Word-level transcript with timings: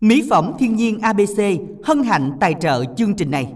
Mỹ 0.00 0.24
phẩm 0.30 0.52
thiên 0.58 0.76
nhiên 0.76 0.98
ABC 0.98 1.40
hân 1.84 2.04
hạnh 2.04 2.32
tài 2.40 2.54
trợ 2.60 2.84
chương 2.96 3.14
trình 3.14 3.30
này. 3.30 3.48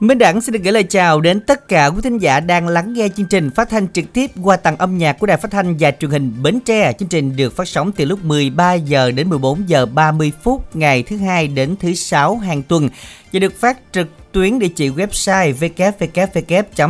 Minh 0.00 0.18
Đẳng 0.18 0.40
xin 0.40 0.52
được 0.52 0.62
gửi 0.62 0.72
lời 0.72 0.82
chào 0.82 1.20
đến 1.20 1.40
tất 1.40 1.68
cả 1.68 1.86
quý 1.86 2.00
thính 2.02 2.18
giả 2.18 2.40
đang 2.40 2.68
lắng 2.68 2.92
nghe 2.92 3.08
chương 3.16 3.26
trình 3.26 3.50
phát 3.50 3.70
thanh 3.70 3.88
trực 3.88 4.12
tiếp 4.12 4.30
qua 4.42 4.56
tầng 4.56 4.76
âm 4.76 4.98
nhạc 4.98 5.12
của 5.12 5.26
Đài 5.26 5.36
Phát 5.36 5.50
thanh 5.50 5.76
và 5.80 5.90
Truyền 5.90 6.10
hình 6.10 6.32
Bến 6.42 6.60
Tre. 6.60 6.92
Chương 6.92 7.08
trình 7.08 7.36
được 7.36 7.56
phát 7.56 7.68
sóng 7.68 7.92
từ 7.92 8.04
lúc 8.04 8.24
13 8.24 8.74
giờ 8.74 9.10
đến 9.10 9.28
14 9.28 9.68
giờ 9.68 9.86
30 9.86 10.32
phút 10.42 10.76
ngày 10.76 11.02
thứ 11.02 11.16
hai 11.16 11.48
đến 11.48 11.76
thứ 11.80 11.94
sáu 11.94 12.36
hàng 12.36 12.62
tuần 12.62 12.88
và 13.32 13.40
được 13.40 13.60
phát 13.60 13.78
trực 13.92 14.08
tuyến 14.32 14.58
địa 14.58 14.68
chỉ 14.68 14.90
website 14.90 15.54
www.thbt.vn 15.54 16.88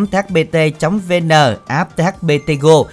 app 1.67 1.97
thbtgo 1.97 2.85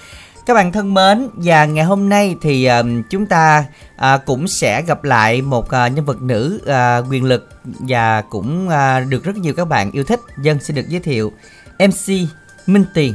các 0.47 0.53
bạn 0.53 0.71
thân 0.71 0.93
mến 0.93 1.29
và 1.35 1.65
ngày 1.65 1.85
hôm 1.85 2.09
nay 2.09 2.35
thì 2.41 2.69
uh, 2.79 2.85
chúng 3.09 3.25
ta 3.25 3.65
uh, 3.95 4.25
cũng 4.25 4.47
sẽ 4.47 4.81
gặp 4.81 5.03
lại 5.03 5.41
một 5.41 5.65
uh, 5.65 5.71
nhân 5.71 6.05
vật 6.05 6.21
nữ 6.21 6.59
uh, 6.63 7.11
quyền 7.11 7.23
lực 7.23 7.49
và 7.63 8.21
cũng 8.21 8.67
uh, 8.67 9.09
được 9.09 9.23
rất 9.23 9.35
nhiều 9.35 9.53
các 9.53 9.65
bạn 9.65 9.91
yêu 9.91 10.03
thích. 10.03 10.19
Dân 10.41 10.59
xin 10.59 10.75
được 10.75 10.89
giới 10.89 10.99
thiệu 10.99 11.31
MC 11.79 12.13
Minh 12.65 12.85
Tiền. 12.93 13.13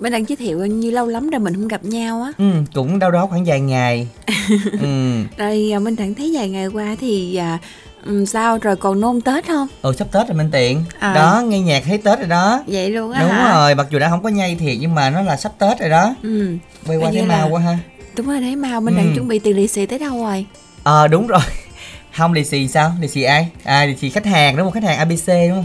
Mình 0.00 0.12
đang 0.12 0.28
giới 0.28 0.36
thiệu 0.36 0.66
như 0.66 0.90
lâu 0.90 1.06
lắm 1.06 1.30
rồi 1.30 1.40
mình 1.40 1.54
không 1.54 1.68
gặp 1.68 1.84
nhau 1.84 2.22
á. 2.22 2.32
Ừ, 2.38 2.52
cũng 2.74 2.98
đâu 2.98 3.10
đó 3.10 3.26
khoảng 3.26 3.44
vài 3.44 3.60
ngày. 3.60 4.08
ừ. 4.80 5.22
Rồi 5.38 5.72
mình 5.82 5.96
đang 5.96 6.14
thấy 6.14 6.30
vài 6.34 6.48
ngày 6.48 6.66
qua 6.66 6.96
thì 7.00 7.40
uh, 7.54 7.60
Ừ, 8.08 8.24
sao 8.24 8.58
rồi 8.58 8.76
còn 8.76 9.00
nôn 9.00 9.20
Tết 9.20 9.46
không? 9.46 9.66
Ừ 9.82 9.92
sắp 9.98 10.08
Tết 10.12 10.28
rồi 10.28 10.36
Minh 10.36 10.48
Tiện 10.52 10.84
à. 10.98 11.12
Đó 11.14 11.42
nghe 11.46 11.60
nhạc 11.60 11.82
thấy 11.86 11.98
Tết 11.98 12.18
rồi 12.18 12.28
đó 12.28 12.62
Vậy 12.66 12.90
luôn 12.90 13.10
á 13.12 13.20
Đúng 13.22 13.30
hả? 13.30 13.54
rồi 13.54 13.74
mặc 13.74 13.86
dù 13.90 13.98
đã 13.98 14.08
không 14.08 14.22
có 14.22 14.28
nhây 14.28 14.54
thiệt 14.54 14.76
nhưng 14.80 14.94
mà 14.94 15.10
nó 15.10 15.22
là 15.22 15.36
sắp 15.36 15.52
Tết 15.58 15.80
rồi 15.80 15.90
đó 15.90 16.14
Ừ 16.22 16.56
Quay 16.86 16.98
qua 16.98 17.10
thấy 17.12 17.26
là... 17.26 17.38
mau 17.38 17.48
quá 17.50 17.60
ha 17.60 17.78
Đúng 18.16 18.26
rồi 18.26 18.40
thấy 18.40 18.56
mau 18.56 18.80
mình 18.80 18.94
ừ. 18.94 18.98
đang 18.98 19.14
chuẩn 19.14 19.28
bị 19.28 19.38
tiền 19.38 19.56
lì 19.56 19.68
xì 19.68 19.86
tới 19.86 19.98
đâu 19.98 20.24
rồi 20.24 20.46
Ờ 20.82 21.04
à, 21.04 21.06
đúng 21.08 21.26
rồi 21.26 21.40
Không 22.16 22.32
lì 22.32 22.44
xì 22.44 22.68
sao? 22.68 22.92
Lì 23.00 23.08
xì 23.08 23.22
ai? 23.22 23.48
À 23.64 23.84
lì 23.84 23.96
xì 23.96 24.10
khách 24.10 24.26
hàng 24.26 24.56
đúng 24.56 24.66
không? 24.66 24.72
Khách 24.72 24.88
hàng 24.88 24.98
ABC 24.98 25.26
đúng 25.48 25.52
không? 25.52 25.64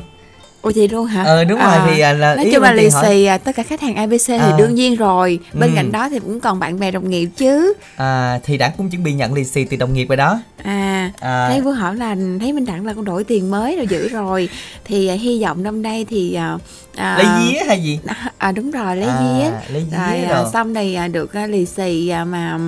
Ủa 0.64 0.72
vậy 0.75 0.88
luôn 0.88 1.06
hả? 1.06 1.23
Ờ 1.23 1.44
đúng 1.44 1.59
à, 1.59 1.78
rồi 1.78 1.88
thì 1.88 2.02
à, 2.02 2.14
là 2.14 2.36
nói 2.36 2.50
chung 2.53 2.64
là 2.64 2.73
lì 2.73 2.89
xì 3.02 3.25
à, 3.25 3.38
tất 3.38 3.56
cả 3.56 3.64
khách 3.64 3.81
hàng 3.81 3.95
ABC 3.95 4.28
thì 4.28 4.33
à. 4.38 4.56
đương 4.58 4.75
nhiên 4.75 4.95
rồi. 4.95 5.39
Bên 5.53 5.70
ừ. 5.70 5.75
cạnh 5.75 5.92
đó 5.92 6.09
thì 6.09 6.20
cũng 6.20 6.39
còn 6.39 6.59
bạn 6.59 6.80
bè 6.80 6.92
đồng 6.92 7.09
nghiệp 7.09 7.30
chứ. 7.38 7.73
À 7.95 8.39
thì 8.44 8.58
đảng 8.58 8.72
cũng 8.78 8.89
chuẩn 8.89 9.03
bị 9.03 9.14
nhận 9.14 9.33
lì 9.33 9.44
xì 9.44 9.64
từ 9.64 9.78
đồng 9.78 9.94
nghiệp 9.94 10.05
rồi 10.09 10.17
đó. 10.17 10.39
À, 10.64 11.11
à. 11.20 11.50
thấy 11.50 11.61
vừa 11.61 11.72
hỏi 11.72 11.95
là 11.95 12.16
thấy 12.39 12.53
Minh 12.53 12.66
Đặng 12.66 12.86
là 12.86 12.94
con 12.94 13.05
đổi 13.05 13.23
tiền 13.23 13.52
mới 13.52 13.75
rồi 13.78 13.88
giữ 13.88 14.09
rồi 14.09 14.50
thì 14.86 15.08
à, 15.08 15.16
hy 15.16 15.44
vọng 15.44 15.64
năm 15.64 15.81
nay 15.81 16.05
thì 16.09 16.33
à, 16.33 16.58
à, 16.95 17.17
lấy 17.17 17.27
día 17.42 17.59
hay 17.67 17.83
gì? 17.83 18.00
À 18.38 18.52
đúng 18.52 18.72
rồi 18.72 18.95
lấy 18.95 19.09
à, 19.09 19.20
día. 19.20 19.73
Lấy 19.73 19.86
día 19.92 19.98
rồi, 19.98 20.22
rồi. 20.30 20.44
À, 20.44 20.50
xong 20.53 20.73
này 20.73 20.95
à, 20.95 21.08
được 21.08 21.33
à, 21.33 21.48
lì 21.48 21.66
xì 21.66 22.09
à, 22.09 22.25
mà 22.25 22.59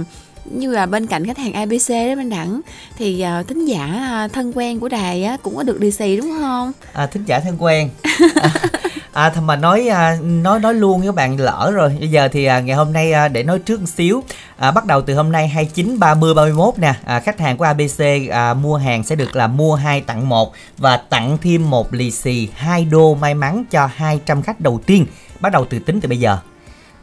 như 0.51 0.71
là 0.71 0.85
bên 0.85 1.07
cạnh 1.07 1.25
khách 1.25 1.37
hàng 1.37 1.53
ABC 1.53 1.89
đó 1.89 2.15
bên 2.15 2.29
đẳng 2.29 2.61
thì 2.97 3.25
uh, 3.39 3.47
thính 3.47 3.65
giả 3.65 4.09
uh, 4.25 4.33
thân 4.33 4.51
quen 4.55 4.79
của 4.79 4.89
đài 4.89 5.23
á 5.23 5.37
cũng 5.43 5.55
có 5.55 5.63
được 5.63 5.81
lì 5.81 5.91
xì 5.91 6.17
đúng 6.17 6.31
không? 6.39 6.71
À 6.93 7.07
thính 7.07 7.25
giả 7.25 7.39
thân 7.39 7.55
quen. 7.59 7.89
À, 9.15 9.31
à 9.35 9.41
mà 9.41 9.55
nói 9.55 9.87
à, 9.87 10.17
nói 10.21 10.59
nói 10.59 10.73
luôn 10.73 10.99
với 10.99 11.07
các 11.07 11.15
bạn 11.15 11.39
lỡ 11.39 11.71
rồi. 11.75 11.95
Bây 11.99 12.09
giờ 12.09 12.27
thì 12.27 12.45
à, 12.45 12.59
ngày 12.59 12.75
hôm 12.75 12.93
nay 12.93 13.11
à, 13.11 13.27
để 13.27 13.43
nói 13.43 13.59
trước 13.59 13.79
một 13.79 13.89
xíu. 13.89 14.23
À, 14.57 14.71
bắt 14.71 14.85
đầu 14.85 15.01
từ 15.01 15.15
hôm 15.15 15.31
nay 15.31 15.47
29 15.47 15.99
30 15.99 16.33
31 16.33 16.79
nè. 16.79 16.93
À, 17.05 17.19
khách 17.19 17.39
hàng 17.39 17.57
của 17.57 17.65
ABC 17.65 18.01
à, 18.31 18.53
mua 18.53 18.77
hàng 18.77 19.03
sẽ 19.03 19.15
được 19.15 19.35
là 19.35 19.47
mua 19.47 19.75
hai 19.75 20.01
tặng 20.01 20.29
một 20.29 20.53
và 20.77 20.97
tặng 20.97 21.37
thêm 21.41 21.69
một 21.69 21.93
lì 21.93 22.11
xì 22.11 22.49
hai 22.55 22.85
đô 22.85 23.15
may 23.15 23.33
mắn 23.33 23.65
cho 23.71 23.89
200 23.95 24.41
khách 24.41 24.59
đầu 24.59 24.79
tiên. 24.85 25.05
Bắt 25.39 25.51
đầu 25.51 25.65
từ 25.69 25.79
tính 25.79 26.01
từ 26.01 26.09
bây 26.09 26.19
giờ. 26.19 26.37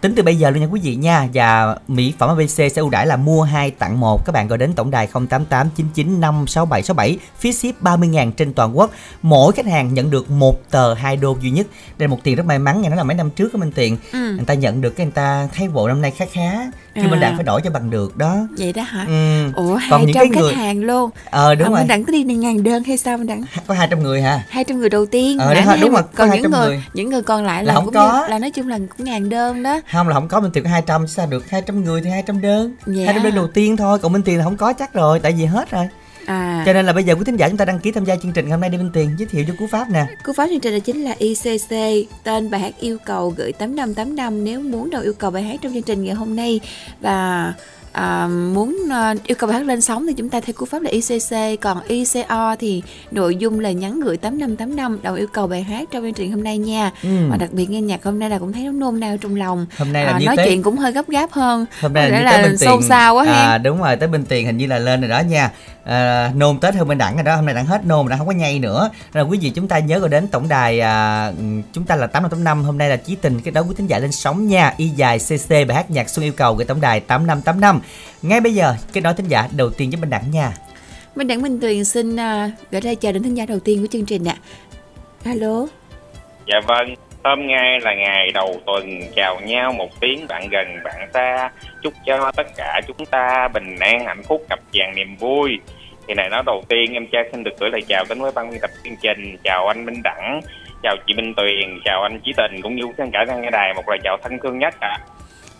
Tính 0.03 0.14
từ 0.14 0.22
bây 0.22 0.36
giờ 0.36 0.50
luôn 0.50 0.61
nha 0.61 0.67
quý 0.67 0.81
vị 0.81 0.95
nha. 0.95 1.28
Và 1.34 1.77
mỹ 1.89 2.14
phẩm 2.19 2.28
ABC 2.28 2.50
sẽ 2.50 2.69
ưu 2.77 2.91
đãi 2.91 3.06
là 3.06 3.17
mua 3.17 3.42
2 3.42 3.70
tặng 3.70 4.00
1 4.00 4.25
Các 4.25 4.33
bạn 4.33 4.48
gọi 4.48 4.59
đến 4.59 4.72
tổng 4.72 4.91
đài 4.91 5.09
0889956767 5.12 7.17
Phí 7.39 7.53
ship 7.53 7.81
30 7.81 8.09
ngàn 8.09 8.33
trên 8.33 8.53
toàn 8.53 8.78
quốc. 8.78 8.91
Mỗi 9.22 9.53
khách 9.53 9.67
hàng 9.67 9.94
nhận 9.94 10.11
được 10.11 10.31
một 10.31 10.70
tờ 10.70 10.94
2 10.94 11.17
đô 11.17 11.36
duy 11.41 11.50
nhất. 11.50 11.67
Đây 11.98 12.09
là 12.09 12.11
một 12.11 12.19
tiền 12.22 12.36
rất 12.36 12.47
may 12.47 12.59
mắn 12.59 12.83
nha. 12.83 12.89
Nó 12.89 12.97
là 12.97 13.03
mấy 13.03 13.14
năm 13.14 13.31
trước 13.31 13.53
của 13.53 13.59
Minh 13.59 13.72
Tiền. 13.72 13.97
Ừ. 14.12 14.34
Người 14.37 14.44
ta 14.47 14.54
nhận 14.54 14.81
được 14.81 14.91
cái 14.91 15.06
người 15.06 15.15
ta 15.15 15.49
thấy 15.56 15.69
bộ 15.69 15.88
năm 15.88 16.03
nay 16.03 16.10
khá 16.10 16.25
khá 16.32 16.71
Khi 16.94 17.03
à. 17.03 17.08
mình 17.10 17.20
đã 17.20 17.32
phải 17.34 17.44
đổi 17.44 17.60
cho 17.64 17.70
bằng 17.70 17.91
được 17.91 18.16
đó 18.16 18.36
Vậy 18.58 18.72
đó 18.72 18.82
hả? 18.82 19.04
Ừ. 19.08 19.53
Ủa 19.54 19.75
200 19.75 20.06
những 20.06 20.14
cái 20.14 20.28
người... 20.28 20.53
khách 20.53 20.58
hàng 20.58 20.80
luôn 20.80 21.10
Ờ 21.30 21.54
đúng 21.54 21.69
à, 21.69 21.70
rồi 21.70 21.78
Mình 21.78 21.88
đặng 21.88 22.04
có 22.04 22.12
đi 22.12 22.22
ngàn 22.22 22.62
đơn 22.62 22.84
hay 22.84 22.97
sao 22.97 23.19
mình 23.19 23.26
đặng 23.26 23.42
Có 23.66 23.75
200 23.75 24.03
người 24.03 24.22
hả? 24.22 24.44
200 24.48 24.78
người 24.78 24.88
đầu 24.88 25.06
tiên 25.06 25.38
Ờ 25.38 25.54
đúng, 25.54 25.80
đúng 25.80 25.92
rồi 25.92 26.03
Còn 26.16 26.30
những 26.30 26.42
người, 26.42 26.50
người 26.50 26.84
những 26.94 27.10
người 27.10 27.22
còn 27.22 27.44
lại 27.44 27.64
là, 27.64 27.72
là 27.72 27.80
không 27.80 27.92
có 27.92 28.20
như, 28.22 28.28
là 28.30 28.38
nói 28.38 28.50
chung 28.50 28.69
là 28.69 28.78
cũng 28.97 29.06
ngàn 29.06 29.28
đơn 29.28 29.62
đó 29.62 29.80
không 29.92 30.08
là 30.08 30.14
không 30.14 30.28
có 30.28 30.41
minh 30.41 30.50
tiền 30.53 30.64
có 30.64 30.70
200 30.70 31.06
sao 31.06 31.26
được 31.26 31.50
200 31.50 31.84
người 31.84 32.00
thì 32.00 32.10
200 32.10 32.41
đơn 32.41 32.75
dạ. 32.86 33.04
200 33.04 33.22
đơn 33.22 33.34
đầu 33.34 33.47
tiên 33.47 33.76
thôi 33.76 33.98
còn 33.98 34.12
minh 34.12 34.22
tiền 34.22 34.38
là 34.38 34.44
không 34.44 34.56
có 34.56 34.72
chắc 34.72 34.94
rồi 34.94 35.20
tại 35.20 35.32
vì 35.32 35.44
hết 35.44 35.70
rồi 35.70 35.88
À. 36.27 36.62
Cho 36.66 36.72
nên 36.72 36.87
là 36.87 36.93
bây 36.93 37.05
giờ 37.05 37.15
quý 37.15 37.25
thính 37.27 37.37
giả 37.37 37.49
chúng 37.49 37.56
ta 37.56 37.65
đăng 37.65 37.78
ký 37.78 37.93
tham 37.93 38.05
gia 38.05 38.16
chương 38.16 38.33
trình 38.33 38.50
hôm 38.50 38.60
nay 38.60 38.71
đi 38.71 38.78
Minh 38.78 38.91
Tiền 38.93 39.10
giới 39.19 39.27
thiệu 39.27 39.44
cho 39.49 39.55
cú 39.59 39.66
pháp 39.66 39.91
nè. 39.91 40.06
Cú 40.25 40.33
pháp 40.33 40.47
chương 40.50 40.60
trình 40.60 40.72
là 40.72 40.78
chính 40.78 41.05
là 41.05 41.15
ICC, 41.19 42.09
tên 42.25 42.50
bài 42.50 42.60
hát 42.60 42.75
yêu 42.81 42.99
cầu 43.06 43.34
gửi 43.37 43.53
8585 43.53 44.44
nếu 44.44 44.60
muốn 44.60 44.91
đầu 44.91 45.03
yêu 45.03 45.12
cầu 45.12 45.31
bài 45.31 45.43
hát 45.43 45.56
trong 45.62 45.72
chương 45.72 45.83
trình 45.83 46.05
ngày 46.05 46.15
hôm 46.15 46.37
nay 46.37 46.60
và 47.00 47.53
à, 47.92 48.28
muốn 48.28 48.78
uh, 48.84 49.25
yêu 49.25 49.36
cầu 49.38 49.48
bài 49.48 49.58
hát 49.58 49.66
lên 49.66 49.80
sóng 49.80 50.06
thì 50.06 50.14
chúng 50.14 50.28
ta 50.28 50.41
theo 50.41 50.53
cú 50.53 50.66
pháp 50.66 50.82
là 50.82 50.91
ICC 50.91 51.60
còn 51.60 51.78
ICO 51.86 52.56
thì 52.56 52.82
nội 53.10 53.36
dung 53.36 53.60
là 53.60 53.70
nhắn 53.70 54.00
gửi 54.00 54.16
8585 54.16 54.98
đầu 55.03 55.14
yêu 55.14 55.26
cầu 55.32 55.47
bài 55.47 55.62
hát 55.62 55.88
trong 55.91 56.03
chương 56.03 56.12
trình 56.12 56.30
hôm 56.30 56.44
nay 56.44 56.58
nha. 56.58 56.91
Ừ. 57.03 57.08
và 57.30 57.36
đặc 57.36 57.53
biệt 57.53 57.70
nghe 57.70 57.80
nhạc 57.80 58.04
hôm 58.04 58.19
nay 58.19 58.30
là 58.30 58.38
cũng 58.38 58.53
thấy 58.53 58.64
nó 58.64 58.72
nôn 58.72 59.00
nao 59.00 59.16
trong 59.16 59.36
lòng. 59.36 59.66
Hôm 59.78 59.92
nay 59.92 60.04
là 60.04 60.12
à, 60.12 60.19
nói 60.25 60.36
tới... 60.36 60.47
chuyện 60.47 60.62
cũng 60.62 60.76
hơi 60.76 60.92
gấp 60.92 61.08
gáp 61.08 61.32
hơn. 61.32 61.66
Hôm 61.80 61.92
nay 61.92 62.10
là, 62.10 62.20
là, 62.20 62.41
là 62.41 62.56
xôn 62.56 62.82
xao 62.82 63.14
quá 63.14 63.25
ha. 63.25 63.32
À, 63.32 63.58
đúng 63.58 63.78
rồi 63.78 63.97
tới 63.97 64.09
bên 64.09 64.24
tiền 64.24 64.47
hình 64.47 64.56
như 64.56 64.66
là 64.66 64.78
lên 64.78 65.00
rồi 65.00 65.10
đó 65.10 65.20
nha. 65.20 65.50
À, 65.84 66.30
nôn 66.34 66.59
tết 66.59 66.74
hơn 66.74 66.88
bên 66.88 66.98
đẳng 66.98 67.14
rồi 67.14 67.24
đó 67.24 67.36
hôm 67.36 67.47
nay 67.47 67.54
đẳng 67.54 67.66
hết 67.66 67.86
nôn 67.86 68.09
đẳng 68.09 68.19
không 68.19 68.26
có 68.26 68.32
nhây 68.32 68.59
nữa. 68.59 68.91
Nên 69.14 69.24
là 69.24 69.30
quý 69.30 69.38
vị 69.38 69.50
chúng 69.50 69.69
ta 69.69 69.78
nhớ 69.78 69.98
gọi 69.98 70.09
đến 70.09 70.28
tổng 70.28 70.48
đài 70.48 70.80
à, 70.80 71.32
chúng 71.72 71.84
ta 71.84 71.97
là 71.97 72.06
tám 72.06 72.22
năm 72.22 72.44
năm 72.44 72.64
hôm 72.64 72.78
nay 72.78 72.88
là 72.88 72.97
chí 72.97 73.16
tình 73.16 73.41
cái 73.41 73.53
đó 73.53 73.60
quý 73.60 73.74
thính 73.78 73.86
giả 73.86 73.98
lên 73.98 74.12
sóng 74.12 74.48
nha. 74.48 74.74
Y 74.76 74.88
dài 74.88 75.19
cc 75.19 75.50
bài 75.50 75.74
hát 75.74 75.91
nhạc 75.91 76.10
xuân 76.10 76.24
yêu 76.24 76.32
cầu 76.32 76.54
gửi 76.54 76.64
tổng 76.64 76.80
đài 76.80 77.00
tám 77.00 77.26
năm 77.26 77.42
tám 77.42 77.60
năm 77.60 77.80
ngay 78.22 78.41
bây 78.41 78.54
giờ 78.54 78.75
kết 78.93 79.00
nối 79.00 79.15
thính 79.15 79.28
giả 79.28 79.48
đầu 79.56 79.70
tiên 79.70 79.91
với 79.91 80.00
bên 80.00 80.10
đẳng 80.10 80.31
nha 80.31 80.53
Minh 81.15 81.26
Đẳng 81.26 81.43
Minh 81.43 81.60
Tuyền 81.60 81.84
xin 81.84 82.15
uh, 82.15 82.50
gửi 82.70 82.81
lời 82.81 82.97
chào 82.97 83.12
đến 83.12 83.22
thính 83.22 83.34
giả 83.34 83.47
đầu 83.47 83.60
tiên 83.60 83.81
của 83.81 83.87
chương 83.87 84.06
trình 84.06 84.25
ạ. 84.25 84.37
Alo. 85.25 85.66
Dạ 86.47 86.60
vâng, 86.66 86.94
hôm 87.25 87.47
nay 87.47 87.81
là 87.81 87.94
ngày 87.94 88.31
đầu 88.34 88.60
tuần 88.66 89.00
chào 89.16 89.41
nhau 89.41 89.72
một 89.72 90.00
tiếng 90.00 90.26
bạn 90.28 90.48
gần 90.48 90.66
bạn 90.84 91.09
xa 91.15 91.50
chúc 91.82 91.92
cho 92.06 92.32
tất 92.37 92.47
cả 92.56 92.81
chúng 92.87 93.06
ta 93.06 93.48
bình 93.54 93.76
an 93.81 94.04
hạnh 94.06 94.22
phúc 94.22 94.42
cặp 94.48 94.59
vàng 94.72 94.94
niềm 94.97 95.16
vui 95.16 95.59
thì 96.09 96.15
này 96.15 96.28
nói 96.31 96.42
đầu 96.47 96.62
tiên 96.69 96.92
em 96.92 97.06
cha 97.12 97.19
xin 97.32 97.44
được 97.44 97.50
gửi 97.60 97.71
lời 97.71 97.82
chào 97.88 98.04
đến 98.09 98.21
với 98.21 98.32
ban 98.34 98.50
biên 98.50 98.60
tập 98.60 98.71
chương 98.84 98.97
trình 99.03 99.37
chào 99.44 99.69
anh 99.69 99.87
Minh 99.87 100.03
Đẳng 100.04 100.41
chào 100.82 100.97
chị 101.06 101.15
Minh 101.15 101.34
Tuyền 101.37 101.81
chào 101.84 102.03
anh 102.03 102.21
Chí 102.25 102.32
Tình 102.37 102.62
cũng 102.62 102.76
như 102.76 102.82
tất 102.97 103.04
cả 103.12 103.25
các 103.28 103.38
nghe 103.38 103.50
đài 103.50 103.75
một 103.75 103.88
lời 103.88 103.98
chào 104.04 104.16
thân 104.22 104.38
thương 104.42 104.59
nhất 104.59 104.75
ạ 104.81 104.88
à. 104.88 105.04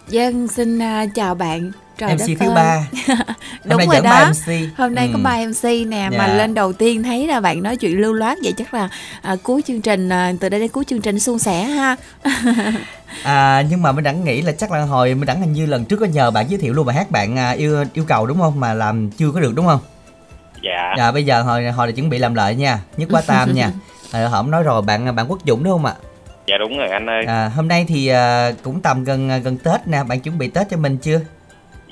Dân 0.09 0.49
xin 0.49 0.79
uh, 0.79 1.15
chào 1.15 1.35
bạn. 1.35 1.73
Trời 1.99 2.15
MC 2.15 2.41
thứ 2.41 2.51
ba. 2.55 2.87
Đúng 3.65 3.81
rồi 3.89 4.01
đó. 4.05 4.31
MC. 4.31 4.79
Hôm 4.79 4.95
nay 4.95 5.07
ừ. 5.07 5.13
có 5.13 5.19
ba 5.23 5.37
MC 5.37 5.65
nè 5.89 5.99
yeah. 5.99 6.13
Mà 6.13 6.27
dạ. 6.29 6.35
lên 6.35 6.55
đầu 6.55 6.73
tiên 6.73 7.03
thấy 7.03 7.27
là 7.27 7.41
bạn 7.41 7.63
nói 7.63 7.77
chuyện 7.77 8.01
lưu 8.01 8.13
loát 8.13 8.39
Vậy 8.43 8.53
chắc 8.57 8.75
là 8.75 8.89
à, 9.23 9.37
cuối 9.43 9.63
chương 9.67 9.81
trình 9.81 10.09
à, 10.09 10.33
Từ 10.41 10.49
đây 10.49 10.61
đến 10.61 10.69
cuối 10.69 10.85
chương 10.85 11.01
trình 11.01 11.21
suôn 11.21 11.39
sẻ 11.39 11.65
ha. 11.65 11.97
À, 13.23 13.63
Nhưng 13.71 13.83
mà 13.83 13.93
mình 13.93 14.05
đẳng 14.05 14.25
nghĩ 14.25 14.43
là 14.43 14.53
chắc 14.53 14.73
là 14.73 14.81
hồi 14.81 15.15
mình 15.15 15.27
đẳng 15.27 15.41
hình 15.41 15.53
như 15.53 15.67
lần 15.67 15.85
trước 15.85 15.97
có 15.97 16.07
nhờ 16.07 16.31
bạn 16.31 16.51
giới 16.51 16.59
thiệu 16.59 16.73
luôn 16.73 16.87
bài 16.87 16.97
hát 16.97 17.11
bạn 17.11 17.39
à, 17.39 17.51
yêu 17.51 17.85
yêu 17.93 18.05
cầu 18.09 18.27
đúng 18.27 18.39
không? 18.39 18.61
Mà 18.61 18.75
làm 18.75 19.11
chưa 19.11 19.31
có 19.31 19.41
được 19.41 19.53
đúng 19.55 19.67
không? 19.67 19.81
Dạ. 20.63 20.95
Dạ 20.99 21.13
bây 21.13 21.25
giờ 21.25 21.43
hồi 21.43 21.71
hồi 21.71 21.87
là 21.87 21.93
chuẩn 21.93 22.11
bị 22.11 22.19
làm 22.19 22.35
lại 22.35 22.55
nha. 22.55 22.81
Nhất 22.97 23.09
quá 23.13 23.23
tam 23.27 23.55
nha. 23.55 23.71
À, 24.13 24.29
Hổng 24.29 24.51
nói 24.51 24.63
rồi 24.63 24.83
bạn 24.83 25.17
bạn 25.17 25.27
Quốc 25.31 25.39
Dũng 25.47 25.65
đúng 25.65 25.73
không 25.73 25.85
ạ 25.85 25.95
Dạ 26.47 26.59
đúng 26.59 26.79
rồi 26.79 26.89
anh 26.89 27.07
ơi. 27.07 27.25
À, 27.27 27.49
Hôm 27.49 27.69
nay 27.69 27.85
thì 27.89 28.09
à, 28.09 28.53
cũng 28.63 28.81
tầm 28.81 29.05
gần 29.05 29.31
gần 29.45 29.57
Tết 29.65 29.89
nè 29.89 29.99
Bạn 30.09 30.21
chuẩn 30.21 30.39
bị 30.39 30.49
Tết 30.49 30.67
cho 30.71 30.77
mình 30.77 30.97
chưa? 30.97 31.21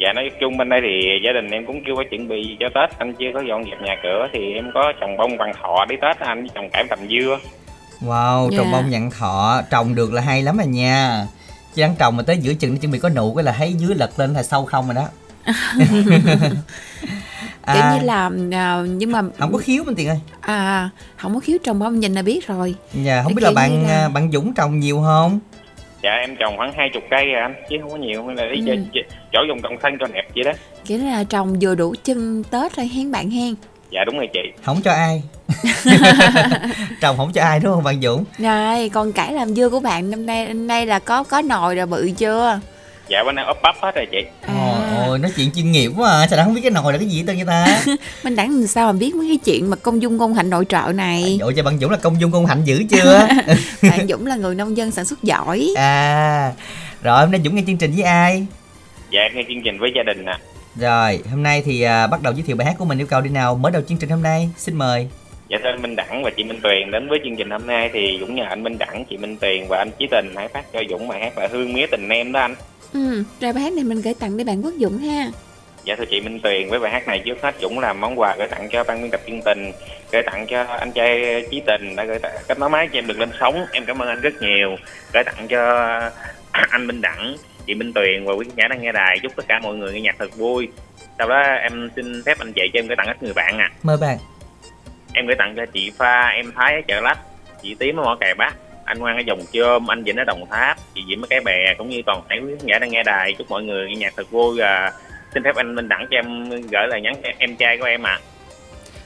Dạ 0.02 0.12
nói 0.12 0.30
chung 0.40 0.58
bên 0.58 0.68
đây 0.68 0.80
thì 0.82 1.20
gia 1.24 1.32
đình 1.32 1.50
em 1.50 1.66
cũng 1.66 1.80
chưa 1.86 1.92
có 1.96 2.04
chuẩn 2.10 2.28
bị 2.28 2.56
cho 2.60 2.68
tết. 2.74 2.98
Anh 2.98 3.14
chưa 3.14 3.26
có 3.34 3.42
dọn 3.48 3.64
dẹp 3.64 3.82
nhà 3.82 3.96
cửa 4.02 4.28
thì 4.32 4.54
em 4.54 4.70
có 4.74 4.92
trồng 5.00 5.16
bông 5.16 5.36
bằng 5.36 5.52
thọ 5.62 5.84
đi 5.88 5.96
tết 6.02 6.18
anh 6.18 6.46
trồng 6.54 6.70
cải 6.70 6.84
tầm 6.90 6.98
dưa. 7.08 7.38
Wow 8.00 8.40
yeah. 8.40 8.52
trồng 8.56 8.66
dạ. 8.66 8.72
bông 8.72 8.90
nhận 8.90 9.10
thọ 9.10 9.62
trồng 9.70 9.94
được 9.94 10.12
là 10.12 10.22
hay 10.22 10.42
lắm 10.42 10.56
rồi 10.56 10.66
nha. 10.66 11.26
Chứ 11.74 11.82
đang 11.82 11.94
trồng 11.98 12.16
mà 12.16 12.22
tới 12.22 12.38
giữa 12.38 12.54
chừng 12.54 12.70
nó 12.70 12.76
chuẩn 12.80 12.92
bị 12.92 12.98
có 12.98 13.08
nụ 13.08 13.34
cái 13.34 13.44
là 13.44 13.52
thấy 13.52 13.72
dưới 13.72 13.94
lật 13.94 14.18
lên 14.18 14.32
là 14.32 14.42
sâu 14.42 14.64
không 14.64 14.86
rồi 14.86 14.94
đó 14.94 15.08
à, 15.44 15.54
kiểu 17.74 17.82
như 17.92 18.06
là 18.06 18.30
à, 18.52 18.82
nhưng 18.88 19.12
mà 19.12 19.22
không 19.38 19.52
có 19.52 19.58
khiếu 19.58 19.84
mình 19.84 19.94
tiền 19.94 20.08
ơi. 20.08 20.20
À 20.40 20.90
không 21.16 21.34
có 21.34 21.40
khiếu 21.40 21.58
trồng 21.64 21.78
bông 21.78 22.00
nhìn 22.00 22.14
là 22.14 22.22
biết 22.22 22.46
rồi. 22.46 22.74
Dạ 22.92 23.22
không 23.22 23.34
biết 23.34 23.42
là 23.42 23.50
bạn 23.50 23.82
là... 23.82 23.88
À, 23.88 24.08
bạn 24.08 24.32
dũng 24.32 24.54
trồng 24.54 24.80
nhiều 24.80 25.02
không? 25.02 25.40
Dạ 26.02 26.10
em 26.10 26.36
trồng 26.36 26.56
khoảng 26.56 26.72
hai 26.76 26.90
chục 26.94 27.02
cây 27.10 27.24
rồi 27.26 27.42
anh 27.42 27.54
chứ 27.70 27.76
không 27.82 27.90
có 27.90 27.96
nhiều. 27.96 28.26
Nên 28.26 28.36
là 28.36 28.44
đi 28.54 28.70
ừ. 28.70 29.02
chỗ 29.32 29.40
dùng 29.48 29.62
trồng 29.62 29.76
thân 29.82 29.92
cho 30.00 30.06
đẹp 30.14 30.28
vậy 30.34 30.44
đó. 30.44 30.52
Kiểu 30.84 30.98
là 30.98 31.24
trồng 31.24 31.56
vừa 31.60 31.74
đủ 31.74 31.94
chân 32.04 32.44
tết 32.50 32.76
rồi 32.76 32.90
hen 32.94 33.12
bạn 33.12 33.30
hen 33.30 33.54
dạ 33.90 34.04
đúng 34.04 34.16
rồi 34.16 34.28
chị. 34.32 34.40
Không 34.62 34.82
cho 34.82 34.92
ai. 34.92 35.22
Trồng 37.00 37.16
không 37.16 37.32
cho 37.32 37.42
ai 37.42 37.60
đúng 37.60 37.74
không 37.74 37.84
bạn 37.84 38.00
dũng? 38.02 38.24
Này 38.38 38.88
còn 38.88 39.12
cải 39.12 39.32
làm 39.32 39.54
dưa 39.54 39.68
của 39.68 39.80
bạn 39.80 40.10
năm 40.10 40.26
nay 40.26 40.46
năm 40.46 40.66
nay 40.66 40.86
là 40.86 40.98
có 40.98 41.22
có 41.22 41.42
nồi 41.42 41.74
rồi 41.74 41.86
bự 41.86 42.10
chưa 42.16 42.60
dạ 43.10 43.24
bữa 43.24 43.32
nay 43.32 43.44
ốp 43.44 43.62
bắp 43.62 43.76
hết 43.80 43.94
rồi 43.94 44.06
chị. 44.10 44.18
À. 44.40 45.04
ôi 45.06 45.18
nói 45.18 45.32
chuyện 45.36 45.50
chuyên 45.54 45.72
nghiệp 45.72 45.90
quá 45.96 46.10
à. 46.10 46.26
Sao 46.30 46.36
đã 46.36 46.44
không 46.44 46.54
biết 46.54 46.60
cái 46.62 46.70
nồi 46.70 46.92
là 46.92 46.98
cái 46.98 47.08
gì 47.08 47.24
tên 47.26 47.36
vậy 47.36 47.44
ta? 47.46 47.82
Minh 48.24 48.36
Đẳng 48.36 48.50
làm 48.50 48.66
sao 48.66 48.92
mà 48.92 48.98
biết 48.98 49.14
mấy 49.14 49.28
cái 49.28 49.38
chuyện 49.44 49.70
mà 49.70 49.76
công 49.76 50.02
dung 50.02 50.18
công 50.18 50.34
hạnh 50.34 50.50
nội 50.50 50.64
trợ 50.68 50.92
này? 50.94 51.38
Ủa 51.42 51.52
cho 51.56 51.62
bạn 51.62 51.78
Dũng 51.78 51.90
là 51.90 51.96
công 51.96 52.20
dung 52.20 52.32
công 52.32 52.46
hạnh 52.46 52.64
dữ 52.64 52.84
chưa? 52.90 53.28
Bạn 53.82 54.06
Dũng 54.08 54.26
là 54.26 54.36
người 54.36 54.54
nông 54.54 54.76
dân 54.76 54.90
sản 54.90 55.04
xuất 55.04 55.22
giỏi. 55.22 55.70
À 55.76 56.52
rồi 57.02 57.20
hôm 57.20 57.30
nay 57.30 57.40
Dũng 57.44 57.54
nghe 57.54 57.62
chương 57.66 57.76
trình 57.76 57.92
với 57.94 58.02
ai? 58.02 58.46
Dạ 59.10 59.20
em 59.20 59.32
nghe 59.34 59.42
chương 59.48 59.62
trình 59.64 59.78
với 59.78 59.90
gia 59.96 60.02
đình 60.02 60.24
nè. 60.24 60.36
Rồi 60.76 61.20
hôm 61.30 61.42
nay 61.42 61.62
thì 61.64 61.82
à, 61.82 62.06
bắt 62.06 62.22
đầu 62.22 62.32
giới 62.32 62.42
thiệu 62.42 62.56
bài 62.56 62.66
hát 62.66 62.74
của 62.78 62.84
mình 62.84 62.98
yêu 62.98 63.06
cầu 63.06 63.20
đi 63.20 63.30
nào. 63.30 63.54
Mở 63.54 63.70
đầu 63.70 63.82
chương 63.82 63.98
trình 63.98 64.10
hôm 64.10 64.22
nay 64.22 64.50
xin 64.56 64.76
mời. 64.76 65.08
Dạ 65.48 65.58
thưa 65.62 65.70
anh 65.70 65.82
Minh 65.82 65.96
Đẳng 65.96 66.22
và 66.24 66.30
chị 66.36 66.44
Minh 66.44 66.60
Tuyền. 66.62 66.90
Đến 66.90 67.08
với 67.08 67.18
chương 67.24 67.36
trình 67.36 67.50
hôm 67.50 67.66
nay 67.66 67.90
thì 67.92 68.16
Dũng 68.20 68.34
nhờ 68.34 68.44
anh 68.48 68.62
Minh 68.62 68.78
Đẳng 68.78 69.04
chị 69.10 69.16
Minh 69.16 69.36
Tuyền 69.36 69.66
và 69.68 69.78
anh 69.78 69.90
Chí 69.98 70.06
Tình 70.10 70.34
hãy 70.36 70.48
phát 70.48 70.72
cho 70.72 70.80
Dũng 70.90 71.08
bài 71.08 71.20
hát 71.20 71.38
là 71.38 71.48
Hương 71.52 71.72
Mía 71.72 71.86
Tình 71.86 72.08
Em 72.08 72.32
đó 72.32 72.40
anh 72.40 72.54
ừ, 72.92 73.24
Rồi 73.40 73.52
bài 73.52 73.62
hát 73.62 73.72
này 73.72 73.84
mình 73.84 74.00
gửi 74.00 74.14
tặng 74.14 74.36
để 74.36 74.44
bạn 74.44 74.62
Quốc 74.62 74.74
Dũng 74.78 74.98
ha. 74.98 75.30
Dạ 75.84 75.94
thưa 75.98 76.04
chị 76.10 76.20
Minh 76.20 76.40
Tuyền 76.40 76.70
với 76.70 76.78
bài 76.80 76.92
hát 76.92 77.08
này 77.08 77.22
trước 77.24 77.42
hết 77.42 77.54
Dũng 77.60 77.78
làm 77.78 78.00
món 78.00 78.20
quà 78.20 78.36
gửi 78.38 78.48
tặng 78.48 78.68
cho 78.72 78.84
ban 78.84 79.02
biên 79.02 79.10
tập 79.10 79.20
chương 79.26 79.40
trình 79.44 79.72
gửi 80.12 80.22
tặng 80.22 80.46
cho 80.46 80.64
anh 80.64 80.92
trai 80.92 81.44
Chí 81.50 81.62
Tình 81.66 81.96
đã 81.96 82.04
gửi 82.04 82.18
tặng 82.18 82.32
kết 82.48 82.58
nối 82.58 82.70
máy 82.70 82.88
cho 82.92 82.98
em 82.98 83.06
được 83.06 83.18
lên 83.18 83.30
sóng. 83.40 83.66
Em 83.72 83.84
cảm 83.84 84.02
ơn 84.02 84.08
anh 84.08 84.20
rất 84.20 84.42
nhiều. 84.42 84.76
Gửi 85.12 85.24
tặng 85.24 85.48
cho 85.48 85.60
anh 86.52 86.86
Minh 86.86 87.00
Đẳng 87.00 87.36
chị 87.66 87.74
Minh 87.74 87.92
Tuyền 87.92 88.24
và 88.24 88.32
quý 88.32 88.46
khán 88.48 88.56
giả 88.56 88.68
đang 88.68 88.82
nghe 88.82 88.92
đài. 88.92 89.18
Chúc 89.22 89.32
tất 89.36 89.44
cả 89.48 89.60
mọi 89.62 89.76
người 89.76 89.92
nghe 89.92 90.00
nhạc 90.00 90.16
thật 90.18 90.36
vui. 90.36 90.68
Sau 91.18 91.28
đó 91.28 91.40
em 91.40 91.90
xin 91.96 92.22
phép 92.26 92.38
anh 92.38 92.52
chị 92.52 92.62
cho 92.72 92.78
em 92.78 92.86
gửi 92.86 92.96
tặng 92.96 93.06
hết 93.06 93.22
người 93.22 93.32
bạn 93.32 93.58
à 93.58 93.70
mời 93.82 93.96
bạn. 94.00 94.18
Em 95.12 95.26
gửi 95.26 95.36
tặng 95.38 95.54
cho 95.56 95.66
chị 95.66 95.90
Pha 95.98 96.26
em 96.26 96.52
Thái 96.56 96.74
ở 96.74 96.80
chợ 96.88 97.00
lách 97.00 97.18
chị 97.62 97.74
Tím 97.74 97.96
ở 97.96 98.04
mỏ 98.04 98.16
cày 98.20 98.34
bắc 98.34 98.54
anh 98.90 98.98
Ngoan 98.98 99.16
ở 99.16 99.22
dòng 99.26 99.40
chôm 99.52 99.90
anh 99.90 100.02
Vĩnh 100.02 100.16
ở 100.16 100.24
đồng 100.24 100.46
tháp 100.50 100.76
chị 100.94 101.00
Diễm 101.08 101.24
ở 101.24 101.26
cái 101.30 101.40
bè 101.40 101.74
cũng 101.78 101.88
như 101.88 102.02
toàn 102.06 102.22
thể 102.30 102.36
quý 102.36 102.52
khán 102.58 102.66
giả 102.66 102.78
đang 102.78 102.90
nghe 102.90 103.02
đài. 103.02 103.34
Chúc 103.38 103.50
mọi 103.50 103.62
người 103.62 103.88
nghe 103.88 103.96
nhạc 103.96 104.12
thật 104.16 104.30
vui 104.30 104.58
và 104.58 104.92
xin 105.34 105.44
phép 105.44 105.56
anh 105.56 105.74
Minh 105.74 105.88
Đẳng 105.88 106.06
cho 106.10 106.16
em 106.16 106.50
gửi 106.50 106.86
lời 106.88 107.00
nhắn 107.00 107.14
em 107.38 107.56
trai 107.56 107.78
của 107.78 107.84
em 107.84 108.02
ạ. 108.02 108.18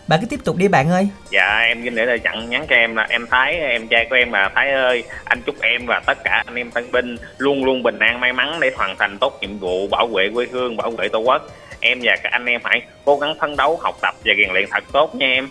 Bạn 0.08 0.20
cứ 0.20 0.26
tiếp 0.31 0.40
tục 0.44 0.56
đi 0.56 0.69
bạn 0.69 0.90
ơi. 0.90 1.08
Dạ 1.31 1.58
em 1.58 1.84
xin 1.84 1.94
để 1.94 2.06
lời 2.06 2.19
chặn 2.19 2.50
nhắn 2.50 2.66
cho 2.70 2.76
em 2.76 2.96
là 2.96 3.06
em 3.10 3.26
Thái 3.31 3.56
em 3.56 3.88
trai 3.88 4.06
của 4.10 4.16
em 4.16 4.32
là 4.32 4.48
Thái 4.54 4.72
ơi 4.72 5.04
anh 5.25 5.42
chúc 5.46 5.62
em 5.62 5.87
và 5.87 6.00
tất 6.06 6.19
cả 6.25 6.42
anh 6.46 6.54
em 6.54 6.70
tân 6.70 6.92
binh 6.92 7.16
luôn 7.38 7.64
luôn 7.64 7.82
bình 7.82 7.98
an 7.98 8.20
may 8.20 8.32
mắn 8.32 8.60
để 8.60 8.70
hoàn 8.76 8.96
thành 8.96 9.19
tốt 9.19 9.38
nhiệm 9.40 9.58
vụ 9.58 9.87
bảo 9.87 10.06
vệ 10.06 10.30
quê 10.34 10.46
hương 10.52 10.76
bảo 10.76 10.90
vệ 10.90 11.08
tổ 11.08 11.19
quốc. 11.19 11.42
Em 11.80 11.98
và 12.02 12.16
các 12.22 12.32
anh 12.32 12.46
em 12.46 12.60
hãy 12.64 12.82
cố 13.04 13.16
gắng 13.16 13.34
phấn 13.40 13.56
đấu 13.56 13.78
học 13.82 13.98
tập 14.02 14.14
và 14.25 14.34
rèn 14.37 14.52
luyện 14.52 14.69
thật 14.70 14.84
tốt 14.92 15.14
nha 15.14 15.26
em 15.26 15.48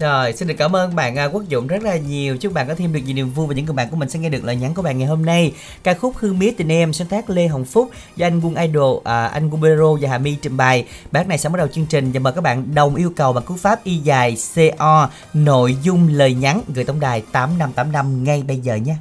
rồi, 0.00 0.32
xin 0.32 0.48
được 0.48 0.54
cảm 0.58 0.76
ơn 0.76 0.94
bạn 0.94 1.16
à, 1.18 1.24
Quốc 1.24 1.42
Dũng 1.50 1.66
rất 1.66 1.82
là 1.82 1.96
nhiều. 1.96 2.36
Chúc 2.36 2.52
bạn 2.52 2.68
có 2.68 2.74
thêm 2.74 2.92
được 2.92 3.00
nhiều 3.04 3.14
niềm 3.14 3.30
vui 3.30 3.46
và 3.46 3.54
những 3.54 3.64
người 3.64 3.74
bạn 3.74 3.90
của 3.90 3.96
mình 3.96 4.08
sẽ 4.08 4.18
nghe 4.18 4.28
được 4.28 4.44
lời 4.44 4.56
nhắn 4.56 4.74
của 4.74 4.82
bạn 4.82 4.98
ngày 4.98 5.08
hôm 5.08 5.26
nay. 5.26 5.52
Ca 5.82 5.94
khúc 5.94 6.16
Hương 6.16 6.38
Mía 6.38 6.50
Tình 6.56 6.72
Em 6.72 6.92
sáng 6.92 7.06
tác 7.06 7.30
Lê 7.30 7.46
Hồng 7.46 7.64
Phúc 7.64 7.90
do 8.16 8.26
anh 8.26 8.40
Quân 8.40 8.54
Idol, 8.54 9.00
à, 9.04 9.26
anh 9.26 9.50
Quân 9.50 9.60
Bero 9.60 9.94
và 10.00 10.08
Hà 10.08 10.18
My 10.18 10.36
trình 10.42 10.56
bày. 10.56 10.86
Bài 11.12 11.22
hát 11.22 11.28
này 11.28 11.38
sẽ 11.38 11.48
bắt 11.48 11.56
đầu 11.58 11.68
chương 11.68 11.86
trình 11.86 12.12
và 12.12 12.20
mời 12.20 12.32
các 12.32 12.40
bạn 12.40 12.74
đồng 12.74 12.94
yêu 12.94 13.12
cầu 13.16 13.32
bằng 13.32 13.44
cú 13.44 13.56
pháp 13.56 13.84
y 13.84 13.96
dài 13.96 14.36
CO 14.54 15.08
nội 15.34 15.76
dung 15.82 16.08
lời 16.08 16.34
nhắn 16.34 16.60
gửi 16.74 16.84
tổng 16.84 17.00
đài 17.00 17.22
8585 17.32 18.24
ngay 18.24 18.42
bây 18.42 18.56
giờ 18.56 18.74
nhé. 18.74 18.96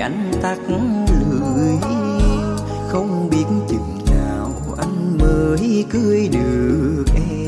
Anh 0.00 0.32
tắt 0.42 0.58
lưỡi 1.30 1.76
không 2.88 3.30
biết 3.30 3.44
chừng 3.68 3.98
nào 4.10 4.52
anh 4.78 5.18
mới 5.18 5.84
cưới 5.90 6.28
được 6.32 7.04
em. 7.14 7.46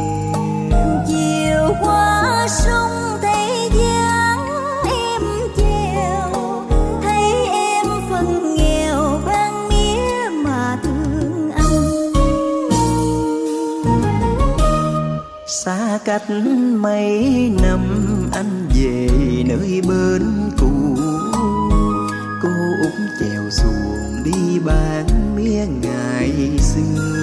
Chiều 1.09 1.75
qua 1.81 2.47
sông 2.49 3.19
thấy 3.23 3.71
dáng 3.79 4.47
em 4.85 5.23
chèo 5.57 6.65
thấy 7.03 7.47
em 7.53 7.87
phân 8.11 8.57
nghèo 8.57 9.21
ban 9.27 9.69
mía 9.69 10.31
mà 10.45 10.79
thương 10.83 11.51
anh. 11.51 12.13
Xa 15.47 15.99
cách 16.05 16.31
mấy 16.77 17.53
năm 17.63 17.81
anh 18.33 18.69
về 18.75 19.09
nơi 19.47 19.83
bên 19.89 20.42
đi 24.25 24.59
bán 24.65 25.37
mía 25.37 25.67
ngày 25.83 26.59
xưa. 26.59 27.22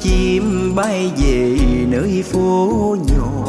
Chim 0.00 0.74
bay 0.74 1.10
về 1.16 1.56
nơi 1.88 2.24
phố 2.32 2.96
nhỏ. 3.08 3.44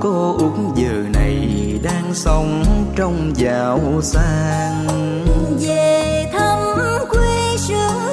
Cô 0.00 0.36
út 0.38 0.76
giờ 0.76 1.04
này 1.14 1.48
đang 1.82 2.14
sống 2.14 2.64
trong 2.96 3.32
giàu 3.36 3.80
sang. 4.02 4.86
Về 5.60 6.26
thăm 6.32 6.58
quê 7.10 7.56
xưa 7.68 8.09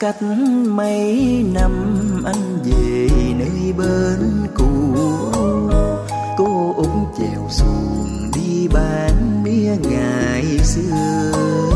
cách 0.00 0.22
mấy 0.66 1.44
năm, 1.54 1.72
anh 2.24 2.58
về 2.64 3.08
nơi 3.38 3.72
bên 3.78 4.46
cũ. 4.54 4.64
Cô 6.36 6.74
út 6.76 7.18
chèo 7.18 7.48
xuồng 7.50 8.30
đi 8.34 8.68
bán 8.68 9.42
mía 9.44 9.76
ngày 9.90 10.58
xưa. 10.58 11.75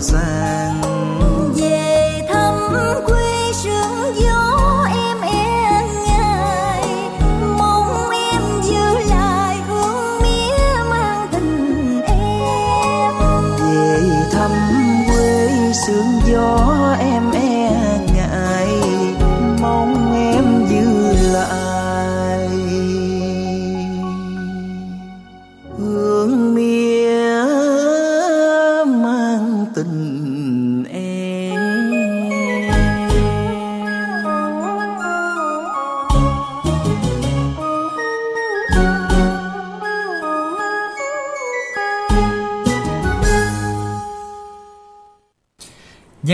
Giàu 0.00 0.57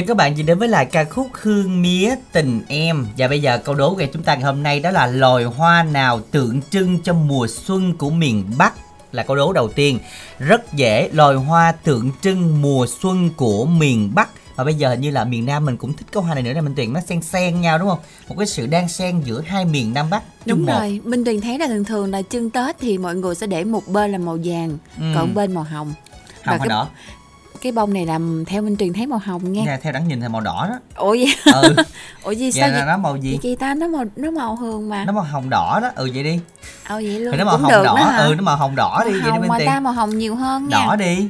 Dân 0.04 0.08
các 0.08 0.16
bạn 0.16 0.34
chỉ 0.34 0.42
đến 0.42 0.58
với 0.58 0.68
lại 0.68 0.87
ca 0.87 1.04
khúc 1.04 1.28
Hương 1.32 1.82
Mía 1.82 2.14
Tình 2.32 2.62
Em 2.68 3.06
Và 3.18 3.28
bây 3.28 3.40
giờ 3.42 3.58
câu 3.58 3.75
đố 3.75 3.94
của 3.94 4.02
chúng 4.12 4.23
ta 4.23 4.34
ngày 4.34 4.44
hôm 4.44 4.62
nay 4.62 4.80
đó 4.80 4.90
là 4.90 5.06
loài 5.06 5.44
hoa 5.44 5.82
nào 5.82 6.20
tượng 6.30 6.61
trưng 6.70 6.99
cho 7.04 7.12
mùa 7.14 7.46
xuân 7.50 7.94
của 7.99 8.11
miền 8.11 8.44
Bắc 8.58 8.75
là 9.12 9.23
câu 9.23 9.37
đố 9.37 9.52
đầu 9.52 9.68
tiên 9.68 9.99
Rất 10.38 10.73
dễ, 10.73 11.08
loài 11.12 11.34
hoa 11.37 11.73
tượng 11.73 12.11
trưng 12.23 12.62
mùa 12.62 12.87
xuân 13.02 13.30
của 13.37 13.64
miền 13.64 14.11
Bắc 14.14 14.28
và 14.56 14.64
bây 14.64 14.75
giờ 14.75 14.88
hình 14.90 15.00
như 15.00 15.11
là 15.11 15.25
miền 15.25 15.46
Nam 15.46 15.64
mình 15.64 15.76
cũng 15.76 15.92
thích 15.92 16.06
câu 16.12 16.23
hoa 16.23 16.34
này 16.34 16.42
nữa 16.42 16.52
nè 16.52 16.61
Minh 16.61 16.75
Tuyền 16.75 16.92
nó 16.92 17.00
xen 17.08 17.23
xen 17.23 17.61
nhau 17.61 17.78
đúng 17.78 17.88
không? 17.88 17.99
Một 18.28 18.34
cái 18.38 18.46
sự 18.46 18.66
đan 18.66 18.88
xen 18.88 19.20
giữa 19.20 19.40
hai 19.46 19.64
miền 19.64 19.94
Nam 19.94 20.11
Bắc 20.11 20.23
Đúng 20.46 20.66
một. 20.66 20.73
rồi, 20.78 21.00
Minh 21.04 21.25
Tuyền 21.25 21.40
thấy 21.40 21.58
là 21.58 21.66
thường 21.66 21.84
thường 21.84 22.11
là 22.11 22.23
chân 22.23 22.50
Tết 22.50 22.76
thì 22.80 22.99
mọi 22.99 23.14
người 23.14 23.34
sẽ 23.34 23.46
để 23.46 23.64
một 23.64 23.88
bên 23.88 24.12
là 24.12 24.18
màu 24.18 24.38
vàng, 24.44 24.78
Ừ. 24.99 25.04
còn 25.14 25.34
bên 25.34 25.54
màu 25.54 25.64
hồng. 25.64 25.94
Hồng 26.44 26.58
hay 26.58 26.58
cái, 26.58 26.68
đỏ? 26.68 26.88
Cái 27.64 27.73
bông 27.73 27.92
này 27.92 28.06
làm 28.06 28.44
theo 28.44 28.62
Minh 28.62 28.76
Tuyền 28.76 28.92
thấy 28.92 29.06
màu 29.06 29.18
hồng 29.25 29.52
nha. 29.52 29.62
Nha, 29.64 29.78
theo 29.83 29.92
đáng 29.92 30.09
nhìn 30.09 30.21
thì 30.21 30.28
màu 30.28 30.40
đỏ 30.40 30.66
đó 30.71 30.78
Ủa 30.97 31.11
vậy? 31.11 31.35
Ừ, 31.62 31.76
Ủa 32.23 32.30
gì 32.30 32.50
dạ 32.50 32.66
sao 32.66 32.73
vậy? 32.73 32.83
nó 32.87 32.97
màu 32.97 33.16
gì? 33.16 33.30
Vậy 33.30 33.38
chị 33.42 33.56
ta 33.56 33.75
nó 33.75 33.88
màu 33.88 34.04
nó 34.16 34.30
màu 34.30 34.56
hường 34.56 34.88
mà. 34.88 35.04
Nó 35.04 35.12
màu 35.12 35.25
hồng 35.25 35.50
đỏ 35.50 35.78
đó, 35.83 35.90
ừ 35.97 36.11
vậy 36.14 36.23
đi 36.23 36.40
Ồ 36.88 36.94
vậy 36.94 37.21
luôn. 37.21 37.33
Thì 37.33 37.38
nó 37.38 37.44
màu 37.44 37.54
Cũng 37.56 37.62
hồng 37.64 37.73
được 37.73 37.83
đỏ, 37.85 37.97
đó 37.97 38.04
hả? 38.04 38.18
ừ 38.18 38.35
nó 38.37 38.42
màu 38.42 38.56
hồng 38.56 38.75
đỏ 38.76 39.02
đi 39.06 39.11
Màu 39.11 39.21
vậy 39.21 39.23
đi 39.23 39.30
hồng 39.30 39.40
Minh 39.40 39.49
mà 39.49 39.59
Tuyền 39.59 39.68
ta 39.68 39.80
màu 39.80 39.92
hồng 39.92 40.18
nhiều 40.18 40.35
hơn 40.35 40.68
nha. 40.68 40.87
đỏ 40.87 40.97
đi 40.97 41.28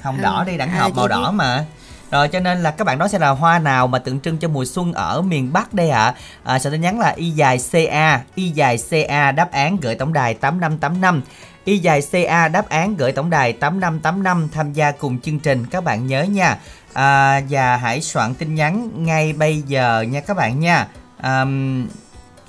hồng 0.00 0.16
Ừ. 0.16 0.22
đỏ 0.22 0.44
đi 0.44 0.56
đẳng 0.56 0.68
À, 0.70 0.78
hợp 0.78 0.92
màu 0.94 1.06
vậy 1.06 1.08
đỏ 1.08 1.30
đi. 1.30 1.36
mà 1.36 1.64
rồi 2.10 2.28
cho 2.28 2.40
nên 2.40 2.62
là 2.62 2.70
các 2.70 2.84
bạn 2.84 2.98
nói 2.98 3.08
sẽ 3.08 3.18
là 3.18 3.28
hoa 3.28 3.58
nào 3.58 3.86
mà 3.86 3.98
tượng 3.98 4.20
trưng 4.20 4.38
cho 4.38 4.48
mùa 4.48 4.64
xuân 4.64 4.92
ở 4.92 5.22
miền 5.22 5.52
Bắc 5.52 5.74
đây 5.74 5.90
ạ? 5.90 6.14
À, 6.44 6.58
sẽ 6.58 6.70
tin 6.70 6.80
nhắn 6.80 7.00
là 7.00 7.08
y 7.16 7.30
dài 7.30 7.58
CA, 7.72 8.20
y 8.34 8.48
dài 8.48 8.78
CA 8.90 9.32
đáp 9.32 9.50
án 9.52 9.76
gửi 9.82 9.94
tổng 9.94 10.12
đài 10.12 10.34
8585. 10.34 11.22
Y 11.68 11.78
dài 11.78 12.02
CA 12.12 12.48
đáp 12.48 12.68
án 12.68 12.96
gửi 12.96 13.12
tổng 13.12 13.30
đài 13.30 13.52
8585 13.52 14.48
tham 14.52 14.72
gia 14.72 14.90
cùng 14.90 15.20
chương 15.20 15.38
trình 15.38 15.66
các 15.70 15.84
bạn 15.84 16.06
nhớ 16.06 16.22
nha. 16.22 16.58
À, 16.92 17.42
và 17.50 17.76
hãy 17.76 18.00
soạn 18.00 18.34
tin 18.34 18.54
nhắn 18.54 18.90
ngay 18.96 19.32
bây 19.32 19.62
giờ 19.66 20.04
nha 20.10 20.20
các 20.20 20.36
bạn 20.36 20.60
nha. 20.60 20.88
À, 21.20 21.44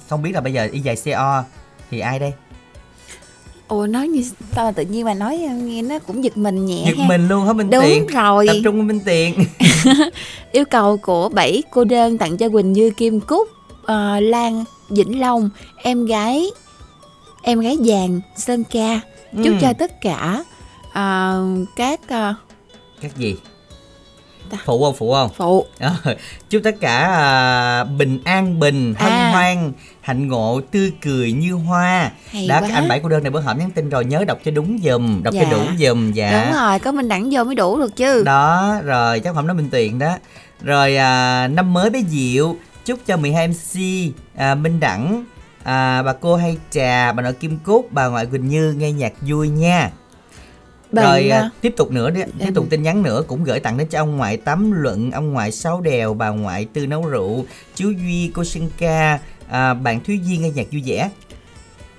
không 0.09 0.21
biết 0.21 0.31
là 0.33 0.41
bây 0.41 0.53
giờ 0.53 0.67
y 0.71 0.79
dài 0.79 0.95
CO 1.05 1.43
thì 1.91 1.99
ai 1.99 2.19
đây? 2.19 2.33
Ủa 3.67 3.88
nói 3.88 4.07
như 4.07 4.23
mà 4.55 4.71
tự 4.71 4.83
nhiên 4.83 5.05
mà 5.05 5.13
nói 5.13 5.38
nghe 5.38 5.81
nó 5.81 5.99
cũng 5.99 6.23
giật 6.23 6.38
mình 6.38 6.65
nhẹ 6.65 6.83
Giật 6.88 6.97
ha. 6.97 7.07
mình 7.07 7.27
luôn 7.27 7.45
hả 7.45 7.53
Minh 7.53 7.69
Đúng 7.69 7.83
Tiền? 7.83 8.07
rồi. 8.07 8.47
Tập 8.47 8.55
trung 8.63 8.88
Minh 8.88 8.99
Tiền. 9.05 9.45
Yêu 10.51 10.65
cầu 10.65 10.97
của 10.97 11.29
bảy 11.29 11.63
cô 11.71 11.83
đơn 11.83 12.17
tặng 12.17 12.38
cho 12.38 12.49
Quỳnh 12.49 12.73
Như 12.73 12.89
Kim 12.89 13.19
Cúc, 13.19 13.47
ờ, 13.83 14.19
Lan 14.19 14.63
Vĩnh 14.89 15.19
Long, 15.19 15.49
em 15.83 16.05
gái 16.05 16.45
em 17.49 17.59
gái 17.59 17.77
vàng 17.85 18.21
Sơn 18.37 18.63
Ca. 18.71 18.99
Chúc 19.31 19.45
Ừ. 19.45 19.53
cho 19.61 19.73
tất 19.79 20.01
cả 20.01 20.43
ờ, 20.93 21.43
các 21.75 21.99
ờ, 22.09 22.33
Các 23.01 23.17
gì? 23.17 23.35
Ta- 24.49 24.57
Phụ 24.65 24.83
không? 24.83 24.95
Phụ 24.97 25.13
không? 25.13 25.29
phụ 25.37 25.65
Ờ, 25.79 25.95
chúc 26.49 26.61
tất 26.63 26.75
cả 26.81 26.97
à, 27.07 27.83
bình 27.83 28.19
an 28.23 28.59
bình 28.59 28.93
hân 28.97 29.11
À. 29.11 29.31
hoan 29.31 29.71
hạnh 30.01 30.27
ngộ 30.27 30.61
tươi 30.71 30.91
cười 31.01 31.31
như 31.31 31.53
hoa 31.53 32.11
hay 32.29 32.47
đó 32.47 32.59
quá. 32.61 32.69
anh 32.73 32.87
bảy 32.87 32.99
cô 33.03 33.09
đơn 33.09 33.23
này 33.23 33.31
bữa 33.31 33.39
hổm 33.39 33.57
nhắn 33.57 33.71
tin 33.71 33.89
rồi 33.89 34.05
nhớ 34.05 34.23
đọc 34.27 34.37
cho 34.45 34.51
đúng 34.51 34.79
dùm 34.83 35.23
đọc 35.23 35.33
Dạ. 35.33 35.43
cho 35.43 35.49
đủ 35.51 35.63
dùm 35.79 36.11
dạ 36.11 36.43
Đúng 36.45 36.59
rồi, 36.61 36.79
có 36.79 36.91
mình 36.91 37.07
đẳng 37.07 37.29
vô 37.31 37.43
mới 37.43 37.55
đủ 37.55 37.79
được 37.79 37.95
chứ. 37.95 38.23
đó 38.23 38.75
rồi 38.83 39.19
chắc 39.19 39.35
không 39.35 39.47
nói 39.47 39.55
minh 39.55 39.69
tiền 39.71 39.99
đó 39.99 40.17
rồi 40.61 40.95
à, 40.97 41.47
năm 41.47 41.73
mới 41.73 41.89
bé 41.89 42.01
diệu 42.09 42.55
chúc 42.85 42.99
cho 43.05 43.17
12 43.17 43.47
mc 43.47 43.79
à, 44.35 44.55
minh 44.55 44.79
đẳng 44.79 45.25
à, 45.69 46.01
bà 46.03 46.13
cô 46.13 46.35
hay 46.35 46.57
trà 46.71 47.11
bà 47.11 47.23
nội 47.23 47.33
kim 47.33 47.57
cúc 47.63 47.91
bà 47.91 48.07
ngoại 48.07 48.25
quỳnh 48.25 48.47
như 48.47 48.73
nghe 48.73 48.91
nhạc 48.91 49.13
vui 49.21 49.49
nha 49.49 49.91
Bạn, 50.91 51.05
rồi 51.05 51.29
à, 51.29 51.49
tiếp 51.61 51.73
tục 51.77 51.91
nữa 51.91 52.09
đi 52.09 52.21
tiếp 52.39 52.51
tục 52.55 52.65
tin 52.69 52.83
nhắn 52.83 53.03
nữa 53.03 53.23
cũng 53.27 53.43
gửi 53.43 53.59
tặng 53.59 53.77
đến 53.77 53.88
cho 53.88 53.99
ông 53.99 54.17
ngoại 54.17 54.38
tám 54.38 54.71
luận 54.71 55.11
ông 55.11 55.33
ngoại 55.33 55.51
sáu 55.51 55.81
đèo 55.81 56.13
bà 56.13 56.29
ngoại 56.29 56.65
tư 56.73 56.88
nấu 56.88 57.05
rượu 57.05 57.45
chú 57.75 57.91
duy 57.91 58.31
cô 58.33 58.43
sinh 58.43 58.69
ca 58.77 59.19
à, 59.49 59.73
bạn 59.73 60.03
thúy 60.03 60.19
duyên 60.25 60.41
nghe 60.41 60.49
nhạc 60.49 60.67
vui 60.71 60.83
vẻ 60.85 61.09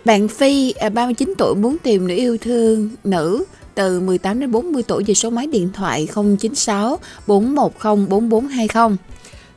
Bạn 0.04 0.28
Phi, 0.28 0.72
à, 0.72 0.88
39 0.88 1.34
tuổi 1.38 1.54
muốn 1.54 1.76
tìm 1.82 2.06
nữ 2.06 2.14
yêu 2.14 2.38
thương 2.40 2.90
nữ 3.04 3.44
từ 3.74 4.00
18 4.00 4.40
đến 4.40 4.50
40 4.50 4.82
tuổi 4.82 5.04
về 5.06 5.14
số 5.14 5.30
máy 5.30 5.46
điện 5.46 5.70
thoại 5.72 6.08
096 6.14 6.98
410 7.26 8.06
4420. 8.08 8.96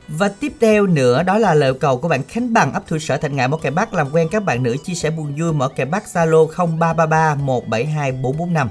Và 0.08 0.28
tiếp 0.28 0.52
theo 0.60 0.86
nữa 0.86 1.22
đó 1.22 1.38
là 1.38 1.54
lời 1.54 1.74
cầu 1.74 1.98
của 1.98 2.08
bạn 2.08 2.22
Khánh 2.28 2.52
Bằng 2.52 2.72
ấp 2.72 2.86
Thủ 2.86 2.98
Sở 2.98 3.16
Thành 3.16 3.36
Ngại 3.36 3.48
Mỏ 3.48 3.56
Cày 3.56 3.72
Bắc. 3.72 3.94
Làm 3.94 4.06
quen 4.12 4.28
các 4.30 4.44
bạn 4.44 4.62
nữ 4.62 4.76
chia 4.84 4.94
sẻ 4.94 5.10
buồn 5.10 5.34
vui 5.38 5.52
Mỏ 5.52 5.68
Cày 5.68 5.86
Bắc 5.86 6.04
Zalo 6.12 6.46
0333 6.46 7.34
172 7.34 8.12
445 8.12 8.68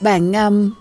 Bạn 0.00 0.32
um, 0.32 0.72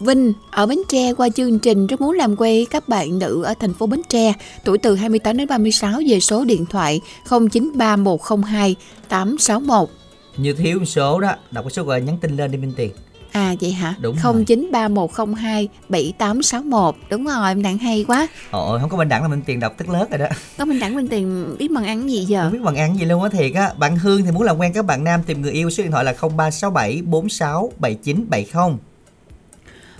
Vinh 0.00 0.32
ở 0.50 0.66
Bến 0.66 0.78
Tre 0.88 1.12
qua 1.14 1.28
chương 1.28 1.58
trình 1.58 1.86
rất 1.86 2.00
muốn 2.00 2.12
làm 2.12 2.36
quen 2.38 2.64
các 2.70 2.88
bạn 2.88 3.18
nữ 3.18 3.42
ở 3.42 3.54
thành 3.60 3.74
phố 3.74 3.86
Bến 3.86 4.02
Tre, 4.08 4.32
tuổi 4.64 4.78
từ 4.78 4.94
28 4.94 5.36
đến 5.36 5.48
36 5.48 6.00
về 6.08 6.20
số 6.20 6.44
điện 6.44 6.66
thoại 6.66 7.00
093102 7.28 8.76
861. 9.08 9.88
như 10.36 10.52
thiếu 10.52 10.78
một 10.78 10.84
số 10.84 11.20
đó 11.20 11.34
đọc 11.50 11.64
cái 11.64 11.70
số 11.70 11.82
gọi 11.82 12.00
nhắn 12.00 12.18
tin 12.20 12.36
lên 12.36 12.50
đi 12.50 12.58
Minh 12.58 12.72
Tiền 12.76 12.90
À 13.36 13.54
vậy 13.60 13.72
hả? 13.72 13.94
Đúng 14.00 14.16
rồi. 14.22 14.44
093102 14.46 15.68
7861. 15.88 16.94
Đúng 17.10 17.24
rồi, 17.24 17.48
em 17.48 17.62
đặng 17.62 17.78
hay 17.78 18.04
quá. 18.08 18.28
Ồ 18.50 18.78
không 18.80 18.90
có 18.90 18.96
bên 18.96 19.08
đẳng 19.08 19.22
là 19.22 19.28
Minh 19.28 19.42
Tiền 19.46 19.60
đọc 19.60 19.74
tức 19.76 19.88
lớt 19.88 20.06
rồi 20.10 20.18
đó 20.18 20.26
Có 20.58 20.64
mình 20.64 20.78
đặng 20.78 20.96
bên 20.96 21.08
tiền 21.08 21.56
biết 21.58 21.70
bằng 21.70 21.84
ăn 21.84 22.10
gì 22.10 22.24
giờ? 22.24 22.42
Không 22.42 22.52
biết 22.52 22.62
bằng 22.64 22.76
ăn 22.76 22.98
gì 22.98 23.04
luôn 23.04 23.22
á 23.22 23.28
thiệt 23.28 23.54
á 23.54 23.72
Bạn 23.78 23.96
Hương 23.96 24.24
thì 24.24 24.30
muốn 24.30 24.42
làm 24.42 24.58
quen 24.58 24.72
các 24.72 24.84
bạn 24.84 25.04
nam 25.04 25.20
tìm 25.26 25.42
người 25.42 25.52
yêu 25.52 25.70
số 25.70 25.82
điện 25.82 25.92
thoại 25.92 26.04
là 26.04 26.12
0367 26.12 27.02
46 27.02 27.72
79 27.78 28.26
70 28.28 28.76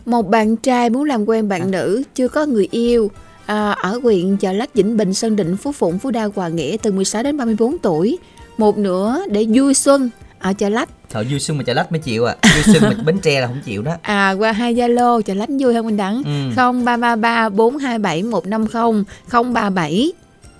Một 0.07 0.29
bạn 0.29 0.57
trai 0.57 0.91
muốn 0.91 1.05
làm 1.05 1.29
quen 1.29 1.49
bạn 1.49 1.71
nữ 1.71 2.03
chưa 2.15 2.29
có 2.29 2.47
người 2.47 2.69
yêu 2.71 3.11
à, 3.47 3.71
ở 3.71 4.01
huyện 4.03 4.37
Chợ 4.37 4.53
Lách, 4.53 4.75
Vĩnh 4.75 4.97
Bình, 4.97 5.15
Sơn 5.15 5.37
Định, 5.37 5.57
Phú 5.57 5.73
Phụng, 5.73 5.99
Phú 5.99 6.11
Đa, 6.11 6.29
Hòa 6.35 6.49
Nghĩa 6.49 6.77
từ 6.83 6.93
16 6.93 7.23
đến 7.23 7.37
34 7.37 7.79
tuổi. 7.79 8.19
Một 8.59 8.79
nữa 8.79 9.25
để 9.31 9.47
vui 9.55 9.75
xuân 9.75 10.11
ở 10.39 10.53
Chợ 10.53 10.69
Lách. 10.69 10.89
Thôi 11.17 11.27
vui 11.31 11.41
xuân 11.41 11.59
mà 11.59 11.65
chả 11.65 11.75
lách 11.75 11.93
mới 11.93 11.99
chịu 11.99 12.25
à 12.25 12.37
Vui 12.55 12.63
xuân 12.75 12.83
mà 12.83 13.03
Bến 13.05 13.19
Tre 13.19 13.41
là 13.41 13.47
không 13.47 13.61
chịu 13.65 13.83
đó 13.83 13.97
À 14.03 14.35
qua 14.39 14.53
hai 14.53 14.75
Zalo 14.75 15.21
Chợ 15.21 15.35
Lách 15.35 15.49
vui 15.61 15.75
không 15.75 15.87
anh 15.87 15.97
Đẳng? 15.97 16.23
Ừ. 16.25 16.63
0333 16.85 17.49
427 17.49 18.23
150 18.23 19.05
037 19.53 20.13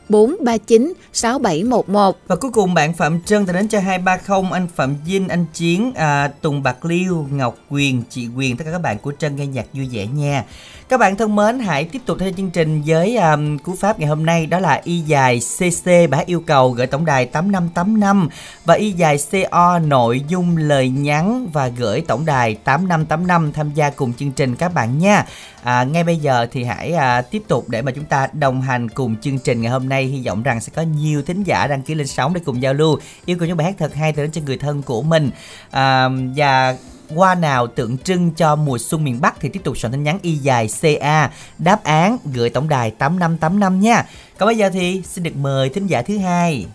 439 0.09 0.93
6711. 1.13 2.19
Và 2.27 2.37
cuối 2.37 2.51
cùng 2.51 2.75
bạn 2.75 2.95
Phạm 2.95 3.23
Trân 3.23 3.47
thì 3.47 3.53
đến 3.53 3.69
cho 3.69 3.81
230 3.81 4.51
Anh 4.53 4.67
Phạm 4.77 4.97
Vinh, 5.07 5.29
anh 5.29 5.45
Chiến, 5.55 5.93
à, 5.95 6.29
Tùng 6.41 6.63
Bạc 6.63 6.85
Liêu, 6.85 7.27
Ngọc 7.31 7.59
Quyền, 7.71 8.03
chị 8.11 8.29
Quyền 8.37 8.57
Tất 8.57 8.65
cả 8.65 8.73
các 8.73 8.83
bạn 8.83 8.99
của 8.99 9.13
Trân 9.19 9.37
nghe 9.37 9.47
nhạc 9.47 9.67
vui 9.73 9.89
vẻ 9.93 10.07
nha 10.07 10.45
các 10.89 11.01
bạn 11.01 11.17
thân 11.17 11.37
mến 11.37 11.59
hãy 11.59 11.85
tiếp 11.85 12.03
tục 12.07 12.17
theo 12.21 12.33
chương 12.37 12.51
trình 12.51 12.83
với 12.87 13.17
um, 13.17 13.59
cú 13.59 13.75
pháp 13.75 13.99
ngày 13.99 14.09
hôm 14.09 14.27
nay 14.27 14.47
Đó 14.47 14.59
là 14.59 14.81
y 14.85 15.01
dài 15.01 15.41
CC 15.59 16.11
bả 16.11 16.19
yêu 16.27 16.41
cầu 16.47 16.71
gửi 16.71 16.87
tổng 16.87 17.05
đài 17.05 17.27
8585 17.27 18.29
Và 18.65 18.75
y 18.75 18.93
dài 18.93 19.19
CO 19.31 19.79
nội 19.79 20.23
dung 20.29 20.57
lời 20.57 20.89
nhắn 20.89 21.49
và 21.53 21.69
gửi 21.69 22.01
tổng 22.01 22.27
đài 22.27 22.55
8585 22.55 23.53
tham 23.53 23.71
gia 23.75 23.91
cùng 23.91 24.13
chương 24.13 24.33
trình 24.33 24.55
các 24.55 24.75
bạn 24.75 24.99
nha. 24.99 25.27
À, 25.63 25.85
Ngay 25.85 26.05
bây 26.05 26.17
giờ 26.17 26.47
thì 26.53 26.65
hãy 26.65 26.93
à, 26.93 27.23
tiếp 27.23 27.43
tục 27.49 27.69
để 27.69 27.83
mà 27.83 27.93
chúng 27.93 28.05
ta 28.05 28.29
đồng 28.33 28.63
hành 28.63 28.89
cùng 28.89 29.17
chương 29.17 29.39
trình 29.39 29.63
ngày 29.63 29.73
hôm 29.73 29.89
nay. 29.89 30.05
Hy 30.05 30.27
vọng 30.27 30.43
rằng 30.43 30.61
sẽ 30.61 30.73
có 30.75 30.83
nhiều 30.83 31.23
thính 31.23 31.43
giả 31.43 31.67
đăng 31.67 31.83
ký 31.83 31.95
lên 31.95 32.07
sóng 32.07 32.35
để 32.35 32.41
cùng 32.45 32.63
giao 32.63 32.75
lưu. 32.75 32.99
Yêu 33.25 33.37
cầu 33.39 33.49
những 33.49 33.57
bài 33.57 33.67
hát 33.67 33.75
thật 33.79 33.95
hay 33.95 34.13
từ 34.13 34.23
đến 34.23 34.31
cho 34.31 34.41
người 34.47 34.59
thân 34.59 34.83
của 34.83 35.03
mình. 35.03 35.31
À, 35.71 36.09
Và 36.37 36.77
hoa 37.15 37.35
nào 37.35 37.67
tượng 37.67 37.99
trưng 37.99 38.31
cho 38.31 38.57
mùa 38.57 38.79
xuân 38.79 39.05
miền 39.05 39.21
Bắc 39.21 39.35
thì 39.41 39.49
tiếp 39.49 39.61
tục 39.65 39.79
soạn 39.79 39.93
tin 39.93 40.03
nhắn 40.03 40.19
y 40.23 40.35
dài 40.35 40.69
CA 40.81 41.31
đáp 41.59 41.85
án 41.85 42.19
gửi 42.35 42.51
tổng 42.51 42.69
đài 42.69 42.91
8585 42.91 43.81
nha. 43.81 44.05
Còn 44.39 44.47
bây 44.47 44.57
giờ 44.57 44.71
thì 44.71 45.03
xin 45.05 45.25
được 45.25 45.37
mời 45.37 45.69
thính 45.69 45.87
giả 45.87 46.03
thứ 46.03 46.19
hai. 46.19 46.67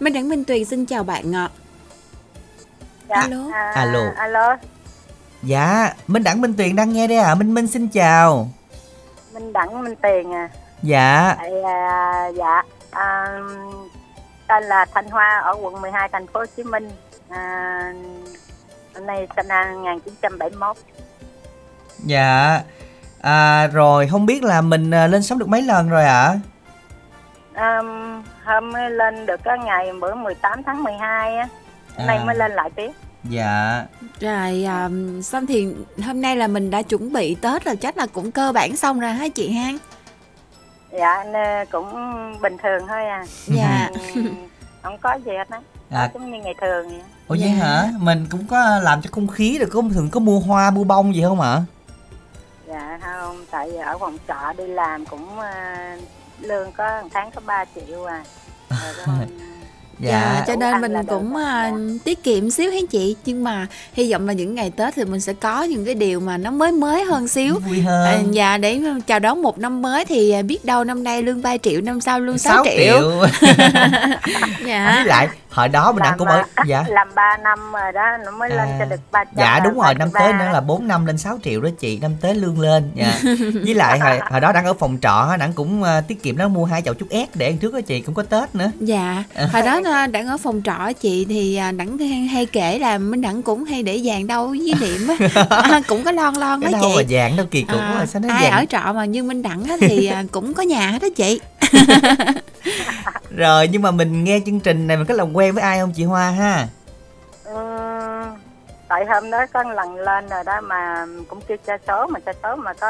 Minh 0.00 0.12
Đẳng 0.12 0.28
Minh 0.28 0.44
Tuyền 0.44 0.64
xin 0.64 0.86
chào 0.86 1.02
bạn 1.04 1.34
ạ. 1.34 1.48
Dạ. 3.08 3.16
Alo. 3.20 3.50
À, 3.52 3.72
Alo. 3.74 4.00
Alo, 4.16 4.56
Dạ, 5.42 5.94
Minh 6.06 6.22
Đẳng 6.22 6.40
Minh 6.40 6.54
Tuyền 6.58 6.76
đang 6.76 6.92
nghe 6.92 7.06
đây 7.06 7.18
ạ. 7.18 7.32
À. 7.32 7.34
Minh 7.34 7.54
Minh 7.54 7.66
xin 7.66 7.88
chào. 7.88 8.48
Minh 9.32 9.52
Đẳng 9.52 9.84
Minh 9.84 9.94
Tiền 10.02 10.32
à. 10.34 10.48
Dạ, 10.82 11.36
à, 11.64 12.28
dạ. 12.36 12.62
À, 12.90 13.38
tên 14.48 14.64
là 14.64 14.86
Thanh 14.94 15.08
Hoa 15.08 15.38
ở 15.44 15.56
quận 15.62 15.80
12 15.80 16.08
thành 16.12 16.26
phố 16.26 16.40
Hồ 16.40 16.46
Chí 16.56 16.62
Minh. 16.62 16.90
À, 17.28 17.92
hôm 19.00 19.06
nay 19.06 19.26
sinh 19.36 19.48
năm 19.48 19.82
1971. 19.82 20.76
dạ. 22.04 22.60
À, 23.20 23.66
rồi 23.66 24.08
không 24.08 24.26
biết 24.26 24.42
là 24.44 24.60
mình 24.60 24.90
à, 24.90 25.06
lên 25.06 25.22
sóng 25.22 25.38
được 25.38 25.48
mấy 25.48 25.62
lần 25.62 25.88
rồi 25.88 26.04
ạ? 26.04 26.38
À, 27.54 27.82
hôm 28.44 28.72
mới 28.72 28.90
lên 28.90 29.26
được 29.26 29.40
cái 29.44 29.58
ngày 29.58 29.92
bữa 30.00 30.14
18 30.14 30.62
tháng 30.62 30.82
12 30.84 31.36
á. 31.36 31.48
Hôm 31.96 32.06
nay 32.06 32.16
À. 32.16 32.24
mới 32.24 32.36
lên 32.36 32.52
lại 32.52 32.70
tiếp. 32.76 32.90
Dạ. 33.24 33.84
Rồi 34.20 34.64
à, 34.66 34.88
xong 35.22 35.46
thì 35.46 35.74
hôm 36.06 36.20
nay 36.20 36.36
là 36.36 36.46
mình 36.46 36.70
đã 36.70 36.82
chuẩn 36.82 37.12
bị 37.12 37.34
Tết 37.34 37.64
rồi 37.64 37.76
chắc 37.76 37.96
là 37.96 38.06
cũng 38.12 38.32
cơ 38.32 38.52
bản 38.52 38.76
xong 38.76 39.00
rồi 39.00 39.10
hả 39.12 39.28
chị 39.28 39.52
ha? 39.52 39.70
Dạ, 40.92 41.24
nên 41.24 41.68
cũng 41.70 41.92
bình 42.40 42.56
thường 42.62 42.86
thôi 42.88 43.04
à. 43.06 43.24
Dạ. 43.46 43.88
Không 44.82 44.98
có 44.98 45.14
gì 45.26 45.32
hết 45.38 45.50
á. 45.50 45.60
À, 45.90 46.10
Giống 46.14 46.30
như 46.30 46.38
ngày 46.42 46.54
thường 46.60 46.88
vậy. 46.88 47.00
Ủa 47.30 47.36
vậy 47.40 47.52
Dạ. 47.58 47.64
hả? 47.66 47.88
Mình 47.98 48.26
cũng 48.30 48.46
có 48.46 48.78
làm 48.82 49.02
cho 49.02 49.10
không 49.12 49.26
khí 49.28 49.58
rồi 49.58 49.68
có 49.72 49.82
thường 49.94 50.08
có 50.10 50.20
mua 50.20 50.40
hoa 50.40 50.70
mua 50.70 50.84
bông 50.84 51.14
gì 51.14 51.22
không 51.22 51.40
ạ? 51.40 51.62
Dạ 52.68 52.98
không, 53.02 53.44
tại 53.50 53.70
vì 53.70 53.76
ở 53.78 53.98
phòng 53.98 54.16
trọ 54.28 54.52
đi 54.58 54.66
làm 54.66 55.06
cũng 55.06 55.38
à, 55.40 55.96
lương 56.40 56.72
có 56.72 57.02
một 57.02 57.08
tháng 57.14 57.30
có 57.34 57.40
3 57.46 57.64
triệu 57.74 58.04
à. 58.04 58.22
Rồi 58.70 58.78
còn- 59.06 59.26
Dạ, 60.02 60.44
cho 60.46 60.56
nên 60.56 60.80
mình 60.80 60.92
cũng 61.08 61.36
à, 61.36 61.72
tiết 62.04 62.22
kiệm 62.22 62.50
xíu 62.50 62.70
hả 62.70 62.78
chị 62.90 63.16
nhưng 63.24 63.44
mà 63.44 63.66
hy 63.92 64.12
vọng 64.12 64.26
là 64.26 64.32
những 64.32 64.54
ngày 64.54 64.70
Tết 64.70 64.94
thì 64.94 65.04
mình 65.04 65.20
sẽ 65.20 65.32
có 65.32 65.62
những 65.62 65.84
cái 65.84 65.94
điều 65.94 66.20
mà 66.20 66.36
nó 66.36 66.50
mới 66.50 66.72
mới 66.72 67.04
hơn 67.04 67.28
xíu 67.28 67.58
Vui 67.68 67.78
à, 67.78 67.84
hơn. 67.86 68.34
dạ 68.34 68.58
để 68.58 68.80
chào 69.06 69.18
đón 69.18 69.42
một 69.42 69.58
năm 69.58 69.82
mới 69.82 70.04
thì 70.04 70.30
à, 70.30 70.42
biết 70.42 70.64
đâu 70.64 70.84
năm 70.84 71.04
nay 71.04 71.22
lương 71.22 71.42
3 71.42 71.56
triệu 71.56 71.80
năm 71.80 72.00
sau 72.00 72.20
lương 72.20 72.38
6, 72.38 72.54
6 72.54 72.64
triệu. 72.64 73.22
dạ 74.66 74.92
Với 74.96 75.04
lại 75.04 75.28
hồi 75.50 75.68
đó 75.68 75.92
mình 75.92 76.02
làm, 76.02 76.18
cũng 76.18 76.28
ở 76.28 76.42
à, 76.54 76.64
dạ. 76.66 76.84
làm 76.88 77.08
3 77.14 77.36
năm 77.36 77.72
rồi 77.72 77.92
đó, 77.92 78.16
nó 78.24 78.30
mới 78.30 78.50
lên 78.50 78.58
À, 78.68 78.76
cho 78.78 78.84
được 78.84 79.00
300. 79.12 79.34
Dạ 79.36 79.60
đúng 79.64 79.74
rồi, 79.80 79.94
năm 79.94 80.08
33. 80.12 80.20
tới 80.20 80.32
nữa 80.32 80.52
là 80.52 80.60
4 80.60 80.88
năm 80.88 81.06
lên 81.06 81.18
6 81.18 81.38
triệu 81.44 81.60
đó 81.60 81.70
chị, 81.80 81.98
năm 81.98 82.12
tới 82.20 82.34
lương 82.34 82.60
lên. 82.60 82.90
Dạ. 82.94 83.18
Với 83.64 83.74
lại 83.74 83.98
hồi, 83.98 84.18
hồi 84.30 84.40
đó 84.40 84.52
đang 84.52 84.64
ở 84.64 84.74
phòng 84.74 84.98
trọ, 85.02 85.26
á, 85.30 85.36
đặng 85.36 85.52
cũng 85.52 85.82
uh, 85.82 85.88
tiết 86.08 86.22
kiệm 86.22 86.38
nó 86.38 86.48
mua 86.48 86.64
hai 86.64 86.82
chậu 86.82 86.94
chút 86.94 87.06
ép 87.10 87.28
để 87.36 87.46
ăn 87.46 87.58
trước 87.58 87.74
đó 87.74 87.80
chị, 87.80 88.00
cũng 88.00 88.14
có 88.14 88.22
Tết 88.22 88.54
nữa. 88.54 88.70
Dạ, 88.80 89.24
hồi 89.52 89.62
đó 89.62 89.80
à, 89.84 90.06
đặng 90.06 90.26
ở 90.26 90.36
phòng 90.38 90.62
trọ 90.64 90.72
á 90.72 90.92
chị 90.92 91.26
thì 91.28 91.56
à, 91.56 91.72
đặng 91.72 91.98
hay, 92.28 92.46
kể 92.46 92.78
là 92.78 92.98
Minh 92.98 93.20
đặng 93.22 93.42
cũng 93.42 93.64
hay 93.64 93.82
để 93.82 94.00
vàng 94.04 94.26
đâu 94.26 94.46
với 94.48 94.74
niệm 94.80 95.08
á, 95.08 95.46
à, 95.62 95.82
cũng 95.88 96.04
có 96.04 96.12
lon 96.12 96.34
lon 96.34 96.60
đó 96.60 96.68
Cái 96.72 96.80
chị. 96.82 96.88
đâu 96.88 96.92
mà 96.96 97.02
vàng 97.08 97.36
đâu 97.36 97.46
kỳ 97.50 97.62
cục 97.62 97.80
À, 97.80 97.94
quá, 97.98 98.06
sao 98.06 98.22
nó 98.22 98.34
ai 98.34 98.42
vàng. 98.42 98.52
ở 98.52 98.64
trọ 98.68 98.92
mà 98.92 99.04
như 99.04 99.22
Minh 99.22 99.42
Đẳng 99.42 99.64
á 99.64 99.76
thì 99.80 100.06
à, 100.06 100.24
cũng 100.32 100.54
có 100.54 100.62
nhà 100.62 100.90
hết 100.90 101.02
đó 101.02 101.08
chị. 101.16 101.40
Rồi 103.36 103.68
nhưng 103.68 103.82
mà 103.82 103.90
mình 103.90 104.24
nghe 104.24 104.40
chương 104.46 104.60
trình 104.60 104.86
này 104.86 104.96
mình 104.96 105.06
có 105.06 105.14
làm 105.14 105.32
quen 105.36 105.54
với 105.54 105.62
ai 105.62 105.78
không 105.80 105.92
chị 105.92 106.04
Hoa 106.04 106.30
ha? 106.30 106.66
Ừ, 107.44 107.54
tại 108.88 109.04
hôm 109.06 109.30
đó 109.30 109.46
có 109.52 109.62
lần 109.62 109.94
lên 109.96 110.28
rồi 110.28 110.44
đó 110.44 110.60
mà 110.60 111.06
cũng 111.28 111.40
kêu 111.48 111.56
tra 111.66 111.76
số 111.86 112.06
mà 112.06 112.20
tra 112.20 112.32
số 112.42 112.56
mà 112.56 112.72
có 112.72 112.88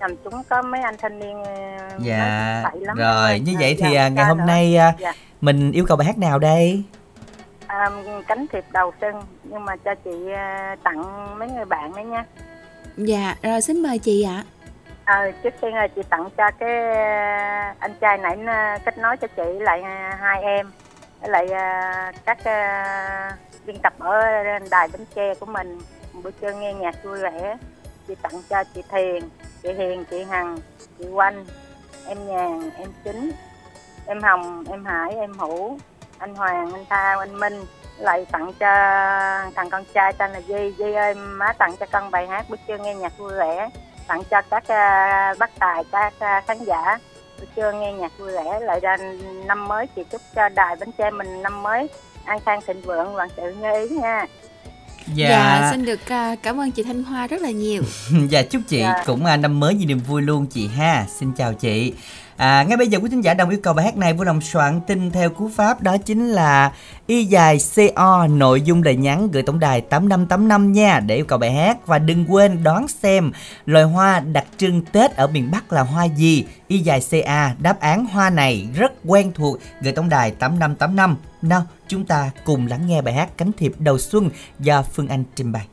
nhầm 0.00 0.10
chúng 0.24 0.42
có 0.48 0.62
mấy 0.62 0.80
anh 0.80 0.94
thanh 0.98 1.18
niên 1.18 1.44
ờ, 1.44 1.52
Dạ. 1.98 2.62
lắm 2.80 2.96
Rồi 2.96 3.38
như 3.40 3.54
vậy 3.60 3.76
thì 3.80 3.90
Dạ, 3.94 4.02
à, 4.04 4.08
ngày 4.08 4.24
hôm 4.24 4.38
nữa? 4.38 4.44
nay 4.46 4.76
à, 4.76 4.92
Dạ. 4.98 5.12
mình 5.40 5.72
yêu 5.72 5.84
cầu 5.86 5.96
bài 5.96 6.06
hát 6.06 6.18
nào 6.18 6.38
đây? 6.38 6.82
à, 7.66 7.90
cánh 8.28 8.46
thiệp 8.52 8.64
đầu 8.72 8.92
xuân 9.00 9.14
nhưng 9.44 9.64
mà 9.64 9.76
cho 9.84 9.94
chị 10.04 10.10
ờ, 10.34 10.74
tặng 10.84 11.38
mấy 11.38 11.48
người 11.50 11.64
bạn 11.64 11.94
đấy 11.94 12.04
nha 12.04 12.24
Dạ, 12.96 13.34
rồi 13.42 13.60
xin 13.60 13.82
mời 13.82 13.98
chị 13.98 14.22
ạ. 14.22 14.44
À, 15.10 15.30
trước 15.42 15.54
tiên 15.60 15.74
là 15.74 15.80
ờ, 15.80 15.88
chị 15.88 16.02
tặng 16.10 16.28
cho 16.36 16.50
cái 16.58 16.94
ờ, 16.94 17.74
anh 17.78 17.94
trai 18.00 18.18
nãy 18.18 18.36
kết 18.84 18.98
nối 18.98 19.16
cho 19.16 19.28
chị 19.36 19.58
lại 19.60 19.82
hai 20.20 20.42
em. 20.42 20.72
Lại 21.22 21.46
các 22.24 22.38
biên 23.66 23.78
tập 23.82 23.92
ở 23.98 24.20
đài 24.70 24.88
Bến 24.92 25.04
Tre 25.14 25.34
của 25.34 25.46
mình. 25.46 25.78
Buổi 26.22 26.32
trưa 26.32 26.52
nghe 26.52 26.74
nhạc 26.74 27.04
vui 27.04 27.18
vẻ 27.18 27.56
chị 28.08 28.14
tặng 28.22 28.42
cho 28.50 28.64
chị 28.74 28.82
Thiền 28.90 29.28
chị 29.62 29.72
Hiền 29.72 30.04
chị 30.10 30.24
Hằng 30.24 30.58
chị 30.98 31.04
Oanh 31.08 31.44
em 32.06 32.26
Nhàn 32.26 32.70
em 32.78 32.88
Chính 33.04 33.32
em 34.06 34.22
Hồng 34.22 34.64
em 34.70 34.84
Hải 34.84 35.14
em 35.14 35.32
Hữu 35.38 35.78
anh 36.18 36.34
Hoàng 36.34 36.72
anh 36.72 36.84
Thao 36.90 37.18
anh 37.18 37.40
Minh. 37.40 37.64
Lại 37.98 38.26
tặng 38.32 38.52
cho 38.60 38.66
thằng 39.56 39.70
con 39.70 39.84
trai 39.94 40.12
tên 40.12 40.30
là 40.32 40.38
Duy 40.38 40.74
Duy 40.78 40.92
ơi 40.92 41.14
má 41.14 41.52
tặng 41.52 41.76
cho 41.80 41.86
con 41.92 42.10
bài 42.10 42.26
hát 42.26 42.44
buổi 42.48 42.58
trưa 42.68 42.78
nghe 42.78 42.94
nhạc 42.94 43.18
vui 43.18 43.32
vẻ 43.32 43.68
tặng 44.10 44.22
cho 44.30 44.42
các 44.50 44.62
uh, 44.62 45.38
bác 45.38 45.50
tài 45.58 45.84
các 45.92 46.12
uh, 46.14 46.46
khán 46.46 46.64
giả 46.64 46.98
buổi 47.38 47.46
trưa 47.56 47.72
nghe 47.72 47.92
nhạc 47.92 48.12
vui 48.18 48.32
vẻ 48.32 48.60
lại 48.60 48.80
ra 48.80 48.96
năm 49.46 49.68
mới 49.68 49.86
chị 49.96 50.02
chúc 50.10 50.20
cho 50.34 50.48
đài 50.48 50.76
bến 50.76 50.88
tre 50.98 51.10
mình 51.10 51.42
năm 51.42 51.62
mới 51.62 51.88
an 52.24 52.38
khang 52.46 52.60
thịnh 52.66 52.82
vượng 52.82 53.14
vạn 53.14 53.28
sự 53.36 53.54
như 53.60 53.88
ý 53.88 53.96
nha 53.96 54.26
Dạ, 55.14 55.68
xin 55.70 55.84
được 55.84 56.00
à, 56.08 56.34
cảm 56.42 56.60
ơn 56.60 56.70
chị 56.70 56.82
Thanh 56.82 57.04
Hoa 57.04 57.26
rất 57.26 57.40
là 57.40 57.50
nhiều. 57.50 57.82
dạ 58.28 58.42
chúc 58.42 58.62
chị 58.68 58.80
Dạ. 58.80 59.02
cũng 59.06 59.24
à, 59.24 59.36
năm 59.36 59.60
mới 59.60 59.74
nhiều 59.74 59.88
niềm 59.88 59.98
vui 59.98 60.22
luôn 60.22 60.46
chị 60.46 60.68
ha. 60.68 61.06
Xin 61.18 61.32
chào 61.36 61.54
chị. 61.54 61.94
À, 62.40 62.62
ngay 62.62 62.76
bây 62.76 62.88
giờ 62.88 62.98
quý 63.02 63.08
thính 63.10 63.20
giả 63.20 63.34
đồng 63.34 63.50
yêu 63.50 63.58
cầu 63.62 63.74
bài 63.74 63.84
hát 63.84 63.96
này 63.96 64.12
vui 64.12 64.26
lòng 64.26 64.40
soạn 64.40 64.80
tin 64.86 65.10
theo 65.10 65.30
cú 65.30 65.48
pháp 65.48 65.82
đó 65.82 65.96
chính 65.96 66.28
là 66.28 66.72
y 67.06 67.24
dài 67.24 67.58
co 67.96 68.26
nội 68.26 68.62
dung 68.62 68.82
lời 68.82 68.96
nhắn 68.96 69.30
gửi 69.30 69.42
tổng 69.42 69.60
đài 69.60 69.80
8585 69.80 70.72
nha 70.72 71.00
để 71.00 71.16
yêu 71.16 71.24
cầu 71.24 71.38
bài 71.38 71.52
hát. 71.52 71.86
Và 71.86 71.98
đừng 71.98 72.24
quên 72.28 72.62
đoán 72.62 72.88
xem 72.88 73.32
loài 73.66 73.84
hoa 73.84 74.20
đặc 74.20 74.44
trưng 74.56 74.82
Tết 74.92 75.16
ở 75.16 75.26
miền 75.26 75.50
Bắc 75.50 75.72
là 75.72 75.82
hoa 75.82 76.04
gì? 76.04 76.44
Y 76.68 76.78
dài 76.78 77.00
ca 77.10 77.54
đáp 77.58 77.80
án 77.80 78.06
hoa 78.06 78.30
này 78.30 78.68
rất 78.74 78.92
quen 79.04 79.32
thuộc 79.34 79.58
gửi 79.82 79.92
tổng 79.92 80.08
đài 80.08 80.30
8585 80.30 81.16
nào 81.42 81.62
chúng 81.88 82.04
ta 82.04 82.30
cùng 82.44 82.66
lắng 82.66 82.86
nghe 82.86 83.02
bài 83.02 83.14
hát 83.14 83.28
cánh 83.36 83.52
thiệp 83.52 83.72
đầu 83.78 83.98
xuân 83.98 84.30
do 84.58 84.82
Phương 84.82 85.08
Anh 85.08 85.24
trình 85.34 85.52
bày. 85.52 85.66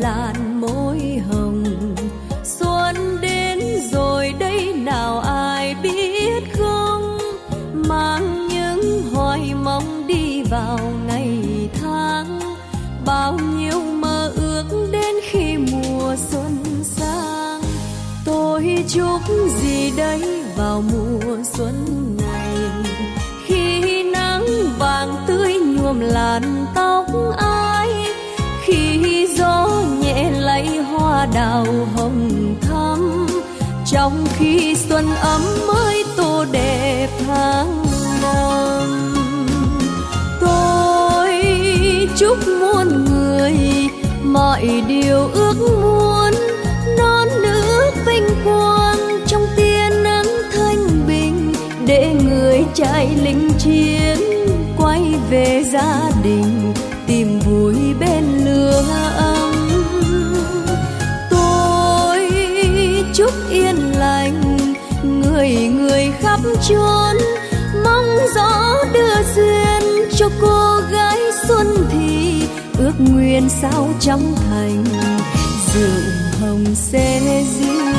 Làn 0.00 0.60
môi 0.60 1.22
hồng. 1.30 1.64
Xuân 2.44 3.20
đến 3.20 3.58
rồi 3.92 4.34
đây 4.38 4.72
nào 4.72 5.20
ai 5.20 5.74
biết 5.82 6.42
không? 6.58 7.18
Mang 7.74 8.48
những 8.48 9.02
hoài 9.14 9.54
mong 9.64 10.06
đi 10.06 10.42
vào 10.42 10.78
ngày 11.06 11.38
tháng. 11.82 12.40
Bao 13.06 13.38
nhiêu 13.56 13.80
mơ 13.80 14.32
ước 14.36 14.88
đến 14.92 15.14
khi 15.30 15.56
mùa 15.56 16.16
xuân 16.30 16.64
sang. 16.82 17.62
Tôi 18.24 18.84
chúc 18.88 19.20
gì 19.62 19.92
đây 19.96 20.42
vào 20.56 20.82
mùa 20.92 21.36
xuân 21.52 21.74
này? 22.32 22.56
Khi 23.46 24.02
nắng 24.02 24.44
vàng 24.78 25.24
tươi 25.26 25.54
nhuộm 25.54 26.00
làn 26.00 26.66
tóc 26.74 27.06
ai 27.38 27.99
gió 29.50 29.82
nhẹ 30.00 30.30
lấy 30.30 30.78
hoa 30.78 31.26
đào 31.34 31.66
hồng 31.96 32.54
thắm. 32.60 33.26
Trong 33.86 34.24
khi 34.36 34.76
xuân 34.88 35.06
ấm 35.22 35.40
mới 35.66 36.04
tô 36.16 36.44
đẹp 36.52 37.08
tháng 37.26 37.84
năm. 38.22 39.14
Tôi 40.40 41.44
chúc 42.16 42.38
muôn 42.60 43.04
người 43.04 43.54
mọi 44.22 44.82
điều 44.88 45.28
ước 45.32 45.54
muốn. 45.82 46.32
Non 46.98 47.28
nước 47.42 47.90
vinh 48.06 48.28
quang 48.44 49.20
trong 49.26 49.46
tia 49.56 49.88
nắng 50.04 50.26
thanh 50.52 51.06
bình, 51.08 51.52
để 51.86 52.14
người 52.24 52.64
chạy 52.74 53.08
lính 53.24 53.50
chiến 53.58 54.18
quay 54.76 55.02
về 55.30 55.64
gia 55.72 56.10
đình. 56.24 56.69
Chốn 66.68 67.16
mong 67.84 68.18
gió 68.34 68.76
đưa 68.92 69.22
duyên 69.34 70.08
cho 70.16 70.28
cô 70.40 70.80
gái 70.90 71.18
xuân 71.48 71.66
thì 71.92 72.42
ước 72.78 72.92
nguyện 72.98 73.48
sao 73.62 73.88
trong 74.00 74.34
thành, 74.36 74.84
rượu 75.74 76.02
hồng 76.40 76.64
sẽ 76.74 77.20
duyên. 77.58 77.90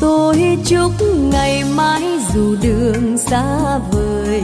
Tôi 0.00 0.58
chúc 0.64 0.92
ngày 1.32 1.64
mai 1.76 2.02
dù 2.34 2.56
đường 2.62 3.18
xa 3.18 3.78
vời, 3.92 4.42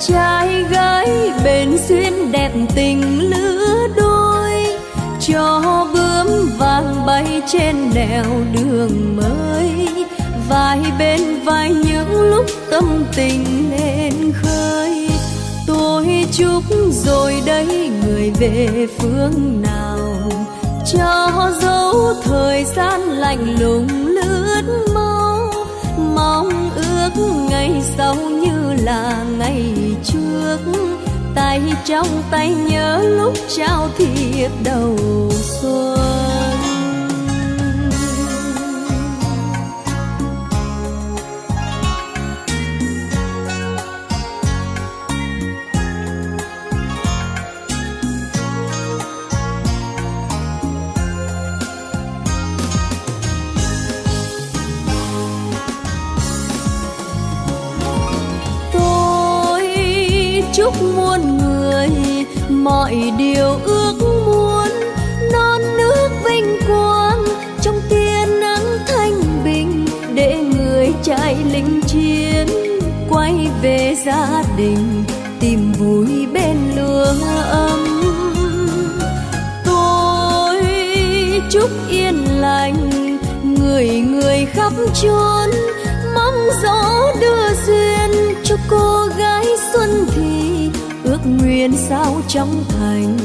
trai 0.00 0.64
gái 0.70 1.30
bền 1.44 1.78
duyên 1.88 2.32
đẹp 2.32 2.52
tình 2.74 3.30
lứa 3.30 3.88
đôi, 3.96 4.66
cho 5.20 5.62
bướm 5.94 6.26
vàng 6.58 7.06
bay 7.06 7.42
trên 7.52 7.90
nẻo 7.94 8.24
đường 8.52 9.16
mới 9.16 9.97
vai 10.48 10.80
bên 10.98 11.20
vai 11.44 11.70
những 11.70 12.30
lúc 12.30 12.46
tâm 12.70 13.04
tình 13.16 13.70
lên 13.70 14.32
khơi. 14.32 15.08
Tôi 15.66 16.24
chúc 16.32 16.62
rồi 16.90 17.42
đây 17.46 17.90
người 18.02 18.30
về 18.40 18.86
phương 18.98 19.62
nào, 19.62 19.98
cho 20.92 21.52
dấu 21.62 22.14
thời 22.24 22.64
gian 22.64 23.00
lạnh 23.00 23.56
lùng 23.60 23.88
lướt 24.06 24.88
mau. 24.94 25.52
Mong 26.14 26.70
ước 26.76 27.22
ngày 27.50 27.82
sau 27.96 28.14
như 28.14 28.84
là 28.84 29.24
ngày 29.38 29.74
trước, 30.04 30.58
tay 31.34 31.62
trong 31.84 32.08
tay 32.30 32.54
nhớ 32.54 33.02
lúc 33.02 33.34
trao 33.56 33.88
thiệp 33.98 34.50
đầu 34.64 34.96
xuân. 35.30 36.07
Mọi 62.88 63.12
điều 63.18 63.58
ước 63.64 63.94
muốn, 64.26 64.68
non 65.32 65.60
nước 65.76 66.08
vinh 66.24 66.58
quang 66.68 67.24
trong 67.62 67.80
tia 67.90 68.26
nắng 68.40 68.78
thanh 68.86 69.44
bình 69.44 69.86
để 70.14 70.36
người 70.56 70.92
trai 71.02 71.36
lính 71.52 71.80
chiến, 71.86 72.46
quay 73.10 73.48
về 73.62 73.96
gia 74.06 74.42
đình 74.56 75.04
tìm 75.40 75.72
vui 75.72 76.26
bên 76.32 76.56
lửa 76.76 77.14
ấm. 77.50 77.86
Tôi 79.64 80.62
chúc 81.50 81.70
yên 81.90 82.40
lành, 82.40 82.90
người 83.42 83.88
người 83.88 84.46
khắp 84.52 84.72
chốn, 85.02 85.50
mong 86.14 86.48
gió 86.62 87.12
đưa 87.20 87.54
duyên 87.66 88.34
cho 88.44 88.56
cô 88.70 89.08
gái 89.18 89.46
xuân 89.72 90.06
thì 90.14 90.27
nguyện 91.36 91.72
sao 91.88 92.20
trong 92.28 92.64
thành, 92.68 93.16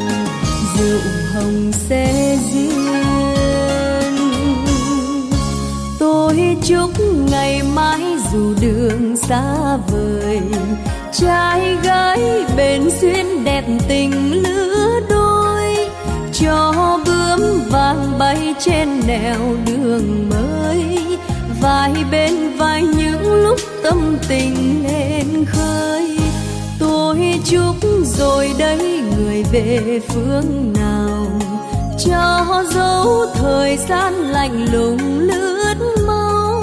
rượu 0.77 1.01
hồng 1.33 1.71
sẽ 1.89 2.37
duyên 2.53 2.83
tôi 5.99 6.57
chúc 6.63 6.91
ngày 7.31 7.61
mai 7.75 8.01
dù 8.33 8.53
đường 8.61 9.15
xa 9.15 9.77
vời, 9.91 10.41
trai 11.11 11.77
gái 11.83 12.19
bền 12.57 12.81
duyên 13.01 13.43
đẹp 13.43 13.63
tình 13.87 14.43
lứa 14.43 14.99
đôi, 15.09 15.77
cho 16.33 16.73
bướm 17.05 17.41
vàng 17.69 18.19
bay 18.19 18.53
trên 18.59 18.87
nẻo 19.07 19.55
đường 19.65 20.29
mới. 20.29 20.99
Vai 21.61 21.93
bên 22.11 22.57
vai 22.57 22.83
những 22.83 23.33
lúc 23.43 23.59
tâm 23.83 24.17
tình 24.27 24.83
lên 24.83 25.45
khơi 25.45 26.02
rồi 28.17 28.54
đây 28.60 29.04
người 29.17 29.43
về 29.52 29.99
phương 30.08 30.73
nào. 30.73 31.28
Cho 32.06 32.63
dấu 32.76 33.26
thời 33.34 33.78
gian 33.78 34.13
lạnh 34.13 34.65
lùng 34.73 35.19
lướt 35.19 35.76
mau, 36.08 36.62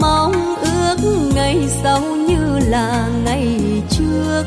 mong 0.00 0.56
ước 0.62 0.96
ngày 1.34 1.68
sau 1.82 2.00
như 2.00 2.58
là 2.68 3.08
ngày 3.24 3.60
trước. 3.90 4.44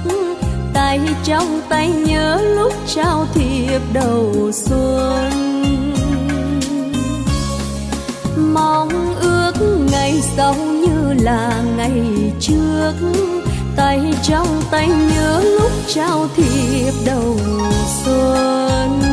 Tay 0.74 1.00
trong 1.24 1.62
tay 1.70 1.90
nhớ 1.90 2.42
lúc 2.56 2.74
trao 2.96 3.26
thiệp 3.34 3.82
đầu 3.94 4.52
xuân. 4.54 5.32
Mong 8.54 9.16
ước 9.22 9.54
ngày 9.92 10.22
sau 10.38 10.56
như 10.56 11.14
là 11.24 11.64
ngày 11.78 12.02
trước 12.40 12.94
tay 13.80 14.00
trong 14.24 14.62
tay 14.72 14.88
nhớ 14.88 15.42
lúc 15.60 15.72
trao 15.88 16.28
thiệp 16.36 16.92
đầu 17.06 17.38
xuân. 18.04 19.09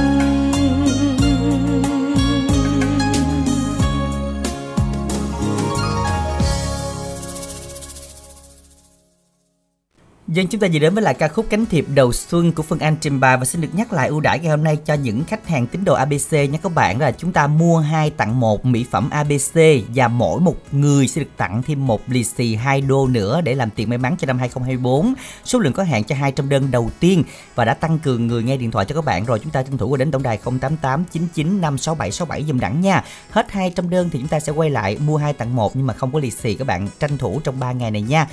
Dân 10.36 10.46
chúng 10.46 10.60
ta 10.60 10.68
vừa 10.72 10.78
đến 10.78 10.94
với 10.94 11.02
lại 11.02 11.14
ca 11.14 11.28
khúc 11.28 11.46
Cánh 11.50 11.66
thiệp 11.66 11.86
đầu 11.94 12.12
xuân 12.12 12.52
của 12.52 12.62
Phương 12.62 12.78
Anh 12.78 12.96
trình 13.00 13.20
bày 13.20 13.36
và 13.36 13.44
xin 13.44 13.60
được 13.60 13.68
nhắc 13.72 13.92
lại 13.92 14.08
ưu 14.08 14.20
đãi 14.20 14.38
ngày 14.38 14.50
hôm 14.50 14.64
nay 14.64 14.76
cho 14.76 14.94
những 14.94 15.24
khách 15.24 15.48
hàng 15.48 15.66
tín 15.66 15.84
đồ 15.84 15.94
ABC 15.94 16.32
nhé 16.32 16.58
các 16.62 16.74
bạn 16.74 17.00
là 17.00 17.12
chúng 17.12 17.32
ta 17.32 17.46
mua 17.46 17.78
hai 17.78 18.10
tặng 18.10 18.40
một 18.40 18.64
mỹ 18.64 18.86
phẩm 18.90 19.10
ABC 19.10 19.60
và 19.94 20.08
mỗi 20.08 20.40
một 20.40 20.56
người 20.72 21.08
sẽ 21.08 21.20
được 21.20 21.30
tặng 21.36 21.62
thêm 21.62 21.86
một 21.86 22.00
lì 22.06 22.24
xì 22.24 22.54
2 22.54 22.80
đô 22.80 23.06
nữa 23.06 23.40
để 23.40 23.54
làm 23.54 23.70
tiền 23.70 23.88
may 23.88 23.98
mắn 23.98 24.16
cho 24.18 24.26
năm 24.26 24.38
2024. 24.38 25.14
Số 25.44 25.58
lượng 25.58 25.72
có 25.72 25.82
hạn 25.82 26.04
cho 26.04 26.14
200 26.14 26.48
đơn 26.48 26.70
đầu 26.70 26.90
tiên 27.00 27.24
và 27.54 27.64
đã 27.64 27.74
tăng 27.74 27.98
cường 27.98 28.26
người 28.26 28.42
nghe 28.42 28.56
điện 28.56 28.70
thoại 28.70 28.86
cho 28.88 28.94
các 28.94 29.04
bạn 29.04 29.24
rồi 29.24 29.38
chúng 29.38 29.52
ta 29.52 29.62
tranh 29.62 29.78
thủ 29.78 29.88
qua 29.88 29.96
đến 29.96 30.10
tổng 30.10 30.22
đài 30.22 30.38
088 30.60 31.04
99 31.12 31.60
567 31.60 32.12
67 32.12 32.44
dùm 32.48 32.60
đẳng 32.60 32.80
nha. 32.80 33.04
Hết 33.30 33.52
200 33.52 33.90
đơn 33.90 34.10
thì 34.12 34.18
chúng 34.18 34.28
ta 34.28 34.40
sẽ 34.40 34.52
quay 34.52 34.70
lại 34.70 34.98
mua 35.06 35.16
hai 35.16 35.32
tặng 35.32 35.56
một 35.56 35.76
nhưng 35.76 35.86
mà 35.86 35.94
không 35.94 36.12
có 36.12 36.18
lì 36.18 36.30
xì 36.30 36.54
các 36.54 36.66
bạn 36.66 36.88
tranh 37.00 37.18
thủ 37.18 37.40
trong 37.44 37.60
3 37.60 37.72
ngày 37.72 37.90
này 37.90 38.02
nha. 38.02 38.26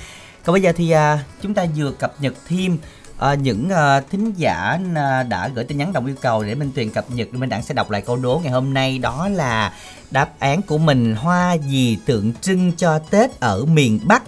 Còn 0.44 0.52
bây 0.54 0.62
giờ 0.62 0.72
thì 0.76 0.90
à, 0.90 1.24
chúng 1.42 1.54
ta 1.54 1.66
vừa 1.76 1.90
cập 1.90 2.14
nhật 2.20 2.34
thêm 2.48 2.78
à, 3.18 3.34
những 3.34 3.70
à, 3.70 4.00
thính 4.00 4.32
giả 4.36 4.78
à, 4.96 5.22
đã 5.22 5.48
gửi 5.48 5.64
tin 5.64 5.78
nhắn 5.78 5.92
đồng 5.92 6.06
yêu 6.06 6.16
cầu 6.20 6.42
để 6.42 6.54
Minh 6.54 6.70
Tuyền 6.74 6.90
cập 6.90 7.10
nhật 7.10 7.34
Minh 7.34 7.48
Đẳng 7.48 7.62
sẽ 7.62 7.74
đọc 7.74 7.90
lại 7.90 8.02
câu 8.02 8.16
đố 8.16 8.40
ngày 8.42 8.52
hôm 8.52 8.74
nay 8.74 8.98
đó 8.98 9.28
là 9.28 9.72
đáp 10.10 10.30
án 10.38 10.62
của 10.62 10.78
mình 10.78 11.14
hoa 11.14 11.52
gì 11.54 11.98
tượng 12.06 12.32
trưng 12.40 12.72
cho 12.72 12.98
Tết 12.98 13.40
ở 13.40 13.64
miền 13.64 14.00
Bắc 14.04 14.22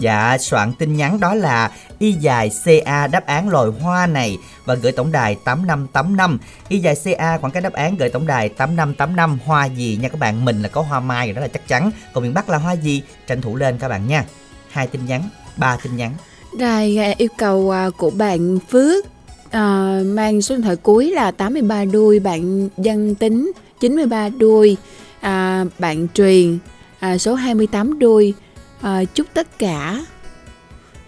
Dạ, 0.00 0.38
soạn 0.38 0.72
tin 0.72 0.96
nhắn 0.96 1.20
đó 1.20 1.34
là 1.34 1.70
y 1.98 2.12
dài 2.12 2.50
CA 2.64 3.06
đáp 3.06 3.26
án 3.26 3.48
loài 3.48 3.70
hoa 3.80 4.06
này 4.06 4.38
và 4.64 4.74
gửi 4.74 4.92
tổng 4.92 5.12
đài 5.12 5.36
8585. 5.44 6.38
Y 6.68 6.78
dài 6.78 6.96
CA 7.04 7.38
khoảng 7.38 7.52
cái 7.52 7.62
đáp 7.62 7.72
án 7.72 7.96
gửi 7.96 8.08
tổng 8.08 8.26
đài 8.26 8.48
8585 8.48 9.38
hoa 9.44 9.64
gì 9.64 9.98
nha 10.02 10.08
các 10.08 10.20
bạn. 10.20 10.44
Mình 10.44 10.62
là 10.62 10.68
có 10.68 10.82
hoa 10.82 11.00
mai 11.00 11.26
rồi 11.26 11.34
đó 11.34 11.40
là 11.40 11.48
chắc 11.48 11.68
chắn. 11.68 11.90
Còn 12.12 12.24
miền 12.24 12.34
Bắc 12.34 12.48
là 12.48 12.58
hoa 12.58 12.72
gì? 12.72 13.02
Tranh 13.26 13.42
thủ 13.42 13.56
lên 13.56 13.78
các 13.78 13.88
bạn 13.88 14.08
nha. 14.08 14.24
Hai 14.70 14.86
tin 14.86 15.06
nhắn 15.06 15.22
ba 15.60 15.76
tin 15.82 15.96
nhắn. 15.96 16.14
Rồi 16.58 16.96
à, 16.96 17.14
yêu 17.18 17.28
cầu 17.38 17.70
à, 17.70 17.90
của 17.96 18.10
bạn 18.10 18.58
Phước 18.70 19.06
à, 19.50 19.98
mang 20.06 20.42
số 20.42 20.54
điện 20.54 20.62
thoại 20.62 20.76
cuối 20.76 21.10
là 21.10 21.30
83 21.30 21.84
đuôi 21.84 22.20
bạn 22.20 22.68
dân 22.76 23.14
tính 23.14 23.52
93 23.80 24.28
đuôi 24.28 24.76
à, 25.20 25.64
bạn 25.78 26.08
truyền 26.14 26.58
à, 27.00 27.18
số 27.18 27.34
28 27.34 27.98
đuôi. 27.98 28.34
À, 28.80 29.04
chúc 29.14 29.26
tất 29.34 29.58
cả 29.58 30.04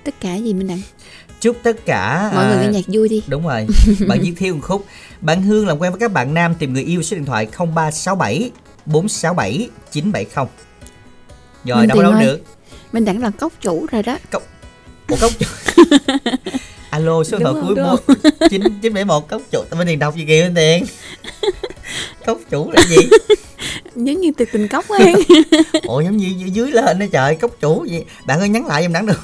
tất 0.05 0.15
cả 0.21 0.35
gì 0.35 0.55
mình 0.55 0.69
đặng? 0.69 0.81
Chúc 1.41 1.57
tất 1.63 1.87
cả 1.87 2.31
mọi 2.35 2.47
người 2.47 2.57
nghe 2.57 2.69
nhạc 2.73 2.85
vui 2.89 3.09
đi. 3.09 3.23
đúng 3.29 3.47
rồi 3.47 3.67
bạn 4.09 4.19
viết 4.23 4.33
thiếu 4.37 4.55
một 4.55 4.61
khúc. 4.63 4.85
Bạn 5.21 5.43
Hương 5.43 5.67
làm 5.67 5.79
quen 5.79 5.93
với 5.93 6.01
các 6.01 6.13
bạn 6.13 6.35
nam 6.35 6.55
tìm 6.59 6.73
người 6.73 6.83
yêu 6.83 7.03
số 7.03 7.17
điện 7.17 7.25
thoại 7.25 7.47
0367 7.47 8.51
467 8.87 9.69
970 9.93 10.47
rồi 11.65 11.87
đâu 11.87 12.03
đâu 12.03 12.15
được 12.21 12.41
mình 12.93 13.05
đặng 13.05 13.23
là 13.23 13.31
cốc 13.31 13.53
chủ 13.61 13.87
rồi 13.93 14.03
đó. 14.03 14.19
Cốc. 14.31 14.43
Một 15.09 15.17
cốc 15.21 15.33
chủ. 15.39 15.47
Alo 16.91 17.25
số 17.25 17.39
điện 17.39 17.47
thoại 17.51 17.65
cuối 17.67 17.77
một 17.77 18.01
chín 18.51 18.63
chín 18.83 18.95
bảy 18.95 19.05
một 19.05 19.29
cốc 19.29 19.43
chủ. 19.51 19.63
Tao 19.71 19.79
bên 19.79 19.87
điền 19.87 19.99
đọc 19.99 20.17
gì 20.17 20.25
kìa 20.29 20.43
bên 20.43 20.55
tiền. 20.55 20.85
Cốc 22.27 22.39
chủ 22.51 22.71
là 22.71 22.83
gì? 22.89 22.97
Giống 23.97 24.21
như 24.21 24.33
từ 24.37 24.45
tình 24.53 24.69
cốc 24.69 24.89
ấy. 24.89 25.15
Ủa 25.83 26.01
giống 26.01 26.17
như 26.17 26.27
dưới, 26.39 26.51
dưới 26.51 26.71
lên 26.71 26.99
đó 26.99 27.07
trời 27.13 27.35
cốc 27.35 27.51
chủ 27.61 27.85
gì? 27.85 28.05
Bạn 28.27 28.41
ơi 28.41 28.49
nhắn 28.49 28.67
lại 28.67 28.83
giùm 28.83 28.93
đẳng 28.93 29.07
được 29.07 29.21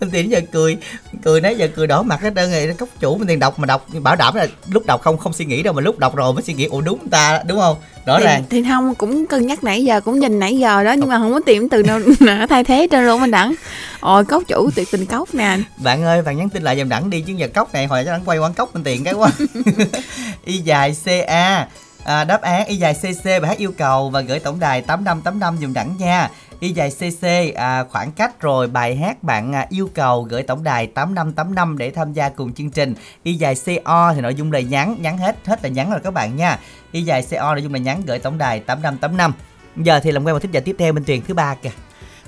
Minh 0.00 0.10
Tiền 0.10 0.30
giờ 0.30 0.40
cười 0.52 0.76
cười 1.22 1.40
nãy 1.40 1.56
giờ 1.56 1.68
cười 1.76 1.86
đỏ 1.86 2.02
mặt 2.02 2.20
hết 2.20 2.32
trơn 2.36 2.52
rồi 2.52 2.74
cốc 2.78 2.88
chủ 3.00 3.16
Minh 3.16 3.28
Tiền 3.28 3.38
đọc 3.38 3.58
mà 3.58 3.66
đọc 3.66 3.86
bảo 4.02 4.16
đảm 4.16 4.34
là 4.34 4.46
lúc 4.70 4.86
đọc 4.86 5.00
không 5.02 5.18
không 5.18 5.32
suy 5.32 5.44
nghĩ 5.44 5.62
đâu 5.62 5.74
mà 5.74 5.80
lúc 5.80 5.98
đọc 5.98 6.16
rồi 6.16 6.32
mới 6.32 6.42
suy 6.42 6.54
nghĩ 6.54 6.64
ủa 6.64 6.80
đúng 6.80 7.08
ta 7.08 7.42
đúng 7.46 7.58
không? 7.58 7.76
Rõ 8.06 8.18
thì, 8.18 8.24
ràng. 8.24 8.44
thì 8.50 8.64
không 8.68 8.94
cũng 8.94 9.26
cân 9.26 9.46
nhắc 9.46 9.64
nãy 9.64 9.84
giờ 9.84 10.00
cũng 10.00 10.18
nhìn 10.18 10.38
nãy 10.38 10.58
giờ 10.58 10.84
đó 10.84 10.92
nhưng 10.92 11.08
mà 11.08 11.18
không. 11.18 11.32
có 11.32 11.40
tìm 11.46 11.68
từ 11.68 11.82
nào 11.82 12.00
nào 12.20 12.46
thay 12.46 12.64
thế 12.64 12.88
trên 12.90 13.06
luôn 13.06 13.20
anh 13.20 13.30
đẳng. 13.30 13.54
Ôi 14.00 14.24
cốc 14.24 14.42
chủ 14.48 14.70
tuyệt 14.74 14.88
tình 14.90 15.06
cốc 15.06 15.34
nè. 15.34 15.58
Bạn 15.76 16.04
ơi 16.04 16.22
bạn 16.22 16.36
nhắn 16.36 16.48
tin 16.48 16.62
lại 16.62 16.76
giùm 16.76 16.88
đẳng 16.88 17.10
đi 17.10 17.20
chứ 17.20 17.32
giờ 17.32 17.48
cốc 17.54 17.74
này 17.74 17.86
hồi 17.86 18.04
cho 18.04 18.12
đẳng 18.12 18.22
quay 18.24 18.38
quán 18.38 18.54
cốc 18.54 18.74
Minh 18.74 18.84
Tiền 18.84 19.04
cái 19.04 19.14
quá. 19.14 19.30
Y 20.44 20.58
dài 20.58 20.96
ca 21.04 21.66
À, 22.04 22.24
đáp 22.24 22.42
án 22.42 22.66
y 22.66 22.76
dài 22.76 22.94
cc 22.94 23.24
bài 23.24 23.46
hát 23.46 23.58
yêu 23.58 23.72
cầu 23.78 24.10
và 24.10 24.20
gửi 24.20 24.38
tổng 24.38 24.60
đài 24.60 24.82
8585 24.82 25.58
dùm 25.60 25.72
đẳng 25.72 25.94
nha 25.98 26.30
y 26.62 26.72
dài 26.72 26.90
cc 26.90 27.54
à, 27.54 27.84
khoảng 27.84 28.12
cách 28.12 28.40
rồi 28.40 28.66
bài 28.66 28.96
hát 28.96 29.22
bạn 29.22 29.52
à, 29.52 29.66
yêu 29.70 29.88
cầu 29.94 30.22
gửi 30.22 30.42
tổng 30.42 30.64
đài 30.64 30.86
8585 30.86 31.78
để 31.78 31.90
tham 31.90 32.12
gia 32.12 32.28
cùng 32.28 32.52
chương 32.52 32.70
trình. 32.70 32.94
Y 33.22 33.34
dài 33.34 33.54
co 33.84 34.12
thì 34.14 34.20
nội 34.20 34.34
dung 34.34 34.52
lời 34.52 34.64
nhắn 34.64 34.96
nhắn 35.00 35.18
hết 35.18 35.36
hết 35.46 35.62
là 35.62 35.68
nhắn 35.68 35.90
rồi 35.90 36.00
các 36.04 36.14
bạn 36.14 36.36
nha. 36.36 36.58
Y 36.92 37.02
dài 37.02 37.26
co 37.30 37.54
nội 37.54 37.62
dung 37.62 37.72
lời 37.72 37.80
nhắn 37.80 38.02
gửi 38.06 38.18
tổng 38.18 38.38
đài 38.38 38.60
8585 38.60 39.32
giờ 39.76 40.00
thì 40.00 40.12
làm 40.12 40.24
quen 40.24 40.34
một 40.34 40.38
thính 40.38 40.50
giả 40.50 40.60
tiếp 40.60 40.76
theo 40.78 40.92
bên 40.92 41.04
truyền 41.04 41.22
thứ 41.22 41.34
ba 41.34 41.54
kìa. 41.54 41.70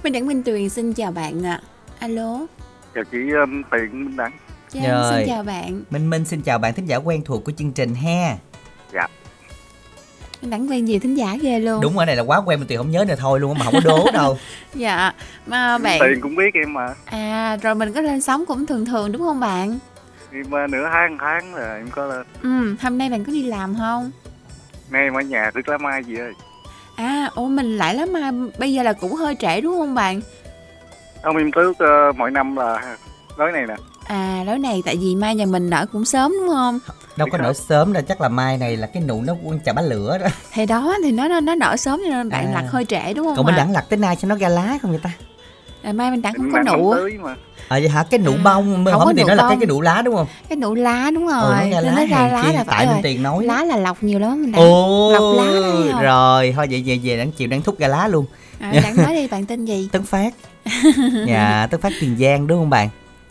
Minh 0.05 0.13
đẳng 0.13 0.27
minh 0.27 0.43
tuyền 0.43 0.69
xin 0.69 0.93
chào 0.93 1.13
bạn 1.13 1.47
ạ. 1.47 1.61
Alo. 1.99 2.47
Chào 2.95 3.05
chị 3.13 3.19
um, 3.43 3.63
tiền 3.71 4.05
minh 4.05 4.17
đẳng 4.17 4.33
Dạ, 4.71 4.91
Rồi. 4.91 5.13
xin 5.13 5.29
chào 5.29 5.43
bạn. 5.43 5.83
Minh 5.91 6.11
minh 6.11 6.25
xin 6.25 6.43
chào 6.43 6.59
bạn 6.59 6.75
thính 6.75 6.87
giả 6.87 6.97
quen 6.97 7.23
thuộc 7.25 7.45
của 7.45 7.53
chương 7.53 7.73
trình 7.73 7.95
ha. 7.95 8.37
Dạ 8.93 9.07
Đẳng 10.51 10.71
quen 10.71 10.85
nhiều 10.85 11.01
thính 11.01 11.17
giả 11.17 11.37
ghê 11.41 11.59
luôn. 11.59 11.81
Đúng 11.81 11.99
ở 11.99 12.05
này 12.05 12.17
là 12.17 12.23
quá 12.23 12.43
quen 12.47 12.59
bên 12.59 12.69
tuyền 12.69 12.79
không 12.79 12.91
nhớ 12.91 13.05
nữa 13.09 13.15
thôi 13.19 13.41
luôn 13.41 13.55
á, 13.55 13.59
mà 13.59 13.65
không 13.65 13.75
có 13.75 13.81
đố 13.85 14.11
đâu. 14.13 14.39
Dạ 14.75 15.13
mà 15.47 15.79
bạn 15.79 16.01
tiền 16.01 16.21
cũng 16.21 16.37
biết 16.37 16.55
em 16.55 16.75
mà. 16.75 16.95
À 17.05 17.57
rồi 17.63 17.75
mình 17.75 17.93
có 17.93 18.01
lên 18.01 18.21
sóng 18.21 18.47
cũng 18.47 18.67
thường 18.67 18.85
thường 18.85 19.13
đúng 19.13 19.23
không 19.23 19.41
bạn? 19.41 19.79
Em 20.33 20.47
uh, 20.47 20.71
nửa 20.71 20.89
tháng 20.93 21.19
tháng 21.21 21.55
rồi 21.55 21.79
em 21.79 21.91
có 21.91 22.07
lên. 22.07 22.27
Ừ 22.43 22.77
hôm 22.81 22.99
nay 22.99 23.11
bạn 23.11 23.25
có 23.25 23.33
đi 23.33 23.43
làm 23.43 23.75
không? 23.79 24.11
Nay 24.91 25.03
em 25.03 25.15
ở 25.15 25.21
nhà 25.21 25.51
tức 25.55 25.69
lá 25.69 25.79
mai 25.79 26.05
gì 26.05 26.17
ơi. 26.19 26.33
À 26.97 27.31
ủa 27.35 27.47
mình 27.47 27.77
lại 27.77 27.95
lắm 27.95 28.13
mà 28.13 28.31
bây 28.59 28.73
giờ 28.73 28.83
là 28.83 28.93
cũng 28.93 29.15
hơi 29.15 29.37
trễ 29.41 29.61
đúng 29.61 29.77
không 29.79 29.95
bạn? 29.95 30.21
Không 31.23 31.37
em 31.37 31.53
tước 31.53 31.71
uh, 31.71 32.17
mỗi 32.17 32.31
năm 32.31 32.57
là 32.57 32.97
nói 33.39 33.53
này 33.53 33.67
nè 33.69 33.75
à 34.05 34.43
lối 34.47 34.59
này 34.59 34.83
tại 34.85 34.97
vì 34.97 35.15
mai 35.15 35.35
nhà 35.35 35.47
mình 35.47 35.71
nở 35.71 35.87
cũng 35.93 36.05
sớm 36.05 36.33
đúng 36.41 36.49
không? 36.49 36.79
Đâu 37.17 37.29
có 37.33 37.39
nở 37.39 37.53
sớm 37.53 37.93
đâu 37.93 38.03
chắc 38.09 38.21
là 38.21 38.29
mai 38.29 38.59
này 38.59 38.77
là 38.77 38.87
cái 38.87 39.03
nụ 39.03 39.23
nó 39.23 39.35
chà 39.65 39.73
bá 39.73 39.83
lửa 39.83 40.19
đó. 40.19 40.27
Thì 40.53 40.67
đó 40.67 40.95
thì 41.05 41.13
nó 41.13 41.29
nó, 41.29 41.41
nó 41.41 41.55
nở 41.55 41.77
sớm 41.77 42.01
cho 42.05 42.11
nên 42.11 42.29
bạn 42.31 42.47
À. 42.47 42.53
lặt 42.55 42.65
hơi 42.71 42.85
trễ 42.85 43.13
đúng 43.15 43.27
không 43.27 43.37
còn 43.37 43.47
bên 43.47 43.55
đẳng 43.57 43.73
lặt 43.73 43.85
tới 43.89 43.97
nay 43.99 44.17
cho 44.23 44.29
nó 44.29 44.35
ra 44.37 44.49
lá 44.49 44.79
không 44.83 44.91
vậy 44.91 45.01
ta? 45.03 45.11
À, 45.83 45.93
mai 45.93 46.11
mình 46.11 46.23
đẳng 46.23 46.35
không 46.35 46.51
có 46.53 46.63
nụ. 46.63 46.91
à 47.69 47.79
vậy 47.81 47.89
hả? 47.89 48.05
Cái 48.11 48.21
nụ 48.21 48.33
À, 48.33 48.41
bông 48.45 48.75
không 48.75 48.85
không 48.93 49.05
có 49.05 49.13
thì 49.17 49.23
nụ 49.23 49.27
nói 49.29 49.37
là 49.37 49.49
cái 49.49 49.57
cái 49.61 49.67
nụ 49.67 49.81
lá 49.81 50.03
đúng 50.03 50.15
không? 50.17 50.27
Cái 50.49 50.57
nụ 50.57 50.75
lá 50.75 51.11
đúng 51.15 51.27
rồi 51.27 51.71
ừ 51.71 51.71
nó 51.71 51.71
ra 51.71 51.81
Nên 51.81 51.85
lá 51.85 51.93
nó 51.95 52.07
ra 52.07 52.29
lá 52.33 52.53
là 52.53 52.65
tại 52.65 52.87
rồi. 52.87 52.97
tiền 53.03 53.23
nói. 53.23 53.45
Lá 53.45 53.65
là 53.65 53.77
lọc 53.77 54.03
nhiều 54.03 54.19
lắm 54.19 54.43
mình 54.43 54.53
đẳng 54.53 54.61
ồ 54.63 55.13
lọc 55.13 55.23
lá 55.47 55.61
không? 55.93 56.03
rồi 56.03 56.53
thôi 56.57 56.67
vậy 56.71 56.83
về 56.87 56.99
về 57.03 57.17
đẳng 57.17 57.33
chịu 57.33 57.49
đẳng 57.49 57.63
thúc 57.63 57.79
ra 57.79 57.89
lá 57.89 58.09
luôn. 58.09 58.27
À, 58.61 58.73
đẳng 58.83 58.97
nói 58.97 59.15
đi 59.15 59.27
bạn 59.29 59.47
tên 59.47 59.65
gì? 59.65 59.89
Tấn 59.93 60.03
phát. 60.05 60.35
Dạ 61.29 61.67
tấn 61.71 61.81
phát 61.81 61.93
tiền 62.01 62.17
giang 62.21 62.47
đúng 62.47 62.59
không 62.59 62.71
bạn? 62.71 62.89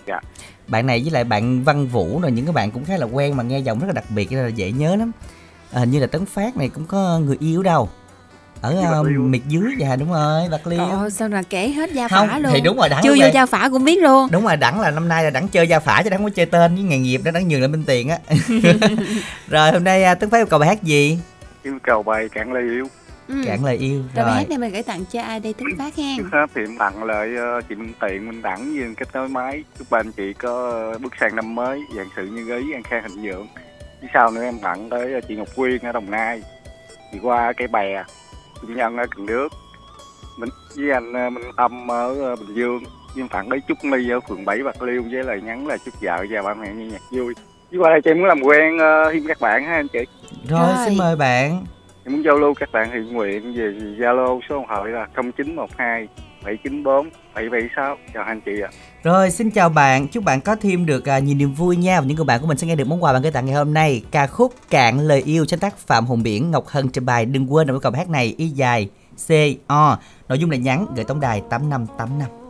Dạ. 0.07 0.19
Bạn 0.67 0.88
này 0.88 1.02
với 1.02 1.12
lại 1.12 1.23
bạn 1.23 1.63
văn 1.63 1.88
vũ 1.88 2.19
rồi 2.21 2.32
những 2.32 2.45
cái 2.45 2.54
bạn 2.54 2.71
cũng 2.71 2.86
khá 2.86 2.97
là 2.97 3.06
quen 3.06 3.38
mà 3.38 3.43
nghe 3.43 3.60
giọng 3.60 3.80
rất 3.80 3.88
là 3.88 3.93
đặc 3.93 4.06
biệt 4.10 4.32
nên 4.32 4.43
là 4.43 4.47
dễ 4.47 4.71
nhớ 4.71 4.95
lắm. 4.95 5.12
À, 5.71 5.80
hình 5.80 5.91
như 5.91 5.99
là 5.99 6.08
tấn 6.08 6.26
phát 6.26 6.58
này 6.58 6.69
cũng 6.69 6.86
có 6.86 7.19
người 7.19 7.38
yêu 7.39 7.63
đâu. 7.63 7.89
Ở 8.62 9.02
uh, 9.02 9.08
miệt 9.08 9.41
dưới 9.47 9.76
dạ 9.78 9.95
đúng 9.95 10.12
rồi 10.12 10.49
bạc 10.52 10.67
liêu 10.67 10.80
Ồ, 10.80 11.10
sao 11.10 11.30
là 11.30 11.43
kể 11.49 11.69
hết 11.69 11.91
gia 11.93 12.08
không 12.08 12.28
phả 12.28 12.39
luôn. 12.39 12.52
thì 12.54 12.62
đúng 12.62 12.78
rồi 12.78 12.89
đẳng 12.89 13.04
chưa 13.04 13.15
vô 13.19 13.28
gia 13.34 13.45
phả 13.45 13.69
cũng 13.71 13.84
biết 13.84 13.99
luôn. 13.99 14.28
Đúng 14.32 14.43
rồi 14.43 14.58
đẳng 14.58 14.82
là 14.82 14.91
năm 14.91 15.08
nay 15.08 15.23
là 15.23 15.30
đẳng 15.30 15.47
chơi 15.47 15.67
gia 15.67 15.80
phả 15.80 16.02
chứ 16.04 16.10
đẳng 16.10 16.23
có 16.23 16.30
chơi 16.30 16.45
tên 16.45 16.76
với 16.76 16.84
nghề 16.84 16.97
nghiệp 16.97 17.21
đó 17.23 17.32
đẳng 17.32 17.47
nhường 17.47 17.62
lại 17.62 17.67
bên 17.67 17.84
tiền 17.84 18.10
á. 18.10 18.17
Rồi 19.47 19.71
hôm 19.71 19.84
nay 19.84 20.04
à, 20.04 20.15
tấn 20.15 20.30
phát 20.30 20.38
yêu 20.38 20.45
cầu 20.45 20.60
bài 20.60 20.69
hát 20.69 20.84
gì? 20.84 21.19
Yêu 21.63 21.78
cầu 21.84 22.04
bài 22.04 22.30
cạn 22.30 22.54
lời 22.54 22.63
yêu 22.63 22.88
ừ. 23.41 23.48
cạn 23.48 23.65
lời 23.65 23.78
yêu. 23.78 24.02
Rồi 24.15 24.26
bài 24.26 24.26
rồi. 24.26 24.34
hát 24.34 24.50
này 24.50 24.58
mình 24.58 24.74
gửi 24.74 24.84
tặng 24.84 25.06
cho 25.12 25.22
ai 25.22 25.39
đây 25.39 25.54
tính 25.54 25.67
phát 25.78 25.96
hen. 25.96 26.17
Thì 26.56 26.62
em 26.62 26.78
tặng 26.78 27.04
lời 27.04 27.30
uh, 27.58 27.63
chị 27.69 27.76
minh 27.76 27.93
tiền 28.02 28.28
minh 28.28 28.41
đẳng 28.41 28.76
với 28.76 28.93
kết 28.98 29.08
nối 29.13 29.30
máy. 29.30 29.63
Chúc 29.78 29.88
ba 29.89 30.00
anh 30.00 30.12
chị 30.12 30.34
có 30.34 30.84
uh, 30.96 31.02
bước 31.02 31.13
sang 31.19 31.36
năm 31.36 31.56
mới 31.56 31.82
vạn 31.96 32.08
sự 32.15 32.26
như 32.26 32.58
ý 32.58 32.74
an 32.74 32.84
khang 32.84 33.04
thịnh 33.04 33.24
vượng. 33.24 33.48
Phía 34.02 34.08
sau 34.13 34.32
nữa 34.32 34.43
em 34.43 34.60
tặng 34.60 34.89
tới 34.89 35.17
uh, 35.17 35.24
chị 35.28 35.36
ngọc 35.36 35.48
quyên 35.56 35.80
ở 35.82 35.91
đồng 35.91 36.12
nai. 36.12 36.41
Chị 37.12 37.19
qua 37.22 37.54
cái 37.58 37.67
bè. 37.67 38.04
Chủ 38.62 38.67
nhân 38.67 38.98
ở 38.98 39.06
cần 39.15 39.26
đước. 39.26 39.52
Mình 40.38 40.50
với 40.76 40.91
anh 40.91 41.28
uh, 41.28 41.34
minh 41.34 41.52
tâm 41.58 41.91
ở 41.91 42.34
uh, 42.34 42.39
bình 42.39 42.56
dương. 42.56 42.84
Em 43.17 43.28
tặng 43.28 43.50
tới 43.50 43.60
trúc 43.67 43.78
ly 43.84 44.10
ở 44.10 44.19
phường 44.19 44.46
7 44.46 44.63
bạc 44.63 44.82
liêu 44.82 45.04
với 45.12 45.24
lời 45.24 45.41
nhắn 45.41 45.67
là 45.67 45.78
chúc 45.86 45.93
vợ 46.02 46.26
và 46.30 46.41
ba 46.41 46.54
mẹ 46.54 46.74
nghe 46.74 46.86
nhạc 46.86 47.02
vui. 47.12 47.34
Với 47.72 47.80
qua 47.80 47.89
đây 47.89 48.02
em 48.06 48.17
muốn 48.17 48.28
làm 48.28 48.41
quen 48.41 48.76
uh, 48.76 49.13
thêm 49.13 49.24
các 49.28 49.41
bạn 49.41 49.63
ha 49.63 49.74
anh 49.74 49.88
chị. 49.88 50.00
Rồi 50.50 50.67
Rồi. 50.76 50.86
xin 50.86 50.98
mời 50.98 51.15
bạn 51.15 51.65
em 52.06 52.13
muốn 52.13 52.24
giao 52.24 52.38
lưu 52.38 52.54
các 52.54 52.72
bạn 52.72 52.89
thì 52.94 53.00
nguyện 53.00 53.54
về 53.54 53.72
zalo 53.98 54.39
số 54.50 54.58
điện 54.58 54.66
thoại 54.68 54.92
là 54.92 55.08
0912 55.16 56.08
794 56.44 57.10
776 57.36 57.98
chào 58.13 58.24
anh 58.24 58.42
chị 58.42 58.52
ạ. 58.62 58.70
Rồi 59.04 59.32
xin 59.32 59.52
chào 59.52 59.70
bạn, 59.70 60.08
chúc 60.08 60.24
bạn 60.24 60.42
có 60.42 60.56
thêm 60.56 60.86
được 60.86 61.10
à, 61.10 61.20
nhiều 61.20 61.36
niềm 61.36 61.54
vui 61.54 61.76
nha. 61.76 62.02
Và 62.02 62.08
những 62.08 62.18
người 62.18 62.26
bạn 62.26 62.42
của 62.42 62.48
mình 62.48 62.58
sẽ 62.58 62.68
nghe 62.68 62.76
được 62.76 62.88
món 62.88 63.04
quà 63.04 63.13
bạn 63.13 63.22
gửi 63.22 63.32
tặng 63.32 63.46
ngày 63.46 63.56
hôm 63.56 63.74
nay. 63.74 64.04
Ca 64.12 64.28
khúc 64.28 64.54
Cạn 64.70 65.00
lời 65.00 65.24
yêu 65.26 65.46
sáng 65.46 65.60
tác 65.60 65.78
Phạm 65.78 66.06
Hồng 66.06 66.24
Biển 66.24 66.52
Ngọc 66.52 66.68
Hân 66.68 66.89
trình 66.89 67.06
bày 67.06 67.26
đừng 67.26 67.54
quên. 67.54 67.68
Đọc 67.68 67.78
câu 67.82 67.92
hát 67.92 68.10
này 68.10 68.36
y 68.38 68.48
dài 68.48 68.89
C 69.28 69.32
O. 69.68 69.98
Nội 70.30 70.39
dung 70.39 70.52
là 70.52 70.58
nhắn 70.58 70.86
gửi 70.96 71.06
tổng 71.06 71.20
đài 71.20 71.42
8585 71.50 72.42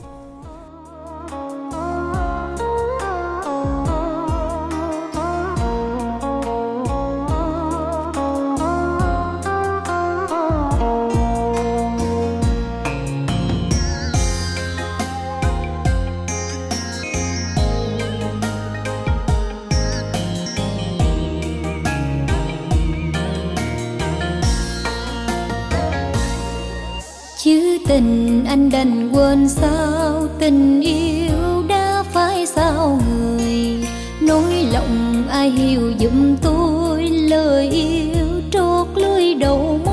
tình 27.87 28.45
anh 28.45 28.69
đành 28.69 29.09
quên 29.13 29.49
sao 29.49 30.27
tình 30.39 30.81
yêu 30.81 31.63
đã 31.67 32.03
phải 32.11 32.45
sao 32.45 32.99
người. 33.09 33.85
Nỗi 34.21 34.67
lòng 34.73 35.23
ai 35.29 35.49
hiểu 35.49 35.93
giùm 35.99 36.35
tôi 36.41 37.03
lời 37.09 37.69
yêu 37.69 38.41
trót 38.51 38.87
lưới 38.95 39.33
đầu 39.33 39.79
môi. 39.85 39.92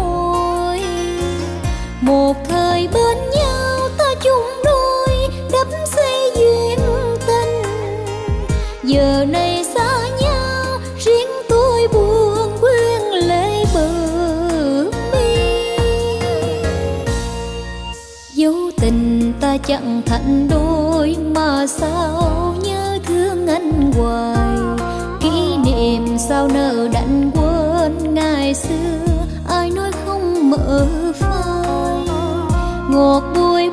Chẳng 19.70 20.02
thành 20.06 20.48
đôi 20.48 21.16
mà 21.35 21.66
sao 21.66 22.54
nhớ 22.62 22.98
thương 23.04 23.46
anh 23.46 23.92
hoài 23.92 24.59
kỷ 25.20 25.56
niệm 25.64 26.18
sao 26.18 26.48
nỡ 26.48 26.88
đành 26.92 27.30
quên 27.35 28.14
ngày 28.14 28.54
xưa, 28.54 29.24
ai 29.48 29.70
nói 29.70 29.90
không 30.04 30.50
mở 30.50 30.87
phai. 31.14 32.06
Ngọt 32.90 33.22
bùi 33.35 33.69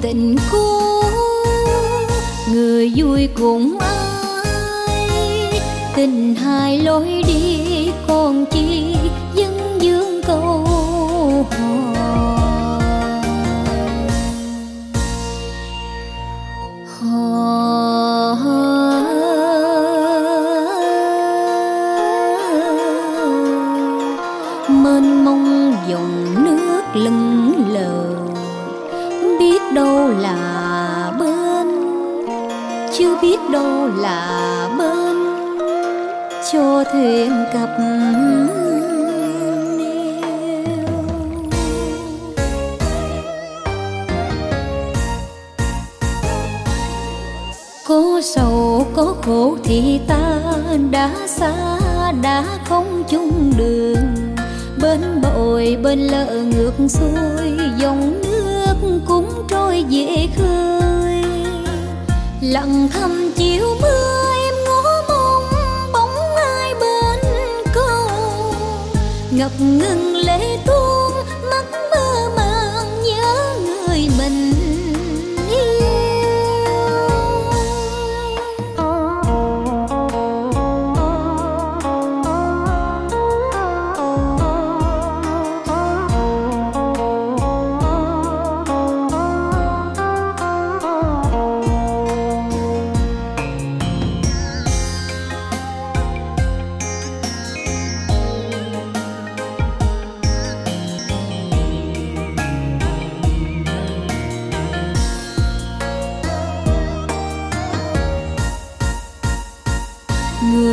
tình 0.00 0.36
cũ 0.52 1.02
người 2.52 2.92
vui 2.96 3.28
cùng 3.34 3.78
ai 3.78 5.60
tình 5.96 6.34
hai 6.34 6.78
lối 6.78 7.22
đi 7.26 7.88
còn 8.06 8.46
chi 8.50 8.71
cho 36.52 36.84
thuyền 36.92 37.32
cập 37.52 37.68
có 47.86 48.20
sầu, 48.24 48.86
có 48.94 49.14
khổ 49.22 49.56
thì 49.64 50.00
ta 50.08 50.40
đã 50.90 51.10
xa, 51.26 51.54
đã 52.22 52.44
không 52.64 53.04
chung 53.08 53.52
đường. 53.58 54.14
Bên 54.82 55.00
bội 55.22 55.78
bên 55.82 55.98
lợ 55.98 56.42
ngược 56.42 56.72
xuôi, 56.88 57.58
dòng 57.78 58.22
nước 58.22 59.00
cũng 59.06 59.46
trôi 59.48 59.84
về 59.90 60.28
khơi. 60.36 61.24
Lặng 62.40 62.88
thầm 62.92 63.32
chiều 63.36 63.66
mưa 63.82 64.01
ngập 69.42 69.60
ngừng 69.60 70.11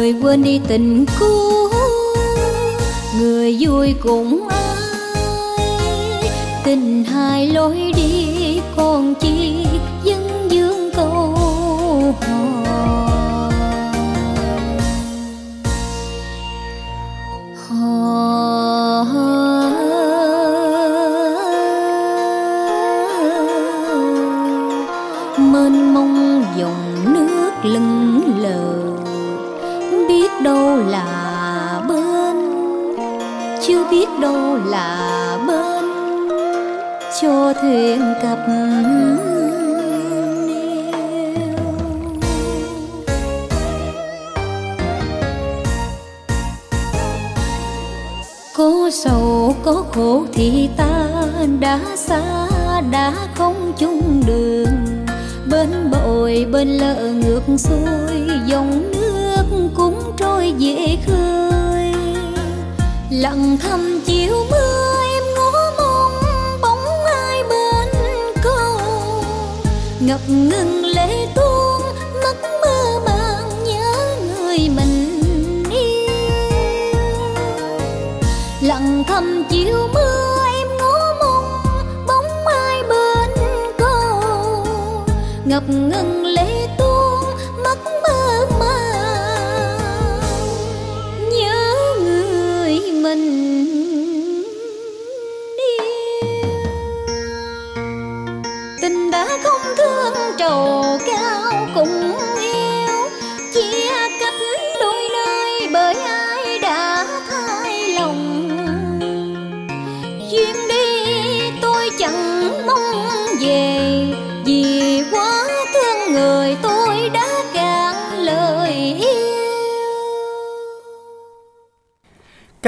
người 0.09 0.21
quên 0.21 0.43
đi 0.43 0.59
tình 0.67 1.05
cũ, 1.19 1.69
người 3.19 3.57
vui 3.59 3.95
cùng 4.03 4.47
ai. 4.47 6.29
Tình 6.63 7.03
hai 7.03 7.47
lối 7.47 7.91
đi 7.95 8.59
còn 8.75 9.15
chi 9.15 9.68
thuyền 37.61 38.13
cập 38.21 38.37
có 48.57 48.89
sầu, 48.91 49.55
có 49.63 49.83
khổ 49.91 50.25
thì 50.33 50.69
ta 50.77 51.07
đã 51.59 51.79
xa, 51.95 52.21
đã 52.91 53.13
không 53.35 53.73
chung 53.77 54.23
đường. 54.27 55.05
Bên 55.51 55.91
bội 55.91 56.45
bên 56.51 56.67
lợ 56.67 57.13
ngược 57.13 57.41
xuôi, 57.57 58.29
dòng 58.47 58.91
nước 58.91 59.69
cũng 59.75 60.13
trôi 60.17 60.53
về 60.59 60.97
khơi. 61.07 61.93
Lặng 63.09 63.57
thầm 63.61 64.01
chiều 64.05 64.45
mưa 64.51 64.68
ngập 70.09 70.21
ngừng 70.27 70.85
lệ 70.85 71.27
tuôn 71.35 71.81
mắt 72.23 72.35
mơ 72.61 72.99
màng 73.05 73.63
nhớ 73.63 74.15
người 74.25 74.57
mình 74.75 75.23
yêu. 75.71 76.99
Lặng 78.61 79.03
thầm 79.07 79.43
chiều 79.49 79.87
mưa 79.93 80.37
em 80.55 80.67
ngó 80.77 81.13
mong, 81.19 81.63
bóng 82.07 82.45
ai 82.45 82.83
bên 82.89 83.29
cầu 83.77 84.21
ngập 85.45 85.63
ngừng 85.69 86.25
lệ 86.25 86.67
trầu 100.39 100.99
cao 101.05 101.18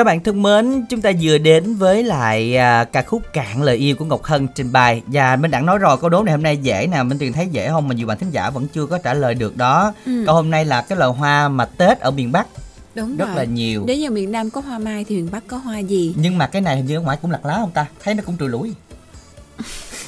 Các 0.02 0.06
bạn 0.06 0.24
thân 0.24 0.42
mến, 0.42 0.86
chúng 0.90 1.02
ta 1.02 1.12
vừa 1.22 1.38
đến 1.38 1.76
với 1.76 2.04
lại 2.04 2.58
à, 2.58 2.84
ca 2.84 3.02
khúc 3.02 3.22
Cạn 3.34 3.64
lời 3.64 3.78
yêu 3.78 3.96
của 3.96 4.06
Ngọc 4.06 4.24
Hân 4.24 4.48
trình 4.56 4.72
bày 4.72 5.02
và 5.08 5.36
Minh 5.36 5.52
Đẳng 5.52 5.66
nói 5.66 5.78
rồi 5.78 5.98
câu 5.98 6.10
đố 6.10 6.24
này 6.24 6.32
hôm 6.32 6.44
nay 6.44 6.58
dễ 6.58 6.88
nè, 6.92 7.04
Minh 7.04 7.20
Tuyền 7.20 7.34
thấy 7.34 7.48
dễ 7.52 7.70
không 7.70 7.88
mà 7.88 7.96
nhiều 7.96 8.08
bạn 8.08 8.18
thính 8.18 8.30
giả 8.30 8.50
vẫn 8.50 8.68
chưa 8.68 8.86
có 8.86 8.98
trả 8.98 9.14
lời 9.14 9.34
được 9.34 9.58
đó. 9.58 9.94
Ừ. 10.06 10.24
Câu 10.26 10.36
hôm 10.36 10.50
nay 10.50 10.66
là 10.66 10.82
cái 10.82 10.98
loài 10.98 11.12
hoa 11.12 11.48
mà 11.48 11.66
Tết 11.66 12.00
ở 12.00 12.12
miền 12.12 12.32
Bắc 12.32 12.48
đúng 12.96 13.18
rất 13.18 13.26
rồi 13.26 13.36
là 13.36 13.44
nhiều. 13.44 13.84
nếu 13.88 13.98
như 13.98 14.12
miền 14.12 14.32
Nam 14.32 14.50
có 14.50 14.62
hoa 14.62 14.80
mai 14.80 15.04
thì 15.04 15.16
miền 15.16 15.30
Bắc 15.32 15.44
có 15.48 15.58
hoa 15.58 15.80
gì 15.80 16.14
Nhưng 16.18 16.38
mà 16.38 16.48
cái 16.48 16.62
này 16.62 16.78
hình 16.78 16.86
như 16.86 16.98
ở 16.98 17.02
ngoài 17.02 17.18
cũng 17.22 17.32
lặt 17.32 17.46
lá 17.46 17.58
không 17.58 17.72
ta? 17.72 17.86
Thấy 18.04 18.14
nó 18.14 18.24
cũng 18.26 18.38
trùi 18.38 18.50
lủi, 18.50 18.74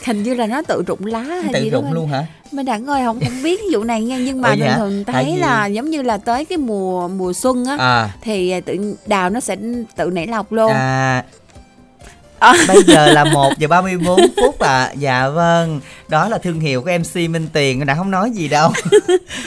hình 0.05 0.23
như 0.23 0.33
là 0.33 0.45
nó 0.47 0.61
tự 0.61 0.83
rụng 0.87 1.05
lá 1.05 1.19
hay 1.19 1.53
tự 1.53 1.59
gì 1.59 1.69
đó 1.69 1.79
rụng 1.81 1.93
luôn 1.93 2.07
hả? 2.07 2.25
Mình 2.51 2.65
đã 2.65 2.79
ơi 2.87 3.01
không 3.05 3.19
không 3.19 3.43
biết 3.43 3.61
vụ 3.73 3.83
này 3.83 4.01
nha 4.01 4.17
nhưng 4.17 4.41
mà 4.41 4.49
Ủa 4.49 4.55
thường 4.55 4.65
dạ? 4.67 4.75
thường 4.77 5.03
thấy 5.03 5.37
là 5.37 5.65
giống 5.65 5.89
như 5.89 6.01
là 6.01 6.17
tới 6.17 6.45
cái 6.45 6.57
mùa 6.57 7.07
mùa 7.07 7.33
xuân 7.33 7.65
á 7.65 7.77
À, 7.79 8.09
thì 8.21 8.49
à, 8.51 8.59
tự 8.65 8.95
đào 9.05 9.29
nó 9.29 9.39
sẽ 9.39 9.55
tự 9.95 10.09
nảy 10.09 10.27
lọc 10.27 10.51
luôn. 10.51 10.71
à 10.73 11.23
À. 12.39 12.53
Bây 12.67 12.83
giờ 12.83 13.11
là 13.13 13.23
1 13.33 13.51
giờ 13.57 13.67
34 13.67 14.19
phút 14.41 14.59
à 14.59 14.91
Dạ 14.97 15.29
vâng 15.29 15.79
Đó 16.07 16.29
là 16.29 16.37
thương 16.37 16.59
hiệu 16.59 16.81
của 16.81 16.91
MC 16.99 17.15
Minh 17.29 17.47
Tiền 17.53 17.85
Đã 17.85 17.95
không 17.95 18.11
nói 18.11 18.31
gì 18.31 18.47
đâu 18.47 18.71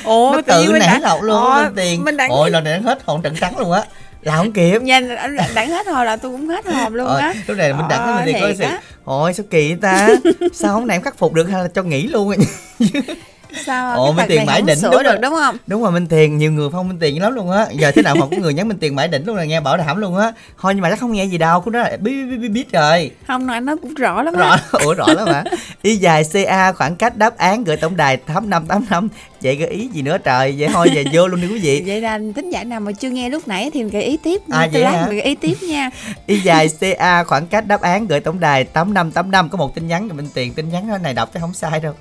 Ồ, 0.05 0.33
Nó 0.37 0.41
tự 0.47 0.63
mình 0.73 0.79
nảy 0.79 0.89
đã- 0.89 0.99
lọc 1.09 1.23
luôn 1.23 1.37
Ồ, 1.43 1.63
Minh 1.63 1.73
Tiền 1.77 2.05
mình 2.05 2.17
đã 2.17 2.27
Ôi 2.31 2.51
lần 2.51 2.65
này 2.65 2.81
hết 2.81 2.99
hồn 3.05 3.23
trận 3.23 3.35
trắng 3.41 3.59
luôn 3.59 3.73
á 3.73 3.83
Là 4.23 4.37
không 4.37 4.53
kịp 4.53 4.83
Nha, 4.83 5.01
anh 5.19 5.37
đánh 5.55 5.71
hết 5.71 5.87
hồi 5.87 6.05
là 6.07 6.17
tôi 6.17 6.33
cũng 6.33 6.49
hết 6.49 6.67
hồn 6.67 6.95
luôn 6.95 7.07
Ờ, 7.07 7.19
á. 7.19 7.35
lúc 7.47 7.57
này 7.57 7.73
mình 7.73 7.87
Ờ, 7.89 8.15
mình 8.17 8.35
thì 8.35 8.41
coi 8.41 8.51
thiệt 8.55 8.57
sự 8.59 8.65
á 8.65 8.81
ôi, 9.07 9.35
sao 9.35 9.47
kỳ 9.51 9.75
ta? 9.75 10.09
Sao 10.53 10.75
không 10.75 10.87
nãy 10.87 10.97
em 10.97 11.03
khắc 11.03 11.19
phục 11.19 11.33
được 11.33 11.49
hay 11.49 11.63
là 11.63 11.69
cho 11.69 11.83
nghỉ 11.83 12.07
luôn 12.07 12.37
Sao 13.67 13.97
Ồ, 13.97 14.07
cái 14.07 14.17
Minh 14.17 14.27
Tiền 14.29 14.47
mãi 14.47 14.63
đỉnh, 14.63 14.79
đúng 14.83 14.93
được 14.93 15.03
rồi. 15.05 15.19
đúng 15.23 15.35
không? 15.35 15.57
đúng 15.67 15.83
rồi 15.83 15.93
minh 15.93 16.07
tiền 16.07 16.39
nhiều 16.39 16.53
người 16.53 16.69
phong 16.73 16.89
minh 16.89 16.99
tiền 17.01 17.23
lắm 17.23 17.35
luôn 17.35 17.51
á. 17.51 17.67
Giờ 17.73 17.91
thế 17.91 18.03
nào 18.03 18.15
mà 18.15 18.27
có 18.31 18.37
người 18.37 18.55
nhắn 18.55 18.69
minh 18.69 18.79
tiền 18.79 18.95
mãi 18.97 19.09
đỉnh 19.09 19.27
luôn 19.27 19.37
rồi 19.37 19.47
nghe 19.47 19.61
bảo 19.61 19.77
đảm 19.77 19.97
luôn 19.97 20.17
á. 20.17 20.33
Thôi 20.61 20.75
nhưng 20.75 20.83
mà 20.83 20.91
chắc 20.91 21.01
không 21.01 21.13
nghe 21.13 21.25
gì 21.25 21.39
đâu 21.39 21.61
cũng 21.61 21.73
đó 21.73 21.81
là 21.81 21.97
biết 22.01 22.25
biết 22.31 22.37
biết 22.37 22.49
biết 22.49 22.73
rồi. 22.73 23.11
Không 23.27 23.47
nói 23.47 23.61
nó 23.61 23.77
cũng 23.77 23.95
rõ 23.95 24.23
lắm 24.23 24.35
rõ 24.35 24.57
ủa 24.73 24.95
rõ 24.95 25.07
lắm 25.09 25.29
hả? 25.29 25.45
Y 25.83 25.97
dài 25.97 26.25
ca 26.47 26.73
khoảng 26.73 26.97
cách 26.97 27.17
đáp 27.17 27.37
án 27.37 27.65
gửi 27.65 27.77
tổng 27.77 27.97
đài 27.97 28.17
tám 28.17 28.51
năm 28.51 28.67
tám 28.67 28.85
năm. 28.91 29.09
Vậy 29.43 29.57
gợi 29.57 29.69
ý 29.69 29.89
gì 29.93 30.03
nữa 30.03 30.19
trời? 30.19 30.55
Vậy 30.59 30.69
thôi 30.73 30.89
về 30.95 31.05
vô 31.13 31.27
luôn 31.27 31.41
đi 31.41 31.49
quý 31.49 31.59
vị. 31.59 31.83
Vậy 31.87 32.01
là 32.01 32.19
thính 32.37 32.51
giả 32.51 32.65
nào 32.65 32.81
mà 32.81 32.93
chưa 32.93 33.11
nghe 33.11 33.29
lúc 33.29 33.49
nãy 33.49 33.71
thì 33.75 33.83
gợi 33.83 34.03
ý 34.03 34.17
tiếp. 34.17 34.41
À, 34.51 34.69
vậy 34.73 34.83
lát 34.83 35.07
gợi 35.11 35.23
ý 35.23 35.35
tiếp 35.35 35.57
nha. 35.69 35.91
y 36.27 36.41
dài 36.41 36.69
ca 36.99 37.25
khoảng 37.25 37.47
cách 37.47 37.67
đáp 37.67 37.81
án 37.81 38.07
gửi 38.07 38.21
tổng 38.21 38.41
đài 38.41 38.65
tám 38.65 38.95
năm 38.95 39.11
tám 39.11 39.31
năm. 39.31 39.49
Có 39.49 39.59
một 39.59 39.75
tin 39.75 39.89
nhắn 39.89 40.09
cho 40.09 40.15
minh 40.15 40.29
tiền. 40.35 40.55
Tin 40.55 40.69
nhắn 40.69 41.03
này 41.03 41.15
đọc 41.15 41.31
chứ 41.35 41.41
không 41.41 41.55
sai 41.55 41.81
đâu 41.81 41.95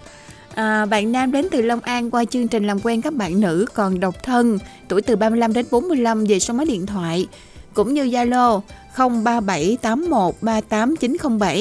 À, 0.55 0.85
bạn 0.85 1.11
nam 1.11 1.31
đến 1.31 1.47
từ 1.51 1.61
Long 1.61 1.79
An 1.79 2.11
qua 2.11 2.25
chương 2.25 2.47
trình 2.47 2.67
làm 2.67 2.79
quen 2.83 3.01
các 3.01 3.13
bạn 3.13 3.41
nữ 3.41 3.65
còn 3.73 3.99
độc 3.99 4.23
thân, 4.23 4.59
tuổi 4.87 5.01
từ 5.01 5.15
35 5.15 5.53
đến 5.53 5.65
45 5.71 6.25
về 6.25 6.39
số 6.39 6.53
máy 6.53 6.65
điện 6.65 6.85
thoại 6.85 7.27
cũng 7.73 7.93
như 7.93 8.03
Zalo 8.03 8.61
0378138907. 8.95 11.37
Và 11.39 11.55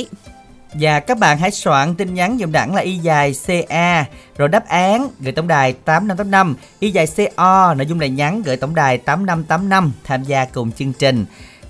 dạ, 0.81 1.01
các 1.01 1.19
bạn 1.19 1.39
hãy 1.39 1.51
soạn 1.51 1.95
tin 1.95 2.15
nhắn 2.15 2.39
dùm 2.41 2.53
đẳng 2.53 2.75
là 2.75 2.81
y 2.81 2.97
dài 2.97 3.35
CA 3.47 4.05
rồi 4.37 4.49
đáp 4.49 4.69
án 4.69 5.09
gửi 5.21 5.33
tổng 5.33 5.49
đài 5.49 5.73
8585 5.73 6.57
y 6.81 6.91
dài 6.91 7.07
CO 7.07 7.75
nội 7.75 7.87
dung 7.87 8.01
là 8.01 8.07
nhắn 8.07 8.43
gửi 8.43 8.57
tổng 8.57 8.75
đài 8.75 8.99
8585 8.99 9.93
tham 10.05 10.23
gia 10.23 10.45
cùng 10.45 10.73
chương 10.73 10.93
trình. 10.93 11.25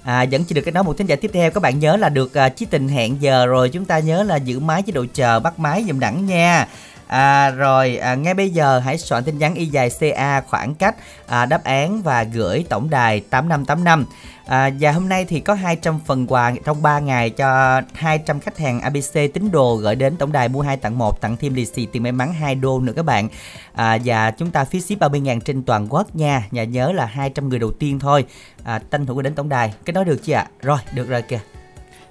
À, 0.05 0.27
vẫn 0.31 0.45
chưa 0.45 0.55
được 0.55 0.63
cái 0.65 0.73
nói 0.73 0.85
một 0.85 0.99
thính 0.99 1.07
giả 1.07 1.17
tiếp 1.17 1.31
theo 1.35 1.51
các 1.51 1.63
bạn 1.63 1.79
nhớ 1.79 1.97
là 1.97 2.09
được 2.09 2.35
à, 2.35 2.47
uh, 2.47 2.57
chí 2.57 2.67
tình 2.67 2.89
hẹn 2.89 3.17
giờ 3.21 3.47
rồi 3.47 3.69
chúng 3.69 3.85
ta 3.85 3.99
nhớ 3.99 4.23
là 4.23 4.37
giữ 4.37 4.59
máy 4.59 4.83
chế 4.83 4.93
độ 4.93 5.05
chờ 5.15 5.41
bắt 5.41 5.59
máy 5.59 5.85
dùm 5.89 6.01
đẳng 6.01 6.27
nha 6.27 6.67
À, 7.15 7.51
rồi 7.51 7.97
à, 7.97 8.15
ngay 8.15 8.35
bây 8.35 8.51
giờ 8.51 8.79
hãy 8.79 8.99
soạn 8.99 9.25
tin 9.25 9.39
nhắn 9.39 9.55
y 9.55 9.67
dài 9.67 9.91
CA 10.01 10.41
khoảng 10.41 10.75
cách 10.75 10.97
à, 11.27 11.47
đáp 11.47 11.65
án 11.65 12.03
và 12.03 12.23
gửi 12.23 12.65
tổng 12.69 12.91
đài 12.91 13.21
8585 13.21 14.05
À, 14.47 14.71
và 14.81 14.93
hôm 14.93 15.09
nay 15.09 15.25
thì 15.25 15.41
có 15.41 15.55
200 15.55 16.01
phần 16.07 16.27
quà 16.27 16.53
trong 16.65 16.83
3 16.83 16.99
ngày 16.99 17.31
cho 17.31 17.81
200 17.95 18.41
khách 18.41 18.59
hàng 18.59 18.81
ABC 18.81 19.13
tín 19.13 19.51
đồ 19.53 19.77
gửi 19.77 19.95
đến 19.95 20.17
tổng 20.17 20.33
đài 20.33 20.49
mua 20.49 20.61
2 20.61 20.77
tặng 20.77 20.99
1 20.99 21.21
tặng 21.21 21.37
thêm 21.37 21.55
lì 21.55 21.67
xì 21.67 21.87
tiền 21.87 22.03
may 22.03 22.13
mắn 22.13 22.33
2 22.33 22.55
đô 22.55 22.81
nữa 22.81 22.93
các 22.97 23.05
bạn. 23.05 23.29
À, 23.75 23.99
và 24.05 24.31
chúng 24.31 24.51
ta 24.51 24.65
phí 24.65 24.81
ship 24.81 24.99
30 24.99 25.21
ngàn 25.21 25.41
trên 25.41 25.63
toàn 25.63 25.87
quốc 25.91 26.17
nha. 26.17 26.43
Và 26.51 26.65
nhớ 26.65 26.93
là 26.93 27.07
200 27.07 27.49
người 27.49 27.59
đầu 27.59 27.71
tiên 27.71 27.99
thôi. 27.99 28.25
À, 28.65 28.81
tranh 28.91 29.07
thủ 29.07 29.21
đến 29.21 29.35
tổng 29.35 29.49
đài. 29.49 29.75
Cái 29.85 29.95
nói 29.95 30.05
được 30.05 30.19
chưa 30.23 30.35
ạ? 30.35 30.47
Rồi, 30.63 30.79
được 30.95 31.09
rồi 31.09 31.23
kìa. 31.23 31.41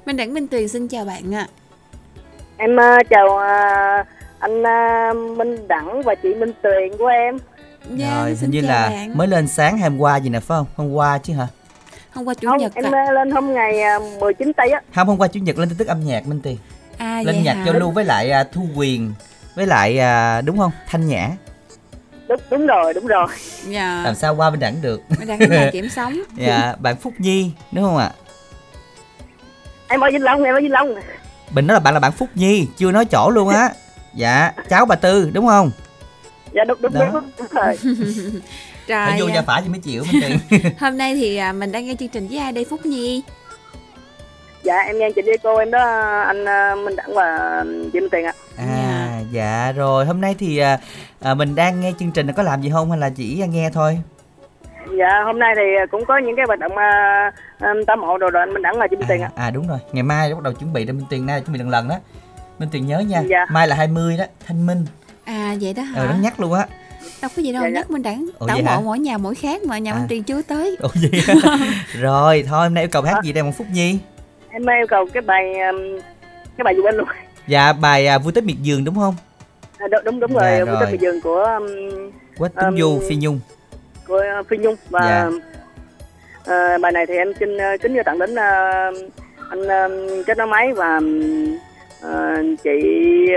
Minh 0.06 0.18
Đẳng 0.18 0.34
Minh 0.34 0.48
Tuyền 0.48 0.68
xin 0.68 0.88
chào 0.88 1.06
bạn 1.06 1.36
ạ. 1.36 1.48
Em 2.58 2.76
uh, 2.76 3.10
chào 3.10 3.26
uh, 3.26 4.08
anh 4.44 4.62
uh, 4.62 5.38
Minh 5.38 5.68
Đẳng 5.68 6.02
và 6.02 6.16
chị 6.16 6.34
Minh 6.34 6.52
Tuyền 6.64 6.98
của 6.98 7.08
em. 7.08 7.38
Dạ, 7.90 8.22
rồi, 8.22 8.38
hình 8.42 8.52
như 8.52 8.62
là 8.62 8.90
bạn. 8.90 9.18
mới 9.18 9.28
lên 9.28 9.48
sáng 9.48 9.78
hôm 9.80 9.98
qua 9.98 10.18
gì 10.18 10.30
nè 10.30 10.40
phải 10.40 10.58
không? 10.58 10.66
Hôm 10.76 10.94
qua 10.94 11.18
chứ 11.18 11.34
hả? 11.34 11.48
Hôm 12.14 12.26
qua 12.26 12.34
chủ 12.34 12.48
Không, 12.48 12.58
nhật 12.58 12.76
em 12.76 12.92
à. 12.92 13.12
lên 13.12 13.32
hôm 13.32 13.54
ngày 13.54 13.82
uh, 13.98 14.22
19 14.22 14.54
tây 14.54 14.70
á. 14.70 14.82
Không, 14.96 15.08
hôm 15.08 15.18
qua 15.18 15.28
chủ 15.28 15.40
nhật 15.40 15.58
lên 15.58 15.70
tin 15.70 15.78
tức 15.78 15.88
âm 15.88 16.06
nhạc 16.06 16.28
Minh 16.28 16.40
Tiền. 16.44 16.58
À 16.98 17.22
lên 17.26 17.44
nhạc 17.44 17.54
hả? 17.54 17.64
giao 17.66 17.74
lưu 17.74 17.92
với 17.92 18.06
lại 18.06 18.32
à, 18.32 18.44
Thu 18.44 18.68
Quyền 18.76 19.14
với 19.56 19.68
lại 19.68 20.00
à, 20.00 20.42
đúng 20.42 20.58
không? 20.58 20.72
Thanh 20.88 21.08
Nhã. 21.08 21.30
Đúng, 22.28 22.40
đúng 22.50 22.68
rồi, 22.68 22.94
đúng 22.94 23.08
rồi. 23.08 23.28
Dạ. 23.68 24.02
Làm 24.06 24.16
sao 24.16 24.36
qua 24.36 24.50
bên 24.50 24.60
đẳng 24.60 24.76
được? 24.82 25.02
Minh 25.20 25.28
Đẳng 25.28 25.40
là 25.50 25.70
kiểm 25.74 25.90
sống. 25.90 26.14
dạ, 26.38 26.76
bạn 26.80 26.96
Phúc 26.96 27.14
Nhi 27.18 27.52
đúng 27.72 27.84
không 27.84 27.98
ạ? 27.98 28.12
Em 29.88 30.00
ở 30.00 30.10
Vĩnh 30.14 30.24
Long, 30.24 30.44
em 30.44 30.56
ở 30.56 30.60
Vĩnh 30.62 30.72
Long. 30.72 30.96
Bình 31.52 31.68
nói 31.68 31.76
là 31.76 31.80
bạn 31.80 31.94
là 31.94 32.00
bạn 32.00 32.12
Phúc 32.12 32.30
Nhi, 32.36 32.68
chưa 32.78 32.92
nói 32.92 33.06
chỗ 33.06 33.30
luôn 33.30 33.50
á. 33.50 33.70
Dạ, 34.16 34.52
cháu 34.70 34.86
bà 34.86 34.96
Tư 34.96 35.30
đúng 35.34 35.48
không? 35.48 35.72
Dạ 36.52 36.64
đúng 36.64 36.82
đúng 36.82 36.94
Đó. 36.94 37.06
đúng, 37.14 37.24
đúng 37.38 37.48
rồi. 37.52 37.78
Phải 38.88 39.20
vô 39.20 39.26
Rồi 39.26 39.32
gia 39.34 39.40
à, 39.40 39.44
phả 39.48 39.62
thì 39.64 39.70
mới 39.70 39.80
chịu 39.80 40.04
Minh 40.12 40.22
Tiền. 40.22 40.62
hôm 40.80 40.98
nay 40.98 41.16
thì 41.16 41.38
à, 41.38 41.54
mình 41.54 41.72
đang 41.72 41.86
nghe 41.86 41.96
chương 42.00 42.10
trình 42.10 42.28
với 42.28 42.38
ai 42.38 42.52
đây 42.52 42.66
Phúc 42.70 42.86
Nhi? 42.86 43.24
Dạ 44.64 44.78
em 44.78 45.00
nghe 45.00 45.12
chị 45.16 45.22
đi 45.22 45.32
cô 45.44 45.58
em 45.58 45.72
đó 45.72 45.80
anh 46.22 46.44
uh, 46.44 46.86
Minh 46.86 46.96
Đẳng 46.96 47.14
và 47.16 47.64
chị 47.94 48.00
Minh 48.00 48.10
Tuyền 48.10 48.26
ạ. 48.26 48.34
À, 48.58 49.20
dạ 49.32 49.72
rồi, 49.76 50.06
hôm 50.06 50.22
nay 50.22 50.36
thì 50.40 50.58
à, 50.58 50.80
à, 51.22 51.34
mình 51.34 51.56
đang 51.56 51.82
nghe 51.82 51.92
chương 52.00 52.12
trình 52.12 52.34
có 52.34 52.44
làm 52.44 52.62
gì 52.62 52.70
không 52.74 52.90
hay 52.90 53.00
là 53.00 53.10
chỉ 53.10 53.44
nghe 53.50 53.70
thôi? 53.74 54.00
Dạ 55.00 55.24
hôm 55.26 55.40
nay 55.40 55.54
thì 55.56 55.62
cũng 55.92 56.06
có 56.06 56.18
những 56.18 56.36
cái 56.36 56.46
hoạt 56.48 56.60
động 56.60 56.72
uh, 56.72 57.88
tấm 57.88 58.04
hộ 58.04 58.18
đồ 58.18 58.30
đồ 58.30 58.40
anh 58.40 58.54
Minh 58.54 58.62
Đẳng 58.62 58.80
và 58.80 58.88
chị 58.88 58.96
Minh 58.96 59.08
Tuyền 59.08 59.22
ạ. 59.22 59.32
À, 59.36 59.46
à 59.46 59.52
đúng 59.52 59.68
rồi, 59.68 59.78
ngày 59.92 60.04
mai 60.04 60.34
bắt 60.34 60.44
đầu 60.44 60.54
chuẩn 60.54 60.74
bị 60.74 60.86
để 60.86 60.94
Minh 60.94 61.06
Tiền 61.10 61.26
nay 61.26 61.42
chuẩn 61.42 61.54
bị 61.54 61.60
lần 61.60 61.70
lần 61.70 61.88
đó. 61.88 61.96
Minh 62.60 62.70
Tiền 62.72 62.88
nhớ 62.88 63.00
nha, 63.00 63.22
Dạ. 63.30 63.46
mai 63.50 63.68
là 63.68 63.76
20 63.76 64.18
đó, 64.18 64.26
Thanh 64.48 64.66
Minh. 64.66 64.86
À 65.24 65.56
vậy 65.62 65.74
đó 65.74 65.84
hả? 65.84 66.02
Ờ, 66.02 66.08
nó 66.08 66.16
nhắc 66.22 66.40
luôn 66.40 66.54
á. 66.54 66.68
Đâu 67.22 67.32
có 67.36 67.42
gì 67.42 67.54
đâu 67.54 67.64
Dạ, 67.64 67.68
dạ. 67.70 67.74
nhắc 67.74 67.92
Minh 67.92 68.04
Đẳng. 68.04 68.26
Ủa, 68.40 68.48
Tảo 68.48 68.58
vậy 68.58 68.66
mộ 68.76 68.82
mỗi 68.82 69.00
nhà 69.00 69.18
mỗi 69.18 69.36
khác 69.36 69.64
mà 69.64 69.78
nhà 69.78 69.92
À. 69.92 69.96
Minh 69.98 70.06
Tuyền 70.10 70.24
chưa 70.24 70.42
tới. 70.42 70.76
Ủa 70.80 70.90
gì 70.94 71.10
Rồi, 72.02 72.46
thôi 72.50 72.64
hôm 72.64 72.74
nay 72.74 72.84
yêu 72.84 72.90
cầu 72.92 73.02
hát 73.02 73.24
gì 73.24 73.34
đây 73.34 73.44
một 73.44 73.52
Phúc 73.58 73.68
Nhi? 73.74 73.98
Em 74.50 74.66
yêu 74.66 74.88
cầu 74.90 75.06
cái 75.14 75.22
bài 75.22 75.54
um, 75.60 76.00
cái 76.58 76.64
bài 76.64 76.76
gì 76.76 76.82
quên 76.82 76.96
luôn. 76.96 77.08
Dạ, 77.48 77.74
bài 77.74 78.08
à, 78.08 78.18
Vui 78.18 78.34
Tết 78.34 78.44
Miệt 78.44 78.56
Vườn 78.66 78.84
đúng 78.84 78.96
không? 78.96 79.16
À, 79.78 79.88
đúng 79.88 80.02
đúng, 80.04 80.20
đúng 80.20 80.32
Dạ, 80.34 80.42
rồi, 80.50 80.60
rồi. 80.60 80.76
của 80.80 80.86
cái 80.86 80.98
giường 80.98 81.22
của 81.22 81.44
um, 81.44 81.66
Quách 82.38 82.52
Tuấn 82.56 82.66
Um, 82.66 82.78
Du, 82.80 83.00
Phi 83.10 83.16
Nhung. 83.16 83.40
của 84.08 84.22
Phi 84.50 84.58
Nhung 84.58 84.76
và 84.90 85.00
Dạ. 85.02 85.30
ờ, 86.46 86.78
bài 86.82 86.92
này 86.92 87.06
thì 87.08 87.14
em 87.18 87.28
xin 87.40 87.58
ờ, 87.58 87.66
kính 87.82 87.94
gửi 87.94 88.04
tặng 88.04 88.20
đến 88.20 88.36
ờ, 88.36 88.46
anh 89.50 89.68
ờ, 89.68 89.90
kết 90.28 90.38
nối 90.38 90.48
máy 90.48 90.74
và 90.74 91.00
ờ, 92.04 92.44
chị 92.64 92.72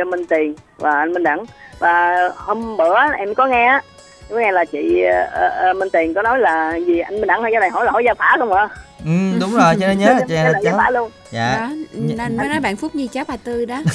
Minh 0.07 0.27
Tiền 0.29 0.55
và 0.79 0.91
anh 0.91 1.13
Minh 1.13 1.23
Đẳng 1.23 1.45
và 1.79 2.29
hôm 2.37 2.77
bữa 2.77 2.95
em 3.19 3.35
có 3.35 3.47
nghe 3.47 3.81
có 4.31 4.37
nghe 4.37 4.53
là 4.53 4.65
chị 4.65 5.05
uh, 5.09 5.71
uh, 5.71 5.77
Minh 5.77 5.91
Tiền 5.91 6.15
có 6.15 6.23
nói 6.23 6.39
là 6.39 6.77
gì 6.77 6.99
anh 6.99 7.15
Minh 7.15 7.27
Đẳng 7.27 7.43
hay 7.43 7.53
cái 7.53 7.61
này 7.61 7.71
hỏi 7.71 7.85
là 7.85 7.93
hỏi 7.93 8.05
gia 8.05 8.15
phả 8.15 8.37
không 8.39 8.53
ạ? 8.53 8.69
Ừ, 9.05 9.11
đúng 9.41 9.55
rồi, 9.55 9.75
cho 9.81 9.87
nên 9.87 9.99
nhớ 9.99 10.13
là 10.13 10.21
gia 10.29 10.53
cháu. 10.65 10.91
luôn. 10.93 11.11
Dạ. 11.31 11.57
Đó, 11.61 11.71
nên 11.93 12.37
mới 12.37 12.49
nói 12.49 12.61
bạn 12.61 12.77
Phúc 12.77 12.95
Nhi 12.95 13.09
cháu 13.13 13.25
bà 13.29 13.37
Tư 13.37 13.65
đó. 13.65 13.83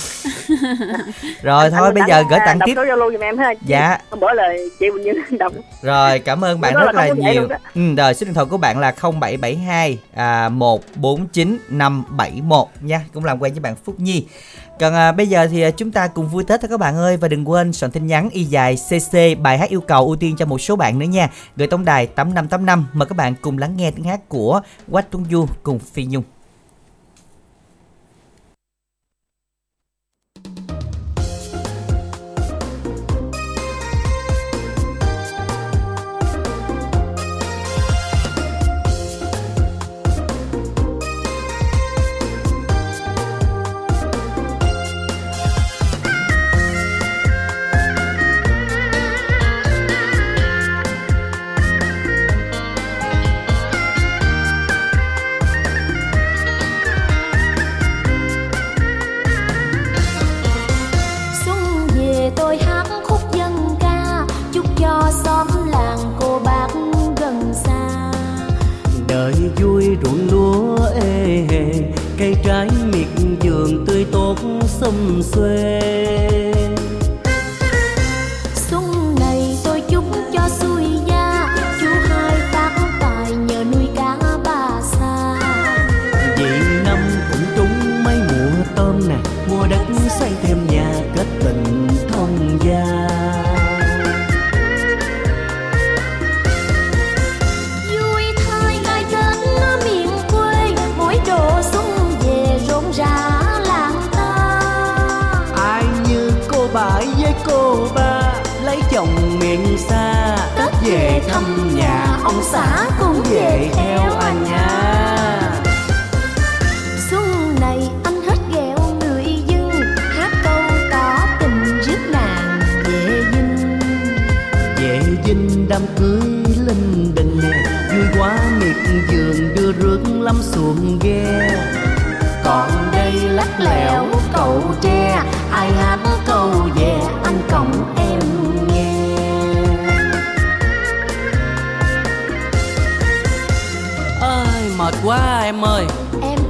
Rồi 1.42 1.70
thôi 1.70 1.92
bây 1.92 2.04
giờ 2.08 2.24
gửi 2.30 2.40
à, 2.40 2.46
tặng 2.46 2.60
tiếp. 2.66 2.74
Zalo 2.76 3.12
giùm 3.12 3.22
em 3.22 3.38
ha. 3.38 3.54
Dạ. 3.66 3.98
Bữa 4.20 4.34
là 4.34 4.44
chị 4.80 4.92
Bình 4.92 5.04
Như 5.04 5.14
đọc. 5.38 5.54
Rồi, 5.82 6.20
cảm 6.20 6.44
ơn 6.46 6.62
bạn 6.62 6.74
rất 6.74 6.96
là 6.96 7.08
nhiều. 7.08 7.42
luôn. 7.42 7.52
Ừ, 7.76 7.82
rồi 7.98 8.14
số 8.14 8.26
điện 8.26 8.34
thoại 8.34 8.46
của 8.50 8.58
bạn 8.58 8.80
là 8.80 8.92
0772 8.92 10.00
à, 10.16 10.50
149571 10.50 12.68
nha, 12.82 13.02
cũng 13.14 13.26
làm 13.26 13.42
quen 13.42 13.54
với 13.54 13.60
bạn 13.60 13.76
Phúc 13.86 13.96
Nhi. 14.00 14.26
Còn 14.82 14.94
à, 14.94 15.12
bây 15.12 15.28
giờ 15.28 15.48
thì 15.48 15.62
à, 15.62 15.72
chúng 15.72 15.92
ta 15.92 16.08
cùng 16.08 16.28
vui 16.28 16.44
Tết 16.44 16.62
thôi 16.62 16.70
các 16.70 16.80
bạn 16.80 16.98
ơi 16.98 17.18
và 17.18 17.28
đừng 17.28 17.50
quên 17.50 17.74
soạn 17.74 17.92
tin 17.92 18.08
nhắn 18.08 18.30
y 18.30 18.44
dài 18.44 18.76
CC 18.76 19.42
bài 19.42 19.58
hát 19.58 19.70
yêu 19.70 19.82
cầu 19.82 20.06
ưu 20.06 20.16
tiên 20.16 20.36
cho 20.38 20.46
một 20.46 20.62
số 20.62 20.76
bạn 20.76 21.00
nữa 21.00 21.06
nha. 21.06 21.30
Gửi 21.56 21.68
tổng 21.68 21.86
đài 21.86 22.08
8585 22.08 22.86
mời 22.94 23.06
các 23.06 23.16
bạn 23.18 23.36
cùng 23.42 23.58
lắng 23.58 23.78
nghe 23.78 23.92
tiếng 23.92 24.06
hát 24.06 24.30
của 24.30 24.62
Quách 24.92 25.12
Tuấn 25.12 25.26
Du 25.32 25.46
cùng 25.64 25.80
Phi 25.80 26.06
Nhung. 26.06 26.24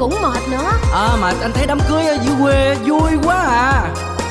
Cũng 0.02 0.22
mệt 0.22 0.48
nữa. 0.52 0.72
À 0.94 1.10
mà 1.22 1.34
anh 1.42 1.52
thấy 1.54 1.66
đám 1.68 1.80
cưới 1.90 2.06
ở 2.06 2.18
dưới 2.24 2.36
quê 2.42 2.76
vui 2.86 3.12
quá 3.24 3.36
à. 3.36 3.84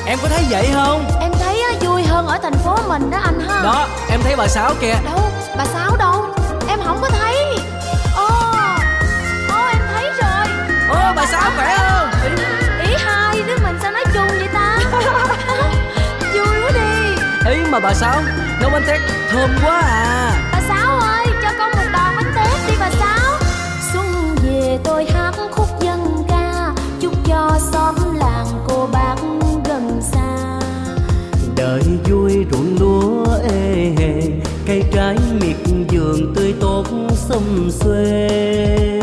Em 0.05 0.19
có 0.21 0.27
thấy 0.27 0.43
vậy 0.49 0.69
không? 0.73 1.05
Em 1.21 1.31
thấy 1.39 1.61
á, 1.61 1.71
vui 1.81 2.03
hơn 2.03 2.27
ở 2.27 2.37
thành 2.43 2.53
phố 2.53 2.77
mình 2.87 3.11
đó 3.11 3.17
anh 3.23 3.39
ha. 3.39 3.61
Đó 3.63 3.87
em 4.09 4.19
thấy 4.23 4.35
bà 4.35 4.47
Sáu 4.47 4.73
kìa. 4.81 4.93
Đâu 5.05 5.19
bà 5.57 5.65
Sáu 5.65 5.97
đâu? 5.97 6.25
Em 6.67 6.79
không 6.85 6.97
có 7.01 7.09
thấy. 7.09 7.35
Ồ 8.15 8.27
Ồ 9.49 9.67
em 9.71 9.81
thấy 9.93 10.03
rồi. 10.03 10.45
Ô 10.89 11.13
bà 11.15 11.25
Sáu 11.25 11.51
khỏe 11.55 11.77
không? 11.77 12.09
Ý 12.85 12.93
hai 12.97 13.41
đứa 13.47 13.57
mình 13.63 13.79
sao 13.81 13.91
nói 13.91 14.03
chung 14.13 14.27
vậy 14.27 14.47
ta? 14.53 14.79
Vui 16.33 16.61
quá 16.63 16.71
đi. 16.73 17.15
Ý 17.51 17.57
mà 17.69 17.79
bà 17.79 17.93
Sáu 17.93 18.21
nấu 18.61 18.69
bánh 18.69 18.83
tét 18.87 18.99
thơm 19.31 19.49
quá 19.65 19.81
à. 19.81 20.31
Bà 20.53 20.61
Sáu 20.67 20.99
ơi 20.99 21.25
cho 21.43 21.49
con 21.59 21.71
một 21.71 21.91
đòn 21.93 22.15
bánh 22.15 22.33
tét 22.35 22.59
đi 22.67 22.73
bà 22.79 22.89
Sáu. 22.99 23.39
Xuân 23.93 24.35
về 24.43 24.79
tôi 24.83 25.05
cho 27.31 27.59
xóm 27.71 27.95
làng 28.15 28.47
cô 28.67 28.87
bác 28.93 29.15
gần 29.65 30.01
xa. 30.01 30.59
Đời 31.55 31.81
vui 32.09 32.45
ruộng 32.51 32.75
lúa 32.79 33.25
ê 33.43 33.93
hề, 33.97 34.21
Cây 34.67 34.83
trái 34.93 35.17
miệt 35.41 35.55
vườn 35.91 36.33
tươi 36.35 36.53
tốt 36.61 36.85
xum 37.15 37.69
xuê. 37.69 39.00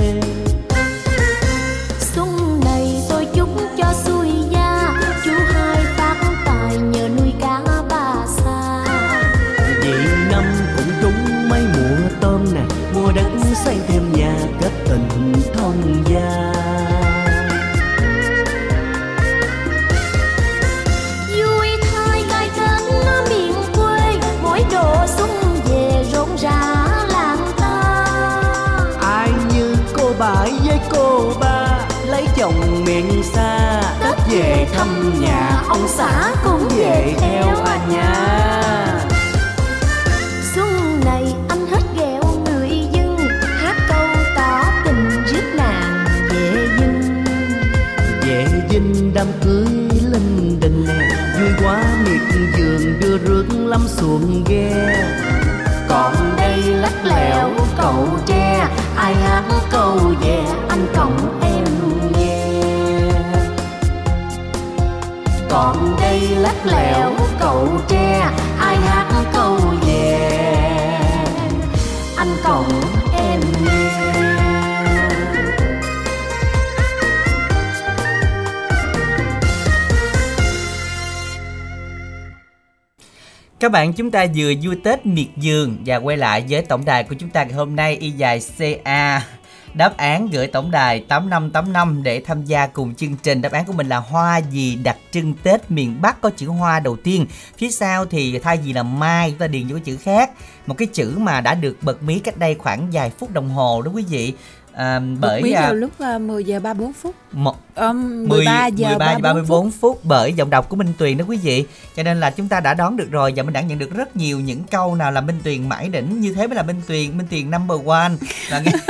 Các 83.60 83.72
bạn, 83.72 83.92
chúng 83.92 84.10
ta 84.10 84.26
vừa 84.34 84.52
vui 84.62 84.76
Tết 84.84 85.06
miệt 85.06 85.26
vườn 85.36 85.76
và 85.86 85.96
quay 85.96 86.16
lại 86.16 86.44
với 86.48 86.62
tổng 86.62 86.84
đài 86.84 87.04
của 87.04 87.14
chúng 87.18 87.30
ta 87.30 87.44
ngày 87.44 87.52
hôm 87.52 87.76
nay, 87.76 87.96
y 87.96 88.10
dài 88.10 88.40
CA. 88.58 89.26
Đáp 89.74 89.96
án 89.96 90.28
gửi 90.32 90.46
tổng 90.46 90.70
đài 90.70 91.00
8585 91.00 92.02
để 92.02 92.22
tham 92.26 92.44
gia 92.44 92.66
cùng 92.66 92.94
chương 92.94 93.16
trình. 93.22 93.42
Đáp 93.42 93.52
án 93.52 93.64
của 93.64 93.72
mình 93.72 93.88
là 93.88 93.96
hoa 93.96 94.38
gì 94.38 94.76
đặc 94.76 94.96
trưng 95.10 95.34
Tết 95.42 95.70
miền 95.70 96.02
Bắc 96.02 96.20
có 96.20 96.30
chữ 96.36 96.46
hoa 96.46 96.80
đầu 96.80 96.96
tiên. 96.96 97.26
Phía 97.56 97.70
sau 97.70 98.06
thì 98.06 98.38
thay 98.38 98.56
vì 98.56 98.72
là 98.72 98.82
mai, 98.82 99.30
chúng 99.30 99.38
ta 99.38 99.46
điền 99.46 99.68
vô 99.68 99.74
cái 99.74 99.82
chữ 99.84 99.96
khác. 99.96 100.30
Một 100.66 100.74
cái 100.78 100.88
chữ 100.92 101.18
mà 101.18 101.40
đã 101.40 101.54
được 101.54 101.76
bật 101.82 102.02
mí 102.02 102.18
cách 102.18 102.36
đây 102.36 102.54
khoảng 102.54 102.90
vài 102.92 103.10
phút 103.10 103.32
đồng 103.32 103.48
hồ 103.48 103.82
đó 103.82 103.90
quý 103.94 104.04
vị. 104.08 104.34
À, 104.78 105.00
bởi 105.20 105.42
Bởi 105.42 105.52
à, 105.52 105.62
vào 105.62 105.74
lúc 105.74 105.90
uh, 106.16 106.20
10 106.20 106.44
giờ 106.44 106.60
34 106.60 106.92
phút 106.92 107.14
một 107.32 107.56
um, 107.76 108.28
13 108.28 108.66
giờ 108.66 108.88
13 108.88 109.06
34, 109.06 109.22
34 109.22 109.70
phút. 109.70 110.00
bởi 110.04 110.32
giọng 110.32 110.50
đọc 110.50 110.68
của 110.68 110.76
Minh 110.76 110.92
Tuyền 110.98 111.18
đó 111.18 111.24
quý 111.28 111.36
vị. 111.36 111.64
Cho 111.96 112.02
nên 112.02 112.20
là 112.20 112.30
chúng 112.30 112.48
ta 112.48 112.60
đã 112.60 112.74
đón 112.74 112.96
được 112.96 113.10
rồi 113.10 113.32
và 113.36 113.42
mình 113.42 113.52
đã 113.52 113.60
nhận 113.60 113.78
được 113.78 113.94
rất 113.94 114.16
nhiều 114.16 114.40
những 114.40 114.64
câu 114.70 114.94
nào 114.94 115.10
là 115.12 115.20
Minh 115.20 115.38
Tuyền 115.44 115.68
mãi 115.68 115.88
đỉnh 115.88 116.20
như 116.20 116.32
thế 116.34 116.46
mới 116.46 116.56
là 116.56 116.62
Minh 116.62 116.82
Tuyền, 116.88 117.18
Minh 117.18 117.26
Tuyền 117.30 117.50
number 117.50 117.78
one. 117.86 118.10
Là 118.50 118.60
nghe... 118.60 118.72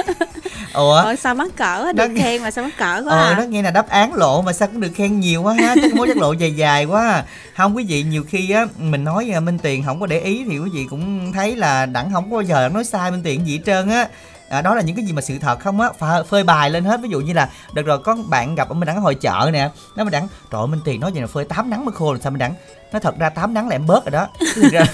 Ủa? 0.74 1.02
Ôi 1.02 1.16
sao 1.16 1.34
mắc 1.34 1.48
cỡ 1.56 1.92
được 1.92 2.06
Đó- 2.08 2.14
khen 2.16 2.42
mà 2.42 2.50
sao 2.50 2.64
mắc 2.64 2.72
cỡ 2.78 3.02
quá 3.06 3.16
Ờ, 3.16 3.32
à. 3.32 3.34
nó 3.38 3.44
nghe 3.44 3.62
là 3.62 3.70
đáp 3.70 3.88
án 3.88 4.14
lộ 4.14 4.42
mà 4.42 4.52
sao 4.52 4.68
cũng 4.68 4.80
được 4.80 4.90
khen 4.94 5.20
nhiều 5.20 5.42
quá 5.42 5.54
ha 5.54 5.74
chắc 5.82 5.94
mối 5.94 6.08
chắc 6.08 6.16
lộ 6.16 6.32
dài 6.32 6.52
dài 6.56 6.84
quá 6.84 7.08
à. 7.08 7.24
không 7.56 7.76
quý 7.76 7.84
vị 7.88 8.02
nhiều 8.02 8.24
khi 8.28 8.50
á 8.50 8.66
mình 8.78 9.04
nói 9.04 9.30
à, 9.34 9.40
minh 9.40 9.58
tiền 9.58 9.82
không 9.84 10.00
có 10.00 10.06
để 10.06 10.20
ý 10.20 10.44
thì 10.50 10.58
quý 10.58 10.70
vị 10.72 10.86
cũng 10.90 11.32
thấy 11.32 11.56
là 11.56 11.86
đẳng 11.86 12.10
không 12.12 12.30
có 12.30 12.36
bao 12.36 12.42
giờ 12.42 12.68
nói 12.74 12.84
sai 12.84 13.10
minh 13.10 13.20
tiền 13.24 13.46
gì 13.46 13.56
hết 13.56 13.62
trơn 13.66 13.88
á 13.88 14.08
à, 14.48 14.62
đó 14.62 14.74
là 14.74 14.82
những 14.82 14.96
cái 14.96 15.04
gì 15.04 15.12
mà 15.12 15.22
sự 15.22 15.38
thật 15.38 15.60
không 15.60 15.80
á? 15.80 15.88
Phơi, 16.28 16.44
bài 16.44 16.70
lên 16.70 16.84
hết. 16.84 17.00
Ví 17.02 17.08
dụ 17.08 17.20
như 17.20 17.32
là 17.32 17.48
đợt 17.72 17.82
rồi 17.82 17.98
có 17.98 18.16
bạn 18.28 18.54
gặp 18.54 18.68
ở 18.68 18.74
mình 18.74 18.86
đẳng 18.86 18.96
ở 18.96 19.00
hội 19.00 19.14
chợ 19.14 19.50
nè. 19.52 19.70
Nó 19.96 20.04
mình 20.04 20.12
đẳng 20.12 20.28
trời 20.50 20.60
ơi, 20.60 20.66
minh 20.66 20.80
tiền 20.84 21.00
nói 21.00 21.10
vậy 21.10 21.20
là 21.20 21.26
phơi 21.26 21.44
8 21.44 21.70
nắng 21.70 21.84
mới 21.84 21.92
khô 21.94 22.12
làm 22.12 22.22
sao 22.22 22.30
mình 22.30 22.38
đẳng? 22.38 22.54
Nó 22.92 22.98
thật 22.98 23.14
ra 23.18 23.28
8 23.30 23.54
nắng 23.54 23.68
là 23.68 23.74
em 23.76 23.86
bớt 23.86 24.04
rồi 24.04 24.10
đó. 24.10 24.26
Ra 24.72 24.84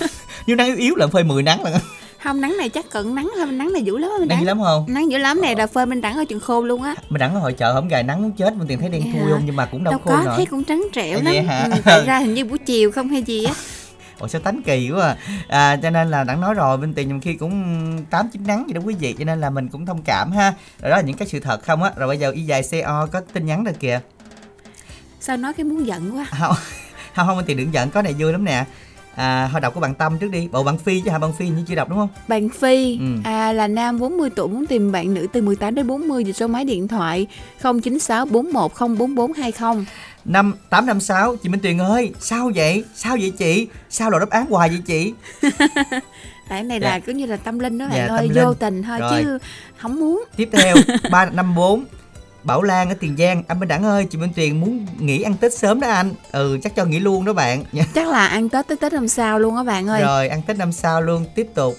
nếu 0.46 0.56
nắng 0.56 0.66
yếu 0.66 0.76
yếu 0.76 0.94
là 0.96 1.04
em 1.04 1.10
phơi 1.10 1.24
10 1.24 1.42
nắng 1.42 1.62
là 1.64 1.70
không 2.24 2.40
nắng 2.40 2.56
này 2.58 2.68
chắc 2.68 2.90
cận 2.90 3.14
nắng 3.14 3.30
thôi 3.36 3.46
nắng 3.46 3.72
này 3.72 3.82
dữ 3.82 3.96
lắm 3.98 4.10
á, 4.10 4.16
mình 4.18 4.28
nắng 4.28 4.40
dữ 4.40 4.46
lắm 4.46 4.60
không? 4.62 4.84
Nắng 4.88 5.10
dữ 5.10 5.18
lắm 5.18 5.40
này 5.40 5.56
là 5.56 5.66
phơi 5.66 5.86
bên 5.86 6.00
đẳng 6.00 6.16
ở 6.16 6.24
trường 6.24 6.40
khô 6.40 6.62
luôn 6.62 6.82
á. 6.82 6.94
Mình 7.08 7.20
đẳng 7.20 7.34
ở 7.34 7.40
hội 7.40 7.52
chợ 7.52 7.74
không 7.74 7.88
gài 7.88 8.02
nắng 8.02 8.22
muốn 8.22 8.32
chết 8.32 8.54
minh 8.54 8.68
tiền 8.68 8.80
thấy 8.80 8.88
đen 8.88 9.02
thui 9.02 9.22
hả? 9.22 9.28
không 9.30 9.42
nhưng 9.46 9.56
mà 9.56 9.66
cũng 9.66 9.84
đâu, 9.84 9.90
đâu 9.92 10.00
khô 10.04 10.10
có 10.10 10.22
nổi. 10.24 10.34
thấy 10.36 10.46
cũng 10.46 10.64
trắng 10.64 10.82
trẻo 10.92 11.18
À, 11.18 11.22
lắm. 11.24 11.70
ừ, 11.72 11.78
tại 11.84 12.02
ra 12.06 12.18
hình 12.18 12.34
như 12.34 12.44
buổi 12.44 12.58
chiều 12.58 12.92
không 12.92 13.08
hay 13.08 13.22
gì 13.22 13.44
á 13.44 13.52
Ủa 14.18 14.28
sao 14.28 14.40
tánh 14.40 14.62
kỳ 14.62 14.90
quá 14.90 15.06
à. 15.06 15.16
à 15.48 15.76
cho 15.82 15.90
nên 15.90 16.10
là 16.10 16.24
đã 16.24 16.34
nói 16.36 16.54
rồi 16.54 16.76
bên 16.76 16.94
tiền 16.94 17.08
nhiều 17.08 17.18
khi 17.22 17.34
cũng 17.34 17.98
tám 18.10 18.28
chín 18.32 18.42
nắng 18.46 18.64
gì 18.68 18.72
đó 18.74 18.80
quý 18.84 18.94
vị 18.94 19.14
cho 19.18 19.24
nên 19.24 19.40
là 19.40 19.50
mình 19.50 19.68
cũng 19.68 19.86
thông 19.86 20.02
cảm 20.02 20.32
ha. 20.32 20.54
Rồi 20.82 20.90
đó 20.90 20.96
là 20.96 21.02
những 21.02 21.16
cái 21.16 21.28
sự 21.28 21.40
thật 21.40 21.62
không 21.62 21.82
á. 21.82 21.90
Rồi 21.96 22.08
bây 22.08 22.18
giờ 22.18 22.30
y 22.30 22.42
dài 22.42 22.62
co 22.84 23.06
có 23.12 23.20
tin 23.32 23.46
nhắn 23.46 23.64
rồi 23.64 23.74
kìa. 23.80 24.00
Sao 25.20 25.36
nói 25.36 25.52
cái 25.52 25.64
muốn 25.64 25.86
giận 25.86 26.16
quá? 26.16 26.26
Không 26.30 26.54
không 27.14 27.26
không 27.26 27.36
bên 27.36 27.46
tiền 27.46 27.56
đừng 27.56 27.74
giận 27.74 27.90
có 27.90 28.02
này 28.02 28.14
vui 28.18 28.32
lắm 28.32 28.44
nè. 28.44 28.64
À 29.14 29.48
thôi 29.52 29.60
đọc 29.60 29.74
của 29.74 29.80
bạn 29.80 29.94
tâm 29.94 30.18
trước 30.18 30.28
đi. 30.28 30.48
Bộ 30.52 30.62
bạn 30.62 30.78
phi 30.78 31.00
chứ 31.00 31.10
hả? 31.10 31.18
Bạn 31.18 31.32
phi 31.32 31.48
như 31.48 31.64
chưa 31.68 31.74
đọc 31.74 31.88
đúng 31.88 31.98
không? 31.98 32.08
Bạn 32.28 32.48
Phi 32.48 32.98
Ừ. 32.98 33.06
à, 33.24 33.52
là 33.52 33.66
nam 33.68 33.98
40 33.98 34.30
tuổi 34.36 34.48
muốn 34.48 34.66
tìm 34.66 34.92
bạn 34.92 35.14
nữ 35.14 35.26
từ 35.32 35.42
18 35.42 35.74
đến 35.74 35.86
40 35.86 36.24
thì 36.24 36.32
số 36.32 36.46
máy 36.46 36.64
điện 36.64 36.88
thoại 36.88 37.26
096 37.62 38.26
41 38.26 38.72
04420 38.78 39.84
năm 40.24 40.54
tám 40.70 40.86
năm 40.86 41.00
sáu 41.00 41.36
chị 41.36 41.48
minh 41.48 41.60
tuyền 41.60 41.78
ơi 41.78 42.12
sao 42.20 42.50
vậy? 42.54 42.84
Sao 42.94 43.16
vậy 43.20 43.30
chị? 43.38 43.68
Sao 43.90 44.10
lộ 44.10 44.18
đáp 44.18 44.30
án 44.30 44.46
hoài 44.46 44.68
vậy 44.68 44.82
chị? 44.86 45.12
Tại 46.48 46.62
này 46.62 46.78
Dạ. 46.82 46.88
là 46.88 46.98
cứ 46.98 47.12
như 47.12 47.26
là 47.26 47.36
tâm 47.36 47.58
linh 47.58 47.78
đó 47.78 47.86
bạn 47.88 47.96
Dạ, 48.08 48.14
ơi 48.16 48.28
linh. 48.28 48.44
vô 48.44 48.54
tình 48.54 48.82
thôi 48.82 48.98
Rồi. 49.00 49.22
chứ 49.22 49.38
không 49.78 50.00
muốn. 50.00 50.24
Tiếp 50.36 50.48
theo 50.52 50.74
ba 51.10 51.26
năm 51.26 51.54
bốn 51.54 51.84
Bảo 52.42 52.62
Lan 52.62 52.88
ở 52.88 52.94
Tiền 53.00 53.16
Giang. 53.18 53.42
Anh 53.48 53.60
Minh 53.60 53.68
Đẳng 53.68 53.84
ơi 53.84 54.06
chị 54.10 54.18
Minh 54.18 54.30
Tuyền 54.36 54.60
muốn 54.60 54.86
nghỉ 54.98 55.22
ăn 55.22 55.34
Tết 55.36 55.54
sớm 55.58 55.80
đó 55.80 55.88
anh. 55.88 56.12
Ừ 56.32 56.58
chắc 56.62 56.74
cho 56.76 56.84
nghỉ 56.84 56.98
luôn 56.98 57.24
đó 57.24 57.32
bạn. 57.32 57.64
Chắc 57.94 58.08
là 58.08 58.26
ăn 58.26 58.48
Tết 58.48 58.66
tới 58.68 58.76
Tết 58.76 58.92
năm 58.92 59.08
sau 59.08 59.38
luôn 59.38 59.56
á 59.56 59.62
bạn 59.62 59.86
ơi. 59.88 60.02
Rồi 60.02 60.28
ăn 60.28 60.42
Tết 60.46 60.56
năm 60.58 60.72
sau 60.72 61.02
luôn 61.02 61.24
tiếp 61.34 61.46
tục 61.54 61.74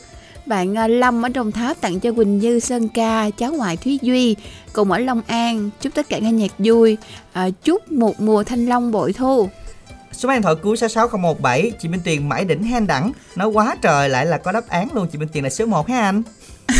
bạn 0.46 0.78
à, 0.78 0.88
Lâm 0.88 1.26
ở 1.26 1.30
Đồng 1.30 1.52
Tháp 1.52 1.82
tặng 1.82 2.00
cho 2.00 2.12
Quỳnh 2.14 2.39
Như 2.39 2.60
Sơn 2.60 2.89
Ca, 2.89 3.30
cháu 3.30 3.52
ngoại 3.52 3.78
Thúy 3.78 4.00
Duy 4.02 4.36
cùng 4.74 4.91
ở 4.91 4.98
Long 4.98 5.22
An. 5.28 5.70
Chúc 5.82 5.93
tất 5.93 6.10
cả 6.10 6.20
nghe 6.20 6.32
nhạc 6.32 6.52
vui. 6.58 6.98
À, 7.34 7.50
chúc 7.64 7.91
một 7.91 8.20
mùa 8.20 8.43
thanh 8.43 8.66
long 8.66 8.91
bội 8.91 9.14
thu. 9.14 9.50
Số 10.12 10.28
máy 10.28 10.38
điện 10.38 10.43
thoại 10.43 10.56
cuối 10.64 10.78
66017 10.78 11.72
Chị 11.80 11.88
Minh 11.88 12.02
Tuyền 12.06 12.30
mãi 12.30 12.46
đỉnh 12.46 12.64
hen 12.64 12.88
Đẳng 12.88 13.12
Nói 13.36 13.48
quá 13.48 13.76
trời 13.82 14.10
lại 14.10 14.26
là 14.26 14.38
có 14.38 14.52
đáp 14.52 14.68
án 14.68 14.88
luôn 14.93 15.08
Chị 15.12 15.18
Minh 15.18 15.28
Tuyền 15.34 15.43
là 15.43 15.50
số 15.50 15.66
1 15.66 15.89
ha 15.89 16.02
anh 16.02 16.24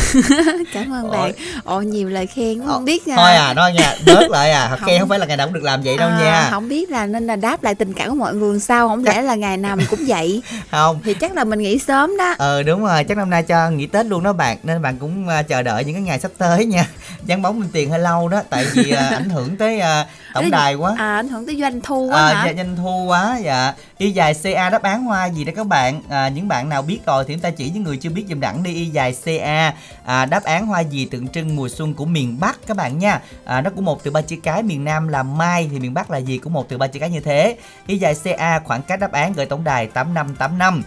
Cảm 0.73 0.93
ơn 0.93 1.03
Ôi. 1.03 1.11
bạn. 1.11 1.31
Ồ 1.63 1.81
nhiều 1.81 2.09
lời 2.09 2.27
khen 2.27 2.61
không 2.65 2.85
biết 2.85 3.03
Thôi 3.05 3.33
à 3.33 3.53
nói 3.53 3.73
nha 3.73 3.95
bớt 4.05 4.29
lại 4.29 4.51
à. 4.51 4.77
Khen 4.85 4.99
không 4.99 5.09
phải 5.09 5.19
là 5.19 5.25
ngày 5.25 5.37
nào 5.37 5.47
cũng 5.47 5.53
được 5.53 5.63
làm 5.63 5.81
vậy 5.81 5.97
đâu 5.97 6.09
à, 6.09 6.19
nha 6.19 6.47
Không 6.51 6.69
biết 6.69 6.91
là 6.91 7.05
nên 7.05 7.27
là 7.27 7.35
đáp 7.35 7.63
lại 7.63 7.75
tình 7.75 7.93
cảm 7.93 8.09
của 8.09 8.15
mọi 8.15 8.35
người 8.35 8.59
sao 8.59 8.89
Không 8.89 9.03
lẽ 9.03 9.21
là 9.21 9.35
ngày 9.35 9.57
nào 9.57 9.75
mình 9.75 9.85
cũng 9.89 9.99
vậy 10.07 10.41
Không 10.71 10.99
Thì 11.03 11.13
chắc 11.13 11.35
là 11.35 11.43
mình 11.43 11.59
nghỉ 11.59 11.79
sớm 11.79 12.17
đó 12.17 12.35
Ờ 12.37 12.63
đúng 12.63 12.85
rồi 12.85 13.03
chắc 13.03 13.17
năm 13.17 13.29
nay 13.29 13.43
cho 13.43 13.69
nghỉ 13.69 13.87
Tết 13.87 14.05
luôn 14.05 14.23
đó 14.23 14.33
bạn 14.33 14.57
Nên 14.63 14.81
bạn 14.81 14.97
cũng 14.97 15.27
à, 15.27 15.41
chờ 15.41 15.61
đợi 15.61 15.85
những 15.85 15.95
cái 15.95 16.03
ngày 16.03 16.19
sắp 16.19 16.31
tới 16.37 16.65
nha 16.65 16.87
Vắng 17.27 17.41
bóng 17.41 17.59
Minh 17.59 17.69
Tuyền 17.73 17.89
hơi 17.89 17.99
lâu 17.99 18.27
đó 18.29 18.41
Tại 18.49 18.65
vì 18.73 18.91
à, 18.91 19.07
ảnh 19.09 19.29
hưởng 19.29 19.57
tới 19.57 19.79
à, 19.79 20.05
tổng 20.36 20.51
đài 20.51 20.75
quá. 20.75 20.95
À 20.97 21.15
ảnh 21.15 21.29
hưởng 21.29 21.45
tới 21.45 21.57
doanh 21.61 21.81
thu 21.81 22.09
quá 22.11 22.17
À, 22.17 22.33
hả? 22.33 22.45
dạ, 22.45 22.51
nhanh 22.51 22.75
thu 22.75 23.05
quá 23.05 23.39
dạ. 23.43 23.73
Y 23.97 24.11
dài 24.11 24.33
ca 24.43 24.69
đáp 24.69 24.83
án 24.83 25.03
hoa 25.03 25.25
gì 25.25 25.43
đó 25.43 25.53
các 25.55 25.67
bạn? 25.67 26.01
À, 26.09 26.27
những 26.27 26.47
bạn 26.47 26.69
nào 26.69 26.81
biết 26.81 26.99
rồi 27.05 27.23
thì 27.27 27.33
chúng 27.33 27.41
ta 27.41 27.49
chỉ 27.49 27.69
những 27.69 27.83
người 27.83 27.97
chưa 27.97 28.09
biết 28.09 28.25
dùm 28.29 28.39
đẳng 28.39 28.63
đi. 28.63 28.73
Y 28.73 28.86
dài 28.86 29.15
ca 29.25 29.73
à, 30.05 30.25
đáp 30.25 30.43
án 30.43 30.65
hoa 30.65 30.79
gì? 30.79 31.05
Tượng 31.05 31.27
trưng 31.27 31.55
mùa 31.55 31.69
xuân 31.69 31.93
của 31.93 32.05
miền 32.05 32.39
bắc 32.39 32.59
các 32.67 32.77
bạn 32.77 32.99
nha. 32.99 33.21
À, 33.45 33.61
nó 33.61 33.69
cũng 33.69 33.86
một 33.86 34.03
từ 34.03 34.11
ba 34.11 34.21
chữ 34.21 34.36
cái 34.43 34.63
miền 34.63 34.83
nam 34.83 35.07
là 35.07 35.23
mai 35.23 35.69
thì 35.71 35.79
miền 35.79 35.93
bắc 35.93 36.11
là 36.11 36.17
gì? 36.17 36.38
Cũng 36.38 36.53
một 36.53 36.69
từ 36.69 36.77
ba 36.77 36.88
chữ 36.88 36.99
cái 36.99 37.09
như 37.09 37.19
thế. 37.19 37.57
Y 37.88 37.97
dài 37.97 38.15
ca 38.23 38.59
khoảng 38.59 38.81
cách 38.81 38.99
đáp 38.99 39.11
án 39.11 39.33
gửi 39.33 39.45
tổng 39.45 39.63
đài 39.63 39.88
tám 39.88 40.13
năm 40.13 40.36
tám 40.36 40.57
năm. 40.57 40.83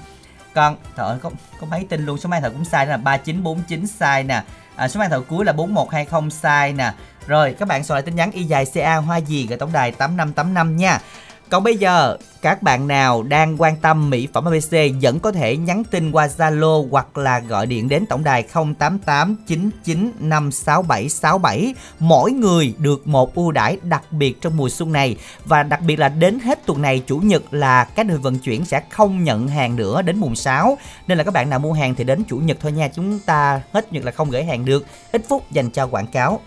Còn 0.55 0.77
trời 0.97 1.07
ơi 1.07 1.19
có, 1.23 1.31
có 1.61 1.67
mấy 1.67 1.87
tin 1.89 2.07
luôn 2.07 2.19
số 2.19 2.29
mang 2.29 2.43
thợ 2.43 2.51
cũng 2.51 2.65
sai 2.65 2.87
đó 2.87 2.91
là 2.91 2.97
ba 2.97 3.17
chín 3.17 3.43
bốn 3.43 3.63
chín 3.69 3.87
sai 3.87 4.25
nè. 4.25 4.43
À, 4.77 4.89
số 4.89 5.01
mang 5.01 5.11
thợ 5.11 5.21
cuối 5.21 5.45
là 5.45 5.53
bốn 5.53 5.75
một 5.75 5.91
hai 5.91 6.05
không 6.05 6.31
sai 6.31 6.73
nè 6.73 6.93
rồi, 7.29 7.55
các 7.59 7.69
bạn 7.69 7.85
soạn 7.85 7.97
lại 7.97 8.03
tin 8.03 8.17
nhắn 8.17 8.31
y 8.33 8.45
dài 8.45 8.67
ca 8.75 8.97
hoa 8.97 9.17
gì 9.17 9.47
gửi 9.49 9.59
tổng 9.59 9.73
đài 9.73 9.93
tám 9.93 10.17
năm 10.17 10.33
tám 10.33 10.55
năm 10.55 10.77
nha. 10.77 11.01
Còn 11.51 11.63
bây 11.65 11.77
giờ, 11.77 12.17
các 12.43 12.63
bạn 12.63 12.89
nào 12.89 13.23
đang 13.23 13.57
quan 13.59 13.77
tâm 13.77 14.11
mỹ 14.11 14.29
phẩm 14.33 14.45
ABC 14.45 14.77
vẫn 15.03 15.21
có 15.21 15.33
thể 15.33 15.57
nhắn 15.57 15.83
tin 15.85 16.11
qua 16.11 16.27
Zalo 16.27 16.89
hoặc 16.91 17.19
là 17.19 17.39
gọi 17.39 17.67
điện 17.67 17.89
đến 17.89 18.07
tổng 18.07 18.25
đài 18.25 18.43
088 18.43 19.37
99 19.47 20.13
56767. 20.19 21.75
Mỗi 21.99 22.33
người 22.33 22.75
được 22.79 23.07
một 23.07 23.35
ưu 23.35 23.53
đãi 23.53 23.79
đặc 23.83 24.13
biệt 24.13 24.41
trong 24.41 24.57
mùa 24.57 24.69
xuân 24.69 24.93
này. 24.93 25.17
Và 25.45 25.63
đặc 25.63 25.81
biệt 25.81 25.99
là 25.99 26.09
đến 26.09 26.41
hết 26.41 26.67
tuần 26.67 26.83
này, 26.83 27.03
chủ 27.07 27.19
nhật 27.19 27.43
là 27.51 27.85
các 27.85 28.07
đơn 28.07 28.23
vận 28.23 28.39
chuyển 28.39 28.65
sẽ 28.65 28.83
không 28.91 29.25
nhận 29.25 29.49
hàng 29.49 29.77
nữa 29.77 30.03
đến 30.03 30.19
mùng 30.19 30.37
6 30.37 30.79
nên 31.07 31.19
là 31.19 31.25
các 31.25 31.35
bạn 31.35 31.51
nào 31.51 31.59
mua 31.59 31.73
hàng 31.73 31.95
thì 31.95 32.05
đến 32.05 32.23
chủ 32.29 32.37
nhật 32.37 32.57
thôi 32.61 32.73
nha. 32.73 32.89
Chúng 32.89 33.19
ta 33.19 33.61
hết 33.73 33.93
nhật 33.93 34.05
là 34.05 34.13
không 34.13 34.31
gửi 34.31 34.45
hàng 34.45 34.65
được. 34.65 34.87
Ít 35.13 35.23
phút 35.29 35.51
dành 35.51 35.71
cho 35.71 35.87
quảng 35.87 36.07
cáo. 36.07 36.41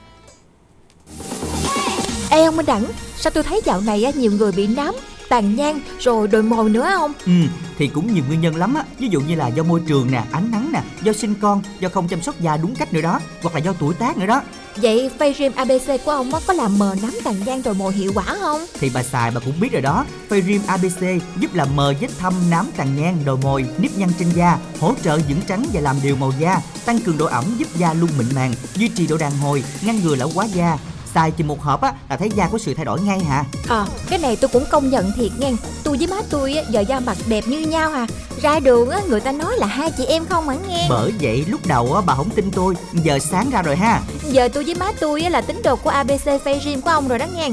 Ê 2.31 2.43
ông 2.45 2.57
Minh 2.57 2.65
Đẳng 2.65 2.85
Sao 3.17 3.31
tôi 3.31 3.43
thấy 3.43 3.61
dạo 3.65 3.81
này 3.81 4.13
nhiều 4.15 4.31
người 4.31 4.51
bị 4.51 4.67
nám 4.67 4.95
Tàn 5.29 5.55
nhang 5.55 5.79
rồi 5.99 6.27
đồi 6.27 6.43
mồi 6.43 6.69
nữa 6.69 6.91
không 6.95 7.13
Ừ, 7.25 7.31
thì 7.77 7.87
cũng 7.87 8.13
nhiều 8.13 8.23
nguyên 8.27 8.41
nhân 8.41 8.55
lắm 8.55 8.73
á. 8.73 8.83
Ví 8.99 9.07
dụ 9.07 9.21
như 9.21 9.35
là 9.35 9.47
do 9.47 9.63
môi 9.63 9.81
trường 9.87 10.11
nè, 10.11 10.23
ánh 10.31 10.51
nắng 10.51 10.71
nè 10.71 10.81
Do 11.03 11.13
sinh 11.13 11.33
con, 11.41 11.61
do 11.79 11.89
không 11.89 12.07
chăm 12.07 12.21
sóc 12.21 12.39
da 12.39 12.57
đúng 12.57 12.75
cách 12.75 12.93
nữa 12.93 13.01
đó 13.01 13.19
Hoặc 13.41 13.53
là 13.53 13.59
do 13.59 13.73
tuổi 13.79 13.93
tác 13.93 14.17
nữa 14.17 14.25
đó. 14.25 14.41
Vậy 14.75 15.09
face 15.19 15.33
cream 15.33 15.53
ABC 15.55 16.05
của 16.05 16.11
ông 16.11 16.33
á, 16.33 16.39
có 16.47 16.53
làm 16.53 16.79
mờ 16.79 16.95
nám 17.01 17.13
tàn 17.23 17.35
nhang 17.45 17.63
đồi 17.63 17.73
mồi 17.73 17.93
hiệu 17.93 18.11
quả 18.15 18.23
không? 18.39 18.65
Thì 18.79 18.91
bà 18.93 19.03
xài 19.03 19.31
bà 19.31 19.39
cũng 19.45 19.59
biết 19.59 19.71
rồi 19.71 19.81
đó. 19.81 20.05
Phayrim 20.29 20.61
ABC 20.67 21.01
giúp 21.39 21.53
làm 21.53 21.75
mờ 21.75 21.93
vết 22.01 22.07
thâm 22.19 22.33
nám 22.49 22.67
tàn 22.77 22.95
nhang, 22.95 23.17
đồi 23.25 23.37
mồi, 23.43 23.65
nếp 23.77 23.97
nhăn 23.97 24.09
trên 24.19 24.29
da 24.29 24.57
Hỗ 24.79 24.93
trợ 25.03 25.19
dưỡng 25.29 25.41
trắng 25.47 25.65
và 25.73 25.81
làm 25.81 25.95
đều 26.03 26.15
màu 26.15 26.33
da 26.39 26.61
Tăng 26.85 26.99
cường 26.99 27.17
độ 27.17 27.25
ẩm 27.25 27.45
giúp 27.57 27.67
da 27.75 27.93
luôn 27.93 28.09
mịn 28.17 28.27
màng 28.35 28.53
Duy 28.75 28.87
trì 28.87 29.07
độ 29.07 29.17
đàn 29.17 29.31
hồi, 29.37 29.63
ngăn 29.81 29.99
ngừa 30.03 30.15
lão 30.15 30.31
hóa 30.35 30.45
da 30.45 30.77
Xài 31.13 31.31
chỉ 31.31 31.43
một 31.43 31.61
hộp 31.61 31.81
á 31.81 31.93
là 32.09 32.17
thấy 32.17 32.29
da 32.35 32.47
có 32.51 32.57
sự 32.57 32.73
thay 32.73 32.85
đổi 32.85 33.01
ngay 33.01 33.19
hả? 33.19 33.43
Ờ 33.67 33.85
cái 34.09 34.19
này 34.19 34.35
tôi 34.35 34.49
cũng 34.53 34.65
công 34.71 34.89
nhận 34.89 35.11
thiệt 35.15 35.31
nghe. 35.39 35.51
Tôi 35.83 35.97
với 35.97 36.07
má 36.07 36.17
tôi 36.29 36.53
á, 36.53 36.63
giờ 36.69 36.81
da 36.81 36.99
mặt 36.99 37.17
đẹp 37.27 37.47
như 37.47 37.59
nhau 37.59 37.91
à. 37.91 38.07
Ra 38.41 38.59
đường 38.59 38.89
á, 38.89 39.01
người 39.07 39.19
ta 39.19 39.31
nói 39.31 39.57
là 39.57 39.67
hai 39.67 39.91
chị 39.91 40.05
em 40.05 40.25
không 40.25 40.49
hẳn 40.49 40.59
nghe? 40.67 40.85
Bởi 40.89 41.13
vậy 41.21 41.45
lúc 41.47 41.67
đầu 41.67 41.93
á 41.93 42.01
bà 42.05 42.15
không 42.15 42.29
tin 42.29 42.51
tôi 42.51 42.75
Giờ 42.93 43.19
sáng 43.19 43.49
ra 43.49 43.61
rồi 43.61 43.75
ha. 43.75 44.01
Giờ 44.31 44.47
tôi 44.53 44.63
với 44.63 44.75
má 44.75 44.91
tôi 44.99 45.21
á, 45.21 45.29
là 45.29 45.41
tín 45.41 45.61
đồ 45.63 45.75
của 45.75 45.89
ABC 45.89 46.25
face 46.25 46.59
cream 46.59 46.81
của 46.81 46.89
ông 46.89 47.07
rồi 47.07 47.19
đó 47.19 47.25
nghe. 47.35 47.49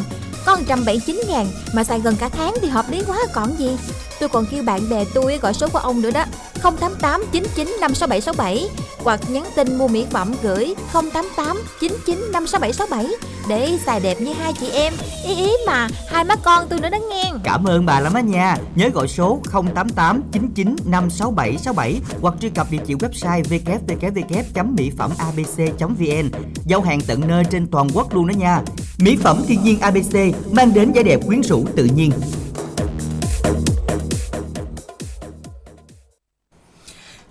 Có 0.47 0.57
179 0.57 1.21
ngàn 1.29 1.47
mà 1.73 1.85
xài 1.85 2.01
gần 2.01 2.17
cả 2.17 2.29
tháng 2.29 2.55
thì 2.63 2.69
hợp 2.69 2.91
lý 2.91 3.03
quá 3.07 3.19
còn 3.33 3.59
gì 3.59 3.77
Tôi 4.21 4.29
còn 4.29 4.47
kêu 4.51 4.63
bạn 4.63 4.89
bè 4.91 5.05
tôi 5.15 5.39
gọi 5.39 5.55
số 5.55 5.69
của 5.69 5.79
ông 5.79 6.03
nữa 6.03 6.11
đó 6.11 6.25
088 6.63 7.25
99 7.33 7.77
56767 7.81 8.69
Hoặc 9.05 9.21
nhắn 9.31 9.45
tin 9.57 9.79
mua 9.79 9.89
mỹ 9.89 10.07
phẩm 10.11 10.35
gửi 10.43 10.75
088 10.93 11.63
99 11.81 12.19
56767 12.33 13.07
Để 13.49 13.79
xài 13.87 14.01
đẹp 14.01 14.21
như 14.21 14.33
hai 14.33 14.53
chị 14.53 14.71
em. 14.71 14.93
Ý 15.27 15.35
ý 15.35 15.53
mà, 15.67 15.89
hai 16.09 16.25
má 16.25 16.37
con 16.37 16.69
tôi 16.69 16.81
nữa 16.81 16.89
đó 16.91 16.99
nghe. 17.11 17.33
Cảm 17.45 17.65
ơn 17.65 17.87
bà 17.87 18.01
lắm 18.01 18.15
á 18.15 18.21
nha. 18.21 18.57
Nhớ 18.75 18.89
gọi 18.95 19.09
số 19.09 19.41
088 19.75 20.23
99 20.33 20.77
56767 20.85 22.01
Hoặc 22.21 22.35
truy 22.41 22.49
cập 22.49 22.71
địa 22.71 22.79
chỉ 22.87 22.95
website 22.95 23.43
www.mỹ 23.43 24.91
phẩm 24.99 25.11
abc.vn 25.19 26.31
Giao 26.65 26.81
hàng 26.81 27.01
tận 27.07 27.21
nơi 27.29 27.45
trên 27.51 27.67
toàn 27.67 27.89
quốc 27.95 28.15
luôn 28.15 28.27
đó 28.27 28.33
nha. 28.33 28.63
Mỹ 28.99 29.17
phẩm 29.17 29.43
thiên 29.49 29.63
nhiên 29.63 29.81
ABC 29.81 30.15
Mang 30.53 30.75
đến 30.75 30.93
vẻ 30.93 31.03
đẹp 31.03 31.21
quyến 31.27 31.41
rũ 31.41 31.65
tự 31.77 31.85
nhiên. 31.85 32.13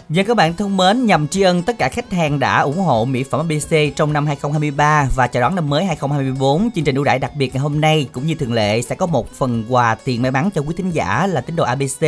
Và 0.09 0.23
các 0.23 0.37
bạn 0.37 0.53
thân 0.53 0.77
mến, 0.77 1.05
nhằm 1.05 1.27
tri 1.27 1.41
ân 1.41 1.63
tất 1.63 1.77
cả 1.77 1.89
khách 1.89 2.11
hàng 2.11 2.39
đã 2.39 2.59
ủng 2.59 2.77
hộ 2.77 3.05
mỹ 3.05 3.23
phẩm 3.23 3.39
ABC 3.39 3.95
trong 3.95 4.13
năm 4.13 4.25
2023 4.25 5.09
và 5.15 5.27
chào 5.27 5.41
đón 5.41 5.55
năm 5.55 5.69
mới 5.69 5.85
2024, 5.85 6.71
chương 6.75 6.83
trình 6.83 6.95
ưu 6.95 7.03
đãi 7.03 7.19
đặc 7.19 7.31
biệt 7.35 7.53
ngày 7.53 7.61
hôm 7.61 7.81
nay 7.81 8.09
cũng 8.11 8.27
như 8.27 8.35
thường 8.35 8.53
lệ 8.53 8.81
sẽ 8.81 8.95
có 8.95 9.05
một 9.05 9.31
phần 9.31 9.65
quà 9.69 9.95
tiền 9.95 10.21
may 10.21 10.31
mắn 10.31 10.49
cho 10.55 10.61
quý 10.61 10.73
thính 10.77 10.91
giả 10.91 11.27
là 11.27 11.41
tín 11.41 11.55
đồ 11.55 11.63
ABC 11.63 12.05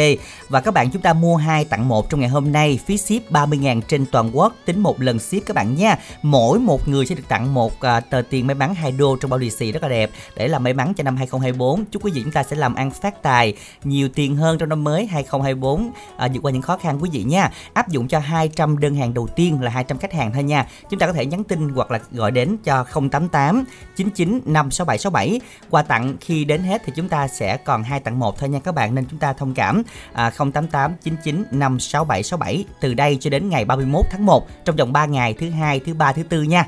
và 0.49 0.61
các 0.61 0.73
bạn 0.73 0.89
chúng 0.91 1.01
ta 1.01 1.13
mua 1.13 1.35
hai 1.35 1.65
tặng 1.65 1.87
một 1.87 2.09
trong 2.09 2.19
ngày 2.19 2.29
hôm 2.29 2.51
nay, 2.51 2.79
phí 2.85 2.97
ship 2.97 3.31
30.000 3.31 3.81
trên 3.81 4.05
toàn 4.05 4.37
quốc, 4.37 4.55
tính 4.65 4.79
một 4.79 5.01
lần 5.01 5.19
ship 5.19 5.45
các 5.45 5.55
bạn 5.55 5.75
nha. 5.75 5.97
Mỗi 6.21 6.59
một 6.59 6.87
người 6.87 7.05
sẽ 7.05 7.15
được 7.15 7.27
tặng 7.27 7.53
một 7.53 7.81
à, 7.81 7.99
tờ 7.99 8.21
tiền 8.29 8.47
may 8.47 8.55
mắn 8.55 8.75
2 8.75 8.91
đô 8.91 9.15
trong 9.15 9.31
bao 9.31 9.37
lì 9.37 9.49
xì 9.49 9.71
rất 9.71 9.83
là 9.83 9.89
đẹp 9.89 10.11
để 10.35 10.47
làm 10.47 10.63
may 10.63 10.73
mắn 10.73 10.93
cho 10.93 11.03
năm 11.03 11.17
2024. 11.17 11.85
Chúc 11.85 12.05
quý 12.05 12.11
vị 12.11 12.21
chúng 12.23 12.33
ta 12.33 12.43
sẽ 12.43 12.55
làm 12.55 12.75
ăn 12.75 12.91
phát 12.91 13.23
tài, 13.23 13.53
nhiều 13.83 14.09
tiền 14.09 14.35
hơn 14.35 14.57
trong 14.57 14.69
năm 14.69 14.83
mới 14.83 15.05
2024 15.05 15.91
à, 16.17 16.27
vượt 16.33 16.39
qua 16.43 16.51
những 16.51 16.61
khó 16.61 16.77
khăn 16.77 16.99
quý 17.01 17.09
vị 17.13 17.23
nha. 17.23 17.51
Áp 17.73 17.88
dụng 17.89 18.07
cho 18.07 18.19
200 18.19 18.77
đơn 18.77 18.95
hàng 18.95 19.13
đầu 19.13 19.27
tiên 19.27 19.61
là 19.61 19.71
200 19.71 19.97
khách 19.97 20.13
hàng 20.13 20.31
thôi 20.33 20.43
nha. 20.43 20.67
Chúng 20.89 20.99
ta 20.99 21.07
có 21.07 21.13
thể 21.13 21.25
nhắn 21.25 21.43
tin 21.43 21.69
hoặc 21.69 21.91
là 21.91 21.99
gọi 22.11 22.31
đến 22.31 22.57
cho 22.63 22.83
088 22.83 23.63
99 23.95 24.41
56767. 24.45 25.39
Quà 25.69 25.81
tặng 25.81 26.15
khi 26.21 26.45
đến 26.45 26.63
hết 26.63 26.81
thì 26.85 26.93
chúng 26.95 27.09
ta 27.09 27.27
sẽ 27.27 27.57
còn 27.57 27.83
hai 27.83 27.99
tặng 27.99 28.19
một 28.19 28.39
thôi 28.39 28.49
nha 28.49 28.59
các 28.59 28.75
bạn 28.75 28.95
nên 28.95 29.05
chúng 29.11 29.19
ta 29.19 29.33
thông 29.33 29.53
cảm 29.53 29.83
à, 30.13 30.31
088 30.37 30.95
99 31.03 31.43
56767 31.51 32.65
từ 32.81 32.93
đây 32.93 33.17
cho 33.19 33.29
đến 33.29 33.49
ngày 33.49 33.65
31 33.65 34.05
tháng 34.09 34.25
1 34.25 34.47
trong 34.65 34.75
vòng 34.75 34.93
3 34.93 35.05
ngày 35.05 35.33
thứ 35.33 35.49
hai, 35.49 35.79
thứ 35.79 35.93
ba, 35.93 36.13
thứ 36.13 36.23
tư 36.23 36.41
nha. 36.43 36.67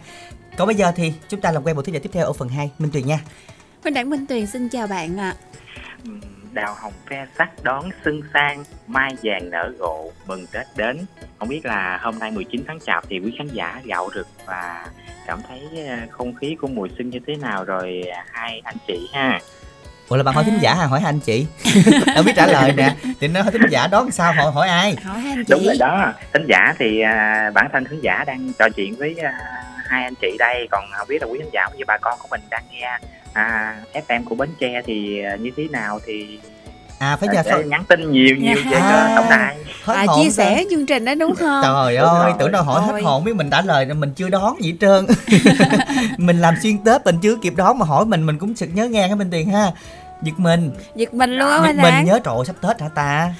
Còn 0.57 0.67
bây 0.67 0.75
giờ 0.75 0.91
thì 0.95 1.13
chúng 1.29 1.41
ta 1.41 1.51
làm 1.51 1.63
quen 1.63 1.75
một 1.75 1.81
thứ 1.81 1.93
giả 1.93 1.99
tiếp 2.03 2.09
theo 2.13 2.25
ở 2.25 2.33
phần 2.33 2.49
2 2.49 2.71
Minh 2.79 2.91
Tuyền 2.91 3.07
nha. 3.07 3.19
Minh 3.83 3.93
Đẳng 3.93 4.09
Minh 4.09 4.27
Tuyền 4.27 4.47
xin 4.47 4.69
chào 4.69 4.87
bạn 4.87 5.17
ạ 5.19 5.35
đào 6.53 6.75
hồng 6.79 6.93
ve 7.09 7.25
sắc 7.37 7.63
đón 7.63 7.89
xuân 8.05 8.21
sang 8.33 8.63
mai 8.87 9.15
vàng 9.23 9.49
nở 9.49 9.73
rộ 9.79 10.11
mừng 10.27 10.45
tết 10.51 10.65
đến 10.75 10.97
không 11.39 11.47
biết 11.47 11.65
là 11.65 11.99
hôm 12.01 12.19
nay 12.19 12.31
19 12.31 12.63
tháng 12.67 12.79
chạp 12.79 13.03
thì 13.09 13.19
quý 13.19 13.35
khán 13.37 13.47
giả 13.47 13.81
gạo 13.85 14.09
rực 14.15 14.27
và 14.45 14.85
cảm 15.27 15.39
thấy 15.47 15.87
ờ, 15.87 15.95
không 16.09 16.33
khí 16.35 16.55
của 16.61 16.67
mùa 16.67 16.87
xuân 16.97 17.09
như 17.09 17.19
thế 17.27 17.35
nào 17.35 17.63
rồi 17.63 18.03
à, 18.13 18.25
hai 18.31 18.61
anh 18.63 18.75
chị 18.87 19.09
ha 19.13 19.39
Ủa 20.09 20.17
là 20.17 20.23
bạn 20.23 20.35
hỏi 20.35 20.43
thính 20.43 20.57
giả 20.61 20.73
hay 20.73 20.87
hỏi 20.87 21.01
anh 21.05 21.19
chị? 21.19 21.47
Đâu 22.15 22.23
biết 22.23 22.31
trả 22.35 22.47
lời 22.47 22.73
nè. 22.73 22.95
Thì 23.19 23.27
nó 23.27 23.41
hỏi 23.41 23.51
thính 23.51 23.69
giả 23.69 23.87
đón 23.87 24.11
sao 24.11 24.33
hỏi 24.33 24.51
hỏi 24.51 24.67
ai? 24.67 24.95
Hỏi 25.03 25.19
hai 25.19 25.31
anh 25.31 25.43
đúng 25.49 25.59
chị 25.59 25.65
rồi 25.65 25.75
đó 25.79 26.13
thính 26.33 26.45
giả 26.47 26.73
thì 26.79 27.01
à, 27.01 27.51
bản 27.53 27.67
thân 27.73 27.83
thính 27.85 27.99
giả 28.03 28.23
đang 28.27 28.51
trò 28.59 28.69
chuyện 28.75 28.95
với 28.95 29.15
à, 29.23 29.33
hai 29.85 30.03
anh 30.03 30.15
chị 30.15 30.35
đây 30.39 30.67
còn 30.71 30.85
không 30.97 31.07
biết 31.07 31.21
là 31.21 31.27
quý 31.27 31.39
khán 31.39 31.49
giả 31.53 31.67
như 31.77 31.83
bà 31.87 31.97
con 31.97 32.19
của 32.19 32.27
mình 32.31 32.41
đang 32.49 32.63
nghe 32.71 32.99
à, 33.33 33.75
FM 33.93 34.23
của 34.25 34.35
Bến 34.35 34.49
Tre 34.59 34.81
thì 34.85 35.23
à, 35.23 35.35
như 35.35 35.51
thế 35.57 35.63
nào 35.71 35.99
thì 36.05 36.39
À 36.99 37.15
phải 37.15 37.29
giờ 37.33 37.41
sẽ 37.43 37.49
sao? 37.51 37.61
nhắn 37.61 37.83
tin 37.87 38.11
nhiều 38.11 38.35
nhiều 38.35 38.55
về 38.71 38.77
À. 38.77 39.13
tổng 39.15 39.29
đài 39.29 39.57
Hết 39.83 39.93
à, 39.95 40.05
chia 40.15 40.29
sẻ 40.29 40.63
chương 40.69 40.85
trình 40.85 41.05
đó 41.05 41.15
đúng 41.15 41.35
không 41.39 41.61
Trời 41.63 41.97
Đúng 41.97 42.05
ơi, 42.05 42.23
rồi. 42.23 42.33
tưởng 42.39 42.51
đâu 42.51 42.63
hỏi 42.63 42.81
hết 42.81 42.91
Ôi. 42.91 43.01
hồn 43.01 43.23
biết 43.23 43.35
mình 43.35 43.49
trả 43.49 43.61
lời 43.61 43.85
mình 43.85 44.13
chưa 44.13 44.29
đón 44.29 44.63
gì 44.63 44.71
hết 44.71 44.77
trơn. 44.81 45.05
mình 46.17 46.41
làm 46.41 46.55
xuyên 46.63 46.77
Tết 46.77 47.05
mình 47.05 47.15
chưa 47.21 47.35
kịp 47.41 47.53
đón 47.55 47.79
mà 47.79 47.85
hỏi 47.85 48.05
mình 48.05 48.25
mình 48.25 48.37
cũng 48.37 48.55
sực 48.55 48.69
nhớ 48.73 48.85
ngang 48.87 49.09
cái 49.09 49.15
Minh 49.15 49.29
Tiền 49.31 49.49
ha. 49.49 49.71
Giật 50.23 50.33
mình, 50.39 50.71
giật 50.95 51.13
mình 51.13 51.31
luôn 51.37 51.49
á 51.49 51.71
giật 51.73 51.81
mình 51.81 52.05
nhớ 52.05 52.19
trời 52.23 52.35
ơi, 52.35 52.45
sắp 52.45 52.55
Tết 52.61 52.81
hả 52.81 52.89
ta? 52.95 53.33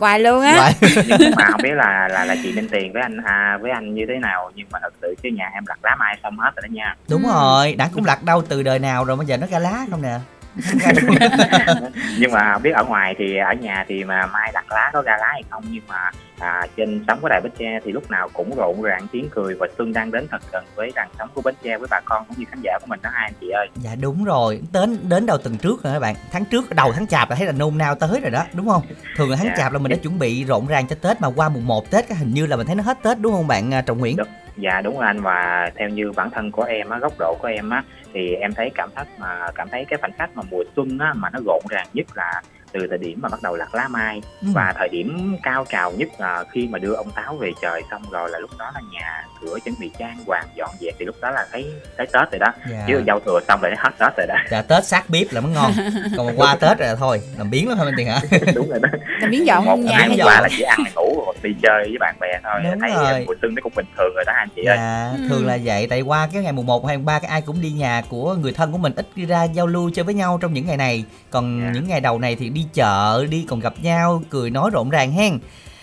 Hoài 0.00 0.20
luôn 0.20 0.42
á 0.42 0.72
Vậy. 0.80 0.92
mà 1.36 1.44
không 1.50 1.60
biết 1.62 1.72
là 1.74 2.08
là 2.08 2.24
là 2.24 2.34
chị 2.42 2.52
Minh 2.52 2.68
Tiền 2.72 2.92
với 2.92 3.02
anh 3.02 3.16
à, 3.24 3.58
với 3.62 3.70
anh 3.70 3.94
như 3.94 4.04
thế 4.08 4.14
nào 4.18 4.50
nhưng 4.54 4.66
mà 4.72 4.78
thật 4.82 4.92
sự 5.02 5.14
chứ 5.22 5.28
nhà 5.36 5.50
em 5.54 5.64
lặt 5.66 5.78
lá 5.82 5.96
mai 5.98 6.18
xong 6.22 6.38
hết 6.38 6.50
rồi 6.56 6.62
đó 6.68 6.72
nha 6.72 6.94
Đúng 7.08 7.22
Ừ. 7.22 7.28
rồi, 7.32 7.74
đã 7.78 7.88
cũng 7.94 8.04
lặt 8.04 8.22
đâu 8.22 8.42
từ 8.48 8.62
đời 8.62 8.78
nào 8.78 9.04
rồi 9.04 9.16
bây 9.16 9.26
giờ 9.26 9.36
nó 9.36 9.46
ra 9.46 9.58
lá 9.58 9.84
không 9.90 10.02
nè. 10.02 10.18
nhưng 12.18 12.32
mà 12.32 12.52
không 12.52 12.62
biết 12.62 12.70
ở 12.74 12.84
ngoài 12.84 13.14
thì 13.18 13.36
ở 13.36 13.52
nhà 13.60 13.84
thì 13.88 14.04
mà 14.04 14.26
mai 14.26 14.50
lặt 14.54 14.64
lá 14.70 14.90
có 14.92 15.02
ra 15.02 15.16
lá 15.20 15.26
hay 15.32 15.42
không 15.50 15.64
nhưng 15.70 15.82
mà 15.88 16.10
à, 16.38 16.66
trên 16.76 17.04
sóng 17.06 17.18
của 17.22 17.28
đài 17.28 17.40
Bến 17.40 17.52
Tre 17.58 17.78
thì 17.84 17.92
lúc 17.92 18.10
nào 18.10 18.28
cũng 18.32 18.56
rộn 18.56 18.82
ràng 18.82 19.06
tiếng 19.12 19.28
cười 19.30 19.54
và 19.54 19.66
xuân 19.78 19.92
đang 19.92 20.10
đến 20.10 20.26
thật 20.30 20.42
gần 20.52 20.64
với 20.74 20.92
làn 20.96 21.08
sóng 21.18 21.28
của 21.34 21.42
Bến 21.42 21.54
Tre 21.62 21.78
với 21.78 21.88
bà 21.90 22.00
con 22.04 22.24
cũng 22.28 22.36
như 22.38 22.44
khán 22.50 22.60
giả 22.62 22.78
của 22.80 22.86
mình 22.86 23.00
đó 23.02 23.10
hai 23.12 23.26
anh 23.26 23.34
chị 23.40 23.48
ơi 23.50 23.68
Dạ 23.74 23.90
đúng 24.00 24.24
rồi, 24.24 24.60
đến 24.72 24.98
đến 25.08 25.26
đầu 25.26 25.38
tuần 25.38 25.58
trước 25.58 25.82
rồi 25.84 25.92
các 25.92 25.98
bạn. 26.00 26.14
Tháng 26.32 26.44
trước 26.44 26.74
đầu 26.74 26.92
tháng 26.92 27.06
chạp 27.06 27.30
là 27.30 27.36
thấy 27.36 27.46
là 27.46 27.52
nôn 27.52 27.78
nao 27.78 27.94
tới 27.94 28.20
rồi 28.22 28.30
đó, 28.30 28.44
đúng 28.54 28.68
không? 28.68 28.82
Thường 29.16 29.30
là 29.30 29.36
tháng 29.36 29.46
Dạ. 29.46 29.54
chạp 29.56 29.72
là 29.72 29.78
mình 29.78 29.90
đã 29.90 29.96
chuẩn 29.96 30.18
bị 30.18 30.44
rộn 30.44 30.66
ràng 30.66 30.86
cho 30.88 30.96
Tết 31.02 31.20
mà 31.20 31.28
qua 31.36 31.48
mùng 31.48 31.66
1 31.66 31.90
Tết 31.90 32.08
cái 32.08 32.18
hình 32.18 32.34
như 32.34 32.46
là 32.46 32.56
mình 32.56 32.66
thấy 32.66 32.76
nó 32.76 32.82
hết 32.82 32.98
Tết 33.02 33.18
đúng 33.20 33.32
không 33.32 33.46
bạn 33.46 33.74
à, 33.74 33.80
Trọng 33.82 33.98
Nguyễn? 33.98 34.16
Đúng. 34.16 34.28
Dạ 34.56 34.80
đúng 34.80 34.94
rồi 34.96 35.06
anh. 35.06 35.20
Và 35.20 35.70
theo 35.74 35.88
như 35.88 36.12
bản 36.12 36.30
thân 36.30 36.50
của 36.50 36.62
em 36.62 36.88
á, 36.88 36.98
góc 36.98 37.12
độ 37.18 37.36
của 37.42 37.48
em 37.48 37.70
á 37.70 37.84
thì 38.12 38.34
em 38.34 38.52
thấy 38.52 38.70
cảm 38.74 38.90
giác 38.96 39.06
mà 39.18 39.50
cảm 39.54 39.68
thấy 39.68 39.84
cái 39.84 39.98
khoảnh 40.00 40.12
khắc 40.18 40.36
mà 40.36 40.42
mùa 40.50 40.62
xuân 40.76 40.98
á 40.98 41.12
mà 41.16 41.30
nó 41.32 41.38
rộn 41.46 41.62
ràng 41.70 41.86
nhất 41.92 42.06
là 42.14 42.42
từ 42.80 42.86
thời 42.90 42.98
điểm 42.98 43.18
mà 43.22 43.28
bắt 43.28 43.42
đầu 43.42 43.56
lặt 43.56 43.74
lá 43.74 43.88
mai 43.88 44.22
Ừ. 44.42 44.48
và 44.54 44.74
thời 44.78 44.88
điểm 44.88 45.36
cao 45.42 45.64
trào 45.72 45.92
nhất 45.92 46.08
là 46.18 46.44
khi 46.52 46.68
mà 46.70 46.78
đưa 46.78 46.94
ông 46.94 47.10
táo 47.10 47.36
về 47.36 47.52
trời 47.62 47.82
xong 47.90 48.02
rồi 48.10 48.30
là 48.30 48.38
lúc 48.38 48.50
đó 48.58 48.70
là 48.74 48.80
nhà 48.92 49.22
cửa 49.40 49.58
chuẩn 49.64 49.74
bị 49.80 49.90
trang 49.98 50.16
hoàng 50.26 50.44
dọn 50.54 50.70
dẹp 50.80 50.94
thì 50.98 51.04
lúc 51.04 51.14
đó 51.22 51.30
là 51.30 51.46
thấy 51.52 51.66
thấy 51.96 52.06
tết 52.06 52.30
rồi 52.32 52.38
đó 52.38 52.52
Dạ. 52.70 52.84
chứ 52.88 53.02
giao 53.06 53.20
thừa 53.20 53.40
xong 53.48 53.60
rồi 53.62 53.72
hết 53.78 53.90
tết 53.98 54.16
rồi 54.16 54.26
đó 54.26 54.34
Dạ 54.50 54.62
Tết 54.62 54.84
sát 54.84 55.10
bếp 55.10 55.26
là 55.32 55.40
mới 55.40 55.52
ngon 55.52 55.72
Còn 56.16 56.26
mà 56.26 56.32
qua 56.36 56.56
Tết 56.60 56.78
rồi 56.78 56.88
là 56.88 56.94
thôi 56.94 57.20
Làm 57.38 57.50
biến 57.50 57.68
lắm 57.68 57.78
hả 57.78 57.84
Minh 57.84 57.94
Tiền 57.96 58.06
hả 58.06 58.20
đúng 58.54 58.68
rồi 58.68 58.78
đó 58.82 58.88
làm 59.20 59.30
biến 59.30 59.46
dọn 59.46 59.64
một 59.64 59.76
nhà 59.78 59.96
hay 59.98 60.16
là 60.16 60.48
chỉ 60.50 60.62
ăn 60.62 60.78
ngủ 60.96 61.22
rồi 61.26 61.34
đi 61.42 61.50
chơi 61.62 61.82
với 61.84 61.96
bạn 62.00 62.16
bè 62.20 62.28
thôi 62.44 62.60
Đúng 62.64 62.80
thấy 62.80 62.90
rồi. 62.94 63.24
mùa 63.26 63.34
xuân 63.42 63.54
nó 63.54 63.60
cũng 63.62 63.72
bình 63.76 63.86
thường 63.96 64.14
rồi 64.14 64.24
đó 64.26 64.32
anh 64.36 64.48
chị 64.56 64.64
ơi 64.64 64.76
Dạ 64.78 65.10
Ừ. 65.18 65.28
thường 65.28 65.46
là 65.46 65.58
vậy 65.64 65.86
Tại 65.90 66.00
qua 66.00 66.28
cái 66.32 66.42
ngày 66.42 66.52
mùng 66.52 66.66
1 66.66 66.86
hay 66.86 66.96
mùng 66.96 67.06
3 67.06 67.18
cái 67.18 67.30
ai 67.30 67.40
cũng 67.42 67.60
đi 67.60 67.70
nhà 67.70 68.02
của 68.08 68.34
người 68.34 68.52
thân 68.52 68.72
của 68.72 68.78
mình 68.78 68.92
Ít 68.96 69.06
đi 69.16 69.26
ra 69.26 69.44
giao 69.44 69.66
lưu 69.66 69.90
chơi 69.94 70.04
với 70.04 70.14
nhau 70.14 70.38
trong 70.42 70.52
những 70.52 70.66
ngày 70.66 70.76
này 70.76 71.04
Còn 71.30 71.60
Dạ. 71.64 71.70
những 71.74 71.88
ngày 71.88 72.00
đầu 72.00 72.18
này 72.18 72.36
thì 72.36 72.48
đi 72.48 72.65
chợ 72.72 73.26
Đi 73.30 73.46
còn 73.48 73.60
gặp 73.60 73.74
nhau 73.82 74.22
cười 74.30 74.50
nói 74.50 74.70
rộn 74.72 74.90
ràng 74.90 75.12
hen. 75.12 75.38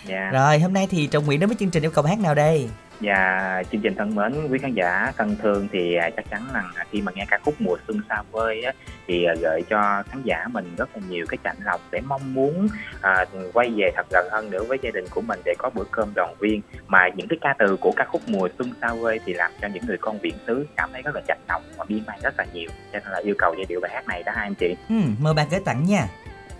Dạ. 0.05 0.29
Rồi 0.34 0.59
hôm 0.59 0.73
nay 0.73 0.88
thì 0.89 1.07
Trọng 1.07 1.25
Nguyễn 1.25 1.39
đến 1.39 1.49
với 1.49 1.57
chương 1.59 1.69
trình 1.69 1.84
yêu 1.84 1.91
cầu 1.91 2.03
hát 2.03 2.19
nào 2.19 2.36
đây? 2.36 2.69
Và 2.99 3.63
chương 3.71 3.81
trình 3.81 3.95
thân 3.95 4.15
mến, 4.15 4.47
quý 4.51 4.59
khán 4.59 4.73
giả 4.73 5.11
thân 5.17 5.36
thương 5.41 5.67
thì 5.71 5.95
à, 5.95 6.09
chắc 6.15 6.29
chắn 6.29 6.41
rằng 6.53 6.65
khi 6.91 7.01
mà 7.01 7.11
nghe 7.15 7.25
ca 7.29 7.39
khúc 7.45 7.61
mùa 7.61 7.77
xuân 7.88 8.01
xa 8.09 8.21
vơi 8.31 8.63
á, 8.63 8.71
thì 9.07 9.25
à, 9.25 9.34
gợi 9.41 9.63
cho 9.69 10.03
khán 10.09 10.21
giả 10.23 10.47
mình 10.51 10.75
rất 10.77 10.89
là 10.95 11.01
nhiều 11.09 11.25
cái 11.29 11.38
chạnh 11.43 11.55
lòng 11.65 11.81
để 11.91 12.01
mong 12.01 12.34
muốn 12.34 12.67
à, 13.01 13.25
quay 13.53 13.69
về 13.75 13.91
thật 13.95 14.05
gần 14.11 14.27
hơn 14.31 14.51
nữa 14.51 14.63
với 14.63 14.77
gia 14.81 14.91
đình 14.91 15.05
của 15.09 15.21
mình 15.21 15.39
để 15.45 15.53
có 15.57 15.69
bữa 15.73 15.84
cơm 15.91 16.13
đoàn 16.15 16.36
viên. 16.39 16.61
Mà 16.88 16.99
những 17.15 17.27
cái 17.27 17.38
ca 17.41 17.55
từ 17.59 17.77
của 17.77 17.91
ca 17.95 18.05
khúc 18.05 18.21
mùa 18.27 18.49
xuân 18.57 18.73
xa 18.81 18.93
vơi 18.93 19.19
thì 19.25 19.34
làm 19.34 19.51
cho 19.61 19.67
những 19.73 19.86
người 19.86 19.97
con 20.01 20.21
biển 20.21 20.36
xứ 20.47 20.65
cảm 20.75 20.89
thấy 20.93 21.01
rất 21.01 21.15
là 21.15 21.21
chạnh 21.27 21.41
lòng 21.49 21.63
và 21.77 21.86
biên 21.88 22.03
mang 22.07 22.19
rất 22.23 22.34
là 22.38 22.45
nhiều. 22.53 22.69
Cho 22.93 22.99
nên 22.99 23.11
là 23.11 23.19
yêu 23.23 23.36
cầu 23.38 23.53
giai 23.57 23.65
điệu 23.69 23.79
bài 23.81 23.91
hát 23.93 24.07
này 24.07 24.23
đó 24.23 24.31
hai 24.36 24.45
anh 24.45 24.55
chị. 24.55 24.75
Ừ, 24.89 24.95
Mời 25.19 25.34
bạn 25.34 25.47
gửi 25.51 25.59
tặng 25.65 25.86
nha 25.86 26.07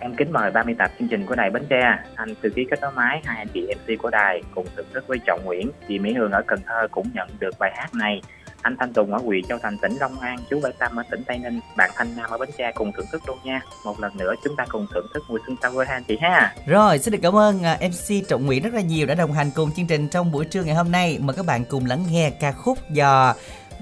Em 0.04 0.14
kính 0.14 0.32
mời 0.32 0.50
30 0.50 0.74
tập 0.78 0.90
chương 0.98 1.08
trình 1.08 1.26
của 1.26 1.34
Đài 1.34 1.50
Bến 1.50 1.62
Tre, 1.68 1.98
anh 2.14 2.34
thư 2.42 2.48
ký 2.50 2.66
kết 2.70 2.80
nối 2.80 2.92
máy, 2.92 3.20
hai 3.24 3.36
anh 3.36 3.48
chị 3.54 3.60
MC 3.60 3.98
của 3.98 4.10
đài 4.10 4.42
cùng 4.54 4.66
thưởng 4.76 4.86
thức 4.94 5.04
với 5.06 5.18
Trọng 5.26 5.40
Nguyễn. 5.44 5.70
Chị 5.88 5.98
Mỹ 5.98 6.12
Hương 6.12 6.32
ở 6.32 6.42
Cần 6.46 6.60
Thơ 6.66 6.88
cũng 6.90 7.06
nhận 7.14 7.28
được 7.38 7.58
bài 7.58 7.72
hát 7.76 7.94
này. 7.94 8.22
Anh 8.62 8.76
Thanh 8.80 8.92
Tùng 8.92 9.12
ở 9.12 9.18
huyện 9.18 9.44
Châu 9.44 9.58
Thành 9.58 9.78
tỉnh 9.78 9.96
Long 10.00 10.20
An, 10.20 10.38
chú 10.50 10.60
Bảy 10.62 10.72
Tâm 10.78 10.96
ở 10.96 11.02
tỉnh 11.10 11.22
Tây 11.26 11.38
Ninh, 11.38 11.60
bạn 11.76 11.90
Thanh 11.94 12.16
Nam 12.16 12.30
ở 12.30 12.38
Bến 12.38 12.48
Tre 12.58 12.72
cùng 12.74 12.92
thưởng 12.92 13.06
thức 13.12 13.22
luôn 13.26 13.38
nha. 13.44 13.60
Một 13.84 14.00
lần 14.00 14.16
nữa 14.16 14.34
chúng 14.44 14.56
ta 14.56 14.64
cùng 14.68 14.86
thưởng 14.94 15.06
thức 15.14 15.22
mùa 15.28 15.38
xuân 15.46 15.56
xa 15.62 15.70
quê 15.70 15.86
hai 15.86 15.96
anh 15.96 16.04
chị 16.08 16.18
ha. 16.22 16.54
Rồi 16.66 16.98
xin 16.98 17.12
được 17.12 17.20
cảm 17.22 17.36
ơn 17.36 17.62
à, 17.62 17.78
MC 17.80 18.28
Trọng 18.28 18.46
Nguyễn 18.46 18.62
rất 18.62 18.74
là 18.74 18.80
nhiều 18.80 19.06
Đã 19.06 19.14
đồng 19.14 19.32
hành 19.32 19.50
cùng 19.54 19.70
chương 19.76 19.86
trình 19.86 20.08
trong 20.08 20.32
buổi 20.32 20.44
trưa 20.44 20.62
ngày 20.62 20.74
hôm 20.74 20.92
nay 20.92 21.18
Mời 21.20 21.36
các 21.36 21.46
bạn 21.46 21.64
cùng 21.68 21.86
lắng 21.86 22.04
nghe 22.10 22.30
ca 22.40 22.52
khúc 22.52 22.78
do 22.90 23.34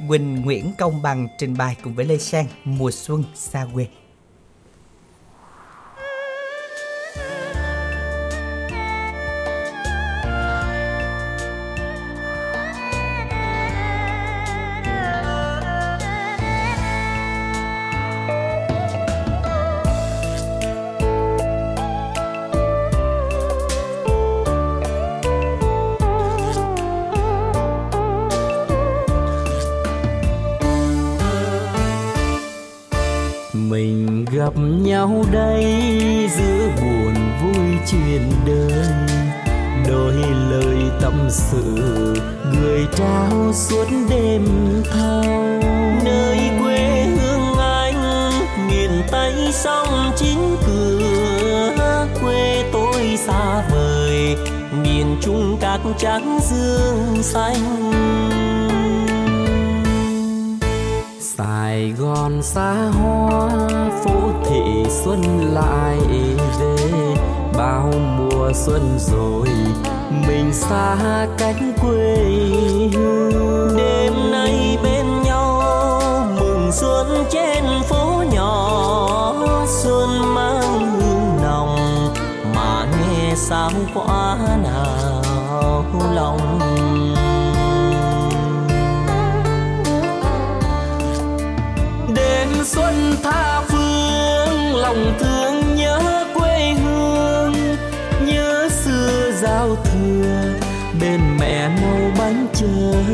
Quỳnh 0.09 0.43
Nguyễn 0.43 0.73
Công 0.79 1.03
Bằng 1.03 1.29
trình 1.39 1.55
bày 1.59 1.77
cùng 1.85 1.95
với 1.95 2.05
Lê 2.05 2.19
Sang 2.19 2.47
Mùa 2.65 2.91
xuân 2.91 3.25
xa 3.35 3.67
quê 3.75 3.87
gặp 34.57 34.63
nhau 34.63 35.25
đây 35.33 35.65
giữa 36.37 36.69
buồn 36.77 37.15
vui 37.43 37.79
chuyện 37.91 38.31
đời. 38.47 38.87
Đôi 39.89 40.15
lời 40.51 40.77
tâm 41.01 41.29
sự, 41.31 41.85
người 42.55 42.87
trao 42.97 43.53
suốt 43.55 43.87
đêm 44.11 44.47
thâu 44.93 45.23
nơi 46.05 46.51
quê 46.63 47.05
hương 47.05 47.59
anh, 47.59 48.33
miền 48.69 48.91
tây 49.11 49.35
sông 49.53 50.13
chính 50.17 50.57
cửa. 50.67 52.09
Quê 52.23 52.65
tôi 52.73 53.17
xa 53.27 53.63
vời, 53.71 54.37
miền 54.83 55.17
trung 55.21 55.57
các 55.61 55.81
trắng 55.99 56.39
dương 56.51 57.23
xanh. 57.23 57.93
Sài 61.43 61.95
Gòn 61.99 62.43
xa 62.43 62.73
hoa, 62.73 63.51
phố 64.05 64.21
thị 64.45 64.85
xuân 65.05 65.21
lại 65.55 65.99
về. 66.61 66.77
Bao 67.59 67.93
mùa 68.17 68.51
xuân 68.55 68.99
rồi, 68.99 69.49
mình 70.27 70.53
xa 70.53 70.97
cách 71.39 71.57
quê 71.81 72.17
hương. 72.93 73.77
Đêm 73.77 74.31
nay 74.31 74.79
bên 74.83 75.07
nhau, 75.25 75.63
mừng 76.41 76.71
xuân 76.73 77.25
trên 77.31 77.65
phố 77.89 78.25
nhỏ. 78.33 79.35
Xuân 79.83 80.35
mang 80.35 80.93
hương 80.93 81.43
nồng, 81.43 81.77
mà 82.55 82.87
nghe 82.91 83.35
sao 83.37 83.71
quá 83.95 84.37
nào 84.63 84.72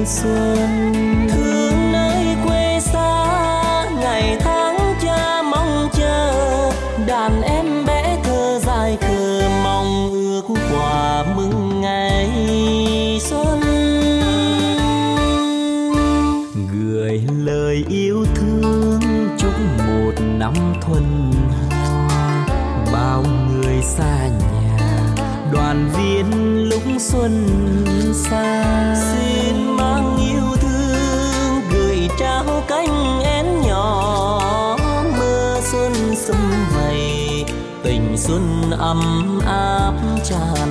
xuân. 0.09 0.56
Thương 1.30 1.92
nơi 1.92 2.36
quê 2.46 2.80
xa, 2.80 3.84
ngày 4.00 4.36
tháng 4.40 4.76
cha 5.02 5.42
mong 5.42 5.88
chờ. 5.92 6.32
Đàn 7.06 7.42
em 7.42 7.84
bé 7.86 8.18
thơ 8.24 8.61
dài 8.66 8.96
khờ 9.00 9.48
mong 9.64 10.11
ước 10.11 10.42
quà 10.72 11.24
mừng 11.36 11.80
ngày 11.80 12.30
xuân. 13.20 13.61
Gửi 16.72 17.22
lời 17.44 17.84
yêu 17.88 18.26
thương 18.34 19.00
chúc 19.38 19.52
một 19.88 20.12
năm 20.38 20.54
thuần 20.80 21.27
xuân 38.28 38.70
ấm 38.70 39.00
áp 39.46 39.92
tràn 40.24 40.67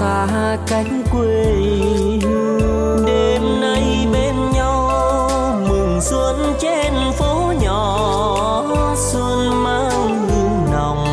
xa 0.00 0.56
cách 0.66 0.86
quê 1.12 1.54
hương. 2.22 3.06
Đêm 3.06 3.60
nay 3.60 4.08
bên 4.12 4.34
nhau, 4.52 4.90
mừng 5.68 6.00
xuân 6.00 6.54
trên 6.60 6.92
phố 7.12 7.52
nhỏ. 7.62 8.64
Xuân 8.96 9.64
mang 9.64 10.26
hương 10.28 10.72
nồng, 10.72 11.04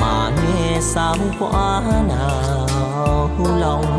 mà 0.00 0.30
nghe 0.30 0.78
sao 0.80 1.16
quá 1.38 1.82
nào. 2.08 2.68
Lòng 3.60 3.91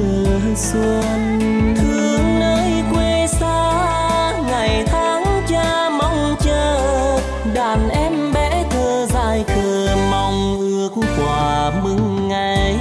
chờ 0.00 0.54
xuân. 0.56 1.74
Thương 1.76 2.40
nơi 2.40 2.82
quê 2.94 3.26
xa 3.26 4.32
ngày 4.46 4.84
tháng 4.86 5.42
cha 5.48 5.90
mong 5.90 6.36
chờ. 6.40 7.18
Đàn 7.54 7.88
em 7.88 8.32
bé 8.32 8.64
thơ 8.70 9.06
dài 9.06 9.44
khờ 9.46 9.96
mong 10.10 10.58
ước 10.58 10.90
quà 11.18 11.70
mừng 11.82 12.28
ngày 12.28 12.78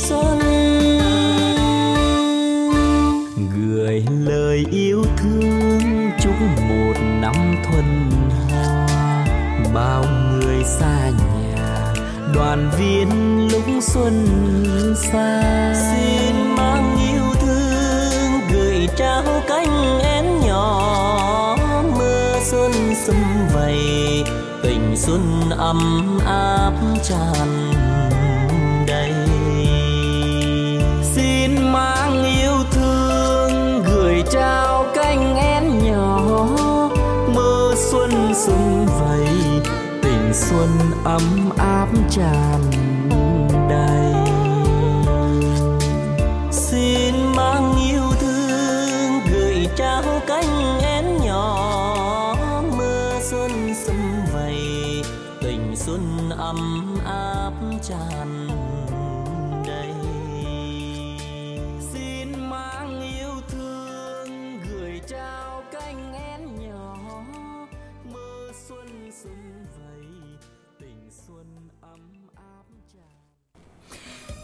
xuân. 0.00 0.38
Gửi 3.56 4.04
lời 4.26 4.64
yêu 4.70 5.04
thương 5.16 6.10
chúc 6.22 6.34
một 6.68 6.94
năm 7.20 7.34
thuần 7.64 8.10
hoa 8.50 8.86
bao 9.74 10.04
người 10.32 10.64
xa 10.64 11.10
nhà 11.10 11.94
đoàn 12.34 12.70
viên 12.78 13.08
lúc 13.52 13.62
xuân 13.80 14.26
xa 15.12 15.42
trao 19.02 19.42
cánh 19.48 20.00
én 20.00 20.24
nhỏ. 20.46 21.56
Mưa 21.98 22.40
xuân 22.44 22.72
xum 23.06 23.16
vầy, 23.54 24.24
tình 24.62 24.94
xuân 24.96 25.50
ấm 25.58 26.18
áp 26.26 26.72
tràn 27.02 27.72
đầy. 28.86 29.12
Xin 31.02 31.72
mang 31.72 32.24
yêu 32.24 32.64
thương, 32.70 33.82
gửi 33.86 34.22
trao 34.32 34.84
cánh 34.94 35.36
én 35.36 35.78
nhỏ. 35.84 36.20
Mưa 37.34 37.74
xuân 37.90 38.34
xum 38.34 38.86
vầy, 38.86 39.26
tình 40.02 40.32
xuân 40.32 40.68
ấm 41.04 41.50
áp 41.58 41.88
tràn 42.10 42.71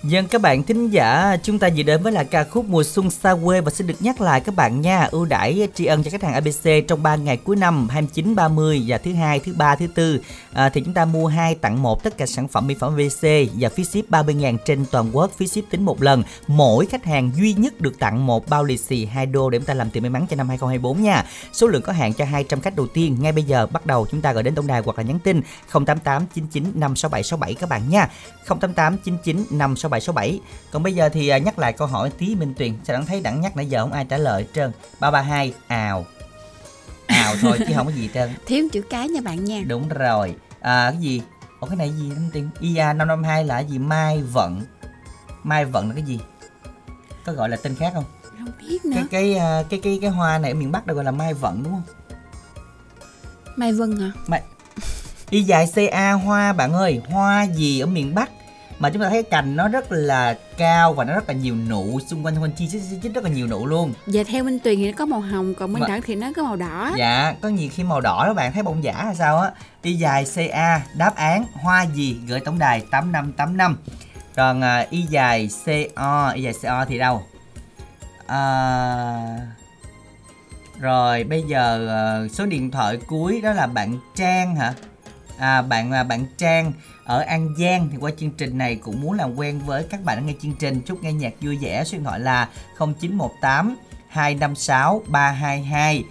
Dân 0.09 0.27
các 0.27 0.43
bạn 0.43 0.63
thính 0.63 0.91
giả, 0.91 1.37
chúng 1.43 1.59
ta 1.59 1.69
vừa 1.77 1.83
đến 1.83 2.03
với 2.03 2.13
là 2.13 2.25
ca 2.25 2.45
khúc 2.45 2.65
mùa 2.69 2.85
xuân 2.85 3.11
xa 3.11 3.35
quê 3.45 3.61
và 3.61 3.71
xin 3.71 3.87
được 3.87 4.03
nhắc 4.03 4.21
lại 4.21 4.41
các 4.41 4.55
bạn 4.55 4.81
nha, 4.81 5.09
ưu 5.11 5.25
đãi 5.25 5.69
tri 5.75 5.87
ân 5.87 6.05
cho 6.05 6.11
khách 6.11 6.23
hàng 6.23 6.33
ABC 6.33 6.89
trong 6.89 7.03
3 7.03 7.17
ngày 7.17 7.37
cuối 7.37 7.57
năm 7.57 7.89
29, 7.89 8.35
30 8.35 8.85
và 8.87 8.99
thứ 8.99 9.13
hai, 9.13 9.41
thứ 9.41 9.53
ba, 9.57 9.77
thứ 9.77 9.87
tư 9.87 10.21
à, 10.53 10.69
thì 10.69 10.81
chúng 10.81 10.95
ta 10.95 11.05
mua 11.05 11.27
2 11.27 11.55
tặng 11.55 11.83
1 11.83 12.03
tất 12.03 12.19
cả 12.19 12.27
sản 12.27 12.49
phẩm 12.49 12.67
mỹ 12.67 12.75
phẩm 12.81 12.93
ABC 12.93 13.51
và 13.61 13.69
phí 13.69 13.85
ship 13.85 14.11
30.000 14.11 14.57
trên 14.65 14.85
toàn 14.91 15.11
quốc, 15.13 15.31
phí 15.37 15.47
ship 15.47 15.71
tính 15.71 15.85
một 15.85 16.03
lần. 16.03 16.23
Mỗi 16.47 16.87
khách 16.87 17.05
hàng 17.05 17.31
duy 17.37 17.53
nhất 17.53 17.81
được 17.81 17.99
tặng 17.99 18.27
một 18.27 18.49
bao 18.49 18.65
lì 18.65 18.77
xì 18.77 19.05
2 19.05 19.27
đô 19.27 19.51
để 19.51 19.59
chúng 19.59 19.67
ta 19.67 19.75
làm 19.75 19.91
tiền 19.91 20.03
may 20.03 20.11
mắn 20.11 20.27
cho 20.31 20.37
năm 20.37 20.49
2024 20.49 21.03
nha. 21.03 21.25
Số 21.53 21.67
lượng 21.67 21.83
có 21.83 21.93
hạn 21.93 22.13
cho 22.15 22.25
200 22.25 22.61
khách 22.61 22.77
đầu 22.77 22.87
tiên. 22.87 23.17
Ngay 23.21 23.33
bây 23.33 23.45
giờ 23.45 23.67
bắt 23.67 23.87
đầu 23.87 24.07
chúng 24.11 24.21
ta 24.21 24.33
gọi 24.33 24.43
đến 24.43 24.55
tổng 24.55 24.67
đài 24.67 24.81
hoặc 24.85 24.99
là 24.99 25.05
nhắn 25.05 25.19
tin 25.19 25.43
088 25.73 26.27
99 26.35 26.65
567 26.75 27.23
67 27.23 27.55
các 27.55 27.69
bạn 27.69 27.83
nha. 27.89 28.09
088 28.49 28.97
99 29.05 29.45
56767. 29.99 30.39
Còn 30.71 30.83
bây 30.83 30.95
giờ 30.95 31.09
thì 31.09 31.29
à, 31.29 31.39
nhắc 31.39 31.59
lại 31.59 31.73
câu 31.73 31.87
hỏi 31.89 32.11
tí 32.19 32.35
Minh 32.35 32.55
Tuyền. 32.55 32.75
Sao 32.85 32.97
đặng 32.97 33.07
thấy 33.07 33.21
đặng 33.21 33.41
nhắc 33.41 33.57
nãy 33.57 33.67
giờ 33.67 33.81
không 33.81 33.93
ai 33.93 34.05
trả 34.05 34.19
lời 34.19 34.43
hết 34.43 34.49
trơn. 34.55 34.73
332 35.01 35.53
ào. 35.69 36.07
Ào 37.07 37.35
thôi 37.41 37.59
chứ 37.59 37.73
không 37.77 37.87
có 37.87 37.93
gì 37.93 38.03
hết 38.03 38.09
trơn. 38.15 38.31
thiếu 38.47 38.69
chữ 38.73 38.81
cái 38.91 39.09
nha 39.09 39.21
bạn 39.21 39.45
nha 39.45 39.63
Đúng 39.67 39.89
rồi. 39.89 40.35
À 40.61 40.91
cái 40.91 41.01
gì? 41.01 41.23
Ủa 41.61 41.67
cái 41.67 41.77
này 41.77 41.91
gì 41.99 42.09
Minh 42.09 42.31
Tuyền? 42.33 42.49
IA 42.61 42.93
552 42.93 43.45
là 43.45 43.55
cái 43.55 43.65
gì? 43.65 43.79
Mai 43.79 44.23
vận. 44.23 44.63
Mai 45.43 45.65
vận 45.65 45.89
là 45.89 45.95
cái 45.95 46.03
gì? 46.05 46.21
Có 47.25 47.33
gọi 47.33 47.49
là 47.49 47.57
tên 47.57 47.75
khác 47.75 47.91
không? 47.95 48.05
không 48.39 48.53
biết 48.69 48.85
nữa 48.85 48.93
Cái 48.95 49.05
cái 49.11 49.35
à, 49.35 49.63
cái 49.71 49.81
cái 49.83 49.99
cái 50.03 50.11
hoa 50.11 50.39
này 50.39 50.51
ở 50.51 50.55
miền 50.55 50.73
Bắc 50.73 50.87
được 50.87 50.95
gọi 50.95 51.05
là 51.05 51.11
mai 51.11 51.35
vận 51.35 51.63
đúng 51.63 51.73
không? 51.73 51.83
mai 53.57 53.73
vân 53.73 53.97
hả 53.97 54.13
Mai 54.27 54.43
Y 55.31 55.43
dài 55.43 55.67
CA 55.75 56.13
hoa 56.13 56.53
bạn 56.53 56.73
ơi, 56.73 57.01
hoa 57.11 57.43
gì 57.43 57.81
ở 57.81 57.87
miền 57.87 58.15
Bắc 58.15 58.31
mà 58.79 58.91
chúng 58.91 59.03
ta 59.03 59.09
thấy 59.09 59.23
cành 59.23 59.57
nó 59.57 59.69
rất 59.69 59.93
là 59.93 60.35
cao 60.57 60.93
và 60.95 61.05
nó 61.05 61.15
rất 61.15 61.29
là 61.29 61.35
nhiều 61.35 61.57
nụ 61.69 62.01
xung 62.07 62.25
quanh 62.27 62.35
xung 62.35 62.43
quanh 62.43 62.53
chi 62.57 62.69
chít 62.69 62.83
chít 63.03 63.13
rất 63.15 63.25
là 63.25 63.31
nhiều 63.31 63.47
nụ 63.47 63.67
luôn. 63.67 63.93
Dạ 64.07 64.23
theo 64.25 64.45
Minh 64.45 64.59
Tuyền 64.59 64.77
thì 64.79 64.87
nó 64.93 64.97
có 64.99 65.07
màu 65.07 65.21
hồng 65.21 65.55
Còn 65.55 65.73
Minh 65.73 65.81
Mà- 65.81 65.89
Đẳng 65.89 66.03
thì 66.03 66.15
nó 66.15 66.31
có 66.37 66.43
màu 66.43 66.57
đỏ 66.57 66.93
Dạ, 66.97 67.35
có 67.43 67.49
nhiều 67.49 67.69
khi 67.73 67.85
màu 67.85 68.01
đỏ 68.01 68.27
đó 68.27 68.35
bạn 68.35 68.53
thấy 68.53 68.63
bông 68.63 68.85
giả 68.85 68.93
hay 68.93 69.15
sao 69.15 69.39
á. 69.41 69.51
Y 69.83 69.93
dài 69.95 70.25
CA 70.35 70.83
đáp 70.97 71.17
án 71.17 71.45
hoa 71.53 71.83
gì 71.83 72.17
gửi 72.27 72.41
tổng 72.41 72.59
đài 72.59 72.83
8585. 72.91 73.77
Còn 74.37 74.61
à, 74.65 74.87
y 74.91 75.03
dài 75.03 75.49
CO, 75.67 76.31
y 76.35 76.43
dài 76.43 76.53
CO 76.63 76.85
thì 76.85 76.99
đâu? 76.99 77.23
À, 78.27 79.39
rồi 80.81 81.25
bây 81.25 81.43
giờ 81.43 81.87
ờ, 81.89 82.29
số 82.29 82.47
điện 82.47 82.71
thoại 82.71 82.97
cuối 83.07 83.41
đó 83.41 83.53
là 83.53 83.67
bạn 83.67 83.99
Trang 84.15 84.57
hả? 84.57 84.75
À, 85.39 85.63
bạn 85.63 85.93
à, 85.93 86.03
bạn 86.03 86.27
Trang 86.37 86.73
ở 87.09 87.21
An 87.21 87.55
Giang 87.59 87.89
thì 87.93 87.99
qua 88.01 88.11
chương 88.19 88.31
trình 88.31 88.59
này 88.59 88.77
cũng 88.77 89.01
muốn 89.01 89.13
làm 89.13 89.35
quen 89.35 89.61
với 89.67 89.85
các 89.91 90.05
bạn 90.05 90.27
nghe 90.27 90.33
chương 90.43 90.55
trình. 90.55 90.81
Chúc 90.87 91.03
nghe 91.03 91.13
nhạc 91.13 91.33
vui 91.41 91.57
vẻ 91.57 91.85
số 91.85 91.99
điện 91.99 92.05
thoại 92.05 92.21
là 92.21 92.49
0918 92.79 93.77
256 94.09 95.03
322 95.07 96.05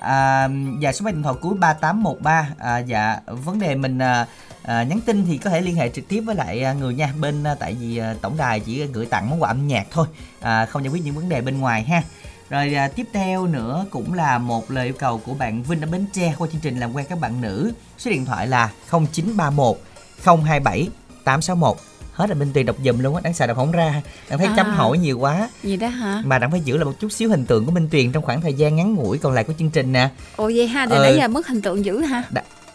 à, 0.00 0.48
và 0.80 0.92
số 0.92 1.04
máy 1.04 1.12
điện 1.12 1.22
thoại 1.22 1.34
cuối 1.40 1.54
3813 1.54 2.48
à, 2.58 2.78
dạ 2.78 3.20
vấn 3.26 3.58
đề 3.58 3.74
mình 3.74 3.98
à, 3.98 4.26
à, 4.62 4.82
nhắn 4.82 5.00
tin 5.06 5.26
thì 5.26 5.38
có 5.38 5.50
thể 5.50 5.60
liên 5.60 5.76
hệ 5.76 5.88
trực 5.88 6.08
tiếp 6.08 6.20
với 6.20 6.34
lại 6.34 6.64
à, 6.64 6.72
người 6.72 6.94
nha 6.94 7.12
bên 7.20 7.44
à, 7.44 7.54
tại 7.54 7.76
vì 7.80 7.96
à, 7.96 8.14
tổng 8.20 8.36
đài 8.36 8.60
chỉ 8.60 8.86
gửi 8.86 9.06
tặng 9.06 9.30
món 9.30 9.42
quà 9.42 9.50
âm 9.50 9.68
nhạc 9.68 9.86
thôi. 9.90 10.06
À, 10.40 10.66
không 10.66 10.84
giải 10.84 10.92
quyết 10.92 11.04
những 11.04 11.14
vấn 11.14 11.28
đề 11.28 11.40
bên 11.40 11.60
ngoài 11.60 11.82
ha. 11.82 12.02
Rồi 12.50 12.74
à, 12.74 12.88
tiếp 12.88 13.06
theo 13.12 13.46
nữa 13.46 13.86
cũng 13.90 14.14
là 14.14 14.38
một 14.38 14.70
lời 14.70 14.84
yêu 14.84 14.94
cầu 14.98 15.18
của 15.18 15.34
bạn 15.34 15.62
Vinh 15.62 15.80
ở 15.80 15.86
Bến 15.86 16.06
Tre 16.12 16.34
qua 16.38 16.48
chương 16.52 16.60
trình 16.60 16.80
làm 16.80 16.92
quen 16.92 17.06
các 17.08 17.20
bạn 17.20 17.40
nữ. 17.40 17.72
Số 17.98 18.10
điện 18.10 18.24
thoại 18.24 18.46
là 18.46 18.70
0931 18.90 19.76
027 20.24 20.88
861 21.24 21.76
hết 22.12 22.26
rồi 22.26 22.34
bên 22.38 22.52
tùy 22.52 22.62
đọc 22.62 22.76
dùm 22.84 22.98
luôn 22.98 23.14
á 23.14 23.20
đáng 23.24 23.34
sợ 23.34 23.46
đọc 23.46 23.56
không 23.56 23.72
ra. 23.72 24.02
Đang 24.30 24.38
thấy 24.38 24.48
chấm 24.56 24.66
À. 24.66 24.72
hỏi 24.74 24.98
nhiều 24.98 25.18
quá. 25.18 25.48
Gì 25.62 25.76
đó 25.76 25.88
hả? 25.88 26.22
Mà 26.24 26.38
đang 26.38 26.50
phải 26.50 26.60
giữ 26.60 26.76
lại 26.76 26.84
một 26.84 26.92
chút 27.00 27.12
xíu 27.12 27.28
hình 27.30 27.44
tượng 27.46 27.64
của 27.66 27.72
Minh 27.72 27.88
Tuyền 27.90 28.12
trong 28.12 28.22
khoảng 28.24 28.40
thời 28.40 28.54
gian 28.54 28.76
ngắn 28.76 28.94
ngủi 28.94 29.18
còn 29.18 29.32
lại 29.32 29.44
của 29.44 29.52
chương 29.58 29.70
trình 29.70 29.92
nè. 29.92 30.08
Ồ 30.36 30.44
vậy 30.54 30.66
ha 30.66 30.86
Thì 30.86 30.96
Ờ. 30.96 31.02
nãy 31.02 31.16
giờ 31.16 31.28
mất 31.28 31.46
hình 31.46 31.62
tượng 31.62 31.84
dữ 31.84 32.00
ha 32.00 32.22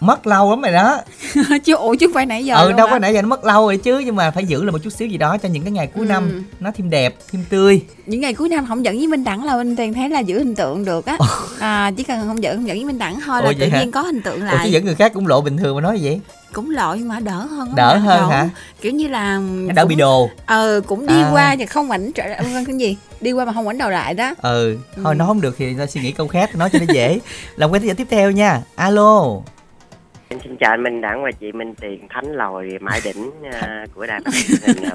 mất 0.06 0.28
lâu 0.28 0.50
lắm 0.50 0.62
rồi 0.62 0.72
đó. 0.72 0.98
Chứ 1.64 1.76
ủa 1.76 1.96
chứ 1.96 2.08
không 2.08 2.14
phải 2.14 2.26
nãy 2.26 2.46
giờ 2.46 2.56
ừ 2.56 2.72
đâu 2.72 2.88
có 2.92 3.00
nãy 3.00 3.14
giờ 3.14 3.22
nó 3.22 3.28
mất 3.28 3.46
lâu 3.46 3.66
rồi 3.68 3.78
chứ 3.78 4.00
nhưng 4.00 4.16
mà 4.16 4.32
phải 4.32 4.46
giữ 4.46 4.64
lại 4.64 4.72
một 4.72 4.78
chút 4.84 4.90
xíu 4.90 5.08
gì 5.08 5.18
đó 5.18 5.38
cho 5.38 5.50
những 5.50 5.64
cái 5.64 5.72
ngày 5.72 5.88
cuối 5.88 6.06
Ừ. 6.06 6.10
năm 6.10 6.44
nó 6.60 6.72
thêm 6.76 6.90
đẹp 6.90 7.16
thêm 7.32 7.44
tươi. 7.50 7.82
Những 8.06 8.22
ngày 8.22 8.34
cuối 8.34 8.50
năm 8.50 8.66
không 8.68 8.86
dẫn 8.86 8.98
với 8.98 9.08
Minh 9.08 9.24
Đẳng 9.24 9.44
là 9.44 9.56
Minh 9.58 9.76
Tuyền 9.76 9.94
thấy 9.94 10.10
là 10.10 10.20
giữ 10.20 10.38
hình 10.40 10.56
tượng 10.56 10.86
được 10.86 11.06
á. 11.06 11.18
À, 11.60 11.92
chỉ 11.98 12.04
cần 12.04 12.28
không 12.28 12.44
dẫn 12.44 12.56
không 12.56 12.68
dẫn 12.68 12.78
với 12.78 12.86
Minh 12.86 12.98
Đẳng 12.98 13.20
thôi 13.26 13.42
là 13.44 13.50
Ồ, 13.50 13.54
tự 13.60 13.68
hả? 13.70 13.80
nhiên 13.80 13.92
có 13.92 14.02
hình 14.02 14.22
tượng 14.22 14.36
Ủa 14.42 14.48
chứ 14.52 14.56
lại. 14.58 14.72
dẫn 14.72 14.86
người 14.86 14.96
khác 14.96 15.12
cũng 15.14 15.28
lộ 15.28 15.42
bình 15.42 15.58
thường 15.58 15.76
mà 15.76 15.82
nói 15.82 16.00
vậy? 16.02 16.20
Cũng 16.54 16.70
lộ 16.72 16.96
nhưng 16.96 17.08
mà 17.08 17.20
đỡ 17.20 17.38
hơn 17.52 17.76
Đỡ 17.76 17.98
hơn 17.98 18.20
Đẳng. 18.20 18.30
hả? 18.30 18.50
kiểu 18.82 18.92
như 18.92 19.08
là 19.08 19.42
đỡ 19.76 19.86
bị 19.86 19.96
đồ. 19.96 20.30
Ờ 20.46 20.82
cũng 20.88 21.08
đi 21.08 21.14
À. 21.22 21.30
qua 21.34 21.56
và 21.60 21.66
không 21.66 21.92
ảnh 21.92 22.12
trở 22.12 22.24
cái 22.68 22.76
gì? 22.78 22.98
Đi 23.22 23.32
qua 23.32 23.46
mà 23.46 23.54
không 23.54 23.68
ảnh 23.68 23.78
đầu 23.78 23.90
lại 23.90 24.14
đó. 24.14 24.34
Ừ 24.42 24.78
thôi 25.04 25.16
nói 25.16 25.28
không 25.28 25.42
được 25.42 25.56
thì 25.58 25.74
ta 25.80 25.86
suy 25.86 26.02
nghĩ 26.02 26.12
câu 26.12 26.28
khác 26.28 26.56
nói 26.56 26.70
cho 26.74 26.80
nó 26.80 26.94
dễ. 26.94 27.20
Làm 27.56 27.72
quen 27.72 27.84
giờ 27.88 27.94
tiếp 27.98 28.08
theo 28.10 28.32
nha. 28.32 28.62
Alo 28.76 29.26
Em 30.36 30.42
xin 30.44 30.58
chào 30.58 30.72
anh 30.74 30.84
Minh 30.84 31.02
Đẳng 31.02 31.24
và 31.24 31.32
chị 31.32 31.52
Minh 31.52 31.74
Tiền 31.82 32.08
Thánh 32.10 32.26
Lòi 32.32 32.66
Mãi 32.82 33.02
Đỉnh 33.04 33.32
à, 33.62 33.86
của 33.96 34.06
đài 34.06 34.20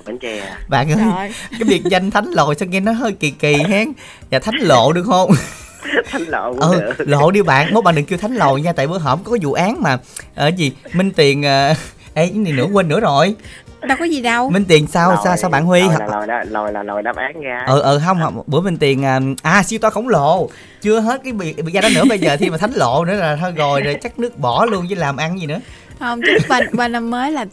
Bến 0.06 0.18
Tre. 0.18 0.56
bạn 0.68 0.90
ơi 0.90 0.98
Trời. 1.00 1.32
cái 1.50 1.60
biệt 1.68 1.82
danh 1.84 2.10
thánh 2.10 2.24
lồi 2.30 2.54
sao 2.54 2.68
nghe 2.68 2.80
nó 2.80 2.92
hơi 2.92 3.12
kỳ 3.12 3.30
kỳ 3.30 3.56
hen 3.68 3.92
và 4.30 4.38
thánh 4.38 4.54
lộ 4.54 4.92
được 4.92 5.02
không 5.06 5.30
Thánh 6.10 6.22
Lộ 6.22 6.50
cũng 6.52 6.60
ừ 6.60 6.80
được. 6.80 7.08
lộ 7.08 7.30
đi 7.30 7.42
bạn 7.42 7.74
mốt 7.74 7.84
bạn 7.84 7.94
đừng 7.94 8.04
kêu 8.04 8.18
thánh 8.18 8.34
lồi 8.34 8.60
nha 8.60 8.72
tại 8.72 8.86
bữa 8.86 8.98
hổm 8.98 9.18
có 9.24 9.32
cái 9.32 9.40
vụ 9.42 9.52
án 9.52 9.82
mà 9.82 9.98
ở 10.34 10.48
gì 10.56 10.72
minh 10.92 11.10
tiền 11.10 11.42
ờ, 11.42 11.68
ê 12.14 12.26
cái 12.28 12.38
này 12.38 12.52
nữa 12.52 12.66
quên 12.72 12.88
nữa 12.88 13.00
rồi 13.00 13.34
đâu 13.88 13.96
có 14.00 14.04
gì 14.04 14.20
đâu. 14.22 14.50
Minh 14.50 14.64
tiền 14.68 14.86
sao? 14.86 15.16
Sao 15.24 15.36
sao 15.36 15.50
bạn 15.50 15.64
huy? 15.64 15.80
Lòi 15.80 15.98
là 15.98 16.06
lòi 16.08 16.26
đó, 16.26 16.40
lòi 16.50 16.72
là 16.72 16.82
lòi 16.82 17.02
đáp 17.02 17.16
án 17.16 17.40
ra. 17.40 17.62
ờ 17.66 17.80
ờ 17.80 18.00
không 18.06 18.18
không. 18.22 18.42
Bữa 18.46 18.60
minh 18.60 18.76
tiền 18.76 19.04
à, 19.04 19.20
à 19.42 19.62
siêu 19.62 19.78
to 19.82 19.90
khổng 19.90 20.08
lồ. 20.08 20.50
Chưa 20.82 21.00
hết 21.00 21.20
cái 21.24 21.32
bị 21.32 21.52
bị 21.52 21.72
ra 21.72 21.80
đó 21.80 21.88
nữa 21.94 22.04
bây 22.08 22.18
giờ 22.18 22.36
thi 22.36 22.50
mà 22.50 22.58
thánh 22.58 22.72
lộ 22.74 23.04
nữa 23.04 23.14
là 23.14 23.36
thôi 23.40 23.52
rồi 23.56 23.80
rồi 23.80 23.96
chắc 24.02 24.18
nước 24.18 24.38
bỏ 24.38 24.64
luôn 24.64 24.86
chứ 24.88 24.94
làm 24.94 25.16
ăn 25.16 25.40
gì 25.40 25.46
nữa. 25.46 25.58
Không 25.98 26.20
chứ 26.26 26.38
qua, 26.48 26.60
qua 26.76 26.88
năm 26.88 27.10
mới 27.10 27.32
là 27.32 27.44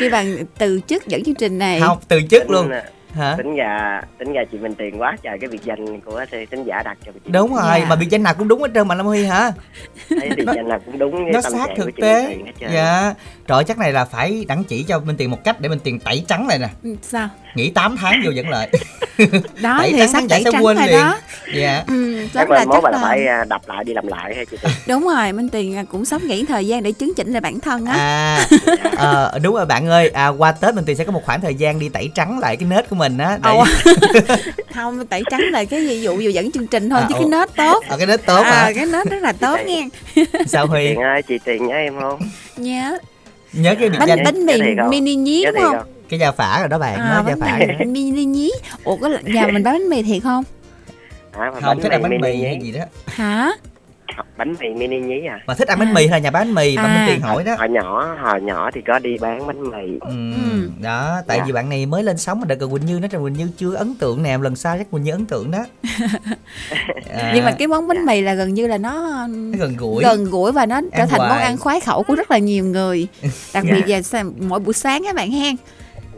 chi 0.00 0.08
bằng 0.10 0.36
từ 0.58 0.80
chức 0.86 1.06
dẫn 1.06 1.24
chương 1.24 1.34
trình 1.34 1.58
này. 1.58 1.80
Không 1.80 1.98
từ 2.08 2.20
chức 2.30 2.50
luôn. 2.50 2.68
Tính, 2.70 2.80
hả? 3.22 3.34
tính 3.38 3.56
ra 3.56 4.00
tính 4.18 4.32
ra 4.32 4.42
chị 4.52 4.58
Minh 4.58 4.74
Tiền 4.74 5.00
quá 5.00 5.16
trời 5.22 5.38
cái 5.40 5.48
biệt 5.50 5.64
danh 5.64 6.00
của 6.00 6.24
tính 6.50 6.64
giả 6.64 6.82
đặt 6.84 6.98
cho 7.06 7.12
chị 7.12 7.30
đúng 7.30 7.54
rồi 7.54 7.64
Dạ. 7.80 7.86
mà 7.88 7.96
biệt 7.96 8.06
danh 8.10 8.22
nào 8.22 8.34
cũng 8.34 8.48
đúng 8.48 8.62
hết 8.62 8.68
trơn 8.74 8.88
mà 8.88 8.94
Lâm 8.94 9.06
Huy 9.06 9.24
hả? 9.24 9.52
Thấy 10.20 10.30
biệt 10.36 10.44
nó- 10.46 10.52
danh 10.56 10.68
nào 10.68 10.78
cũng 10.86 10.98
đúng 10.98 11.24
với 11.24 11.32
nó 11.32 11.40
tâm 11.42 11.52
sát 11.52 11.66
thực 11.76 11.86
chị 11.96 12.02
tế. 12.02 12.36
Dạ 12.72 13.14
trời 13.48 13.64
chắc 13.64 13.78
này 13.78 13.92
là 13.92 14.04
phải 14.04 14.44
đẳng 14.48 14.64
chỉ 14.64 14.82
cho 14.82 14.98
Minh 15.00 15.16
Tiền 15.16 15.30
một 15.30 15.44
cách 15.44 15.60
để 15.60 15.68
Minh 15.68 15.78
Tiền 15.84 15.98
tẩy 16.00 16.24
trắng 16.28 16.46
lại 16.48 16.58
nè. 16.58 16.68
Ừ, 16.84 16.96
sao? 17.02 17.28
Nghỉ 17.54 17.70
8 17.70 17.96
tháng 17.96 18.22
vô 18.24 18.30
dẫn 18.30 18.48
lại. 18.48 18.68
Đó 19.62 19.76
Tẩy 19.78 19.92
thì 19.92 20.02
trắng 20.12 20.28
tẩy 20.28 20.44
sẽ 20.44 20.50
trắng 20.52 20.64
quên 20.64 20.76
rồi 20.76 20.86
liền. 20.86 20.96
đó. 20.98 21.18
Dạ. 21.54 21.84
Ừ, 21.86 22.26
chắc 22.34 22.50
là 22.50 22.64
chắc 22.72 22.84
là 22.84 22.98
phải 23.02 23.26
à, 23.26 23.44
đập 23.48 23.60
lại 23.66 23.84
đi 23.84 23.94
làm 23.94 24.06
lại 24.06 24.34
hay 24.36 24.46
chị 24.46 24.56
đúng 24.86 25.04
rồi 25.04 25.32
minh 25.32 25.48
tiền 25.48 25.86
cũng 25.86 26.04
sắp 26.04 26.22
nghỉ 26.22 26.44
thời 26.44 26.66
gian 26.66 26.82
để 26.82 26.92
chứng 26.92 27.14
chỉnh 27.16 27.32
lại 27.32 27.40
bản 27.40 27.60
thân 27.60 27.86
á. 27.86 27.92
À 27.96 28.46
ờ, 28.96 29.38
đúng 29.42 29.54
rồi 29.54 29.66
bạn 29.66 29.88
ơi. 29.88 30.08
À, 30.08 30.28
qua 30.28 30.52
tết 30.52 30.74
Minh 30.74 30.84
Tiền 30.84 30.96
sẽ 30.96 31.04
có 31.04 31.12
một 31.12 31.22
khoảng 31.24 31.40
thời 31.40 31.54
gian 31.54 31.78
đi 31.78 31.88
tẩy 31.88 32.10
trắng 32.14 32.38
lại 32.38 32.56
cái 32.56 32.68
nết 32.68 32.88
của 32.90 32.96
mình 32.96 33.18
á 33.18 33.38
để 33.44 33.50
không 34.74 35.06
tẩy 35.06 35.22
trắng 35.30 35.40
là 35.52 35.64
cái 35.64 35.80
ví 35.80 36.00
dụ 36.02 36.18
dù 36.18 36.30
dẫn 36.30 36.52
chương 36.52 36.66
trình 36.66 36.90
thôi 36.90 37.00
À, 37.00 37.06
chứ 37.08 37.14
ồ. 37.14 37.20
cái 37.20 37.28
nết 37.30 37.56
tốt. 37.56 37.84
Ờ, 37.88 37.96
cái 37.98 38.06
nết 38.06 38.26
tốt 38.26 38.42
à, 38.42 38.50
hả 38.50 38.72
cái 38.74 38.86
nết 38.86 39.10
rất 39.10 39.22
là 39.22 39.32
tốt 39.32 39.56
nghe. 39.66 39.88
Sao 40.46 40.66
Huy? 40.66 40.88
Tiền 40.88 41.00
ơi 41.00 41.22
chị 41.22 41.38
Tiền 41.44 41.66
nhớ 41.66 41.74
em 41.74 42.00
không? 42.00 42.20
Nhớ 42.56 42.98
nhớ 43.52 43.74
cái 43.80 43.90
bánh 43.90 44.08
danh 44.08 44.24
bánh 44.24 44.46
mì 44.46 44.54
mini 44.90 45.14
nhí 45.14 45.44
đúng 45.44 45.62
không? 45.62 45.76
không? 45.76 45.86
Cái 46.08 46.18
gia 46.18 46.32
phả 46.32 46.60
rồi 46.60 46.68
đó 46.68 46.78
bạn 46.78 46.98
à, 46.98 47.22
nói 47.26 47.34
phả 47.40 47.58
mini 47.86 48.24
nhí. 48.24 48.50
Ủa 48.84 48.96
có 48.96 49.08
nhà 49.22 49.46
mình 49.46 49.62
bán 49.62 49.74
bánh 49.74 49.88
mì 49.88 50.02
thiệt 50.02 50.22
không? 50.22 50.44
À, 51.32 51.50
mà 51.54 51.60
không 51.60 51.80
thích 51.80 51.92
ăn 51.92 52.02
bánh 52.02 52.20
mì 52.20 52.42
hay 52.42 52.58
gì 52.62 52.72
đó. 52.72 52.84
Hả 53.06 53.52
bánh 54.36 54.54
mì 54.60 54.68
mini 54.68 55.00
nhí 55.00 55.26
à 55.28 55.40
mà 55.46 55.54
thích 55.54 55.68
ăn 55.68 55.78
bánh 55.78 55.94
mì 55.94 56.02
hay 56.06 56.08
là 56.10 56.18
nhà 56.18 56.30
bán 56.30 56.46
bánh 56.46 56.54
mì 56.54 56.76
mà 56.76 56.82
À. 56.82 56.94
Minh 56.98 57.04
Tiền 57.14 57.20
hỏi 57.20 57.44
đó 57.44 57.54
hồi 57.58 57.68
nhỏ 57.68 58.16
hồi 58.22 58.40
nhỏ 58.40 58.70
thì 58.74 58.80
có 58.86 58.98
đi 58.98 59.18
bán 59.20 59.46
bánh 59.46 59.62
mì 59.70 59.98
Ừ, 60.00 60.08
Ừ. 60.50 60.70
đó 60.80 61.22
tại 61.26 61.38
Dạ. 61.38 61.44
vì 61.46 61.52
bạn 61.52 61.68
này 61.68 61.86
mới 61.86 62.02
lên 62.02 62.18
sóng 62.18 62.40
mà 62.40 62.44
đợt 62.46 62.66
Quỳnh 62.70 62.86
Như 62.86 62.98
nói 63.00 63.08
rằng 63.12 63.22
Quỳnh 63.22 63.32
Như 63.32 63.48
chưa 63.56 63.74
ấn 63.74 63.94
tượng 63.94 64.22
nè 64.22 64.38
lần 64.38 64.56
sau 64.56 64.78
chắc 64.78 64.90
Quỳnh 64.90 65.02
Như 65.02 65.12
ấn 65.12 65.26
tượng 65.26 65.50
đó 65.50 65.58
à, 67.14 67.32
nhưng 67.34 67.44
mà 67.44 67.52
cái 67.58 67.68
món 67.68 67.88
bánh 67.88 68.06
mì 68.06 68.20
là 68.20 68.34
gần 68.34 68.54
như 68.54 68.66
là 68.66 68.78
nó 68.78 69.26
nó 69.26 69.58
gần 69.58 69.76
gũi 69.76 70.02
gần 70.04 70.24
gũi 70.24 70.52
và 70.52 70.66
nó 70.66 70.80
trở 70.92 71.02
Ăn 71.02 71.08
thành 71.08 71.18
món 71.18 71.28
hoài. 71.28 71.42
ăn 71.42 71.56
khoái 71.58 71.80
khẩu 71.80 72.02
của 72.02 72.14
rất 72.14 72.30
là 72.30 72.38
nhiều 72.38 72.64
người 72.64 73.08
đặc 73.54 73.64
Dạ. 73.68 73.74
biệt 73.86 74.02
là 74.12 74.24
mỗi 74.38 74.60
buổi 74.60 74.74
sáng 74.74 75.02
các 75.04 75.14
bạn 75.14 75.30
hen 75.30 75.56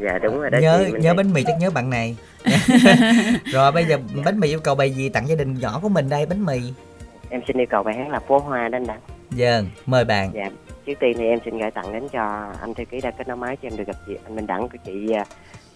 dạ 0.05 0.18
đúng 0.22 0.41
rồi 0.41 0.51
đó 0.51 0.59
nhớ 0.59 0.78
nhớ 0.93 0.99
Tiền. 1.03 1.16
bánh 1.16 1.32
mì 1.32 1.43
chắc 1.47 1.57
nhớ 1.61 1.70
bạn 1.70 1.91
này 1.91 2.16
rồi 3.53 3.72
bây 3.72 3.84
giờ 3.84 3.99
bánh 4.24 4.41
mì 4.41 4.49
yêu 4.49 4.61
cầu 4.61 4.74
bài 4.74 4.91
gì 4.91 5.09
tặng 5.09 5.28
gia 5.28 5.34
đình 5.34 5.55
nhỏ 5.61 5.78
của 5.82 5.88
mình 5.88 6.09
đây 6.09 6.26
bánh 6.26 6.47
mì 6.47 6.61
em 7.31 7.41
xin 7.47 7.57
yêu 7.57 7.66
cầu 7.70 7.83
bài 7.83 7.95
hát 7.95 8.09
là 8.09 8.18
phố 8.18 8.39
hoa 8.39 8.68
đến 8.68 8.87
đẳng 8.87 9.01
Dần, 9.31 9.66
mời 9.87 10.05
bạn. 10.05 10.31
Dạ 10.35 10.51
trước 10.87 10.93
tiên 11.01 11.12
thì 11.18 11.26
em 11.26 11.39
xin 11.45 11.59
gửi 11.59 11.70
tặng 11.70 11.93
đến 11.93 12.09
cho 12.12 12.53
anh 12.61 12.74
thư 12.74 12.85
ký 12.85 13.01
đã 13.01 13.11
kết 13.11 13.28
nối 13.28 13.37
máy 13.37 13.57
cho 13.62 13.68
em 13.68 13.76
được 13.76 13.85
gặp 13.87 13.97
chị 14.07 14.12
anh 14.24 14.37
Minh 14.37 14.47
Đẳng 14.47 14.68
của 14.68 14.78
chị 14.87 15.12
à, 15.12 15.24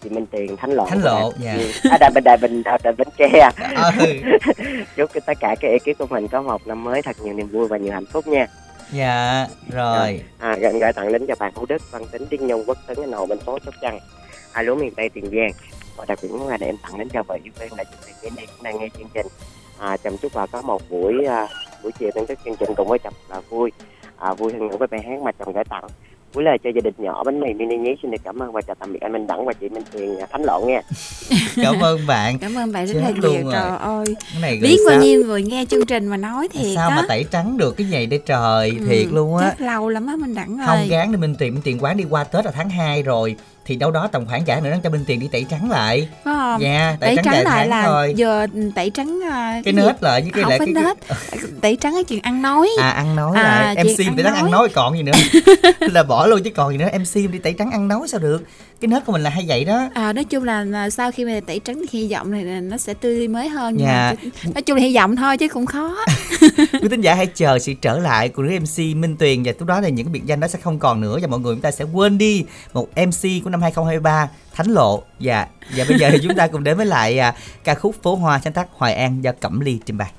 chị 0.03 0.09
Minh 0.09 0.25
Tiền 0.25 0.55
Thánh 0.57 0.71
Lộ. 0.71 0.85
Thánh 0.85 1.01
Lộ, 1.03 1.31
dạ. 1.39 1.53
Đài- 1.57 1.71
à, 1.91 1.97
Đài 1.99 2.09
Bình 2.15 2.23
Đài 2.23 2.37
Bình 2.37 2.61
à, 2.65 2.77
Đài 2.83 2.93
Bến 2.97 3.07
Tre. 3.17 3.49
Ừ. 3.99 4.13
chúc 4.95 5.11
tất 5.25 5.33
cả 5.39 5.55
các 5.61 5.67
ekip 5.67 5.97
của 5.97 6.05
mình 6.09 6.27
có 6.27 6.41
một 6.41 6.67
năm 6.67 6.83
mới 6.83 7.01
thật 7.01 7.15
nhiều 7.23 7.33
niềm 7.33 7.47
vui 7.47 7.67
và 7.67 7.77
nhiều 7.77 7.93
hạnh 7.93 8.05
phúc 8.05 8.27
nha. 8.27 8.47
Dạ 8.91 9.47
rồi. 9.73 10.21
À, 10.39 10.55
gửi 10.61 10.79
gửi 10.79 10.93
tặng 10.93 11.11
đến 11.11 11.25
cho 11.27 11.35
bạn 11.39 11.51
Hữu 11.55 11.65
Đức 11.65 11.81
Văn 11.91 12.01
Tính 12.11 12.25
Điên 12.29 12.47
Nhung 12.47 12.63
Quốc 12.67 12.77
Tấn 12.87 12.97
Anh 13.01 13.11
Hồ 13.11 13.25
bên 13.25 13.39
phố 13.39 13.59
Sóc 13.65 13.73
Trăng. 13.81 13.99
Lúa 14.63 14.75
miền 14.75 14.93
Tây 14.95 15.09
Tiền 15.09 15.25
Giang. 15.25 15.51
Và 15.97 16.05
đặc 16.07 16.19
biệt 16.21 16.29
là 16.47 16.57
để 16.57 16.65
em 16.67 16.75
tặng 16.83 16.97
đến 16.97 17.09
cho 17.09 17.23
vợ 17.27 17.37
yêu 17.43 17.53
em 17.59 17.69
là 17.77 17.83
chị 17.83 18.11
Tiền 18.21 18.33
cũng 18.35 18.63
đang 18.63 18.79
nghe 18.79 18.87
chương 18.97 19.07
trình 19.13 19.25
à, 19.79 19.97
chăm 19.97 20.17
chúc 20.17 20.31
bà 20.35 20.45
có 20.45 20.61
một 20.61 20.81
buổi 20.89 21.25
à, 21.25 21.47
buổi 21.83 21.91
chiều 21.99 22.09
thưởng 22.15 22.27
thức 22.27 22.39
chương 22.45 22.55
trình 22.59 22.69
cùng 22.77 22.87
với 22.87 22.99
chồng 22.99 23.13
là 23.29 23.41
vui. 23.49 23.71
À, 24.17 24.33
vui 24.33 24.53
hơn 24.53 24.67
nữa 24.67 24.77
với 24.79 24.87
bài 24.87 25.01
hát 25.07 25.21
mà 25.23 25.31
chồng 25.31 25.53
gửi 25.53 25.63
tặng. 25.69 25.83
Cuối 26.33 26.43
lời 26.43 26.57
cho 26.63 26.69
gia 26.75 26.81
đình 26.81 26.93
nhỏ 26.97 27.23
bánh 27.23 27.39
mì 27.39 27.53
mini 27.53 27.77
nhí 27.77 27.89
xin 28.01 28.11
được 28.11 28.17
cảm 28.23 28.39
ơn 28.41 28.51
và 28.51 28.61
chào 28.61 28.75
tạm 28.79 28.93
biệt 28.93 28.99
anh 29.01 29.11
Minh 29.13 29.27
Đẳng 29.27 29.45
và 29.45 29.53
chị 29.53 29.69
Minh 29.69 29.83
Tiền 29.91 30.19
à, 30.19 30.27
Thánh 30.31 30.43
Lộ 30.43 30.65
nha. 30.65 30.81
Cảm 31.63 31.79
ơn 31.81 31.99
bạn. 32.07 32.39
Cảm 32.39 32.55
ơn 32.57 32.71
bạn 32.71 32.85
rất 32.87 32.93
Chết 32.93 33.01
là 33.01 33.29
nhiều 33.29 33.51
trời 33.51 33.77
ơi. 33.77 34.05
Cái 34.33 34.41
này 34.41 34.59
biết 34.61 34.77
sao, 34.85 34.89
bao 34.97 34.99
nhiêu 35.05 35.23
người 35.25 35.43
nghe 35.43 35.65
chương 35.65 35.85
trình 35.85 36.07
mà 36.07 36.17
nói 36.17 36.47
thiệt 36.47 36.75
sao 36.75 36.89
á. 36.89 36.95
mà 36.95 37.05
tẩy 37.07 37.25
trắng 37.31 37.57
được 37.57 37.77
cái 37.77 37.87
giày 37.91 38.05
đây 38.05 38.19
trời 38.25 38.69
Ừ, 38.79 38.85
thiệt 38.87 39.07
luôn 39.11 39.37
á. 39.37 39.49
chắc 39.49 39.61
lâu 39.61 39.89
lắm 39.89 40.07
á 40.07 40.15
mình 40.15 40.35
đẳng 40.35 40.57
không 40.57 40.77
ơi. 40.77 40.87
gán 40.89 41.11
đi 41.11 41.17
Minh 41.17 41.35
Tiền 41.39 41.53
Minh 41.53 41.61
Tiền 41.63 41.77
quán 41.83 41.97
đi 41.97 42.03
qua 42.09 42.23
Tết 42.23 42.45
là 42.45 42.51
tháng 42.51 42.69
2 42.69 43.03
rồi 43.03 43.35
thì 43.65 43.75
đâu 43.75 43.91
đó 43.91 44.07
tầm 44.11 44.25
khoảng 44.25 44.47
giả 44.47 44.59
nữa 44.59 44.75
cho 44.83 44.89
Minh 44.89 45.03
Tiền 45.07 45.19
đi 45.19 45.27
tẩy 45.31 45.45
trắng 45.49 45.69
lại. 45.71 46.07
Phải 46.23 46.33
không 46.35 46.61
dạ 46.61 46.97
tẩy 46.99 47.15
trắng 47.23 47.33
vài 47.33 47.43
lại 47.43 47.67
là 47.67 47.83
thôi. 47.85 48.13
giờ 48.17 48.47
tẩy 48.75 48.89
trắng 48.89 49.19
à, 49.31 49.61
cái 49.65 49.73
nết 49.73 50.03
lại 50.03 50.21
với 50.21 50.31
cái 50.33 50.43
không 50.43 50.49
lại 50.49 50.59
phải 50.59 50.67
cái, 50.75 50.83
nết. 50.83 50.97
tẩy 51.61 51.75
trắng 51.81 51.93
cái 51.93 52.03
chuyện 52.03 52.21
ăn 52.21 52.41
nói. 52.41 52.69
À 52.81 52.89
ăn 52.89 53.15
nói 53.15 53.37
À, 53.37 53.43
lại. 53.75 53.83
MC 53.83 53.99
ăn 54.05 54.13
phải 54.15 54.23
đang 54.23 54.35
ăn 54.35 54.51
nói. 54.51 54.69
còn 54.73 54.97
gì 54.97 55.03
nữa. 55.03 55.11
Là 55.79 56.03
bỏ 56.03 56.25
luôn 56.27 56.43
chứ 56.43 56.49
còn 56.55 56.71
gì 56.71 56.77
nữa. 56.77 56.87
MC 56.99 57.31
đi 57.31 57.39
tẩy 57.39 57.53
trắng 57.53 57.71
ăn 57.71 57.87
nói 57.87 58.07
sao 58.07 58.19
được 58.19 58.43
cái 58.81 58.87
nết 58.87 59.05
của 59.05 59.11
mình 59.11 59.21
là 59.23 59.29
hay 59.29 59.45
vậy 59.47 59.65
đó. 59.65 59.89
À, 59.93 60.13
nói 60.13 60.23
chung 60.23 60.43
là, 60.43 60.89
sau 60.89 61.11
khi 61.11 61.25
mà 61.25 61.39
tẩy 61.47 61.59
trắng 61.59 61.81
thì 61.91 61.99
hy 61.99 62.07
vọng 62.13 62.31
này 62.31 62.43
là 62.43 62.59
nó 62.59 62.77
sẽ 62.77 62.93
tươi 62.93 63.27
mới 63.27 63.49
hơn 63.49 63.73
nhưng 63.77 63.87
Dạ. 63.87 64.13
mà 64.23 64.29
nói 64.55 64.61
chung 64.61 64.77
là 64.77 64.83
hy 64.83 64.95
vọng 64.95 65.15
thôi 65.15 65.37
chứ 65.37 65.47
cũng 65.47 65.65
khó. 65.65 65.95
Quý 66.57 66.87
thính 66.89 67.01
giả 67.01 67.13
hãy 67.15 67.25
chờ 67.25 67.59
sự 67.59 67.73
trở 67.81 67.99
lại 67.99 68.29
của 68.29 68.43
đứa 68.43 68.59
MC 68.59 68.95
Minh 68.95 69.15
Tuyền 69.19 69.43
và 69.43 69.51
lúc 69.59 69.67
đó 69.67 69.81
thì 69.81 69.91
những 69.91 70.05
cái 70.05 70.11
biệt 70.13 70.25
danh 70.25 70.39
đó 70.39 70.47
sẽ 70.47 70.59
không 70.59 70.79
còn 70.79 71.01
nữa 71.01 71.17
và 71.21 71.27
mọi 71.27 71.39
người 71.39 71.55
chúng 71.55 71.61
ta 71.61 71.71
sẽ 71.71 71.85
quên 71.93 72.17
đi 72.17 72.43
một 72.73 72.87
MC 72.95 73.43
của 73.43 73.49
năm 73.49 73.61
2023 73.61 74.29
Thánh 74.53 74.67
Lộ. 74.67 75.03
Và 75.19 75.47
và 75.77 75.85
bây 75.89 75.99
giờ 75.99 76.09
thì 76.11 76.17
chúng 76.23 76.35
ta 76.35 76.47
cùng 76.47 76.63
đến 76.63 76.77
với 76.77 76.85
lại 76.85 77.19
à, 77.19 77.33
ca 77.63 77.75
khúc 77.75 77.95
Phố 78.03 78.15
Hoa 78.15 78.39
sáng 78.43 78.53
tác 78.53 78.67
Hoài 78.73 78.93
An 78.93 79.23
do 79.23 79.31
Cẩm 79.39 79.59
Ly 79.59 79.79
trình 79.85 79.97
bày 79.97 80.11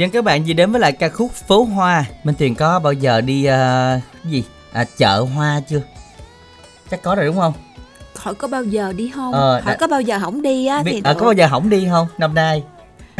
Dân 0.00 0.10
các 0.10 0.24
bạn 0.24 0.46
gì 0.46 0.52
đến 0.54 0.72
với 0.72 0.80
lại 0.80 0.92
ca 0.92 1.08
khúc 1.08 1.32
Phố 1.32 1.62
Hoa 1.64 2.04
Minh 2.24 2.34
Tuyền 2.38 2.54
có 2.54 2.78
bao 2.78 2.92
giờ 2.92 3.20
đi 3.20 3.44
cái 3.44 4.00
gì 4.24 4.44
à, 4.72 4.84
chợ 4.96 5.20
hoa 5.34 5.60
chưa? 5.68 5.80
Chắc 6.90 7.02
có 7.02 7.14
rồi 7.14 7.26
đúng 7.26 7.36
không? 7.36 7.52
hỏi 8.16 8.34
có 8.34 8.48
bao 8.48 8.64
giờ 8.64 8.92
đi 8.96 9.10
không 9.14 9.32
Ờ, 9.32 9.52
hỏi 9.52 9.62
đã- 9.66 9.76
có 9.80 9.86
bao 9.86 10.00
giờ 10.00 10.18
không 10.20 10.42
đi 10.42 10.66
á 10.66 10.82
thì 10.86 11.00
à, 11.04 11.14
có 11.14 11.24
bao 11.24 11.32
giờ 11.32 11.46
hỏng 11.46 11.70
đi 11.70 11.86
không 11.90 12.06
năm 12.18 12.34
nay? 12.34 12.62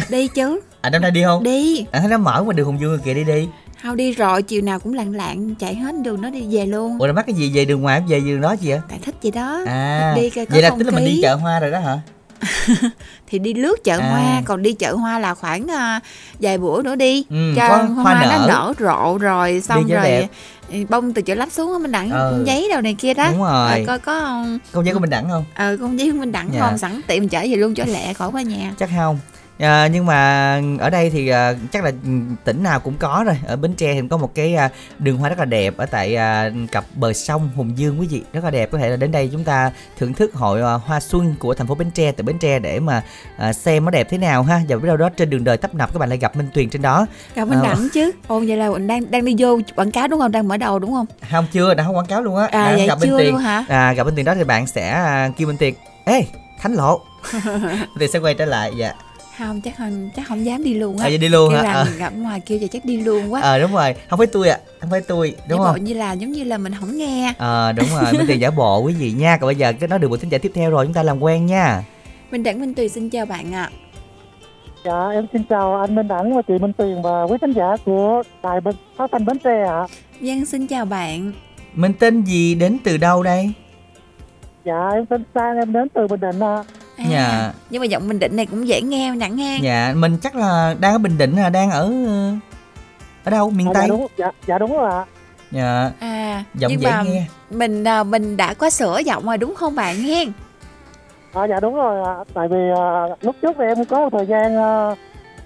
đi 0.09 0.27
chứ 0.27 0.59
À 0.81 0.89
năm 0.89 1.01
nay 1.01 1.11
đi 1.11 1.23
không? 1.23 1.43
đi 1.43 1.85
À 1.91 1.99
thấy 1.99 2.09
nó 2.09 2.17
mở 2.17 2.41
ngoài 2.41 2.53
đường 2.57 2.65
Hùng 2.65 2.79
Dương 2.81 2.99
kìa 2.99 3.13
đi 3.13 3.23
đi. 3.23 3.47
không 3.83 3.95
đi 3.95 4.11
rồi 4.11 4.43
chiều 4.43 4.61
nào 4.61 4.79
cũng 4.79 4.93
lạng 4.93 5.11
lạng 5.15 5.55
chạy 5.55 5.75
hết 5.75 5.95
đường 6.03 6.21
nó 6.21 6.29
đi 6.29 6.47
về 6.57 6.65
luôn 6.65 6.99
Ủa 6.99 7.05
rồi 7.05 7.13
mắc 7.13 7.25
cái 7.27 7.35
gì 7.35 7.51
về 7.55 7.65
đường 7.65 7.81
ngoài 7.81 8.03
về 8.07 8.19
đường 8.19 8.41
đó 8.41 8.51
gì 8.59 8.69
vậy? 8.69 8.79
tại 8.89 8.99
thích 9.01 9.15
gì 9.21 9.31
đó 9.31 9.61
À. 9.67 10.13
đi 10.15 10.29
coi 10.29 10.45
có 10.45 10.53
vậy 10.53 10.61
là 10.61 10.69
không 10.69 10.79
tức 10.79 10.85
là 10.85 10.91
mình 10.91 11.05
đi 11.05 11.11
khí. 11.15 11.19
chợ 11.21 11.35
hoa 11.35 11.59
rồi 11.59 11.71
đó 11.71 11.79
hả? 11.79 11.99
thì 13.31 13.39
đi 13.39 13.53
lướt 13.53 13.83
chợ 13.83 13.97
À. 13.99 14.09
hoa 14.09 14.41
còn 14.45 14.61
đi 14.63 14.73
chợ 14.73 14.95
hoa 14.95 15.19
là 15.19 15.33
khoảng 15.33 15.67
à, 15.67 15.99
vài 16.39 16.57
bữa 16.57 16.81
nữa 16.83 16.95
đi 16.95 17.25
Ừ, 17.29 17.53
cho 17.55 17.67
hoa, 17.67 17.77
hoa 17.85 18.13
nó 18.25 18.47
nở. 18.47 18.73
rộ 18.79 19.17
rồi 19.17 19.61
xong 19.61 19.87
rồi 19.87 20.01
đẹp. 20.03 20.27
ừ, 20.71 20.77
bông 20.89 21.13
từ 21.13 21.21
chợ 21.21 21.35
lách 21.35 21.53
xuống 21.53 21.81
mình 21.81 21.91
đặng 21.91 22.11
Ừ. 22.11 22.43
giấy 22.47 22.67
đâu 22.71 22.81
này 22.81 22.93
kia 22.99 23.13
đó 23.13 23.27
Đúng 23.31 23.41
rồi. 23.43 23.83
coi 23.87 23.99
có 23.99 24.21
không 24.21 24.59
Công 24.71 24.85
giấy 24.85 24.93
của 24.93 24.99
mình 24.99 25.09
đẳng 25.09 25.29
không? 25.29 25.43
ờ 25.55 25.77
con 25.81 25.99
giấy 25.99 26.11
của 26.11 26.17
mình 26.17 26.31
đặng 26.31 26.49
Dạ. 26.53 26.59
không 26.61 26.77
sẵn 26.77 27.01
tiệm 27.07 27.27
chở 27.27 27.39
về 27.39 27.55
luôn 27.55 27.75
cho 27.75 27.83
lẹ 27.87 28.13
khỏi 28.13 28.29
qua 28.31 28.41
nhà 28.41 28.71
Chắc 28.79 28.89
không. 28.97 29.19
À, 29.61 29.87
nhưng 29.87 30.05
mà 30.05 30.61
ở 30.79 30.89
đây 30.89 31.09
thì 31.09 31.27
à, 31.27 31.53
chắc 31.71 31.83
là 31.83 31.91
tỉnh 32.43 32.63
nào 32.63 32.79
cũng 32.79 32.93
có 32.99 33.23
rồi. 33.25 33.37
Ở 33.47 33.55
Bến 33.55 33.73
Tre 33.73 33.93
thì 33.93 34.01
có 34.09 34.17
một 34.17 34.35
cái 34.35 34.55
à, 34.55 34.69
đường 34.99 35.17
hoa 35.17 35.29
rất 35.29 35.39
là 35.39 35.45
đẹp 35.45 35.73
ở 35.77 35.85
tại 35.85 36.15
à, 36.15 36.51
cặp 36.71 36.83
bờ 36.95 37.13
sông 37.13 37.49
Hùng 37.55 37.77
Dương 37.77 37.99
quý 37.99 38.07
vị. 38.07 38.21
Rất 38.33 38.43
là 38.43 38.51
đẹp 38.51 38.71
có 38.71 38.77
thể 38.77 38.89
là 38.89 38.95
đến 38.95 39.11
đây 39.11 39.29
chúng 39.31 39.43
ta 39.43 39.71
thưởng 39.99 40.13
thức 40.13 40.33
hội 40.33 40.61
à, 40.61 40.73
hoa 40.73 40.99
xuân 40.99 41.35
của 41.39 41.53
thành 41.53 41.67
phố 41.67 41.75
Bến 41.75 41.91
Tre 41.91 42.11
tại 42.11 42.23
Bến 42.23 42.37
Tre 42.39 42.59
để 42.59 42.79
mà 42.79 43.03
à, 43.37 43.53
xem 43.53 43.85
nó 43.85 43.91
đẹp 43.91 44.07
thế 44.09 44.17
nào 44.17 44.43
ha. 44.43 44.61
Và 44.69 44.75
biết 44.77 44.87
đâu 44.87 44.97
đó 44.97 45.09
trên 45.09 45.29
đường 45.29 45.43
đời 45.43 45.57
tấp 45.57 45.75
nập 45.75 45.93
các 45.93 45.99
bạn 45.99 46.09
lại 46.09 46.17
gặp 46.17 46.35
Minh 46.37 46.47
Tuyền 46.53 46.69
trên 46.69 46.81
đó. 46.81 47.05
Gặp 47.35 47.45
mình 47.45 47.59
Ờ. 47.59 47.63
đặng 47.63 47.87
chứ. 47.93 48.11
Ồ 48.27 48.39
vậy 48.47 48.57
là 48.57 48.69
mình 48.69 48.87
đang 48.87 49.11
đang 49.11 49.25
đi 49.25 49.35
vô 49.37 49.59
quảng 49.75 49.91
cáo 49.91 50.07
đúng 50.07 50.19
không? 50.19 50.31
Đang 50.31 50.47
mở 50.47 50.57
đầu 50.57 50.79
đúng 50.79 50.91
không? 50.93 51.05
Không 51.31 51.45
chưa 51.51 51.73
đã 51.73 51.83
không 51.83 51.95
quảng 51.95 52.05
cáo 52.05 52.21
luôn 52.21 52.35
á. 52.37 52.47
À, 52.51 52.73
vậy 52.77 52.87
gặp 52.87 52.99
Minh 52.99 53.09
chưa 53.09 53.23
luôn 53.23 53.37
hả? 53.37 53.65
à, 53.69 53.93
gặp 53.93 54.03
Minh 54.03 54.15
Tuyền 54.15 54.25
đó 54.25 54.35
thì 54.35 54.43
bạn 54.43 54.67
sẽ 54.67 54.89
à, 54.89 55.29
kêu 55.37 55.47
Minh 55.47 55.57
Tuyền 55.57 55.73
ê 56.05 56.25
Thánh 56.61 56.73
lộ. 56.73 56.99
Minh 57.45 57.99
Tuyền 57.99 58.11
sẽ 58.11 58.19
quay 58.19 58.33
trở 58.33 58.45
lại 58.45 58.71
dạ 58.77 58.93
không? 59.47 59.61
Chắc 59.61 59.77
không 59.77 60.09
chắc 60.15 60.27
không 60.27 60.45
dám 60.45 60.63
đi 60.63 60.73
luôn 60.73 60.97
á. 60.97 61.05
À, 61.05 61.09
vậy 61.09 61.17
đi 61.17 61.29
luôn 61.29 61.49
kêu 61.49 61.57
hả? 61.57 61.63
là 61.63 61.73
Ờ. 61.73 61.85
gặp 61.97 62.13
ngoài 62.15 62.39
kêu 62.39 62.59
vậy 62.59 62.67
chắc 62.71 62.85
đi 62.85 62.97
luôn 62.97 63.33
quá. 63.33 63.41
Ờ 63.41 63.59
đúng 63.59 63.73
rồi. 63.73 63.95
Không 64.09 64.17
phải 64.17 64.27
tôi 64.27 64.49
ạ 64.49 64.57
không 64.79 64.89
phải 64.89 65.01
tôi 65.01 65.35
đúng 65.49 65.59
Giả 65.59 65.65
không? 65.65 65.75
bộ 65.75 65.83
như 65.83 65.93
là 65.93 66.13
giống 66.13 66.31
như 66.31 66.43
là 66.43 66.57
mình 66.57 66.73
không 66.79 66.97
nghe. 66.97 67.33
Ờ 67.37 67.71
đúng 67.71 67.87
rồi, 67.95 68.13
Minh 68.13 68.27
Tuyền 68.27 68.39
giả 68.39 68.49
bộ 68.51 68.79
quý 68.81 68.93
vị 68.93 69.11
nha. 69.11 69.37
Còn 69.37 69.47
bây 69.47 69.55
giờ 69.55 69.73
cái 69.73 69.87
nói 69.87 69.99
được 69.99 70.09
một 70.09 70.17
thính 70.21 70.31
giả 70.31 70.37
tiếp 70.37 70.51
theo 70.55 70.69
rồi 70.71 70.85
Chúng 70.85 70.93
ta 70.93 71.03
làm 71.03 71.23
quen 71.23 71.45
nha. 71.45 71.83
Minh 72.31 72.43
Đẳng 72.43 72.59
Minh 72.59 72.73
Tùy 72.73 72.89
xin 72.89 73.09
chào 73.09 73.25
bạn 73.25 73.53
ạ. 73.55 73.69
Dạ, 74.85 75.09
em 75.13 75.25
xin 75.33 75.43
chào 75.49 75.81
anh 75.81 75.95
Minh 75.95 76.07
Đẳng 76.07 76.35
và 76.35 76.41
chị 76.47 76.53
Minh 76.61 76.73
Tuyền 76.73 77.01
và 77.01 77.23
quý 77.23 77.37
khán 77.41 77.51
giả 77.53 77.75
của 77.85 78.23
đài 78.43 78.61
bên 78.61 78.75
phát 78.97 79.09
thanh 79.11 79.25
Bến 79.25 79.39
Tre 79.39 79.63
ạ. 79.69 79.87
Dân 80.21 80.45
xin 80.45 80.67
chào 80.67 80.85
bạn. 80.85 81.31
Mình 81.73 81.93
tên 81.99 82.23
gì 82.23 82.55
đến 82.55 82.77
từ 82.83 82.97
đâu 82.97 83.23
đây? 83.23 83.51
Dạ, 84.65 84.89
em 84.93 85.05
tên 85.05 85.23
Sang, 85.35 85.57
em 85.57 85.73
đến 85.73 85.87
từ 85.93 86.07
Bình 86.07 86.19
Định 86.19 86.39
ạ. 86.39 86.55
à, 86.55 86.63
Dạ. 87.09 87.53
Nhưng 87.69 87.79
mà 87.79 87.85
giọng 87.85 88.07
Bình 88.07 88.19
Định 88.19 88.35
này 88.35 88.45
cũng 88.45 88.67
dễ 88.67 88.81
nghe 88.81 89.15
Đẳng 89.15 89.35
nghe 89.35 89.59
Dạ, 89.61 89.93
mình 89.95 90.17
chắc 90.21 90.35
là 90.35 90.75
đang 90.79 90.93
ở 90.93 90.97
Bình 90.97 91.17
Định 91.17 91.35
à, 91.35 91.49
Đang 91.49 91.71
ở 91.71 91.91
ở 93.23 93.31
đâu? 93.31 93.49
Miền 93.49 93.67
À, 93.67 93.71
Tây? 93.73 93.81
Dạ 93.83 93.87
đúng, 93.87 94.07
dạ, 94.17 94.31
dạ 94.47 94.57
đúng 94.57 94.77
rồi 94.77 94.91
ạ. 94.91 95.05
Dạ, 95.51 95.91
À 95.99 96.43
giọng 96.53 96.71
nhưng 96.71 96.81
dễ 96.81 96.91
mà 96.91 97.01
nghe 97.03 97.25
mình 97.49 97.83
à, 97.83 98.03
mình 98.03 98.37
đã 98.37 98.53
có 98.53 98.69
sửa 98.69 98.99
giọng 99.05 99.25
rồi 99.25 99.37
đúng 99.37 99.55
không 99.55 99.75
bạn 99.75 99.95
hen 99.95 100.31
À, 101.33 101.45
dạ 101.45 101.59
đúng 101.59 101.75
rồi 101.75 102.03
ạ. 102.07 102.15
Tại 102.33 102.47
vì 102.47 102.57
à, 102.79 103.03
lúc 103.21 103.35
trước 103.41 103.55
thì 103.57 103.63
em 103.65 103.85
có 103.85 103.99
một 103.99 104.09
thời 104.11 104.25
gian 104.25 104.55
à, 104.57 104.95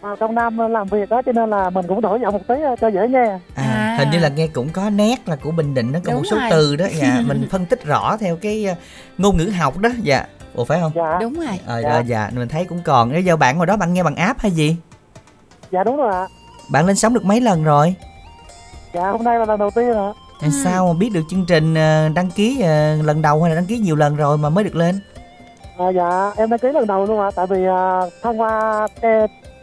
vào 0.02 0.16
trong 0.16 0.36
Nam 0.36 0.58
làm 0.58 0.88
việc 0.88 1.10
đó 1.10 1.22
cho 1.26 1.32
nên 1.32 1.50
là 1.50 1.70
mình 1.70 1.86
cũng 1.88 2.02
đổi 2.02 2.20
giọng 2.22 2.34
một 2.34 2.48
tí 2.48 2.56
ờ, 2.64 2.76
cho 2.82 2.88
dễ 2.88 3.08
nghe 3.10 3.40
À, 3.56 3.96
hình 4.00 4.10
như 4.12 4.20
là 4.20 4.30
nghe 4.30 4.48
cũng 4.48 4.70
có 4.70 4.90
nét 4.90 5.16
là 5.30 5.36
của 5.36 5.52
Bình 5.52 5.74
Định 5.74 5.92
nó 5.92 6.00
có 6.04 6.12
Đúng 6.14 6.22
một 6.22 6.28
số 6.32 6.38
rồi. 6.38 6.48
từ 6.52 6.76
đó 6.76 6.86
dạ 6.94 7.22
mình 7.28 7.48
phân 7.52 7.66
tích 7.66 7.86
rõ 7.86 8.18
theo 8.18 8.36
cái 8.36 8.66
ờ, 8.66 8.76
ngôn 9.18 9.38
ngữ 9.38 9.50
học 9.58 9.78
đó 9.78 9.90
dạ 10.04 10.26
ủa 10.56 10.64
phải 10.66 10.80
không? 10.82 10.92
Dạ. 10.96 11.18
Đúng 11.22 11.34
rồi. 11.34 11.60
Ờ 11.66 11.82
Dạ. 11.82 11.90
dạ. 11.90 12.00
dạ 12.00 12.30
mình 12.34 12.48
thấy 12.48 12.66
cũng 12.66 12.82
còn. 12.86 13.12
Nếu 13.12 13.22
giờ 13.22 13.36
bạn 13.36 13.56
ngoài 13.58 13.68
đó 13.68 13.78
bạn 13.78 13.94
nghe 13.94 14.04
bằng 14.04 14.16
app 14.16 14.40
hay 14.40 14.52
gì? 14.52 14.76
Dạ 15.72 15.84
đúng 15.84 15.98
rồi 15.98 16.14
ạ. 16.14 16.28
Bạn 16.72 16.86
lên 16.86 16.96
sóng 16.96 17.14
được 17.14 17.26
mấy 17.26 17.42
lần 17.42 17.64
rồi? 17.64 17.96
Dạ 18.94 19.10
hôm 19.10 19.24
nay 19.24 19.40
là 19.40 19.46
lần 19.46 19.60
đầu 19.60 19.70
tiên 19.76 19.94
ạ. 19.94 20.10
Làm 20.42 20.52
sao 20.64 20.88
mà 20.94 21.00
biết 21.00 21.10
được 21.14 21.22
chương 21.30 21.46
trình 21.48 21.74
ờ, 21.76 22.10
đăng 22.16 22.32
ký 22.32 22.62
ờ, 22.62 22.96
lần 23.04 23.22
đầu 23.22 23.42
hay 23.44 23.50
là 23.50 23.56
đăng 23.56 23.66
ký 23.66 23.78
nhiều 23.78 23.96
lần 23.96 24.16
rồi 24.16 24.38
mà 24.38 24.50
mới 24.50 24.64
được 24.64 24.76
lên? 24.76 25.00
À, 25.78 25.90
dạ 25.90 26.32
em 26.38 26.50
đăng 26.50 26.60
ký 26.60 26.68
lần 26.74 26.88
đầu 26.88 27.06
luôn 27.06 27.20
ạ. 27.20 27.30
Tại 27.36 27.48
vì 27.48 27.66
à, 27.66 28.02
thông 28.24 28.42
qua 28.42 28.88
cái 29.02 29.12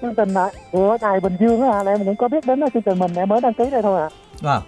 chương 0.02 0.14
trình 0.14 0.34
ạ 0.34 0.46
của 0.72 0.96
đài 1.00 1.20
Bình 1.20 1.36
Dương 1.40 1.62
á 1.70 1.82
là 1.82 1.92
em 1.92 2.04
cũng 2.04 2.16
có 2.16 2.28
biết 2.28 2.46
đến 2.46 2.60
chương 2.74 2.82
trình 2.82 2.98
mình 2.98 3.14
em 3.14 3.28
mới 3.28 3.40
đăng 3.40 3.54
ký 3.54 3.70
đây 3.70 3.82
thôi 3.82 4.00
ạ. 4.00 4.08
Wow 4.40 4.60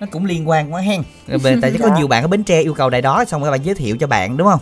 nó 0.00 0.06
cũng 0.10 0.24
liên 0.24 0.48
quan 0.48 0.74
quá 0.74 0.80
hen. 0.80 1.02
Rồi 1.28 1.58
tại 1.62 1.70
vì 1.70 1.78
có 1.78 1.88
Dạ. 1.88 1.94
nhiều 1.96 2.08
bạn 2.08 2.22
ở 2.24 2.28
bến 2.28 2.44
tre 2.44 2.60
yêu 2.60 2.74
cầu 2.74 2.90
đài 2.90 3.02
đó 3.02 3.24
xong 3.24 3.44
các 3.44 3.50
bạn 3.50 3.60
giới 3.62 3.74
thiệu 3.74 3.96
cho 4.00 4.06
bạn 4.06 4.36
đúng 4.36 4.48
không 4.48 4.60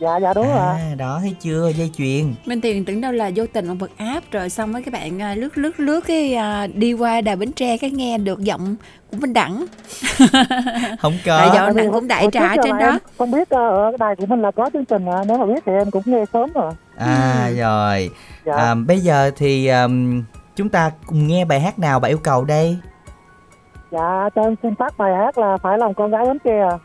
dạ 0.00 0.16
dạ 0.16 0.34
đúng 0.34 0.46
rồi 0.46 0.58
ạ. 0.58 0.76
À 0.90 0.94
đó 0.98 1.18
thấy 1.20 1.36
chưa? 1.40 1.68
Dây 1.76 1.90
chuyền. 1.96 2.34
Minh 2.46 2.60
Tiền 2.60 2.84
tưởng 2.84 3.00
đâu 3.00 3.12
là 3.12 3.30
vô 3.34 3.44
tình 3.52 3.68
mà 3.68 3.74
bật 3.74 3.90
app 3.96 4.30
rồi 4.30 4.50
xong 4.50 4.72
với 4.72 4.82
các 4.82 4.92
bạn 4.94 5.22
à, 5.22 5.34
lướt 5.34 5.58
lướt 5.58 5.80
lướt 5.80 6.00
cái 6.06 6.34
à, 6.34 6.66
đi 6.74 6.92
qua 6.92 7.20
đài 7.20 7.36
Bến 7.36 7.52
Tre 7.52 7.76
cái 7.76 7.90
nghe 7.90 8.18
được 8.18 8.40
giọng 8.40 8.76
của 9.10 9.16
Minh 9.20 9.32
Đẳng. 9.32 9.66
không 10.98 11.14
có. 11.26 11.50
Vì 11.52 11.58
nặng 11.58 11.74
hồi- 11.74 11.88
cũng 11.92 12.08
đại 12.08 12.28
trà 12.32 12.56
trên 12.64 12.78
đó. 12.78 12.86
em 12.86 12.98
không 13.18 13.30
biết 13.30 13.50
ờ, 13.50 13.68
ở 13.68 13.90
cái 13.90 13.98
đài 13.98 14.16
của 14.16 14.26
mình 14.26 14.42
là 14.42 14.50
có 14.50 14.70
chương 14.72 14.84
trình 14.84 15.06
ạ 15.06 15.24
nếu 15.28 15.38
mà 15.38 15.46
biết 15.46 15.62
thì 15.66 15.72
em 15.72 15.90
cũng 15.90 16.02
nghe 16.06 16.24
sớm 16.32 16.52
rồi. 16.54 16.72
À 16.96 17.50
rồi. 17.58 18.10
Dạ. 18.44 18.56
À, 18.56 18.74
bây 18.74 18.98
giờ 19.00 19.30
thì 19.36 19.66
ờm, 19.66 20.24
chúng 20.56 20.68
ta 20.68 20.90
cùng 21.06 21.26
nghe 21.26 21.44
bài 21.44 21.60
hát 21.60 21.78
nào 21.78 22.00
bạn 22.00 22.10
yêu 22.10 22.18
cầu 22.18 22.44
đây? 22.44 22.76
Dạ 23.90 24.28
cho 24.34 24.42
em 24.42 24.54
xin 24.62 24.74
phát 24.74 24.98
bài 24.98 25.12
hát 25.16 25.38
là 25.38 25.56
phải 25.62 25.78
lòng 25.78 25.94
con 25.94 26.10
gái 26.10 26.24
bến 26.26 26.38
tre 26.44 26.58
ạ. 26.70 26.78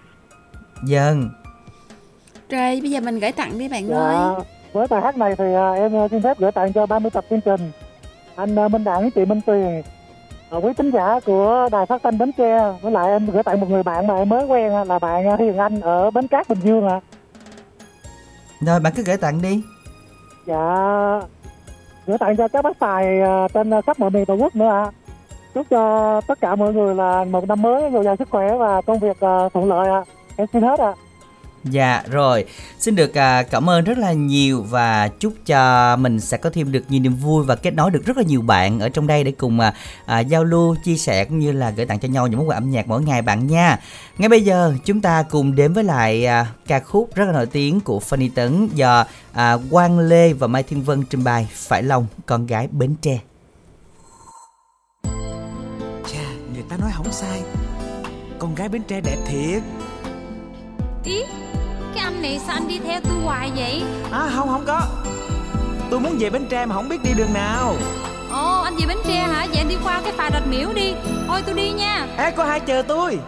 dân 0.84 1.30
Rồi 2.49 2.80
bây 2.82 2.91
giờ 2.91 2.99
mình 2.99 3.20
gửi 3.20 3.32
tặng 3.32 3.57
đi 3.57 3.68
bạn 3.68 3.88
dạ 3.88 3.98
ơi. 3.98 4.36
với 4.74 4.88
bài 4.88 5.02
hát 5.02 5.18
này 5.18 5.36
thì 5.36 5.53
à, 5.53 5.72
em 5.72 5.95
à, 5.95 6.07
xin 6.07 6.22
phép 6.22 6.40
gửi 6.40 6.52
tặng 6.52 6.74
cho 6.74 6.86
30 6.86 7.10
tập 7.11 7.26
chương 7.30 7.41
trình. 7.41 7.72
Anh 8.36 8.60
à, 8.60 8.68
Minh 8.68 8.84
Đẳng 8.84 9.11
chị 9.11 9.26
Minh 9.26 9.41
Tuyền 9.45 9.82
à, 10.49 10.57
quý 10.57 10.74
tín 10.78 10.91
giả 10.91 11.20
của 11.26 11.70
đài 11.72 11.86
phát 11.86 12.03
thanh 12.03 12.18
Bến 12.18 12.32
Tre. 12.38 12.74
Với 12.82 12.91
lại 12.91 13.07
em 13.07 13.30
gửi 13.32 13.44
tặng 13.44 13.60
một 13.60 13.70
người 13.70 13.84
bạn 13.84 14.07
mà 14.07 14.15
em 14.15 14.30
mới 14.30 14.45
quen 14.45 14.74
à, 14.74 14.84
là 14.84 14.99
bạn 14.99 15.28
à, 15.28 15.36
Hiền 15.40 15.57
Anh 15.57 15.82
ở 15.82 16.11
Bến 16.11 16.28
Cát 16.28 16.49
Bình 16.49 16.60
Dương 16.64 16.88
ạ. 16.88 16.99
Rồi 18.60 18.80
bạn 18.80 18.94
cứ 18.95 19.03
gửi 19.03 19.18
tặng 19.18 19.41
đi. 19.41 19.64
Dạ 20.45 21.20
gửi 22.07 22.18
tặng 22.18 22.38
cho 22.38 22.48
các 22.48 22.61
bác 22.61 22.80
tài 22.80 23.22
à, 23.22 23.48
trên 23.53 23.74
à, 23.74 23.82
khắp 23.82 23.99
mọi 23.99 24.10
miền 24.10 24.26
tổ 24.26 24.34
quốc 24.34 24.56
nữa 24.56 24.70
ạ. 24.70 24.91
Chúc 25.53 25.68
cho 25.70 26.22
tất 26.28 26.40
cả 26.41 26.56
mọi 26.56 26.74
người 26.74 26.95
là 26.95 27.24
một 27.24 27.48
năm 27.48 27.61
mới 27.61 27.91
dồi 27.91 28.03
dào 28.03 28.15
sức 28.15 28.30
khỏe 28.30 28.57
và 28.57 28.82
công 28.82 28.99
việc 28.99 29.20
à, 29.20 29.49
thuận 29.53 29.70
lợi 29.70 29.90
ạ. 29.90 30.03
Em 30.38 30.48
xin 30.53 30.61
hết 30.61 30.80
ạ 30.80 30.94
Dạ 31.64 32.03
rồi, 32.11 32.45
xin 32.80 32.95
được 32.95 33.18
à, 33.18 33.44
cảm 33.44 33.69
ơn 33.69 33.84
rất 33.84 33.98
là 33.98 34.14
nhiều 34.14 34.64
và 34.64 35.07
chúc 35.07 35.34
cho 35.45 35.95
mình 35.95 36.19
sẽ 36.19 36.38
có 36.38 36.49
thêm 36.49 36.72
được 36.72 36.84
nhiều 36.90 37.02
niềm 37.02 37.15
vui 37.15 37.45
và 37.45 37.56
kết 37.56 37.73
nối 37.73 37.91
được 37.91 38.06
rất 38.06 38.18
là 38.18 38.23
nhiều 38.23 38.41
bạn 38.41 38.80
ở 38.80 38.90
trong 38.90 39.07
đây 39.07 39.23
để 39.23 39.31
cùng 39.31 39.60
à, 39.60 39.73
à, 40.06 40.19
giao 40.19 40.44
lưu, 40.44 40.76
chia 40.84 40.98
sẻ 40.98 41.26
cũng 41.26 41.40
như 41.40 41.52
là 41.52 41.69
gửi 41.69 41.85
tặng 41.85 41.99
cho 41.99 42.07
nhau 42.07 42.27
những 42.27 42.40
món 42.40 42.49
quà 42.49 42.57
âm 42.57 42.72
nhạc 42.72 42.88
mỗi 42.88 43.02
ngày 43.02 43.22
bạn 43.22 43.48
nha. 43.48 43.80
Ngay 44.18 44.30
bây 44.30 44.41
giờ 44.41 44.73
chúng 44.85 45.02
ta 45.02 45.23
cùng 45.23 45.56
đến 45.56 45.73
với 45.73 45.84
lại 45.84 46.26
à, 46.26 46.48
ca 46.68 46.80
khúc 46.80 47.15
rất 47.15 47.26
là 47.26 47.31
nổi 47.31 47.45
tiếng 47.45 47.80
của 47.80 47.99
Fanny 48.10 48.30
Tấn 48.35 48.69
do 48.73 49.06
à, 49.34 49.57
Quang 49.72 49.99
Lê 49.99 50.34
và 50.34 50.48
Mai 50.48 50.64
Thiên 50.64 50.84
Vân 50.84 51.03
trình 51.10 51.23
bày 51.23 51.48
Phải 51.53 51.84
lòng 51.84 52.07
con 52.26 52.45
gái 52.45 52.68
Bến 52.72 52.95
Tre. 53.02 53.19
Chà, 56.14 56.26
người 56.53 56.64
ta 56.69 56.77
nói 56.77 56.91
không 56.94 57.11
sai 57.11 57.41
Con 58.40 58.56
gái 58.56 58.69
Bến 58.69 58.81
Tre 58.88 59.02
đẹp 59.02 59.18
thiệt 59.26 59.64
anh 61.06 61.43
này 62.24 62.40
sao 62.48 62.56
anh 62.56 62.68
đi 62.68 62.80
theo 62.80 63.00
tôi 63.04 63.14
hoài 63.24 63.52
vậy? 63.56 63.82
À 64.12 64.30
không 64.36 64.50
không 64.50 64.64
có. 64.68 64.82
Tôi 65.90 66.00
muốn 66.00 66.18
về 66.20 66.30
Bến 66.30 66.45
Tre 66.50 66.66
mà 66.66 66.76
không 66.76 66.90
biết 66.90 67.04
đi 67.04 67.12
đường 67.18 67.34
nào. 67.34 67.76
Ồ 68.32 68.62
anh 68.62 68.76
về 68.76 68.86
Bến 68.88 68.98
Tre 69.08 69.16
hả? 69.16 69.48
Vậy 69.50 69.58
anh 69.58 69.70
đi 69.70 69.76
qua 69.84 70.02
cái 70.04 70.14
phà 70.18 70.30
rạch 70.34 70.48
miễu 70.48 70.74
đi. 70.74 70.94
Thôi 71.28 71.41
tôi 71.45 71.56
đi 71.56 71.72
nha. 71.72 72.08
Ê 72.18 72.32
có 72.32 72.44
hai 72.44 72.60
chờ 72.60 72.82
tôi. 72.82 73.20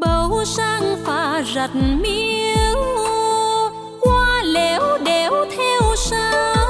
Bầu 0.00 0.44
sang 0.44 0.96
phà 1.06 1.42
rạch 1.54 1.74
miếu 1.74 2.78
Qua 4.00 4.42
lẻo 4.42 4.98
đẻo 5.04 5.32
theo 5.56 5.94
sao 5.96 6.63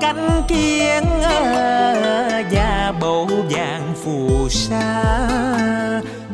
cánh 0.00 0.42
kiên 0.48 1.02
Da 2.50 2.86
ờ, 2.86 2.92
bầu 3.00 3.28
vàng 3.50 3.94
phù 4.04 4.48
sa. 4.48 5.28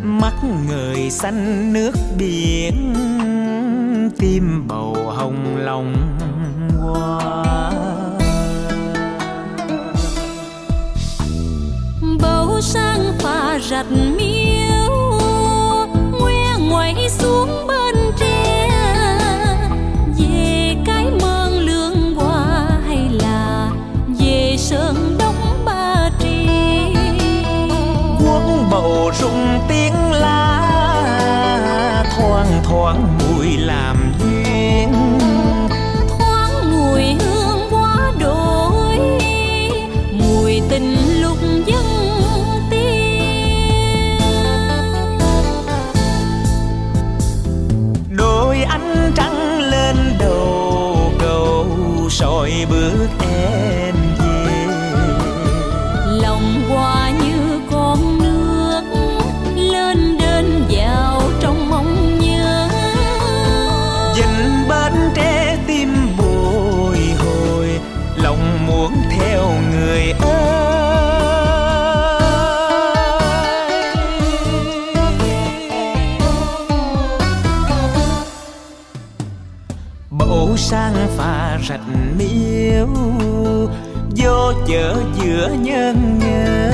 Mắt 0.02 0.34
người 0.68 1.10
xanh 1.10 1.72
nước 1.72 1.92
biển, 2.18 2.94
Tim 4.18 4.68
bầu 4.68 4.96
hồng 5.06 5.56
lòng 5.56 5.94
hoa. 6.80 7.70
Bầu 12.22 12.60
sang 12.60 13.12
pha 13.18 13.58
rạch 13.70 13.90
mi 13.90 14.37
Vô 84.48 84.54
giữa 85.22 85.50
nhân 85.60 86.18
nhớ 86.18 86.70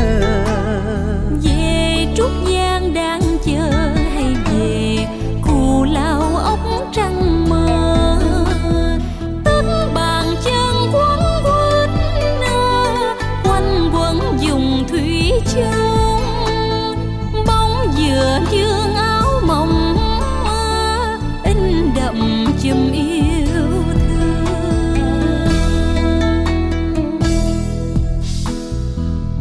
về 1.42 2.06
trúc 2.16 2.30
giang 2.48 2.94
đang 2.94 3.20
chờ 3.44 3.70
hay 4.14 4.34
về, 4.44 5.06
cù 5.42 5.84
lao 5.84 6.36
ốc 6.36 6.58
trăng 6.92 7.48
mơ 7.48 8.18
tấm 9.44 9.64
bàn 9.94 10.26
chân 10.44 10.92
quấn 10.92 11.18
quýt 11.42 11.90
quanh 13.44 13.90
quẩn 13.94 14.18
dùng 14.40 14.84
thủy 14.88 15.32
chơi 15.54 15.73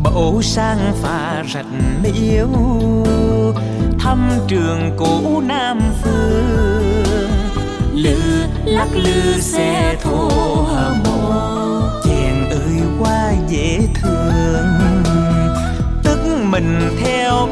bộ 0.04 0.42
sang 0.42 0.94
phà 1.02 1.44
rạch 1.54 1.66
miếu 2.04 2.48
Thăm 4.00 4.30
trường 4.48 4.92
cũ 4.98 5.42
Nam 5.48 5.80
Phương. 6.02 7.30
Lư 7.94 8.18
lắc 8.66 8.88
lư 8.94 9.40
xe 9.40 9.96
thô 10.02 10.28
hờ 10.68 10.96
mộ 11.06 11.32
Chàng 12.04 12.50
ơi 12.50 12.82
quá 13.00 13.34
dễ 13.48 13.80
thương. 14.02 14.66
Tức 16.04 16.20
mình 16.44 16.98
theo 17.04 17.48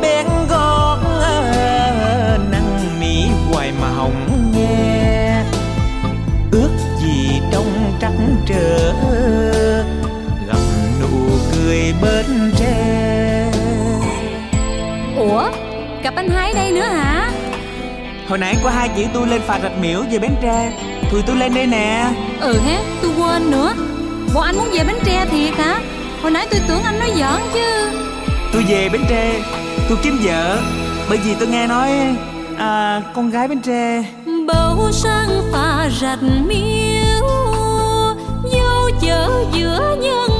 bén 16.16 16.28
gót 16.30 17.32
Hồi 18.28 18.38
nãy 18.38 18.56
có 18.64 18.70
hai 18.70 18.90
chị 18.96 19.08
tôi 19.14 19.28
lên 19.28 19.42
phà 19.48 19.60
rạch 19.60 19.78
miễu 19.82 20.04
về 20.12 20.20
Bến 20.20 20.32
Tre. 20.42 20.72
Tụi 21.12 21.22
tôi 21.22 21.36
lên 21.36 21.54
đây 21.54 21.68
nè. 21.68 22.12
Ừ 22.42 22.60
hé 22.66 22.80
tôi 23.02 23.12
quên 23.18 23.52
nữa. 23.52 23.74
Bộ 24.34 24.42
anh 24.42 24.56
muốn 24.56 24.68
về 24.74 24.84
Bến 24.84 24.96
Tre 25.06 25.26
thiệt 25.32 25.54
hả? 25.54 25.80
Hồi 26.22 26.32
nãy 26.32 26.48
tôi 26.52 26.62
tưởng 26.68 26.84
anh 26.84 27.00
nói 27.00 27.10
giỡn 27.10 27.42
chứ. 27.54 27.90
Tôi 28.54 28.64
về 28.70 28.90
Bến 28.90 29.02
Tre 29.10 29.34
Tôi 29.90 29.98
kiếm 30.04 30.18
vợ. 30.24 30.58
Bởi 31.10 31.18
vì 31.18 31.36
tôi 31.40 31.48
nghe 31.48 31.68
nói 31.68 31.92
à, 32.58 33.02
Con 33.16 33.30
gái 33.30 33.48
Bến 33.48 33.62
Tre. 33.62 34.04
Bầu 34.48 34.92
sang 34.92 35.42
phà 35.52 35.90
rạch 36.02 36.24
miếu 36.48 37.28
Dâu 38.52 38.90
chở 39.02 39.46
giữa 39.54 39.98
nhân 40.02 40.31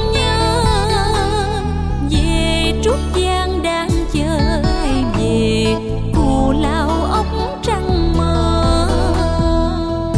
Cù 6.14 6.52
lao 6.52 6.88
ốc 7.12 7.26
trăng 7.62 8.18
mơ 8.18 8.88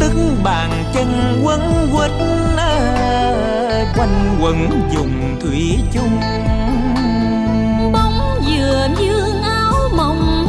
Tức 0.01 0.13
bàn 0.45 0.71
chân 0.95 1.41
quấn 1.45 1.61
quýt 1.93 2.11
à, 2.57 3.93
Quanh 3.97 4.39
quẩn 4.43 4.71
dùng 4.93 5.37
thủy 5.41 5.79
chung. 5.93 6.21
Bóng 7.93 8.41
dừa 8.47 8.89
dương 8.99 9.43
áo 9.43 9.73
mộng 9.97 10.47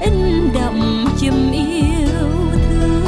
In 0.00 0.48
đậm 0.54 1.06
chùm 1.20 1.52
yêu 1.52 2.08
thương. 2.52 3.04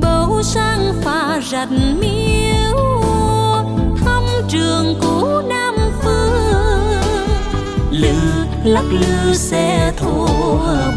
Bầu 0.00 0.42
sang 0.42 0.92
phà 1.02 1.40
rạch 1.50 1.70
miếu 2.00 2.09
lắc 8.64 8.84
lư 8.90 9.34
xe 9.34 9.92
thô 9.96 10.26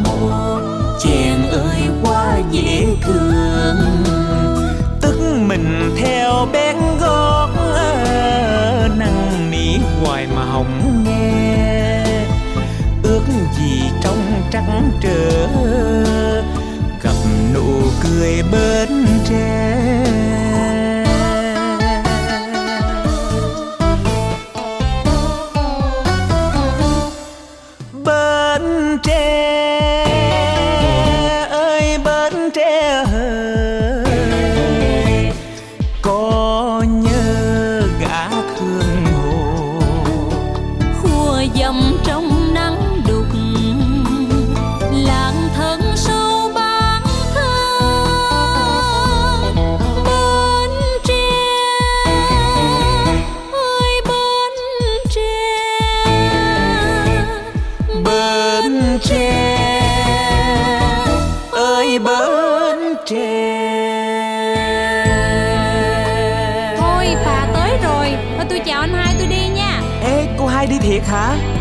một 0.03 0.61
Chàng 0.99 1.49
ơi 1.51 1.81
quá 2.03 2.39
dễ 2.51 2.87
thương. 3.01 3.77
Tức 5.01 5.19
mình 5.47 5.95
theo 5.97 6.47
bén 6.53 6.75
gót 6.99 7.49
à, 7.75 8.89
Năn 8.97 9.51
nỉ 9.51 9.77
hoài 10.01 10.27
mà 10.35 10.45
hồng 10.45 11.03
nghe. 11.05 12.05
Ước 13.03 13.23
gì 13.57 13.81
trong 14.03 14.41
trắng 14.51 14.91
trở 15.01 15.47
Gặp 17.03 17.15
nụ 17.53 17.81
cười 18.03 18.43
bên 18.51 19.05
tre. 19.29 20.42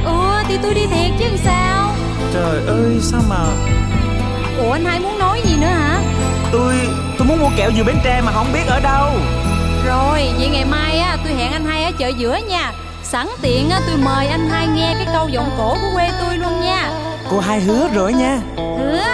Ừ 0.04 0.42
thì 0.48 0.59
tôi 0.62 0.74
đi 0.74 0.86
thiệt 0.86 1.10
chứ 1.18 1.24
sao 1.44 1.90
Trời 2.32 2.66
ơi 2.66 2.98
sao 3.00 3.20
mà 3.28 3.44
ủa 4.64 4.72
anh 4.72 4.84
hai 4.84 5.00
muốn 5.00 5.18
nói 5.18 5.40
gì 5.44 5.56
nữa 5.60 5.66
hả 5.66 6.00
Tôi 6.52 6.74
tôi 7.18 7.28
muốn 7.28 7.38
mua 7.38 7.50
kẹo 7.56 7.70
dừa 7.76 7.84
Bến 7.84 7.96
Tre 8.04 8.20
mà 8.20 8.32
không 8.32 8.46
biết 8.52 8.66
ở 8.66 8.80
đâu 8.80 9.10
Rồi, 9.86 10.28
vậy 10.38 10.48
ngày 10.52 10.64
mai 10.64 10.98
á 10.98 11.16
tôi 11.24 11.34
hẹn 11.34 11.52
anh 11.52 11.64
hai 11.66 11.84
ở 11.84 11.90
chợ 11.98 12.09
giữa 12.09 12.38
nha. 12.48 12.72
Sẵn 13.02 13.28
tiện 13.42 13.70
á 13.70 13.80
tôi 13.86 13.96
mời 13.96 14.26
anh 14.26 14.48
hai 14.50 14.66
nghe 14.66 14.94
cái 14.94 15.06
câu 15.12 15.28
giọng 15.28 15.50
cổ 15.59 15.76
của 15.82 15.88
quê 15.94 16.10
tôi 16.20 16.36
luôn 16.36 16.60
nha. 16.60 16.90
Cô 17.30 17.40
hai 17.40 17.60
hứa 17.60 17.88
rồi 17.94 18.12
nha 18.12 18.38
Hứa. 18.56 19.04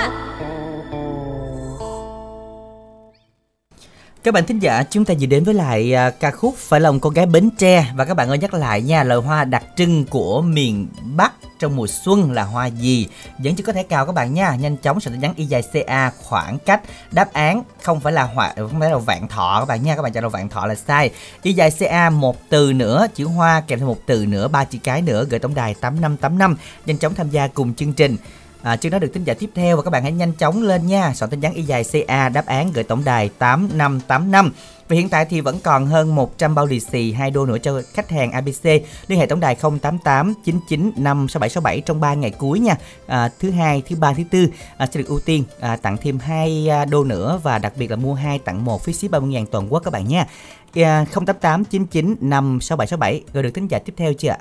Các 4.22 4.34
bạn 4.34 4.46
thính 4.46 4.58
giả, 4.58 4.82
chúng 4.90 5.04
ta 5.04 5.14
vừa 5.20 5.26
đến 5.26 5.44
với 5.44 5.54
lại 5.54 5.94
à, 5.94 6.10
ca 6.10 6.30
khúc 6.30 6.56
Phải 6.56 6.80
lòng 6.80 7.00
con 7.00 7.14
gái 7.14 7.26
Bến 7.26 7.50
Tre 7.58 7.92
và 7.96 8.04
các 8.04 8.14
bạn 8.14 8.28
ơi 8.28 8.38
nhắc 8.38 8.54
lại 8.54 8.82
nha, 8.82 9.04
lời 9.04 9.18
hoa 9.18 9.44
đặc 9.44 9.62
trưng 9.76 10.04
của 10.04 10.42
miền 10.42 10.88
Bắc 11.16 11.32
trong 11.58 11.76
mùa 11.76 11.86
xuân 11.86 12.32
là 12.32 12.44
hoa 12.44 12.66
gì? 12.66 13.06
Vẫn 13.38 13.54
chưa 13.54 13.64
có 13.64 13.72
thể 13.72 13.82
cào 13.82 14.06
các 14.06 14.12
bạn 14.12 14.34
nha, 14.34 14.54
nhanh 14.54 14.76
chóng 14.76 15.00
sẽ 15.00 15.10
nhắn 15.10 15.32
y 15.36 15.44
dài 15.44 15.62
CA 15.72 16.10
khoảng 16.10 16.58
cách 16.58 16.82
đáp 17.10 17.32
án 17.32 17.62
không 17.82 18.00
phải 18.00 18.12
là 18.12 18.22
hoa 18.22 18.54
không 18.56 18.80
phải 18.80 18.90
là 18.90 18.98
vạn 18.98 19.28
thọ 19.28 19.60
các 19.60 19.68
bạn 19.68 19.82
nha, 19.82 19.96
các 19.96 20.02
bạn 20.02 20.12
trả 20.12 20.20
lời 20.20 20.30
vạn 20.30 20.48
thọ 20.48 20.66
là 20.66 20.74
sai. 20.74 21.10
Y 21.42 21.52
dài 21.52 21.70
CA 21.78 22.10
một 22.10 22.48
từ 22.48 22.72
nữa, 22.72 23.06
chữ 23.14 23.24
hoa 23.24 23.60
kèm 23.60 23.78
thêm 23.78 23.88
một 23.88 23.98
từ 24.06 24.26
nữa, 24.26 24.48
ba 24.48 24.64
chữ 24.64 24.78
cái 24.84 25.02
nữa 25.02 25.24
gửi 25.30 25.38
tổng 25.40 25.54
đài 25.54 25.74
8585 25.74 26.56
nhanh 26.86 26.98
chóng 26.98 27.14
tham 27.14 27.30
gia 27.30 27.46
cùng 27.46 27.74
chương 27.74 27.92
trình. 27.92 28.16
À, 28.62 28.76
chưa 28.76 28.90
nói 28.90 29.00
được 29.00 29.12
tin 29.12 29.24
giả 29.24 29.34
tiếp 29.34 29.50
theo 29.54 29.76
và 29.76 29.82
các 29.82 29.90
bạn 29.90 30.02
hãy 30.02 30.12
nhanh 30.12 30.32
chóng 30.32 30.62
lên 30.62 30.86
nha. 30.86 31.14
Soạn 31.14 31.30
tin 31.30 31.40
nhắn 31.40 31.54
y 31.54 31.62
dài 31.62 31.84
CA 31.92 32.28
đáp 32.28 32.46
án 32.46 32.72
gửi 32.72 32.84
tổng 32.84 33.04
đài 33.04 33.28
8585 33.38 34.52
và 34.88 34.96
hiện 34.96 35.08
tại 35.08 35.24
thì 35.24 35.40
vẫn 35.40 35.58
còn 35.62 35.86
hơn 35.86 36.14
100 36.14 36.54
bao 36.54 36.66
lì 36.66 36.80
xì 36.80 37.12
2 37.12 37.30
đô 37.30 37.46
nữa 37.46 37.58
cho 37.58 37.82
khách 37.92 38.10
hàng 38.10 38.32
ABC 38.32 38.64
liên 39.08 39.18
hệ 39.18 39.26
tổng 39.26 39.40
đài 39.40 39.54
088 39.54 40.34
99 40.44 40.92
56767 40.96 41.80
trong 41.80 42.00
3 42.00 42.14
ngày 42.14 42.30
cuối 42.30 42.60
nha. 42.60 42.76
À, 43.06 43.30
thứ 43.38 43.50
hai 43.50 43.82
thứ 43.88 43.96
ba 43.96 44.12
thứ 44.12 44.22
tư 44.30 44.48
à, 44.76 44.86
sẽ 44.86 45.00
được 45.00 45.08
ưu 45.08 45.20
tiên 45.20 45.44
à, 45.60 45.76
tặng 45.76 45.96
thêm 45.96 46.18
2 46.18 46.68
à, 46.70 46.84
đô 46.84 47.04
nữa 47.04 47.40
và 47.42 47.58
đặc 47.58 47.72
biệt 47.76 47.90
là 47.90 47.96
mua 47.96 48.14
2 48.14 48.38
tặng 48.38 48.64
1 48.64 48.84
phí 48.84 48.92
ship 48.92 49.10
30 49.10 49.34
000 49.34 49.46
toàn 49.46 49.72
quốc 49.72 49.80
các 49.84 49.92
bạn 49.92 50.08
nha. 50.08 50.26
À, 50.74 51.04
088 51.14 51.64
99 51.64 52.16
56767 52.20 53.22
rồi 53.32 53.42
được 53.42 53.54
tính 53.54 53.68
giả 53.68 53.78
tiếp 53.78 53.94
theo 53.96 54.12
chưa 54.12 54.28
ạ? 54.28 54.38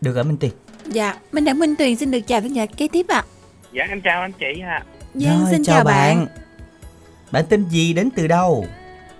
Được 0.00 0.16
ở 0.16 0.22
Minh 0.22 0.36
Tuyền. 0.36 0.67
Dạ, 0.92 1.14
Minh 1.32 1.44
Đặng 1.44 1.58
Minh 1.58 1.74
Tuyền 1.78 1.96
xin 1.96 2.10
được 2.10 2.20
chào 2.26 2.40
thính 2.40 2.56
giả 2.56 2.66
kế 2.66 2.88
tiếp 2.92 3.06
ạ. 3.08 3.22
dạ 3.72 3.84
em 3.88 4.00
chào 4.00 4.20
anh 4.20 4.32
chị 4.32 4.60
ạ 4.66 4.82
Giang 5.14 5.40
Rồi, 5.40 5.48
xin 5.50 5.64
chào, 5.64 5.84
bạn. 5.84 6.26
Bạn 7.30 7.44
tên 7.48 7.64
gì 7.68 7.92
đến 7.92 8.08
từ 8.16 8.26
đâu? 8.26 8.66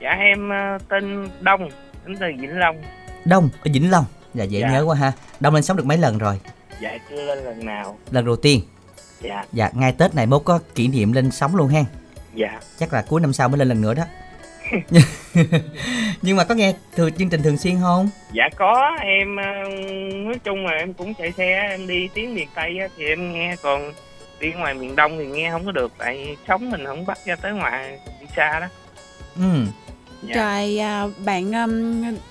dạ 0.03 0.11
em 0.11 0.49
ờ, 0.49 0.79
tên 0.89 1.29
đông 1.41 1.69
đến 2.07 2.17
từ 2.21 2.27
vĩnh 2.41 2.59
long 2.59 2.77
Đông 3.25 3.49
ở 3.65 3.71
Vĩnh 3.75 3.91
Long. 3.91 4.05
Dạ 4.35 4.45
dễ 4.45 4.61
Dạ. 4.61 4.71
nhớ 4.71 4.85
quá 4.87 4.97
ha. 4.97 5.13
Đông 5.41 5.55
lên 5.55 5.63
sống 5.63 5.77
được 5.77 5.87
mấy 5.87 5.99
lần 5.99 6.19
rồi? 6.19 6.41
dạ 6.81 6.99
chưa 7.11 7.23
lên 7.23 7.39
lần 7.39 7.67
nào 7.67 7.99
Lần 8.11 8.25
đầu 8.27 8.37
tiên. 8.37 8.61
dạ 9.21 9.45
Dạ 9.53 9.71
ngay 9.75 9.93
Tết 9.93 10.15
này 10.15 10.27
mốt 10.27 10.43
có 10.45 10.59
kỷ 10.75 10.89
niệm 10.89 11.13
lên 11.13 11.31
sống 11.31 11.57
luôn 11.57 11.69
ha. 11.69 11.81
dạ 12.35 12.61
Chắc 12.79 12.93
là 12.93 13.03
cuối 13.09 13.21
năm 13.21 13.33
sau 13.33 13.49
mới 13.49 13.59
lên 13.59 13.69
lần 13.69 13.81
nữa 13.81 13.95
đó. 13.95 14.03
Nhưng 16.23 16.37
mà 16.37 16.45
có 16.45 16.55
nghe 16.55 16.75
thường 16.97 17.13
chương 17.13 17.29
trình 17.31 17.43
thường 17.43 17.59
xuyên 17.59 17.81
không? 17.81 18.09
dạ 18.33 18.45
có 18.57 18.97
em 19.01 19.37
ờ, 19.37 19.69
nói 20.15 20.35
chung 20.45 20.67
là 20.67 20.73
em 20.73 20.95
cũng 20.95 21.15
chạy 21.15 21.33
xe 21.33 21.69
em 21.71 21.87
đi 21.87 22.09
tiếng 22.15 22.35
miền 22.35 22.49
tây 22.55 22.79
á, 22.79 22.89
thì 22.97 23.05
em 23.07 23.33
nghe 23.33 23.57
còn 23.63 23.93
đi 24.41 24.53
ngoài 24.53 24.75
miền 24.75 24.97
đông 24.97 25.19
thì 25.19 25.27
nghe 25.27 25.51
không 25.51 25.67
có 25.67 25.73
được 25.73 25.93
tại 25.99 26.37
sống 26.49 26.71
mình 26.71 26.85
không 26.87 27.07
bắt 27.07 27.19
ra 27.25 27.37
tới 27.37 27.53
ngoài 27.53 27.99
đi 28.21 28.27
xa 28.37 28.61
đó 28.61 28.67
Ừ. 29.37 29.65
Dạ. 30.23 30.35
Rồi 30.35 30.79
à, 30.79 31.07
bạn 31.25 31.53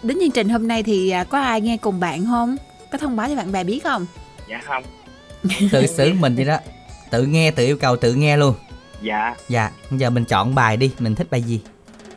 đến 0.04 0.18
chương 0.22 0.32
trình 0.32 0.50
hôm 0.50 0.68
nay 0.68 0.84
thì 0.84 1.10
à, 1.10 1.24
có 1.24 1.40
ai 1.40 1.62
nghe 1.62 1.78
cùng 1.78 2.00
bạn 2.00 2.26
không? 2.26 2.58
Có 2.92 2.98
thông 2.98 3.16
báo 3.16 3.28
cho 3.30 3.36
bạn 3.36 3.52
bè 3.52 3.64
biết 3.64 3.80
không? 3.84 4.06
dạ 4.50 4.62
không 4.66 4.84
Tự 5.72 5.86
xử 5.88 6.14
mình 6.14 6.36
vậy 6.36 6.46
đó. 6.46 6.58
Tự 7.10 7.26
nghe 7.26 7.52
tự 7.52 7.66
yêu 7.66 7.78
cầu 7.78 7.96
tự 7.98 8.14
nghe 8.14 8.38
luôn. 8.38 8.56
dạ 9.02 9.36
Dạ, 9.50 9.72
giờ 9.92 10.10
mình 10.10 10.26
chọn 10.26 10.56
bài 10.56 10.78
đi, 10.78 10.92
mình 11.00 11.16
thích 11.16 11.28
bài 11.32 11.42
gì? 11.42 11.62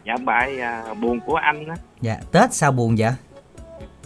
Dạ 0.05 0.17
bài 0.25 0.61
à, 0.61 0.95
buồn 1.01 1.21
của 1.27 1.35
anh 1.35 1.69
á 1.69 1.75
Dạ, 2.01 2.17
Tết 2.33 2.53
sao 2.55 2.73
buồn 2.73 2.95
vậy? 2.99 3.11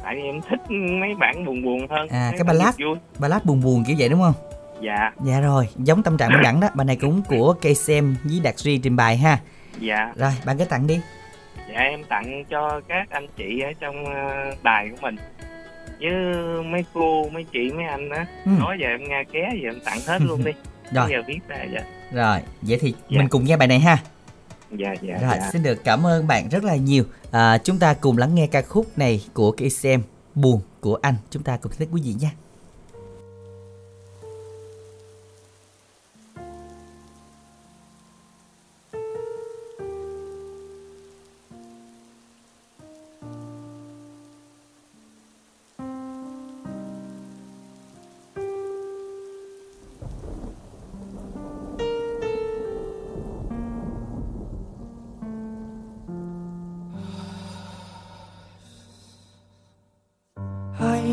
tại 0.02 0.16
em 0.22 0.40
thích 0.50 0.60
mấy 1.00 1.14
bản 1.20 1.44
buồn 1.44 1.62
buồn 1.62 1.86
hơn 1.90 2.08
À, 2.08 2.30
cái 2.32 2.44
ballad. 2.44 2.74
vui 2.80 2.96
Ballad 3.18 3.42
buồn 3.44 3.60
buồn 3.60 3.84
kiểu 3.86 3.96
vậy 3.98 4.08
đúng 4.08 4.20
không? 4.22 4.34
dạ 4.80 5.12
Dạ 5.24 5.40
rồi, 5.40 5.68
giống 5.76 6.02
tâm 6.02 6.16
trạng 6.16 6.30
mình 6.32 6.42
đẳng 6.42 6.60
đó. 6.60 6.68
Bài 6.74 6.84
này 6.84 6.96
cũng 6.96 7.22
của 7.28 7.54
KCM 7.60 8.14
với 8.24 8.40
Đạt 8.42 8.56
Duy 8.58 8.78
trình 8.78 8.96
bày 8.96 9.16
ha. 9.16 9.38
dạ 9.80 10.12
Rồi, 10.16 10.32
bạn 10.46 10.58
cứ 10.58 10.64
tặng 10.64 10.86
đi. 10.86 11.00
dạ 11.72 11.80
em 11.80 12.04
tặng 12.04 12.44
cho 12.50 12.80
các 12.88 13.06
anh 13.10 13.26
chị 13.36 13.60
ở 13.60 13.72
trong 13.80 14.04
ờ, 14.14 14.50
đài 14.62 14.88
của 14.88 14.96
mình 15.00 15.16
với 16.00 16.12
mấy 16.64 16.84
cô 16.94 17.28
mấy 17.32 17.44
chị 17.52 17.72
mấy 17.72 17.84
anh 17.86 18.10
á 18.10 18.26
Ừ. 18.44 18.50
nói 18.60 18.76
giờ 18.80 18.88
em 18.88 19.08
nghe 19.08 19.24
ké 19.32 19.50
giờ 19.62 19.68
em 19.68 19.80
tặng 19.84 19.98
hết 20.06 20.18
luôn 20.22 20.44
đi 20.44 20.52
Rồi. 20.92 21.04
Bây 21.04 21.12
giờ 21.12 21.22
biết 21.26 21.38
ra 21.48 21.56
dạ 21.74 21.80
Rồi, 22.12 22.38
vậy 22.62 22.78
thì 22.80 22.94
Dạ. 23.08 23.18
mình 23.18 23.28
cùng 23.28 23.44
nghe 23.44 23.56
bài 23.56 23.68
này 23.68 23.80
ha. 23.80 23.98
Dạ 24.78 24.94
dạ 25.02 25.18
Rồi, 25.18 25.36
dạ. 25.40 25.51
xin 25.52 25.62
được 25.62 25.84
cảm 25.84 26.06
ơn 26.06 26.26
bạn 26.26 26.48
rất 26.48 26.64
là 26.64 26.76
nhiều. 26.76 27.05
À, 27.30 27.59
chúng 27.59 27.78
ta 27.78 27.94
cùng 27.94 28.18
lắng 28.18 28.34
nghe 28.34 28.46
ca 28.46 28.62
khúc 28.62 28.98
này 28.98 29.24
của 29.34 29.52
KCM 29.52 30.01
buồn 30.34 30.60
của 30.80 30.98
anh. 31.02 31.14
Chúng 31.30 31.42
ta 31.42 31.56
cùng 31.56 31.72
thấy 31.78 31.88
quý 31.92 32.02
vị 32.05 32.14
nha 32.20 32.30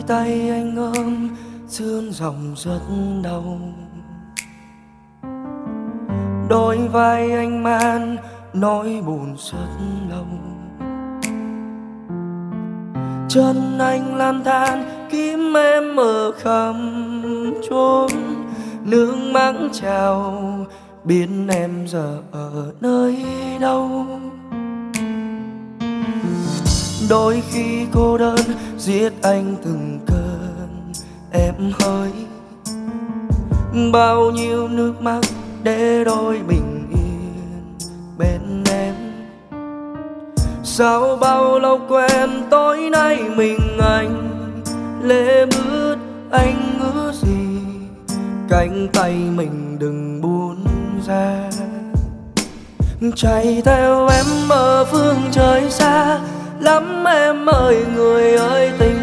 tay 0.08 0.50
anh 0.50 0.76
ôm, 0.96 1.30
sương 1.68 2.12
dòng 2.12 2.54
rất 2.58 2.80
đau. 3.24 3.60
Đôi 6.50 6.78
vai 6.78 7.32
anh 7.32 7.64
man, 7.64 8.18
nỗi 8.54 9.02
buồn 9.06 9.36
rất 9.38 9.78
lâu. 10.10 10.26
Chân 13.30 13.78
anh 13.80 14.16
lang 14.16 14.42
thang 14.46 15.08
kiếm 15.12 15.54
em 15.58 15.96
ở 16.00 16.32
khắp 16.32 16.76
chốn. 17.70 18.10
Nước 18.84 19.16
mắt 19.34 19.54
trào 19.72 20.42
biết 21.04 21.28
em 21.50 21.88
giờ 21.88 22.22
ở 22.32 22.74
nơi 22.82 23.26
đâu. 23.60 24.06
Đôi 27.10 27.44
khi 27.52 27.86
cô 27.94 28.18
đơn, 28.18 28.40
giết 28.78 29.11
anh 29.24 29.56
từng 29.64 30.00
cơn 30.06 30.92
em 31.32 31.72
hơi 31.80 32.12
bao 33.94 34.32
nhiêu 34.32 34.68
nước 34.68 34.94
mắt 35.02 35.20
để 35.64 36.04
đôi 36.04 36.42
bình 36.48 36.88
yên 36.90 37.78
bên 38.18 38.64
em? 38.72 38.96
Sao 40.64 41.18
bao 41.22 41.60
lâu 41.60 41.80
quen 41.90 42.30
tối 42.50 42.90
nay 42.92 43.24
mình 43.36 43.78
anh? 43.80 44.32
Lê 45.04 45.46
bước 45.46 45.96
anh 46.32 46.80
ngứa 46.80 47.12
gì? 47.12 47.62
Cánh 48.50 48.88
tay 48.94 49.14
mình 49.36 49.78
đừng 49.80 50.22
buông 50.22 50.66
ra. 51.08 51.50
Chạy 53.16 53.62
theo 53.66 54.08
em 54.08 54.26
ở 54.50 54.86
phương 54.92 55.18
trời 55.32 55.72
xa, 55.72 56.20
lắm 56.60 57.04
em 57.08 57.46
ơi, 57.46 57.86
người 57.96 58.34
ơi, 58.34 58.72
tình 58.80 59.01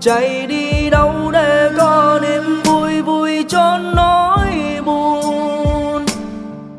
chạy 0.00 0.46
đi 0.46 0.90
đâu 0.90 1.30
để 1.32 1.70
có 1.76 2.18
niềm 2.22 2.62
vui 2.64 3.02
vui 3.02 3.44
cho 3.48 3.78
nỗi 3.78 4.80
buồn. 4.84 6.06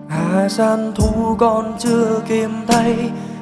Hà 0.10 0.50
gian 0.50 0.92
thu 0.96 1.36
còn 1.40 1.74
chưa 1.80 2.20
kìm 2.28 2.52
thấy 2.68 2.96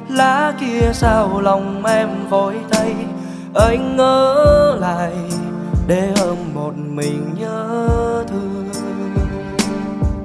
lá 0.08 0.52
kia 0.60 0.90
sao 0.92 1.40
lòng 1.40 1.84
em 1.84 2.08
vội 2.28 2.54
thay. 2.70 2.94
Anh 3.54 3.96
ngỡ 3.96 4.76
lại 4.80 5.12
để 5.86 6.12
ôm 6.20 6.36
một 6.54 6.72
mình 6.76 7.34
nhớ 7.38 7.88
thương. 8.28 8.68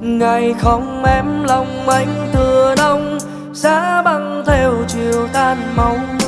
Ngày 0.01 0.55
không 0.59 1.03
em 1.03 1.43
lòng 1.43 1.89
anh 1.89 2.29
thừa 2.33 2.75
đông, 2.77 3.17
giá 3.53 4.01
băng 4.05 4.43
theo 4.45 4.73
chiều 4.87 5.27
tan 5.33 5.57
máu. 5.75 5.97
mưa 5.97 6.24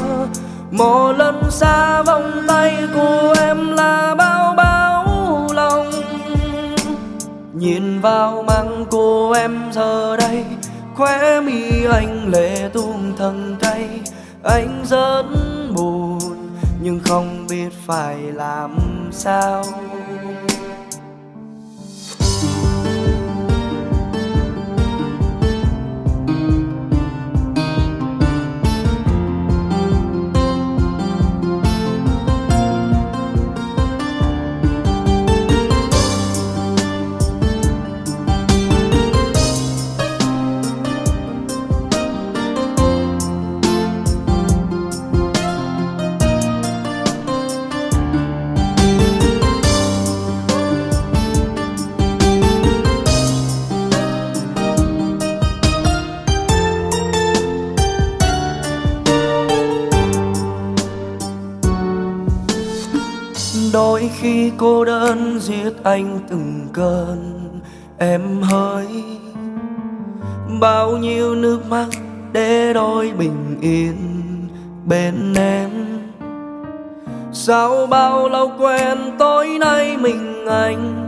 một 0.72 1.14
lần 1.18 1.52
xa 1.52 2.04
vòng 2.04 2.32
tay 2.48 2.78
của 2.94 3.36
em 3.40 3.72
là 3.72 4.16
bao 4.16 4.54
bao 4.58 5.06
lòng. 5.54 5.92
Nhìn 7.54 8.02
vào 8.02 8.44
mang 8.48 8.86
của 8.92 9.36
em 9.38 9.72
giờ 9.72 10.18
đây, 10.18 10.46
khóe 10.96 11.42
mi 11.42 11.86
anh 11.92 12.28
lệ 12.28 12.70
tuôn 12.74 13.14
thần 13.18 13.56
cay 13.60 13.90
anh 14.44 14.84
rất 14.86 15.24
buồn, 15.76 16.20
nhưng 16.82 17.00
không 17.06 17.48
biết 17.50 17.70
phải 17.86 18.18
làm 18.18 18.78
sao. 19.12 19.64
Đôi 63.78 64.10
khi 64.20 64.52
cô 64.58 64.86
đơn 64.86 65.40
giết 65.40 65.84
anh 65.84 66.20
từng 66.30 66.68
cơn. 66.74 67.50
Em 67.98 68.42
hỡi, 68.42 68.88
bao 70.60 70.98
nhiêu 70.98 71.36
nước 71.36 71.60
mắt 71.70 71.86
để 72.32 72.74
đôi 72.74 73.12
bình 73.18 73.58
yên 73.62 73.96
bên 74.86 75.34
em. 75.34 75.70
Sao 77.32 77.88
bao 77.88 78.30
lâu 78.30 78.52
quen 78.60 78.98
tối 79.20 79.58
nay 79.60 79.98
mình 79.98 80.46
anh? 80.46 81.04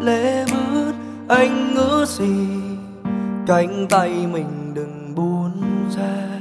Lễ 0.00 0.44
bước, 0.52 0.92
anh 1.28 1.74
ngỡ 1.74 2.04
gì 2.08 2.46
cánh 3.46 3.86
tay 3.90 4.10
mình 4.32 4.74
đừng 4.74 5.14
buông 5.14 5.62
ra. 5.96 6.40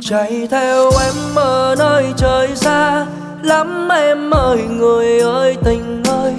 Chạy 0.00 0.48
theo 0.50 0.90
em 1.04 1.34
ở 1.34 1.74
nơi 1.78 2.12
trời 2.16 2.56
xa 2.56 3.06
lắm 3.42 3.88
em 3.88 4.30
ơi, 4.30 4.58
người 4.78 5.20
ơi, 5.20 5.56
tình 5.64 6.02
ơi. 6.08 6.34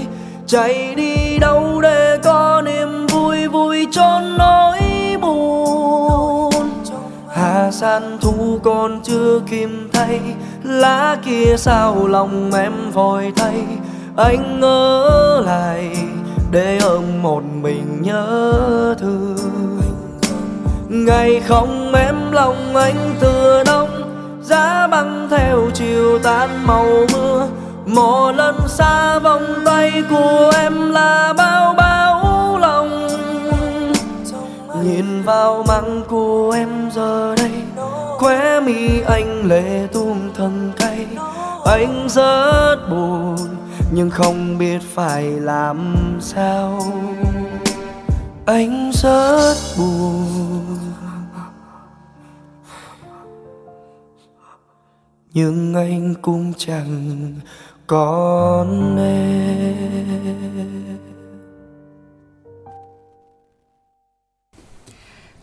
Chạy 0.47 0.95
đi 0.95 1.37
đâu 1.39 1.81
để 1.81 2.17
có 2.23 2.61
niềm 2.65 3.07
vui 3.07 3.47
vui 3.47 3.87
cho 3.91 4.21
nỗi 4.37 4.79
buồn. 5.21 6.69
Hà 7.29 7.71
san 7.71 8.17
thu 8.21 8.59
còn 8.63 8.99
chưa 9.03 9.39
kìm 9.49 9.89
thay, 9.93 10.19
lá 10.63 11.17
kia 11.25 11.55
sao 11.57 12.07
lòng 12.07 12.51
em 12.53 12.91
vội 12.91 13.31
thay 13.35 13.63
anh 14.17 14.59
ngỡ 14.59 15.41
lại, 15.45 15.97
để 16.51 16.79
ôm 16.83 17.03
một 17.21 17.41
mình 17.61 18.01
nhớ 18.01 18.53
thương. 18.99 19.37
Ngày 20.89 21.41
không 21.47 21.93
em 21.95 22.31
lòng 22.31 22.75
anh 22.75 23.15
thừa 23.19 23.63
đông 23.65 23.89
giá 24.43 24.87
băng 24.87 25.27
theo 25.31 25.69
chiều 25.73 26.19
tan 26.19 26.67
màu 26.67 26.87
mưa 27.13 27.47
một 27.85 28.31
lần 28.31 28.55
xa 28.67 29.19
vòng 29.19 29.61
tay 29.65 30.03
của 30.09 30.51
em 30.55 30.91
là 30.91 31.33
bao 31.37 31.73
bao 31.73 32.57
lòng. 32.57 33.07
Nhìn 34.83 35.23
vào 35.23 35.63
măng 35.67 36.01
của 36.07 36.51
em 36.51 36.89
giờ 36.95 37.35
đây, 37.35 37.51
khóe 38.17 38.59
mi 38.59 39.01
anh 39.07 39.45
lệ 39.45 39.87
tuôn 39.93 40.29
thầm 40.35 40.71
cay. 40.77 41.07
Anh 41.65 42.07
rất 42.09 42.75
buồn, 42.89 43.37
nhưng 43.91 44.09
không 44.09 44.57
biết 44.57 44.79
phải 44.95 45.23
làm 45.23 45.95
sao. 46.19 46.79
Anh 48.45 48.91
rất 48.93 49.55
buồn. 49.77 50.80
Nhưng 55.33 55.73
anh 55.73 56.13
cũng 56.21 56.53
chẳng 56.57 57.33
còn 57.87 58.97
em 58.97 60.31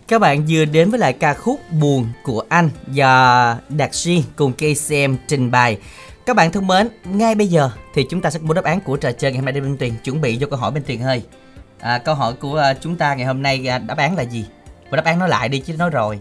Các 0.08 0.18
bạn 0.18 0.44
vừa 0.48 0.64
đến 0.64 0.90
với 0.90 0.98
lại 0.98 1.12
ca 1.12 1.34
khúc 1.34 1.60
Buồn 1.80 2.06
của 2.22 2.42
anh 2.48 2.70
do 2.92 3.56
Đạt 3.68 3.94
Si 3.94 4.24
cùng 4.36 4.52
KCM 4.52 5.14
trình 5.28 5.50
bày. 5.50 5.78
Các 6.26 6.36
bạn 6.36 6.52
thân 6.52 6.66
mến, 6.66 6.88
ngay 7.04 7.34
bây 7.34 7.46
giờ 7.46 7.70
thì 7.94 8.06
chúng 8.10 8.20
ta 8.20 8.30
sẽ 8.30 8.38
công 8.38 8.48
bố 8.48 8.54
đáp 8.54 8.64
án 8.64 8.80
của 8.80 8.96
trò 8.96 9.12
chơi 9.12 9.32
ngày 9.32 9.38
hôm 9.38 9.44
nay 9.44 9.60
bên 9.60 9.76
Tuyền 9.76 9.92
chuẩn 10.04 10.20
bị 10.20 10.36
cho 10.40 10.46
câu 10.46 10.58
hỏi 10.58 10.70
bên 10.70 10.82
Tuyền 10.82 11.00
hơi. 11.00 11.22
À, 11.80 11.98
câu 11.98 12.14
hỏi 12.14 12.34
của 12.34 12.56
à, 12.56 12.74
chúng 12.74 12.96
ta 12.96 13.14
ngày 13.14 13.26
hôm 13.26 13.42
nay 13.42 13.66
à, 13.68 13.78
đáp 13.78 13.98
án 13.98 14.16
là 14.16 14.22
gì? 14.22 14.46
Và 14.90 14.96
đáp 14.96 15.04
án 15.04 15.18
nói 15.18 15.28
lại 15.28 15.48
đi 15.48 15.58
chứ 15.58 15.76
nói 15.76 15.90
rồi 15.90 16.20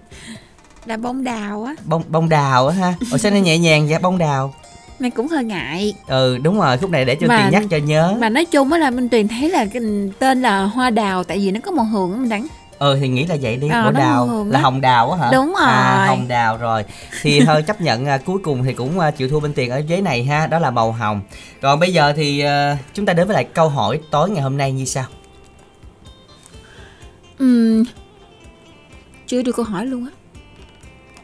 là 0.88 0.97
bông 0.97 1.23
đào 1.23 1.64
á. 1.64 1.73
Bông 1.85 2.03
bông 2.07 2.30
đào 2.30 2.68
á 2.68 2.76
ha. 2.76 2.93
Ủa 3.11 3.18
sao 3.18 3.31
nó 3.31 3.38
nhẹ 3.38 3.57
nhàng 3.57 3.88
vậy? 3.89 3.99
Bông 3.99 4.18
đào. 4.18 4.53
Mày 4.99 5.09
cũng 5.11 5.27
hơi 5.27 5.43
ngại. 5.43 5.93
Ừ 6.07 6.38
đúng 6.38 6.59
rồi 6.59 6.77
khúc 6.77 6.89
này 6.89 7.05
để 7.05 7.15
cho 7.15 7.27
Mà- 7.27 7.38
tiền 7.43 7.51
nhắc 7.51 7.64
cho 7.69 7.77
nhớ. 7.77 8.15
mà 8.19 8.30
nói 8.30 8.45
chung 8.45 8.72
á 8.72 8.77
là 8.77 8.89
minh 8.89 9.09
tuyền 9.09 9.27
thấy 9.27 9.49
là 9.49 9.65
cái 9.65 9.81
tên 10.19 10.41
là 10.41 10.64
hoa 10.64 10.89
đào 10.89 11.23
tại 11.23 11.38
vì 11.39 11.51
nó 11.51 11.59
có 11.64 11.72
màu 11.72 11.85
hường 11.85 12.11
á 12.14 12.18
mình 12.19 12.30
đánh. 12.30 12.47
Ừ 12.80 12.97
thì 13.01 13.07
nghĩ 13.07 13.26
là 13.26 13.35
vậy 13.41 13.55
đi 13.55 13.68
Ờ, 13.69 13.91
đào. 13.91 14.45
là 14.49 14.57
á. 14.59 14.61
hồng 14.64 14.81
đào 14.81 15.11
á 15.11 15.18
hả? 15.18 15.30
Đúng 15.31 15.55
à, 15.55 15.95
rồi. 15.97 16.07
hồng 16.07 16.27
đào 16.27 16.57
rồi. 16.57 16.84
Thì 17.22 17.39
thôi 17.45 17.61
chấp 17.68 17.81
nhận 17.81 18.05
à, 18.05 18.18
cuối 18.18 18.39
cùng 18.43 18.64
thì 18.64 18.73
cũng 18.73 18.99
à, 18.99 19.11
chịu 19.11 19.30
thua 19.30 19.39
bên 19.39 19.53
tiền 19.53 19.69
ở 19.72 19.80
ghế 19.80 20.01
này 20.01 20.23
ha 20.23 20.47
đó 20.47 20.59
là 20.59 20.72
màu 20.72 20.91
hồng. 20.91 21.22
Còn 21.61 21.80
bây 21.80 21.93
giờ 21.93 22.14
thì 22.15 22.39
à, 22.39 22.77
chúng 22.93 23.05
ta 23.05 23.14
đến 23.14 23.27
với 23.27 23.34
lại 23.34 23.43
câu 23.43 23.69
hỏi 23.69 23.99
tối 24.11 24.30
ngày 24.30 24.41
hôm 24.43 24.57
nay 24.57 24.72
như 24.72 24.85
sau. 24.85 25.05
Ừm, 27.39 27.84
chưa 29.27 29.41
được 29.41 29.51
câu 29.55 29.65
hỏi 29.65 29.85
luôn 29.85 30.05
á 30.05 30.11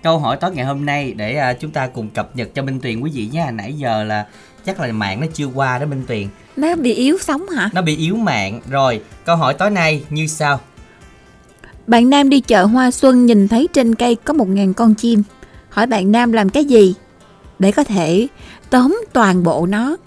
câu 0.03 0.19
hỏi 0.19 0.37
tối 0.37 0.51
ngày 0.51 0.65
hôm 0.65 0.85
nay 0.85 1.13
để 1.17 1.35
à, 1.37 1.53
chúng 1.53 1.71
ta 1.71 1.87
cùng 1.87 2.09
cập 2.09 2.35
nhật 2.35 2.49
cho 2.53 2.63
Minh 2.63 2.79
Tuyền 2.79 2.99
quý 2.99 3.11
vị 3.13 3.29
nha 3.31 3.51
nãy 3.51 3.73
giờ 3.73 4.03
là 4.03 4.25
chắc 4.65 4.79
là 4.79 4.91
mạng 4.91 5.21
nó 5.21 5.27
chưa 5.33 5.45
qua 5.45 5.79
đó 5.79 5.85
Minh 5.85 6.03
Tuyền. 6.07 6.27
Nó 6.55 6.75
bị 6.75 6.93
yếu 6.93 7.17
sóng 7.21 7.49
hả? 7.49 7.69
Nó 7.73 7.81
bị 7.81 7.95
yếu 7.95 8.15
mạng. 8.15 8.61
Rồi 8.69 9.01
câu 9.25 9.35
hỏi 9.35 9.53
tối 9.53 9.69
nay 9.69 10.03
như 10.09 10.27
sau. 10.27 10.59
Bạn 11.87 12.09
nam 12.09 12.29
đi 12.29 12.39
chợ 12.39 12.65
hoa 12.65 12.91
xuân 12.91 13.25
nhìn 13.25 13.47
thấy 13.47 13.67
trên 13.73 13.95
cây 13.95 14.15
có 14.15 14.33
một 14.33 14.47
ngàn 14.47 14.73
con 14.73 14.95
chim. 14.95 15.23
Hỏi 15.69 15.87
bạn 15.87 16.11
nam 16.11 16.31
làm 16.31 16.49
cái 16.49 16.65
gì 16.65 16.93
để 17.59 17.71
có 17.71 17.83
thể 17.83 18.27
tóm 18.69 19.01
toàn 19.13 19.43
bộ 19.43 19.65
nó 19.65 19.97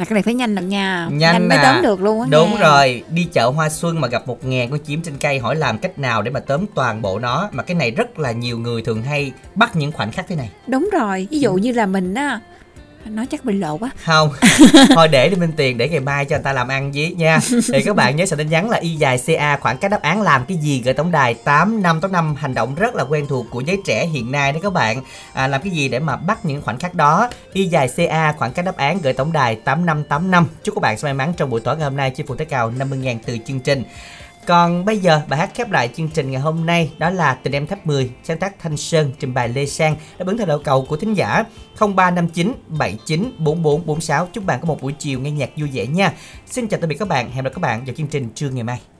là 0.00 0.04
cái 0.04 0.14
này 0.14 0.22
phải 0.22 0.34
nhanh 0.34 0.54
lắm 0.54 0.68
nha 0.68 1.08
nhanh 1.12 1.48
mới 1.48 1.58
nè. 1.58 1.64
tóm 1.64 1.82
được 1.82 2.00
luôn 2.00 2.20
á 2.20 2.26
đúng 2.30 2.50
nha. 2.50 2.60
rồi 2.60 3.02
đi 3.10 3.24
chợ 3.32 3.50
hoa 3.50 3.68
xuân 3.68 4.00
mà 4.00 4.08
gặp 4.08 4.28
một 4.28 4.44
ngàn 4.44 4.70
con 4.70 4.78
chim 4.78 5.02
trên 5.02 5.14
cây 5.20 5.38
hỏi 5.38 5.56
làm 5.56 5.78
cách 5.78 5.98
nào 5.98 6.22
để 6.22 6.30
mà 6.30 6.40
tóm 6.40 6.64
toàn 6.74 7.02
bộ 7.02 7.18
nó 7.18 7.48
mà 7.52 7.62
cái 7.62 7.74
này 7.74 7.90
rất 7.90 8.18
là 8.18 8.32
nhiều 8.32 8.58
người 8.58 8.82
thường 8.82 9.02
hay 9.02 9.32
bắt 9.54 9.76
những 9.76 9.92
khoảnh 9.92 10.12
khắc 10.12 10.28
thế 10.28 10.36
này 10.36 10.50
đúng 10.66 10.88
rồi 10.92 11.28
ví 11.30 11.40
dụ 11.40 11.54
như 11.54 11.72
là 11.72 11.86
mình 11.86 12.14
á 12.14 12.40
nói 13.04 13.26
chắc 13.26 13.46
mình 13.46 13.60
lộ 13.60 13.78
quá. 13.78 13.90
Không. 14.04 14.32
Thôi 14.94 15.08
để 15.08 15.28
đi 15.28 15.36
minh 15.36 15.52
tiền 15.56 15.78
để 15.78 15.88
ngày 15.88 16.00
mai 16.00 16.24
cho 16.24 16.36
người 16.36 16.42
ta 16.42 16.52
làm 16.52 16.68
ăn 16.68 16.92
với 16.92 17.14
nha. 17.18 17.38
Thì 17.72 17.82
các 17.82 17.96
bạn 17.96 18.16
nhớ 18.16 18.26
soạn 18.26 18.38
tin 18.38 18.48
nhắn 18.48 18.70
là 18.70 18.78
y 18.78 18.96
dài 18.96 19.18
ca 19.26 19.56
khoảng 19.56 19.78
cách 19.78 19.90
đáp 19.90 20.02
án 20.02 20.22
làm 20.22 20.44
cái 20.44 20.56
gì 20.56 20.82
gửi 20.84 20.94
tổng 20.94 21.10
đài 21.10 21.34
tám 21.34 21.82
năm 21.82 22.00
tám 22.00 22.12
năm 22.12 22.34
hành 22.34 22.54
động 22.54 22.74
rất 22.74 22.94
là 22.94 23.04
quen 23.04 23.26
thuộc 23.28 23.46
của 23.50 23.60
giới 23.60 23.78
trẻ 23.86 24.06
hiện 24.06 24.32
nay 24.32 24.52
đó 24.52 24.58
các 24.62 24.72
bạn. 24.72 25.02
À, 25.32 25.48
làm 25.48 25.62
cái 25.62 25.70
gì 25.70 25.88
để 25.88 25.98
mà 25.98 26.16
bắt 26.16 26.44
những 26.44 26.62
khoảnh 26.62 26.78
khắc 26.78 26.94
đó? 26.94 27.28
Y 27.52 27.64
dài 27.64 27.88
ca 27.96 28.32
khoảng 28.32 28.52
cách 28.52 28.64
đáp 28.64 28.76
án 28.76 28.98
gửi 29.02 29.12
tổng 29.12 29.32
đài 29.32 29.54
tám 29.54 29.86
năm 29.86 30.04
tám 30.04 30.30
năm. 30.30 30.46
Chúc 30.62 30.74
các 30.74 30.80
bạn 30.80 30.98
sẽ 30.98 31.06
may 31.06 31.14
mắn 31.14 31.32
trong 31.36 31.50
buổi 31.50 31.60
tối 31.60 31.76
ngày 31.76 31.84
hôm 31.84 31.96
nay. 31.96 32.10
Chinh 32.10 32.26
phục 32.26 32.38
tới 32.38 32.46
cao 32.46 32.72
50.000 32.78 33.18
từ 33.26 33.38
chương 33.46 33.60
trình 33.60 33.84
còn 34.46 34.84
bây 34.84 34.98
giờ 34.98 35.20
bài 35.28 35.38
hát 35.38 35.50
khép 35.54 35.70
lại 35.70 35.90
chương 35.96 36.08
trình 36.08 36.30
ngày 36.30 36.40
hôm 36.40 36.66
nay 36.66 36.92
đó 36.98 37.10
là 37.10 37.34
Tình 37.34 37.52
em 37.52 37.66
tháp 37.66 37.86
10 37.86 38.10
sáng 38.24 38.38
tác 38.38 38.58
Thanh 38.58 38.76
Sơn 38.76 39.12
trình 39.18 39.34
bày 39.34 39.48
Lê 39.48 39.66
Sang 39.66 39.96
đáp 40.18 40.26
ứng 40.26 40.38
theo 40.38 40.46
đầu 40.46 40.58
cầu 40.58 40.84
của 40.88 40.96
thính 40.96 41.14
giả 41.14 41.44
0359 41.78 42.52
79 42.68 43.32
44 43.38 43.86
46 43.86 44.26
chúc 44.26 44.44
bạn 44.44 44.60
có 44.60 44.66
một 44.66 44.82
buổi 44.82 44.92
chiều 44.92 45.20
nghe 45.20 45.30
nhạc 45.30 45.50
vui 45.56 45.70
vẻ 45.72 45.86
nha. 45.86 46.12
Xin 46.46 46.68
chào 46.68 46.80
tạm 46.80 46.88
biệt 46.88 46.96
các 46.98 47.08
bạn, 47.08 47.30
hẹn 47.30 47.36
gặp 47.36 47.42
lại 47.44 47.52
các 47.54 47.60
bạn 47.60 47.84
vào 47.84 47.94
chương 47.94 48.06
trình 48.06 48.28
trưa 48.34 48.50
ngày 48.50 48.64
mai. 48.64 48.99